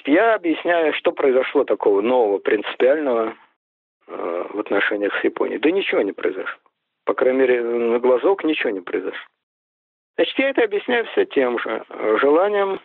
Я 0.06 0.36
объясняю, 0.36 0.94
что 0.94 1.12
произошло 1.12 1.64
такого 1.64 2.02
нового, 2.02 2.40
принципиального 2.40 3.36
э, 4.08 4.48
в 4.54 4.60
отношениях 4.60 5.14
с 5.20 5.24
Японией. 5.24 5.60
Да 5.60 5.70
ничего 5.70 6.02
не 6.02 6.12
произошло. 6.12 6.62
По 7.06 7.14
крайней 7.14 7.40
мере, 7.40 7.62
на 7.62 8.00
глазок 8.00 8.44
ничего 8.44 8.70
не 8.70 8.82
произошло. 8.82 9.28
Значит, 10.16 10.38
я 10.40 10.50
это 10.50 10.64
объясняю 10.64 11.06
все 11.08 11.26
тем 11.26 11.60
же 11.60 11.86
желанием, 12.20 12.80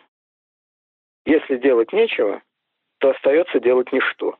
если 1.25 1.57
делать 1.57 1.91
нечего, 1.91 2.41
то 2.99 3.09
остается 3.09 3.59
делать 3.59 3.91
ничто. 3.91 4.37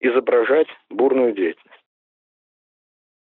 Изображать 0.00 0.68
бурную 0.90 1.32
деятельность. 1.32 1.84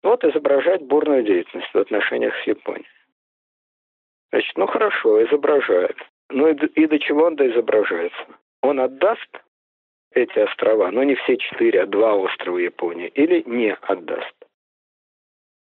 Вот 0.03 0.23
изображать 0.23 0.81
бурную 0.83 1.23
деятельность 1.23 1.69
в 1.73 1.77
отношениях 1.77 2.33
с 2.37 2.47
Японией. 2.47 2.87
Значит, 4.31 4.57
ну 4.57 4.67
хорошо, 4.67 5.23
изображает. 5.25 5.97
Ну 6.29 6.47
и, 6.47 6.53
и 6.53 6.87
до 6.87 6.99
чего 6.99 7.25
он 7.25 7.35
доизображается? 7.35 8.25
Он 8.61 8.79
отдаст 8.79 9.29
эти 10.11 10.39
острова, 10.39 10.91
но 10.91 11.03
не 11.03 11.15
все 11.15 11.37
четыре, 11.37 11.83
а 11.83 11.85
два 11.85 12.15
острова 12.15 12.57
Японии, 12.57 13.07
или 13.09 13.43
не 13.45 13.73
отдаст? 13.73 14.35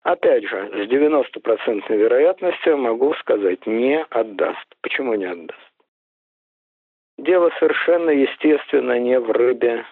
Опять 0.03 0.47
же, 0.47 0.69
с 0.73 0.89
90% 0.89 1.95
вероятностью 1.95 2.77
могу 2.77 3.13
сказать, 3.15 3.65
не 3.67 4.01
отдаст. 4.09 4.65
Почему 4.81 5.13
не 5.15 5.25
отдаст? 5.25 5.59
Дело 7.17 7.51
совершенно 7.59 8.11
естественно 8.11 8.97
не 8.97 9.19
в 9.19 9.29
рыбе 9.29 9.85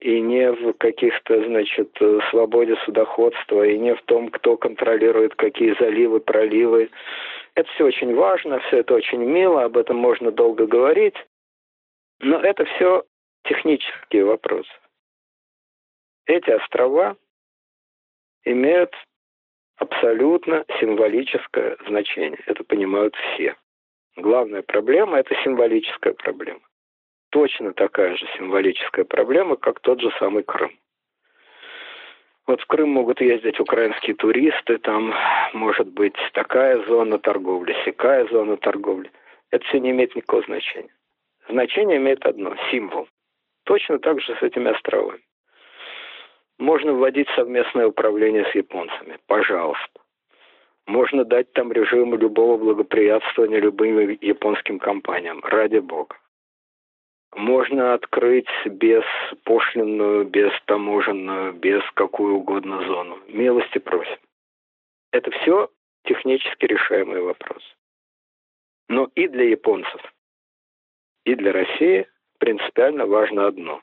и 0.00 0.20
не 0.20 0.52
в 0.52 0.74
каких-то, 0.74 1.42
значит, 1.44 1.96
свободе 2.30 2.76
судоходства, 2.84 3.66
и 3.66 3.78
не 3.78 3.94
в 3.94 4.02
том, 4.02 4.28
кто 4.28 4.56
контролирует 4.56 5.34
какие 5.34 5.74
заливы, 5.78 6.20
проливы, 6.20 6.90
это 7.54 7.68
все 7.72 7.84
очень 7.84 8.14
важно, 8.14 8.60
все 8.60 8.78
это 8.78 8.94
очень 8.94 9.22
мило, 9.22 9.64
об 9.64 9.76
этом 9.76 9.96
можно 9.96 10.30
долго 10.30 10.66
говорить, 10.66 11.16
но 12.20 12.38
это 12.40 12.64
все 12.64 13.04
технические 13.44 14.24
вопросы. 14.24 14.70
Эти 16.26 16.50
острова 16.50 17.16
имеют 18.44 18.94
абсолютно 19.76 20.64
символическое 20.78 21.76
значение. 21.86 22.38
Это 22.46 22.62
понимают 22.64 23.16
все. 23.16 23.56
Главная 24.16 24.62
проблема– 24.62 25.18
это 25.20 25.34
символическая 25.42 26.12
проблема. 26.12 26.60
Точно 27.30 27.72
такая 27.72 28.16
же 28.16 28.26
символическая 28.36 29.04
проблема, 29.04 29.56
как 29.56 29.80
тот 29.80 30.00
же 30.00 30.10
самый 30.18 30.42
Крым. 30.42 30.78
Вот 32.50 32.60
в 32.62 32.66
Крым 32.66 32.88
могут 32.88 33.20
ездить 33.20 33.60
украинские 33.60 34.16
туристы, 34.16 34.78
там 34.78 35.14
может 35.52 35.86
быть 35.86 36.16
такая 36.32 36.84
зона 36.84 37.20
торговли, 37.20 37.76
сякая 37.84 38.26
зона 38.26 38.56
торговли. 38.56 39.08
Это 39.52 39.64
все 39.66 39.78
не 39.78 39.92
имеет 39.92 40.16
никакого 40.16 40.42
значения. 40.42 40.90
Значение 41.48 41.98
имеет 41.98 42.26
одно– 42.26 42.56
символ. 42.72 43.06
Точно 43.62 44.00
так 44.00 44.20
же 44.20 44.34
с 44.34 44.42
этими 44.42 44.68
островами. 44.68 45.20
Можно 46.58 46.92
вводить 46.94 47.28
совместное 47.36 47.86
управление 47.86 48.44
с 48.46 48.54
японцами. 48.56 49.18
Пожалуйста. 49.28 50.00
Можно 50.88 51.24
дать 51.24 51.52
там 51.52 51.70
режим 51.70 52.16
любого 52.16 52.56
благоприятствования 52.56 53.60
любым 53.60 54.18
японским 54.20 54.80
компаниям. 54.80 55.40
Ради 55.44 55.78
бога 55.78 56.16
можно 57.34 57.94
открыть 57.94 58.48
без 58.66 59.04
пошлинную, 59.44 60.24
без 60.24 60.52
таможенную, 60.66 61.52
без 61.52 61.82
какую 61.94 62.36
угодно 62.36 62.82
зону. 62.86 63.18
Милости 63.28 63.78
просим. 63.78 64.18
Это 65.12 65.30
все 65.30 65.70
технически 66.04 66.66
решаемый 66.66 67.20
вопрос. 67.22 67.62
Но 68.88 69.08
и 69.14 69.28
для 69.28 69.44
японцев, 69.44 70.00
и 71.24 71.34
для 71.34 71.52
России 71.52 72.08
принципиально 72.38 73.06
важно 73.06 73.46
одно. 73.46 73.82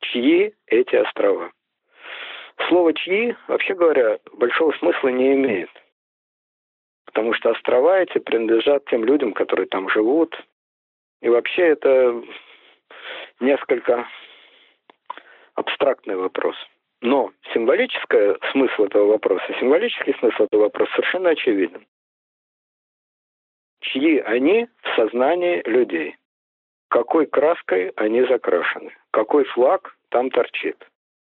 Чьи 0.00 0.54
эти 0.66 0.96
острова? 0.96 1.52
Слово 2.68 2.92
«чьи», 2.92 3.36
вообще 3.46 3.74
говоря, 3.74 4.18
большого 4.32 4.72
смысла 4.72 5.08
не 5.08 5.32
имеет. 5.34 5.70
Потому 7.06 7.32
что 7.32 7.50
острова 7.50 8.00
эти 8.00 8.18
принадлежат 8.18 8.84
тем 8.86 9.04
людям, 9.04 9.32
которые 9.32 9.66
там 9.66 9.88
живут. 9.88 10.36
И 11.20 11.28
вообще 11.28 11.68
это 11.68 12.22
несколько 13.40 14.06
абстрактный 15.54 16.16
вопрос. 16.16 16.56
Но 17.00 17.32
символический 17.52 18.36
смысл 18.52 18.84
этого 18.84 19.12
вопроса, 19.12 19.44
символический 19.60 20.14
смысл 20.18 20.44
этого 20.44 20.62
вопроса 20.62 20.92
совершенно 20.92 21.30
очевиден. 21.30 21.86
Чьи 23.80 24.18
они 24.18 24.68
в 24.82 24.96
сознании 24.96 25.62
людей? 25.64 26.16
Какой 26.88 27.26
краской 27.26 27.90
они 27.90 28.22
закрашены? 28.22 28.92
Какой 29.12 29.44
флаг 29.44 29.96
там 30.08 30.30
торчит? 30.30 30.76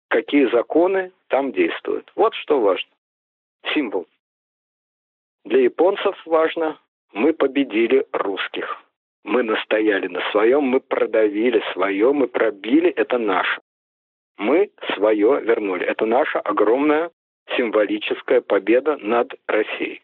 Какие 0.10 0.52
законы 0.52 1.12
там 1.30 1.52
действуют? 1.52 2.12
Вот 2.16 2.36
что 2.36 2.60
важно. 2.60 2.90
Символ. 3.74 4.08
Для 5.46 5.62
японцев 5.62 6.16
важно, 6.26 6.80
мы 7.14 7.34
победили 7.34 8.06
русских. 8.12 8.83
Мы 9.24 9.44
настояли 9.44 10.08
на 10.08 10.22
своем, 10.32 10.64
мы 10.64 10.80
продавили 10.80 11.64
свое, 11.74 12.12
мы 12.12 12.28
пробили, 12.28 12.90
это 12.90 13.18
наше 13.18 13.62
мы 14.38 14.72
свое 14.96 15.42
вернули. 15.42 15.86
Это 15.86 16.06
наша 16.06 16.40
огромная 16.40 17.12
символическая 17.56 18.42
победа 18.42 18.98
над 18.98 19.34
Россией. 19.48 20.02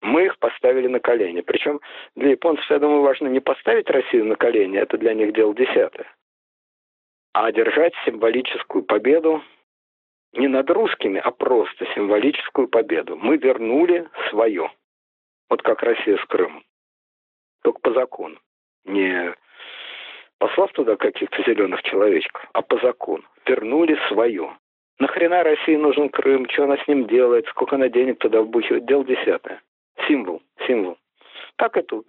Мы 0.00 0.26
их 0.26 0.38
поставили 0.38 0.86
на 0.86 1.00
колени. 1.00 1.40
Причем 1.40 1.80
для 2.14 2.30
японцев, 2.30 2.68
я 2.70 2.78
думаю, 2.78 3.02
важно 3.02 3.28
не 3.28 3.40
поставить 3.40 3.90
Россию 3.90 4.26
на 4.26 4.36
колени, 4.36 4.78
это 4.78 4.96
для 4.96 5.12
них 5.12 5.32
дело 5.32 5.54
десятое, 5.54 6.06
а 7.32 7.46
одержать 7.46 7.94
символическую 8.04 8.84
победу 8.84 9.42
не 10.32 10.46
над 10.46 10.70
русскими, 10.70 11.18
а 11.18 11.30
просто 11.30 11.86
символическую 11.94 12.68
победу. 12.68 13.16
Мы 13.16 13.38
вернули 13.38 14.08
свое. 14.30 14.70
Вот 15.48 15.62
как 15.62 15.82
Россия 15.82 16.16
с 16.16 16.24
Крымом. 16.26 16.62
Только 17.62 17.80
по 17.80 17.92
закону. 17.92 18.38
Не 18.84 19.34
послав 20.38 20.72
туда 20.72 20.96
каких-то 20.96 21.42
зеленых 21.42 21.82
человечков, 21.82 22.44
а 22.52 22.62
по 22.62 22.78
закону. 22.78 23.24
Вернули 23.46 23.98
свое. 24.08 24.56
Нахрена 24.98 25.44
России 25.44 25.76
нужен 25.76 26.08
Крым, 26.08 26.48
что 26.50 26.64
она 26.64 26.76
с 26.76 26.88
ним 26.88 27.06
делает, 27.06 27.46
сколько 27.48 27.76
она 27.76 27.88
денег 27.88 28.18
туда 28.18 28.42
вбухивает, 28.42 28.86
дело 28.86 29.04
десятое. 29.04 29.60
Символ, 30.06 30.42
символ. 30.66 30.96
Так 31.56 31.76
и 31.76 31.82
тут. 31.82 32.08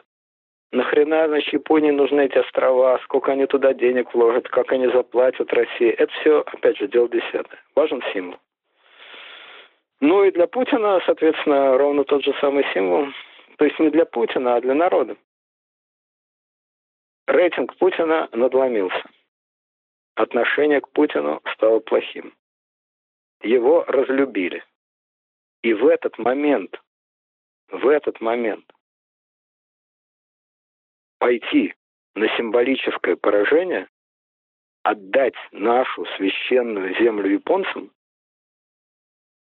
Нахрена, 0.71 1.27
значит, 1.27 1.53
Японии 1.53 1.91
нужны 1.91 2.25
эти 2.25 2.37
острова, 2.37 2.99
сколько 3.03 3.31
они 3.31 3.47
туда 3.47 3.73
денег 3.73 4.13
вложат, 4.13 4.47
как 4.49 4.71
они 4.71 4.87
заплатят 4.87 5.51
России. 5.51 5.89
Это 5.89 6.11
все, 6.13 6.41
опять 6.45 6.77
же, 6.77 6.87
дело 6.87 7.09
десятое. 7.09 7.59
Важен 7.75 8.03
символ. 8.13 8.39
Ну 9.99 10.23
и 10.23 10.31
для 10.31 10.47
Путина, 10.47 11.01
соответственно, 11.05 11.77
ровно 11.77 12.03
тот 12.03 12.23
же 12.23 12.33
самый 12.39 12.65
символ. 12.73 13.07
То 13.57 13.65
есть 13.65 13.79
не 13.79 13.89
для 13.89 14.05
Путина, 14.05 14.55
а 14.55 14.61
для 14.61 14.75
народа 14.75 15.15
рейтинг 17.29 17.75
Путина 17.77 18.27
надломился. 18.31 19.09
Отношение 20.15 20.81
к 20.81 20.89
Путину 20.89 21.41
стало 21.53 21.79
плохим. 21.79 22.33
Его 23.41 23.83
разлюбили. 23.85 24.63
И 25.61 25.73
в 25.73 25.85
этот 25.87 26.17
момент, 26.17 26.81
в 27.69 27.87
этот 27.87 28.19
момент 28.19 28.65
пойти 31.19 31.75
на 32.15 32.27
символическое 32.35 33.15
поражение, 33.15 33.87
отдать 34.83 35.35
нашу 35.51 36.05
священную 36.17 36.97
землю 36.97 37.29
японцам, 37.29 37.91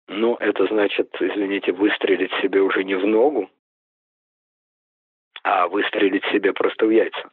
ну, 0.08 0.36
это 0.36 0.66
значит, 0.66 1.14
извините, 1.20 1.72
выстрелить 1.72 2.32
себе 2.40 2.60
уже 2.60 2.84
не 2.84 2.94
в 2.94 3.06
ногу, 3.06 3.50
а 5.42 5.68
выстрелить 5.68 6.24
себе 6.26 6.52
просто 6.52 6.86
в 6.86 6.90
яйца. 6.90 7.30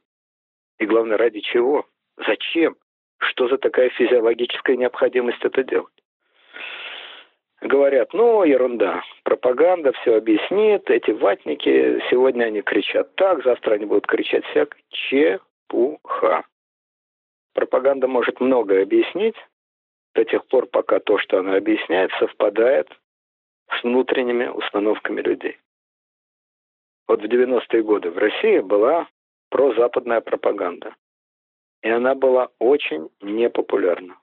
И 0.80 0.86
главное, 0.86 1.18
ради 1.18 1.40
чего? 1.40 1.86
Зачем? 2.26 2.76
Что 3.20 3.48
за 3.48 3.58
такая 3.58 3.90
физиологическая 3.90 4.76
необходимость 4.76 5.44
это 5.44 5.64
делать? 5.64 5.94
Говорят, 7.62 8.14
ну, 8.14 8.44
ерунда, 8.44 9.04
пропаганда 9.24 9.94
все 9.94 10.18
объяснит, 10.18 10.90
эти 10.90 11.12
ватники, 11.12 12.04
сегодня 12.10 12.46
они 12.46 12.62
кричат 12.62 13.16
так, 13.16 13.42
завтра 13.44 13.76
они 13.76 13.86
будут 13.86 14.06
кричать 14.06 14.44
всяк. 14.48 14.76
Чепуха. 14.90 16.44
Пропаганда 17.54 18.08
может 18.10 18.42
многое 18.42 18.84
объяснить 18.84 19.36
до 20.14 20.26
тех 20.26 20.46
пор, 20.48 20.66
пока 20.66 21.00
то, 21.00 21.18
что 21.20 21.40
она 21.40 21.56
объясняет, 21.56 22.12
совпадает 22.20 22.90
с 23.70 23.84
внутренними 23.84 24.48
установками 24.48 25.22
людей. 25.22 25.58
Вот 27.08 27.22
в 27.22 27.26
90-е 27.26 27.84
годы 27.84 28.12
в 28.12 28.18
России 28.18 28.60
была 28.60 29.08
прозападная 29.54 30.20
пропаганда. 30.20 30.96
И 31.84 31.90
она 31.90 32.16
была 32.16 32.50
очень 32.58 33.10
непопулярна. 33.22 34.18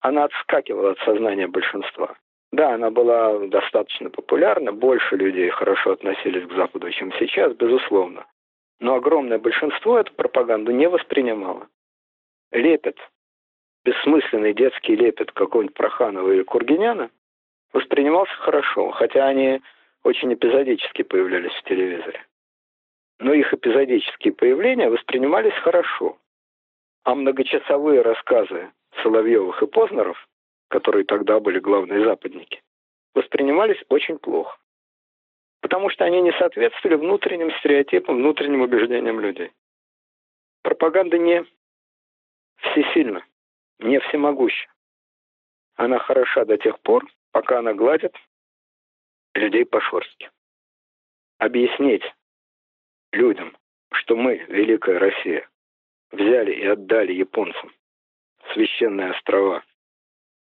Она 0.00 0.24
отскакивала 0.24 0.90
от 0.90 0.98
сознания 1.00 1.46
большинства. 1.46 2.16
Да, 2.50 2.74
она 2.74 2.90
была 2.90 3.46
достаточно 3.46 4.10
популярна, 4.10 4.72
больше 4.72 5.16
людей 5.16 5.48
хорошо 5.50 5.92
относились 5.92 6.48
к 6.48 6.56
Западу, 6.56 6.90
чем 6.90 7.12
сейчас, 7.20 7.54
безусловно. 7.54 8.26
Но 8.80 8.96
огромное 8.96 9.38
большинство 9.38 9.96
эту 9.96 10.12
пропаганду 10.14 10.72
не 10.72 10.88
воспринимало. 10.88 11.68
Лепет, 12.50 12.98
бессмысленный 13.84 14.54
детский 14.54 14.96
лепет 14.96 15.30
какого-нибудь 15.30 15.76
Проханова 15.76 16.32
или 16.32 16.42
Кургиняна 16.42 17.10
воспринимался 17.72 18.34
хорошо, 18.38 18.90
хотя 18.90 19.28
они 19.28 19.60
очень 20.02 20.34
эпизодически 20.34 21.02
появлялись 21.02 21.52
в 21.52 21.62
телевизоре 21.62 22.26
но 23.18 23.32
их 23.32 23.52
эпизодические 23.52 24.34
появления 24.34 24.90
воспринимались 24.90 25.54
хорошо. 25.54 26.18
А 27.04 27.14
многочасовые 27.14 28.02
рассказы 28.02 28.72
Соловьевых 29.02 29.62
и 29.62 29.66
Познеров, 29.66 30.28
которые 30.68 31.04
тогда 31.04 31.40
были 31.40 31.58
главные 31.60 32.04
западники, 32.04 32.62
воспринимались 33.14 33.82
очень 33.88 34.18
плохо. 34.18 34.58
Потому 35.60 35.88
что 35.90 36.04
они 36.04 36.20
не 36.20 36.32
соответствовали 36.32 36.96
внутренним 36.96 37.50
стереотипам, 37.58 38.16
внутренним 38.16 38.62
убеждениям 38.62 39.20
людей. 39.20 39.52
Пропаганда 40.62 41.16
не 41.16 41.44
всесильна, 42.56 43.24
не 43.78 44.00
всемогуща. 44.00 44.68
Она 45.76 45.98
хороша 45.98 46.44
до 46.44 46.56
тех 46.56 46.80
пор, 46.80 47.06
пока 47.32 47.60
она 47.60 47.74
гладит 47.74 48.14
людей 49.34 49.64
по 49.64 49.80
шерстке. 49.80 50.30
Объяснить 51.38 52.02
людям, 53.16 53.56
что 53.92 54.16
мы, 54.16 54.36
Великая 54.48 54.98
Россия, 54.98 55.48
взяли 56.12 56.52
и 56.52 56.66
отдали 56.66 57.12
японцам 57.12 57.72
священные 58.52 59.10
острова, 59.10 59.62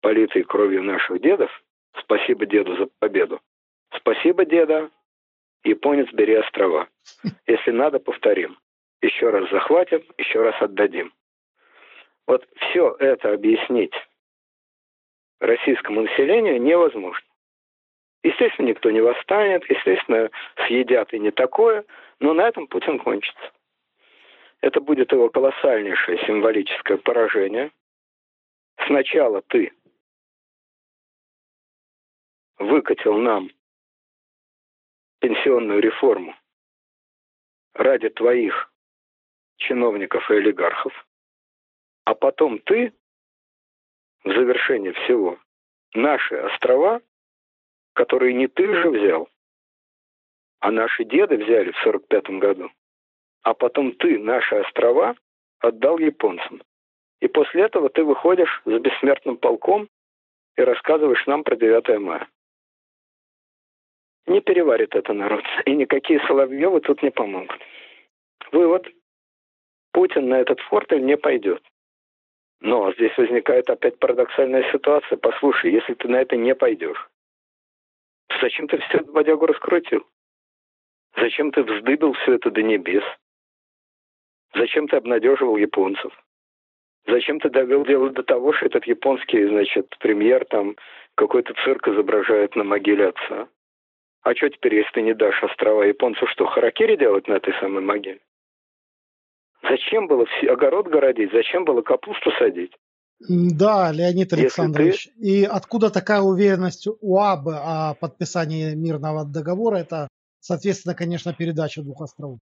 политые 0.01 0.43
кровью 0.43 0.83
наших 0.83 1.21
дедов, 1.21 1.51
спасибо 1.99 2.45
деду 2.45 2.75
за 2.75 2.87
победу. 2.99 3.41
Спасибо, 3.93 4.45
деда, 4.45 4.89
японец, 5.63 6.11
бери 6.13 6.35
острова. 6.35 6.87
Если 7.45 7.71
надо, 7.71 7.99
повторим. 7.99 8.57
Еще 9.01 9.29
раз 9.29 9.49
захватим, 9.49 10.03
еще 10.17 10.41
раз 10.41 10.55
отдадим. 10.61 11.13
Вот 12.27 12.47
все 12.55 12.95
это 12.99 13.33
объяснить 13.33 13.93
российскому 15.39 16.01
населению 16.01 16.61
невозможно. 16.61 17.25
Естественно, 18.23 18.67
никто 18.67 18.91
не 18.91 19.01
восстанет, 19.01 19.67
естественно, 19.69 20.29
съедят 20.67 21.11
и 21.13 21.19
не 21.19 21.31
такое, 21.31 21.83
но 22.19 22.33
на 22.33 22.47
этом 22.47 22.67
Путин 22.67 22.99
кончится. 22.99 23.51
Это 24.61 24.79
будет 24.79 25.11
его 25.11 25.29
колоссальнейшее 25.29 26.23
символическое 26.27 26.97
поражение. 26.97 27.71
Сначала 28.85 29.41
ты 29.41 29.73
выкатил 32.59 33.17
нам 33.17 33.49
пенсионную 35.19 35.81
реформу 35.81 36.35
ради 37.73 38.09
твоих 38.09 38.71
чиновников 39.57 40.29
и 40.29 40.35
олигархов, 40.35 40.93
а 42.05 42.13
потом 42.13 42.59
ты 42.59 42.93
в 44.23 44.29
завершение 44.29 44.93
всего 44.93 45.39
наши 45.93 46.35
острова 46.35 47.01
которые 47.93 48.33
не 48.33 48.47
ты 48.47 48.65
же 48.73 48.89
взял, 48.89 49.29
а 50.59 50.71
наши 50.71 51.03
деды 51.03 51.37
взяли 51.37 51.71
в 51.71 51.77
45 51.77 52.29
году, 52.39 52.71
а 53.43 53.53
потом 53.53 53.93
ты 53.93 54.19
наши 54.19 54.55
острова 54.55 55.15
отдал 55.59 55.97
японцам. 55.97 56.61
И 57.19 57.27
после 57.27 57.63
этого 57.63 57.89
ты 57.89 58.03
выходишь 58.03 58.61
с 58.65 58.79
бессмертным 58.79 59.37
полком 59.37 59.87
и 60.57 60.61
рассказываешь 60.61 61.25
нам 61.27 61.43
про 61.43 61.55
9 61.55 61.99
мая. 61.99 62.27
Не 64.27 64.41
переварит 64.41 64.95
это 64.95 65.13
народ. 65.13 65.43
И 65.65 65.75
никакие 65.75 66.19
Соловьевы 66.27 66.81
тут 66.81 67.01
не 67.03 67.11
помогут. 67.11 67.59
Вывод. 68.51 68.87
Путин 69.93 70.29
на 70.29 70.39
этот 70.39 70.59
фортель 70.61 71.03
не 71.03 71.17
пойдет. 71.17 71.63
Но 72.61 72.93
здесь 72.93 73.17
возникает 73.17 73.69
опять 73.69 73.99
парадоксальная 73.99 74.71
ситуация. 74.71 75.17
Послушай, 75.17 75.71
если 75.71 75.95
ты 75.95 76.07
на 76.07 76.21
это 76.21 76.37
не 76.37 76.55
пойдешь, 76.55 77.09
зачем 78.41 78.67
ты 78.67 78.77
все 78.77 78.99
это 78.99 79.11
бодягу 79.11 79.45
раскрутил? 79.45 80.05
Зачем 81.17 81.51
ты 81.51 81.63
вздыбил 81.63 82.13
все 82.13 82.33
это 82.35 82.51
до 82.51 82.61
небес? 82.61 83.03
Зачем 84.53 84.87
ты 84.87 84.97
обнадеживал 84.97 85.57
японцев? 85.57 86.13
Зачем 87.07 87.39
ты 87.39 87.49
довел 87.49 87.83
дело 87.85 88.09
до 88.11 88.23
того, 88.23 88.53
что 88.53 88.67
этот 88.67 88.85
японский, 88.85 89.45
значит, 89.45 89.95
премьер 89.99 90.45
там 90.45 90.75
какой-то 91.15 91.53
цирк 91.63 91.87
изображает 91.87 92.55
на 92.55 92.63
могиле 92.63 93.07
отца? 93.07 93.49
А 94.23 94.35
что 94.35 94.49
теперь, 94.49 94.75
если 94.75 94.91
ты 94.91 95.01
не 95.01 95.13
дашь 95.13 95.43
острова 95.43 95.83
японцу, 95.83 96.27
что, 96.27 96.45
харакири 96.45 96.95
делать 96.95 97.27
на 97.27 97.33
этой 97.33 97.53
самой 97.55 97.81
могиле? 97.81 98.19
Зачем 99.63 100.07
было 100.07 100.27
огород 100.47 100.87
городить? 100.87 101.31
Зачем 101.31 101.65
было 101.65 101.81
капусту 101.81 102.31
садить? 102.31 102.75
Да, 103.29 103.91
Леонид 103.91 104.33
Александрович. 104.33 105.05
Ты... 105.05 105.11
И 105.21 105.43
откуда 105.43 105.89
такая 105.89 106.21
уверенность 106.21 106.87
у 106.87 107.19
АБы 107.19 107.55
о 107.55 107.93
подписании 107.95 108.75
мирного 108.75 109.25
договора? 109.25 109.77
Это, 109.77 110.07
соответственно, 110.39 110.95
конечно, 110.95 111.33
передача 111.33 111.81
двух 111.81 112.01
островов. 112.01 112.39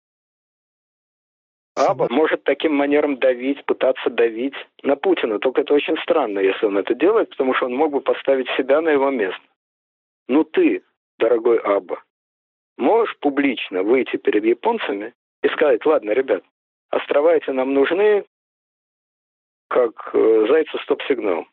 Аба 1.74 2.06
может 2.10 2.44
таким 2.44 2.74
манером 2.74 3.18
давить, 3.18 3.64
пытаться 3.64 4.10
давить 4.10 4.54
на 4.82 4.96
Путина. 4.96 5.38
Только 5.38 5.62
это 5.62 5.72
очень 5.72 5.96
странно, 6.02 6.38
если 6.38 6.66
он 6.66 6.76
это 6.76 6.94
делает, 6.94 7.30
потому 7.30 7.54
что 7.54 7.66
он 7.66 7.74
мог 7.74 7.92
бы 7.92 8.00
поставить 8.00 8.48
себя 8.56 8.80
на 8.80 8.90
его 8.90 9.10
место. 9.10 9.42
Ну 10.28 10.44
ты, 10.44 10.82
дорогой 11.18 11.58
Аба, 11.58 12.02
можешь 12.76 13.16
публично 13.20 13.82
выйти 13.82 14.16
перед 14.16 14.44
японцами 14.44 15.14
и 15.42 15.48
сказать, 15.48 15.84
ладно, 15.86 16.10
ребят, 16.10 16.42
острова 16.90 17.34
эти 17.34 17.50
нам 17.50 17.72
нужны, 17.72 18.24
как 19.72 20.10
э, 20.12 20.46
зайцу 20.48 20.78
стоп-сигнал. 20.80 21.46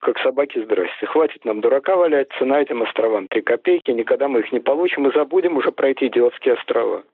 Как 0.00 0.18
собаки 0.20 0.62
здрасте. 0.64 1.06
Хватит 1.06 1.44
нам 1.44 1.60
дурака 1.60 1.94
валять, 1.94 2.32
цена 2.38 2.62
этим 2.62 2.82
островам 2.82 3.28
три 3.28 3.42
копейки, 3.42 3.90
никогда 3.90 4.28
мы 4.28 4.40
их 4.40 4.50
не 4.50 4.60
получим 4.60 5.06
и 5.06 5.12
забудем 5.12 5.58
уже 5.58 5.70
про 5.70 5.90
эти 5.90 6.06
идиотские 6.06 6.54
острова. 6.54 7.04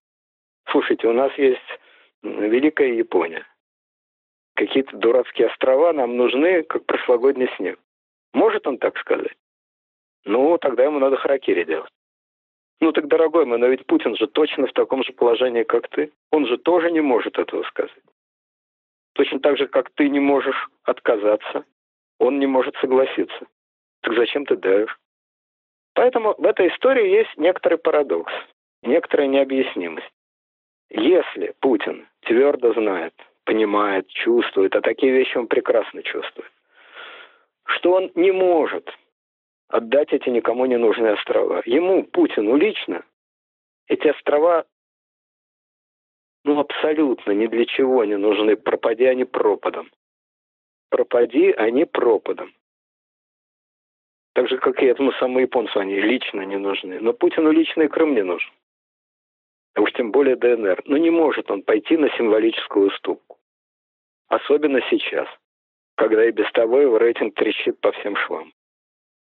Слушайте, 0.70 1.08
у 1.08 1.12
нас 1.12 1.36
есть 1.36 1.80
Великая 2.22 2.94
Япония. 2.94 3.44
Какие-то 4.54 4.96
дурацкие 4.96 5.48
острова 5.48 5.92
нам 5.92 6.16
нужны, 6.16 6.62
как 6.62 6.86
прошлогодний 6.86 7.50
снег. 7.56 7.80
Может 8.32 8.68
он 8.68 8.78
так 8.78 8.96
сказать? 8.98 9.36
Ну, 10.24 10.56
тогда 10.58 10.84
ему 10.84 11.00
надо 11.00 11.16
харакири 11.16 11.64
делать. 11.64 11.90
Ну 12.80 12.92
так, 12.92 13.08
дорогой 13.08 13.46
мой, 13.46 13.58
но 13.58 13.66
ведь 13.66 13.84
Путин 13.86 14.14
же 14.14 14.28
точно 14.28 14.68
в 14.68 14.72
таком 14.72 15.02
же 15.02 15.12
положении, 15.12 15.64
как 15.64 15.88
ты. 15.88 16.12
Он 16.30 16.46
же 16.46 16.56
тоже 16.56 16.92
не 16.92 17.00
может 17.00 17.36
этого 17.36 17.64
сказать. 17.64 17.90
Точно 19.16 19.40
так 19.40 19.56
же, 19.56 19.66
как 19.66 19.90
ты 19.90 20.10
не 20.10 20.20
можешь 20.20 20.68
отказаться, 20.84 21.64
он 22.18 22.38
не 22.38 22.46
может 22.46 22.76
согласиться. 22.76 23.46
Так 24.02 24.14
зачем 24.14 24.44
ты 24.44 24.56
даешь? 24.56 24.98
Поэтому 25.94 26.34
в 26.36 26.44
этой 26.44 26.68
истории 26.68 27.08
есть 27.08 27.34
некоторый 27.38 27.78
парадокс, 27.78 28.32
некоторая 28.82 29.26
необъяснимость. 29.26 30.12
Если 30.90 31.54
Путин 31.60 32.06
твердо 32.20 32.74
знает, 32.74 33.14
понимает, 33.44 34.06
чувствует, 34.08 34.76
а 34.76 34.82
такие 34.82 35.12
вещи 35.12 35.38
он 35.38 35.46
прекрасно 35.46 36.02
чувствует, 36.02 36.52
что 37.64 37.92
он 37.92 38.12
не 38.14 38.32
может 38.32 38.86
отдать 39.68 40.12
эти 40.12 40.28
никому 40.28 40.66
не 40.66 40.76
нужные 40.76 41.14
острова. 41.14 41.62
Ему, 41.64 42.04
Путину 42.04 42.56
лично, 42.56 43.02
эти 43.88 44.08
острова 44.08 44.66
ну, 46.54 46.60
абсолютно 46.60 47.32
ни 47.32 47.46
для 47.46 47.64
чего 47.66 48.04
не 48.04 48.16
нужны. 48.16 48.56
Пропади 48.56 49.04
они 49.04 49.24
пропадом. 49.24 49.90
Пропади 50.90 51.50
они 51.50 51.84
пропадом. 51.84 52.54
Так 54.34 54.48
же, 54.48 54.58
как 54.58 54.82
и 54.82 54.86
этому 54.86 55.12
самому 55.12 55.40
японцу 55.40 55.78
они 55.80 56.00
лично 56.00 56.42
не 56.42 56.56
нужны. 56.56 57.00
Но 57.00 57.12
Путину 57.12 57.50
лично 57.50 57.82
и 57.82 57.88
Крым 57.88 58.14
не 58.14 58.22
нужен 58.22 58.50
а 59.76 59.82
уж 59.82 59.92
тем 59.92 60.10
более 60.10 60.36
ДНР. 60.36 60.82
Но 60.86 60.96
не 60.96 61.10
может 61.10 61.50
он 61.50 61.62
пойти 61.62 61.96
на 61.96 62.08
символическую 62.16 62.88
уступку. 62.88 63.38
Особенно 64.28 64.80
сейчас, 64.90 65.28
когда 65.96 66.26
и 66.26 66.32
без 66.32 66.50
того 66.52 66.80
его 66.80 66.98
рейтинг 66.98 67.34
трещит 67.34 67.78
по 67.80 67.92
всем 67.92 68.16
швам. 68.16 68.52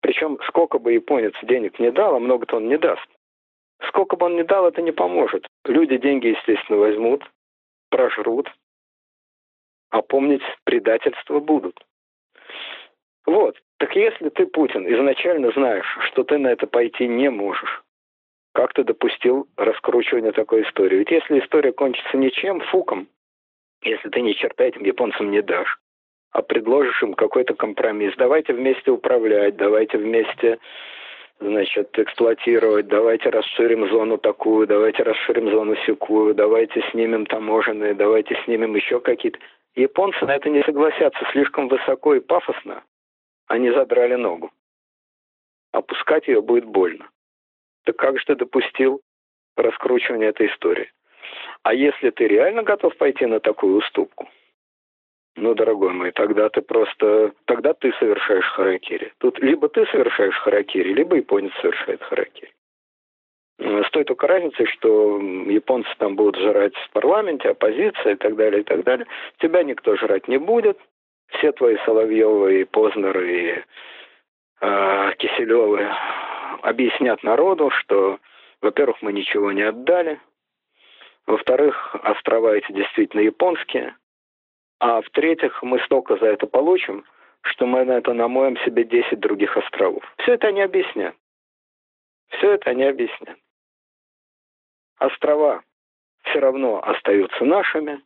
Причем 0.00 0.38
сколько 0.46 0.78
бы 0.78 0.92
японец 0.92 1.34
денег 1.42 1.78
не 1.80 1.90
дал, 1.90 2.14
а 2.14 2.20
много-то 2.20 2.56
он 2.56 2.68
не 2.68 2.78
даст. 2.78 3.06
Сколько 3.94 4.16
бы 4.16 4.26
он 4.26 4.34
ни 4.34 4.42
дал, 4.42 4.66
это 4.66 4.82
не 4.82 4.90
поможет. 4.90 5.46
Люди 5.66 5.98
деньги, 5.98 6.26
естественно, 6.26 6.80
возьмут, 6.80 7.22
прожрут, 7.90 8.50
а 9.90 10.02
помнить 10.02 10.42
предательство 10.64 11.38
будут. 11.38 11.80
Вот. 13.24 13.56
Так 13.78 13.94
если 13.94 14.30
ты, 14.30 14.46
Путин, 14.46 14.92
изначально 14.92 15.52
знаешь, 15.52 15.86
что 16.08 16.24
ты 16.24 16.38
на 16.38 16.48
это 16.48 16.66
пойти 16.66 17.06
не 17.06 17.30
можешь, 17.30 17.84
как 18.52 18.72
ты 18.72 18.82
допустил 18.82 19.46
раскручивание 19.56 20.32
такой 20.32 20.64
истории? 20.64 20.96
Ведь 20.96 21.12
если 21.12 21.38
история 21.38 21.70
кончится 21.70 22.16
ничем, 22.16 22.62
фуком, 22.62 23.06
если 23.82 24.08
ты 24.08 24.22
ни 24.22 24.32
черта 24.32 24.64
этим 24.64 24.82
японцам 24.82 25.30
не 25.30 25.40
дашь, 25.40 25.78
а 26.32 26.42
предложишь 26.42 27.00
им 27.00 27.14
какой-то 27.14 27.54
компромисс, 27.54 28.14
давайте 28.16 28.54
вместе 28.54 28.90
управлять, 28.90 29.56
давайте 29.56 29.98
вместе 29.98 30.58
значит, 31.44 31.98
эксплуатировать, 31.98 32.88
давайте 32.88 33.28
расширим 33.28 33.88
зону 33.88 34.18
такую, 34.18 34.66
давайте 34.66 35.02
расширим 35.02 35.50
зону 35.50 35.76
секую, 35.86 36.34
давайте 36.34 36.82
снимем 36.90 37.26
таможенные, 37.26 37.94
давайте 37.94 38.34
снимем 38.44 38.74
еще 38.74 39.00
какие-то. 39.00 39.38
Японцы 39.74 40.24
на 40.24 40.36
это 40.36 40.48
не 40.50 40.62
согласятся, 40.62 41.24
слишком 41.32 41.68
высоко 41.68 42.14
и 42.14 42.20
пафосно. 42.20 42.82
Они 43.46 43.70
задрали 43.70 44.14
ногу. 44.14 44.50
Опускать 45.72 46.28
ее 46.28 46.40
будет 46.40 46.64
больно. 46.64 47.08
Так 47.84 47.96
как 47.96 48.18
же 48.18 48.24
ты 48.24 48.36
допустил 48.36 49.02
раскручивание 49.56 50.30
этой 50.30 50.46
истории? 50.46 50.90
А 51.62 51.74
если 51.74 52.10
ты 52.10 52.26
реально 52.26 52.62
готов 52.62 52.96
пойти 52.96 53.26
на 53.26 53.40
такую 53.40 53.76
уступку, 53.76 54.28
ну, 55.36 55.54
дорогой 55.54 55.92
мой, 55.92 56.12
тогда 56.12 56.48
ты 56.48 56.62
просто... 56.62 57.32
Тогда 57.46 57.74
ты 57.74 57.92
совершаешь 57.98 58.46
харакири. 58.52 59.12
Тут 59.18 59.38
либо 59.40 59.68
ты 59.68 59.84
совершаешь 59.86 60.36
харакири, 60.36 60.92
либо 60.92 61.16
японец 61.16 61.52
совершает 61.60 62.02
харакири. 62.02 62.52
С 63.58 63.90
той 63.90 64.04
только 64.04 64.26
разницей, 64.26 64.66
что 64.66 65.20
японцы 65.20 65.88
там 65.98 66.16
будут 66.16 66.36
жрать 66.36 66.74
в 66.74 66.90
парламенте, 66.90 67.50
оппозиция 67.50 68.12
и 68.12 68.16
так 68.16 68.36
далее, 68.36 68.62
и 68.62 68.64
так 68.64 68.82
далее. 68.84 69.06
Тебя 69.38 69.62
никто 69.62 69.96
жрать 69.96 70.28
не 70.28 70.38
будет. 70.38 70.78
Все 71.28 71.52
твои 71.52 71.76
Соловьевы 71.84 72.60
и 72.60 72.64
Познеры 72.64 73.32
и 73.32 73.64
э, 74.60 75.12
Киселевы 75.18 75.88
объяснят 76.62 77.22
народу, 77.22 77.70
что, 77.70 78.18
во-первых, 78.60 79.02
мы 79.02 79.12
ничего 79.12 79.52
не 79.52 79.62
отдали, 79.62 80.20
во-вторых, 81.26 81.94
острова 82.02 82.54
эти 82.54 82.70
действительно 82.72 83.20
японские, 83.20 83.96
а 84.86 85.00
в-третьих, 85.00 85.62
мы 85.62 85.80
столько 85.86 86.18
за 86.18 86.26
это 86.26 86.46
получим, 86.46 87.06
что 87.40 87.64
мы 87.64 87.86
на 87.86 87.92
это 87.92 88.12
намоем 88.12 88.58
себе 88.66 88.84
10 88.84 89.18
других 89.18 89.56
островов. 89.56 90.04
Все 90.18 90.34
это 90.34 90.48
они 90.48 90.60
объяснят. 90.60 91.16
Все 92.28 92.52
это 92.52 92.68
они 92.68 92.84
объяснят. 92.84 93.38
Острова 94.98 95.62
все 96.24 96.38
равно 96.38 96.82
остаются 96.84 97.46
нашими. 97.46 98.02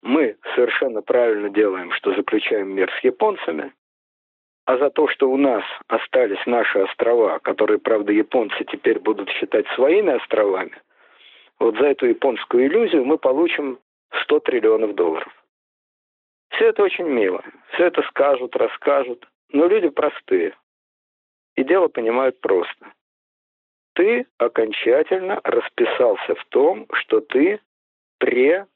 Мы 0.00 0.38
совершенно 0.54 1.02
правильно 1.02 1.50
делаем, 1.50 1.92
что 1.92 2.14
заключаем 2.14 2.74
мир 2.74 2.90
с 2.98 3.04
японцами 3.04 3.74
а 4.64 4.78
за 4.78 4.88
то, 4.90 5.08
что 5.08 5.30
у 5.30 5.36
нас 5.36 5.64
остались 5.88 6.44
наши 6.46 6.78
острова, 6.78 7.38
которые, 7.38 7.78
правда, 7.78 8.12
японцы 8.12 8.64
теперь 8.64 8.98
будут 8.98 9.28
считать 9.30 9.66
своими 9.68 10.12
островами, 10.14 10.76
вот 11.58 11.76
за 11.76 11.86
эту 11.86 12.06
японскую 12.06 12.66
иллюзию 12.66 13.04
мы 13.04 13.18
получим 13.18 13.78
100 14.22 14.40
триллионов 14.40 14.94
долларов. 14.94 15.32
Все 16.50 16.68
это 16.68 16.82
очень 16.82 17.06
мило, 17.06 17.44
все 17.72 17.86
это 17.86 18.02
скажут, 18.02 18.56
расскажут, 18.56 19.28
но 19.50 19.66
люди 19.66 19.88
простые. 19.88 20.56
И 21.56 21.64
дело 21.64 21.88
понимают 21.88 22.40
просто. 22.40 22.92
Ты 23.94 24.26
окончательно 24.38 25.40
расписался 25.42 26.34
в 26.34 26.44
том, 26.46 26.86
что 26.92 27.20
ты 27.20 27.60
предатель. 28.18 28.68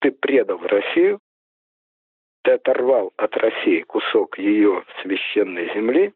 Ты 0.00 0.12
предал 0.12 0.58
Россию, 0.58 1.20
ты 2.42 2.52
оторвал 2.52 3.12
от 3.16 3.36
России 3.36 3.80
кусок 3.82 4.38
ее 4.38 4.84
священной 5.02 5.72
земли, 5.74 6.12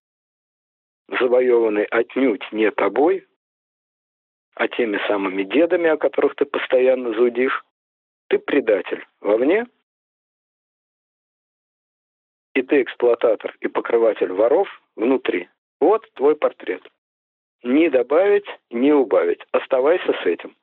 завоеванный 1.08 1.84
отнюдь 1.84 2.46
не 2.52 2.70
тобой, 2.70 3.26
а 4.58 4.66
теми 4.66 4.98
самыми 5.06 5.44
дедами, 5.44 5.88
о 5.88 5.96
которых 5.96 6.34
ты 6.34 6.44
постоянно 6.44 7.14
зудишь, 7.14 7.64
ты 8.26 8.40
предатель 8.40 9.06
вовне, 9.20 9.66
и 12.54 12.62
ты 12.62 12.82
эксплуататор 12.82 13.56
и 13.60 13.68
покрыватель 13.68 14.32
воров 14.32 14.68
внутри. 14.96 15.48
Вот 15.80 16.04
твой 16.14 16.34
портрет. 16.34 16.82
Не 17.62 17.88
добавить, 17.88 18.46
не 18.70 18.92
убавить. 18.92 19.40
Оставайся 19.52 20.12
с 20.12 20.26
этим. 20.26 20.56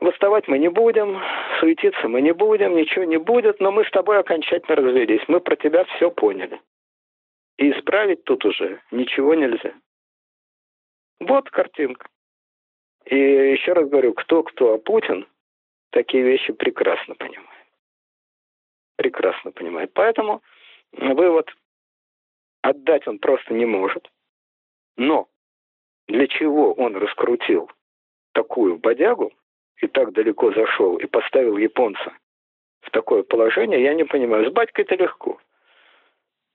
Восставать 0.00 0.48
мы 0.48 0.58
не 0.58 0.68
будем, 0.68 1.20
суетиться 1.60 2.08
мы 2.08 2.20
не 2.20 2.32
будем, 2.32 2.74
ничего 2.74 3.04
не 3.04 3.18
будет, 3.18 3.60
но 3.60 3.70
мы 3.70 3.84
с 3.84 3.90
тобой 3.92 4.18
окончательно 4.18 4.74
развелись. 4.74 5.22
Мы 5.28 5.38
про 5.38 5.54
тебя 5.54 5.84
все 5.84 6.10
поняли. 6.10 6.60
И 7.58 7.70
исправить 7.70 8.24
тут 8.24 8.44
уже 8.44 8.80
ничего 8.90 9.34
нельзя. 9.34 9.72
Вот 11.20 11.48
картинка. 11.50 12.08
И 13.06 13.16
еще 13.16 13.72
раз 13.72 13.88
говорю, 13.88 14.12
кто-кто, 14.14 14.74
а 14.74 14.78
Путин 14.78 15.26
такие 15.90 16.22
вещи 16.22 16.52
прекрасно 16.52 17.14
понимает. 17.14 17.48
Прекрасно 18.96 19.52
понимает. 19.52 19.92
Поэтому 19.94 20.42
вывод 20.92 21.50
отдать 22.62 23.06
он 23.06 23.18
просто 23.18 23.54
не 23.54 23.66
может. 23.66 24.10
Но 24.96 25.28
для 26.08 26.26
чего 26.26 26.72
он 26.72 26.96
раскрутил 26.96 27.70
такую 28.32 28.76
бодягу 28.78 29.32
и 29.78 29.86
так 29.86 30.12
далеко 30.12 30.52
зашел 30.52 30.96
и 30.98 31.06
поставил 31.06 31.56
японца 31.56 32.12
в 32.80 32.90
такое 32.90 33.22
положение, 33.22 33.82
я 33.82 33.94
не 33.94 34.04
понимаю. 34.04 34.48
С 34.48 34.52
батькой 34.52 34.84
это 34.84 34.96
легко. 34.96 35.40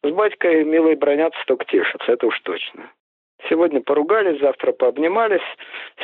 С 0.04 0.12
батькой 0.12 0.64
милые 0.64 0.96
бронятся, 0.96 1.40
только 1.48 1.66
тешатся, 1.66 2.12
это 2.12 2.28
уж 2.28 2.40
точно. 2.42 2.92
Сегодня 3.50 3.82
поругались, 3.82 4.40
завтра 4.40 4.72
пообнимались. 4.72 5.42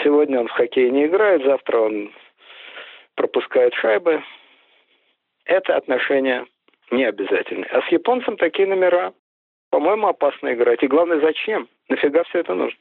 Сегодня 0.03 0.39
он 0.39 0.47
в 0.47 0.51
хоккей 0.51 0.89
не 0.89 1.05
играет, 1.05 1.43
завтра 1.43 1.79
он 1.79 2.13
пропускает 3.15 3.73
шайбы. 3.75 4.23
Это 5.45 5.75
отношения 5.75 6.45
не 6.91 7.05
обязательны. 7.05 7.65
А 7.65 7.81
с 7.81 7.87
японцем 7.91 8.37
такие 8.37 8.67
номера, 8.67 9.13
по-моему, 9.69 10.07
опасно 10.07 10.53
играть. 10.53 10.83
И 10.83 10.87
главное, 10.87 11.19
зачем? 11.19 11.67
Нафига 11.89 12.23
все 12.25 12.39
это 12.39 12.53
нужно? 12.53 12.79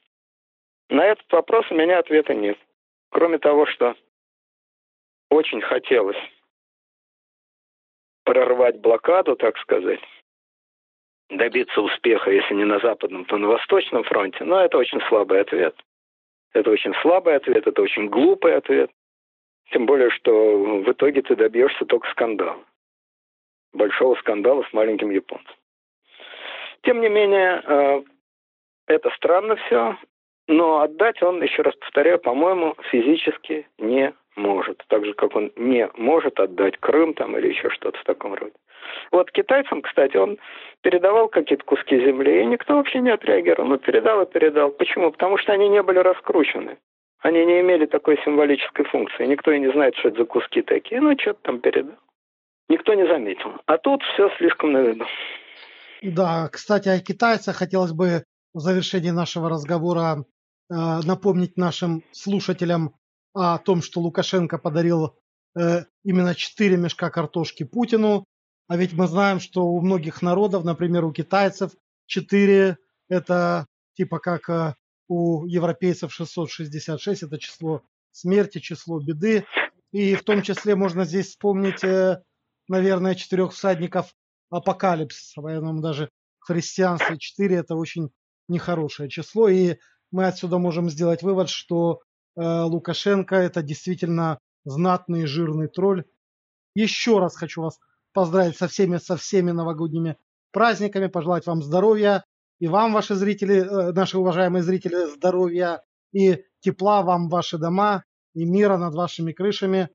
На 0.88 1.06
этот 1.06 1.30
вопрос 1.32 1.70
у 1.70 1.74
меня 1.74 1.98
ответа 1.98 2.34
нет. 2.34 2.58
Кроме 3.10 3.38
того, 3.38 3.66
что 3.66 3.94
очень 5.30 5.60
хотелось 5.60 6.18
прорвать 8.24 8.80
блокаду, 8.80 9.36
так 9.36 9.56
сказать, 9.58 10.00
добиться 11.30 11.80
успеха, 11.80 12.30
если 12.30 12.54
не 12.54 12.64
на 12.64 12.78
Западном, 12.80 13.24
то 13.24 13.36
на 13.36 13.48
Восточном 13.48 14.04
фронте, 14.04 14.44
но 14.44 14.60
это 14.60 14.78
очень 14.78 15.00
слабый 15.08 15.40
ответ. 15.40 15.74
Это 16.52 16.70
очень 16.70 16.94
слабый 17.02 17.36
ответ, 17.36 17.66
это 17.66 17.80
очень 17.82 18.08
глупый 18.08 18.56
ответ. 18.56 18.90
Тем 19.70 19.86
более, 19.86 20.10
что 20.10 20.82
в 20.82 20.90
итоге 20.90 21.22
ты 21.22 21.36
добьешься 21.36 21.84
только 21.84 22.10
скандала. 22.10 22.58
Большого 23.72 24.16
скандала 24.16 24.64
с 24.68 24.72
маленьким 24.72 25.10
японцем. 25.10 25.54
Тем 26.82 27.00
не 27.00 27.08
менее, 27.08 27.62
э, 27.64 28.02
это 28.88 29.10
странно 29.10 29.54
все, 29.56 29.96
но 30.48 30.80
отдать 30.80 31.22
он, 31.22 31.40
еще 31.42 31.62
раз 31.62 31.76
повторяю, 31.76 32.18
по-моему, 32.18 32.74
физически 32.90 33.68
не 33.78 34.12
может. 34.34 34.82
Так 34.88 35.04
же, 35.04 35.14
как 35.14 35.36
он 35.36 35.52
не 35.54 35.88
может 35.96 36.40
отдать 36.40 36.76
Крым 36.78 37.14
там 37.14 37.36
или 37.38 37.48
еще 37.48 37.70
что-то 37.70 37.98
в 37.98 38.04
таком 38.04 38.34
роде. 38.34 38.54
Вот 39.12 39.30
китайцам, 39.30 39.82
кстати, 39.82 40.16
он 40.16 40.38
передавал 40.82 41.28
какие-то 41.28 41.64
куски 41.64 41.98
земли, 41.98 42.42
и 42.42 42.46
никто 42.46 42.74
вообще 42.74 43.00
не 43.00 43.10
отреагировал. 43.10 43.68
Ну, 43.68 43.78
передал 43.78 44.22
и 44.22 44.30
передал. 44.30 44.70
Почему? 44.70 45.10
Потому 45.10 45.38
что 45.38 45.52
они 45.52 45.68
не 45.68 45.82
были 45.82 45.98
раскручены. 45.98 46.78
Они 47.20 47.44
не 47.44 47.60
имели 47.60 47.86
такой 47.86 48.18
символической 48.24 48.84
функции. 48.86 49.26
Никто 49.26 49.50
и 49.50 49.60
не 49.60 49.70
знает, 49.72 49.94
что 49.96 50.08
это 50.08 50.18
за 50.18 50.24
куски 50.24 50.62
такие. 50.62 51.00
Ну, 51.00 51.14
что-то 51.18 51.40
там 51.42 51.60
передал. 51.60 51.96
Никто 52.68 52.94
не 52.94 53.06
заметил. 53.06 53.52
А 53.66 53.78
тут 53.78 54.02
все 54.02 54.30
слишком 54.38 54.72
на 54.72 54.78
виду. 54.78 55.04
Да, 56.02 56.48
кстати, 56.48 56.88
о 56.88 56.98
китайцах 57.00 57.56
хотелось 57.56 57.92
бы 57.92 58.24
в 58.54 58.60
завершении 58.60 59.10
нашего 59.10 59.50
разговора 59.50 60.24
э, 60.70 60.74
напомнить 61.04 61.56
нашим 61.56 62.02
слушателям 62.12 62.94
о 63.34 63.58
том, 63.58 63.82
что 63.82 64.00
Лукашенко 64.00 64.58
подарил 64.58 65.18
э, 65.58 65.80
именно 66.04 66.34
4 66.34 66.76
мешка 66.76 67.10
картошки 67.10 67.64
Путину. 67.64 68.24
А 68.70 68.76
ведь 68.76 68.92
мы 68.92 69.08
знаем, 69.08 69.40
что 69.40 69.66
у 69.66 69.80
многих 69.80 70.22
народов, 70.22 70.64
например, 70.64 71.04
у 71.04 71.12
китайцев 71.12 71.72
4 72.06 72.76
это 73.08 73.66
типа 73.94 74.18
как 74.20 74.48
э, 74.48 74.74
у 75.08 75.44
европейцев 75.46 76.12
666, 76.12 77.24
это 77.24 77.38
число 77.38 77.82
смерти, 78.12 78.58
число 78.58 79.00
беды. 79.00 79.44
И 79.90 80.14
в 80.14 80.22
том 80.22 80.42
числе 80.42 80.76
можно 80.76 81.04
здесь 81.04 81.30
вспомнить, 81.30 81.82
э, 81.82 82.22
наверное, 82.68 83.16
четырех 83.16 83.52
всадников 83.52 84.14
апокалипсиса, 84.50 85.42
поэтому 85.42 85.80
даже 85.80 86.08
в 86.38 86.46
христианстве 86.46 87.18
4 87.18 87.56
это 87.56 87.74
очень 87.74 88.10
нехорошее 88.48 89.10
число. 89.10 89.48
И 89.48 89.78
мы 90.12 90.26
отсюда 90.26 90.58
можем 90.58 90.88
сделать 90.88 91.22
вывод, 91.22 91.48
что 91.48 92.02
Э, 92.36 92.62
Лукашенко 92.62 93.36
это 93.36 93.62
действительно 93.62 94.38
знатный 94.64 95.26
жирный 95.26 95.68
тролль. 95.68 96.04
Еще 96.74 97.18
раз 97.18 97.36
хочу 97.36 97.62
вас 97.62 97.78
поздравить 98.12 98.56
со 98.56 98.68
всеми, 98.68 98.96
со 98.96 99.16
всеми 99.16 99.50
новогодними 99.50 100.16
праздниками, 100.52 101.06
пожелать 101.06 101.46
вам 101.46 101.62
здоровья 101.62 102.24
и 102.58 102.68
вам, 102.68 102.92
ваши 102.92 103.14
зрители, 103.14 103.60
э, 103.60 103.92
наши 103.92 104.18
уважаемые 104.18 104.62
зрители, 104.62 104.94
здоровья 105.06 105.82
и 106.12 106.44
тепла 106.60 107.02
вам 107.02 107.28
ваши 107.28 107.58
дома 107.58 108.04
и 108.34 108.44
мира 108.44 108.76
над 108.76 108.94
вашими 108.94 109.32
крышами. 109.32 109.88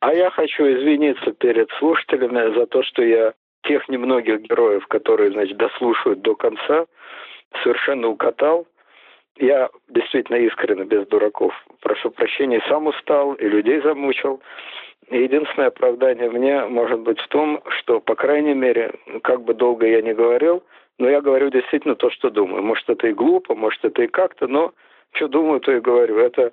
А 0.00 0.14
я 0.14 0.30
хочу 0.30 0.64
извиниться 0.64 1.32
перед 1.32 1.70
слушателями 1.78 2.54
за 2.58 2.66
то, 2.66 2.82
что 2.82 3.02
я 3.02 3.34
тех 3.62 3.88
немногих 3.88 4.40
героев, 4.42 4.86
которые, 4.86 5.30
значит, 5.32 5.58
дослушают 5.58 6.22
до 6.22 6.34
конца, 6.34 6.86
совершенно 7.62 8.08
укатал. 8.08 8.66
Я 9.36 9.70
действительно 9.88 10.36
искренне, 10.36 10.84
без 10.84 11.06
дураков, 11.06 11.52
прошу 11.80 12.10
прощения, 12.10 12.62
сам 12.68 12.86
устал 12.86 13.34
и 13.34 13.46
людей 13.46 13.80
замучил. 13.82 14.42
Единственное 15.10 15.68
оправдание 15.68 16.30
мне 16.30 16.64
может 16.66 17.00
быть 17.00 17.18
в 17.20 17.28
том, 17.28 17.60
что, 17.80 18.00
по 18.00 18.14
крайней 18.14 18.54
мере, 18.54 18.92
как 19.22 19.42
бы 19.42 19.54
долго 19.54 19.86
я 19.86 20.02
не 20.02 20.14
говорил, 20.14 20.62
но 20.98 21.08
я 21.08 21.20
говорю 21.20 21.50
действительно 21.50 21.96
то, 21.96 22.10
что 22.10 22.30
думаю. 22.30 22.62
Может, 22.62 22.88
это 22.88 23.08
и 23.08 23.12
глупо, 23.12 23.56
может, 23.56 23.84
это 23.84 24.02
и 24.02 24.06
как-то, 24.06 24.46
но 24.46 24.72
что 25.12 25.26
думаю, 25.26 25.60
то 25.60 25.72
и 25.72 25.80
говорю. 25.80 26.18
Это 26.18 26.52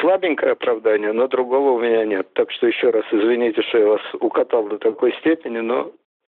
слабенькое 0.00 0.52
оправдание, 0.52 1.12
но 1.12 1.26
другого 1.26 1.70
у 1.70 1.80
меня 1.80 2.04
нет. 2.04 2.28
Так 2.34 2.50
что 2.50 2.66
еще 2.66 2.90
раз 2.90 3.04
извините, 3.10 3.62
что 3.62 3.78
я 3.78 3.86
вас 3.86 4.02
укатал 4.20 4.68
до 4.68 4.76
такой 4.76 5.12
степени, 5.14 5.60
но 5.60 5.90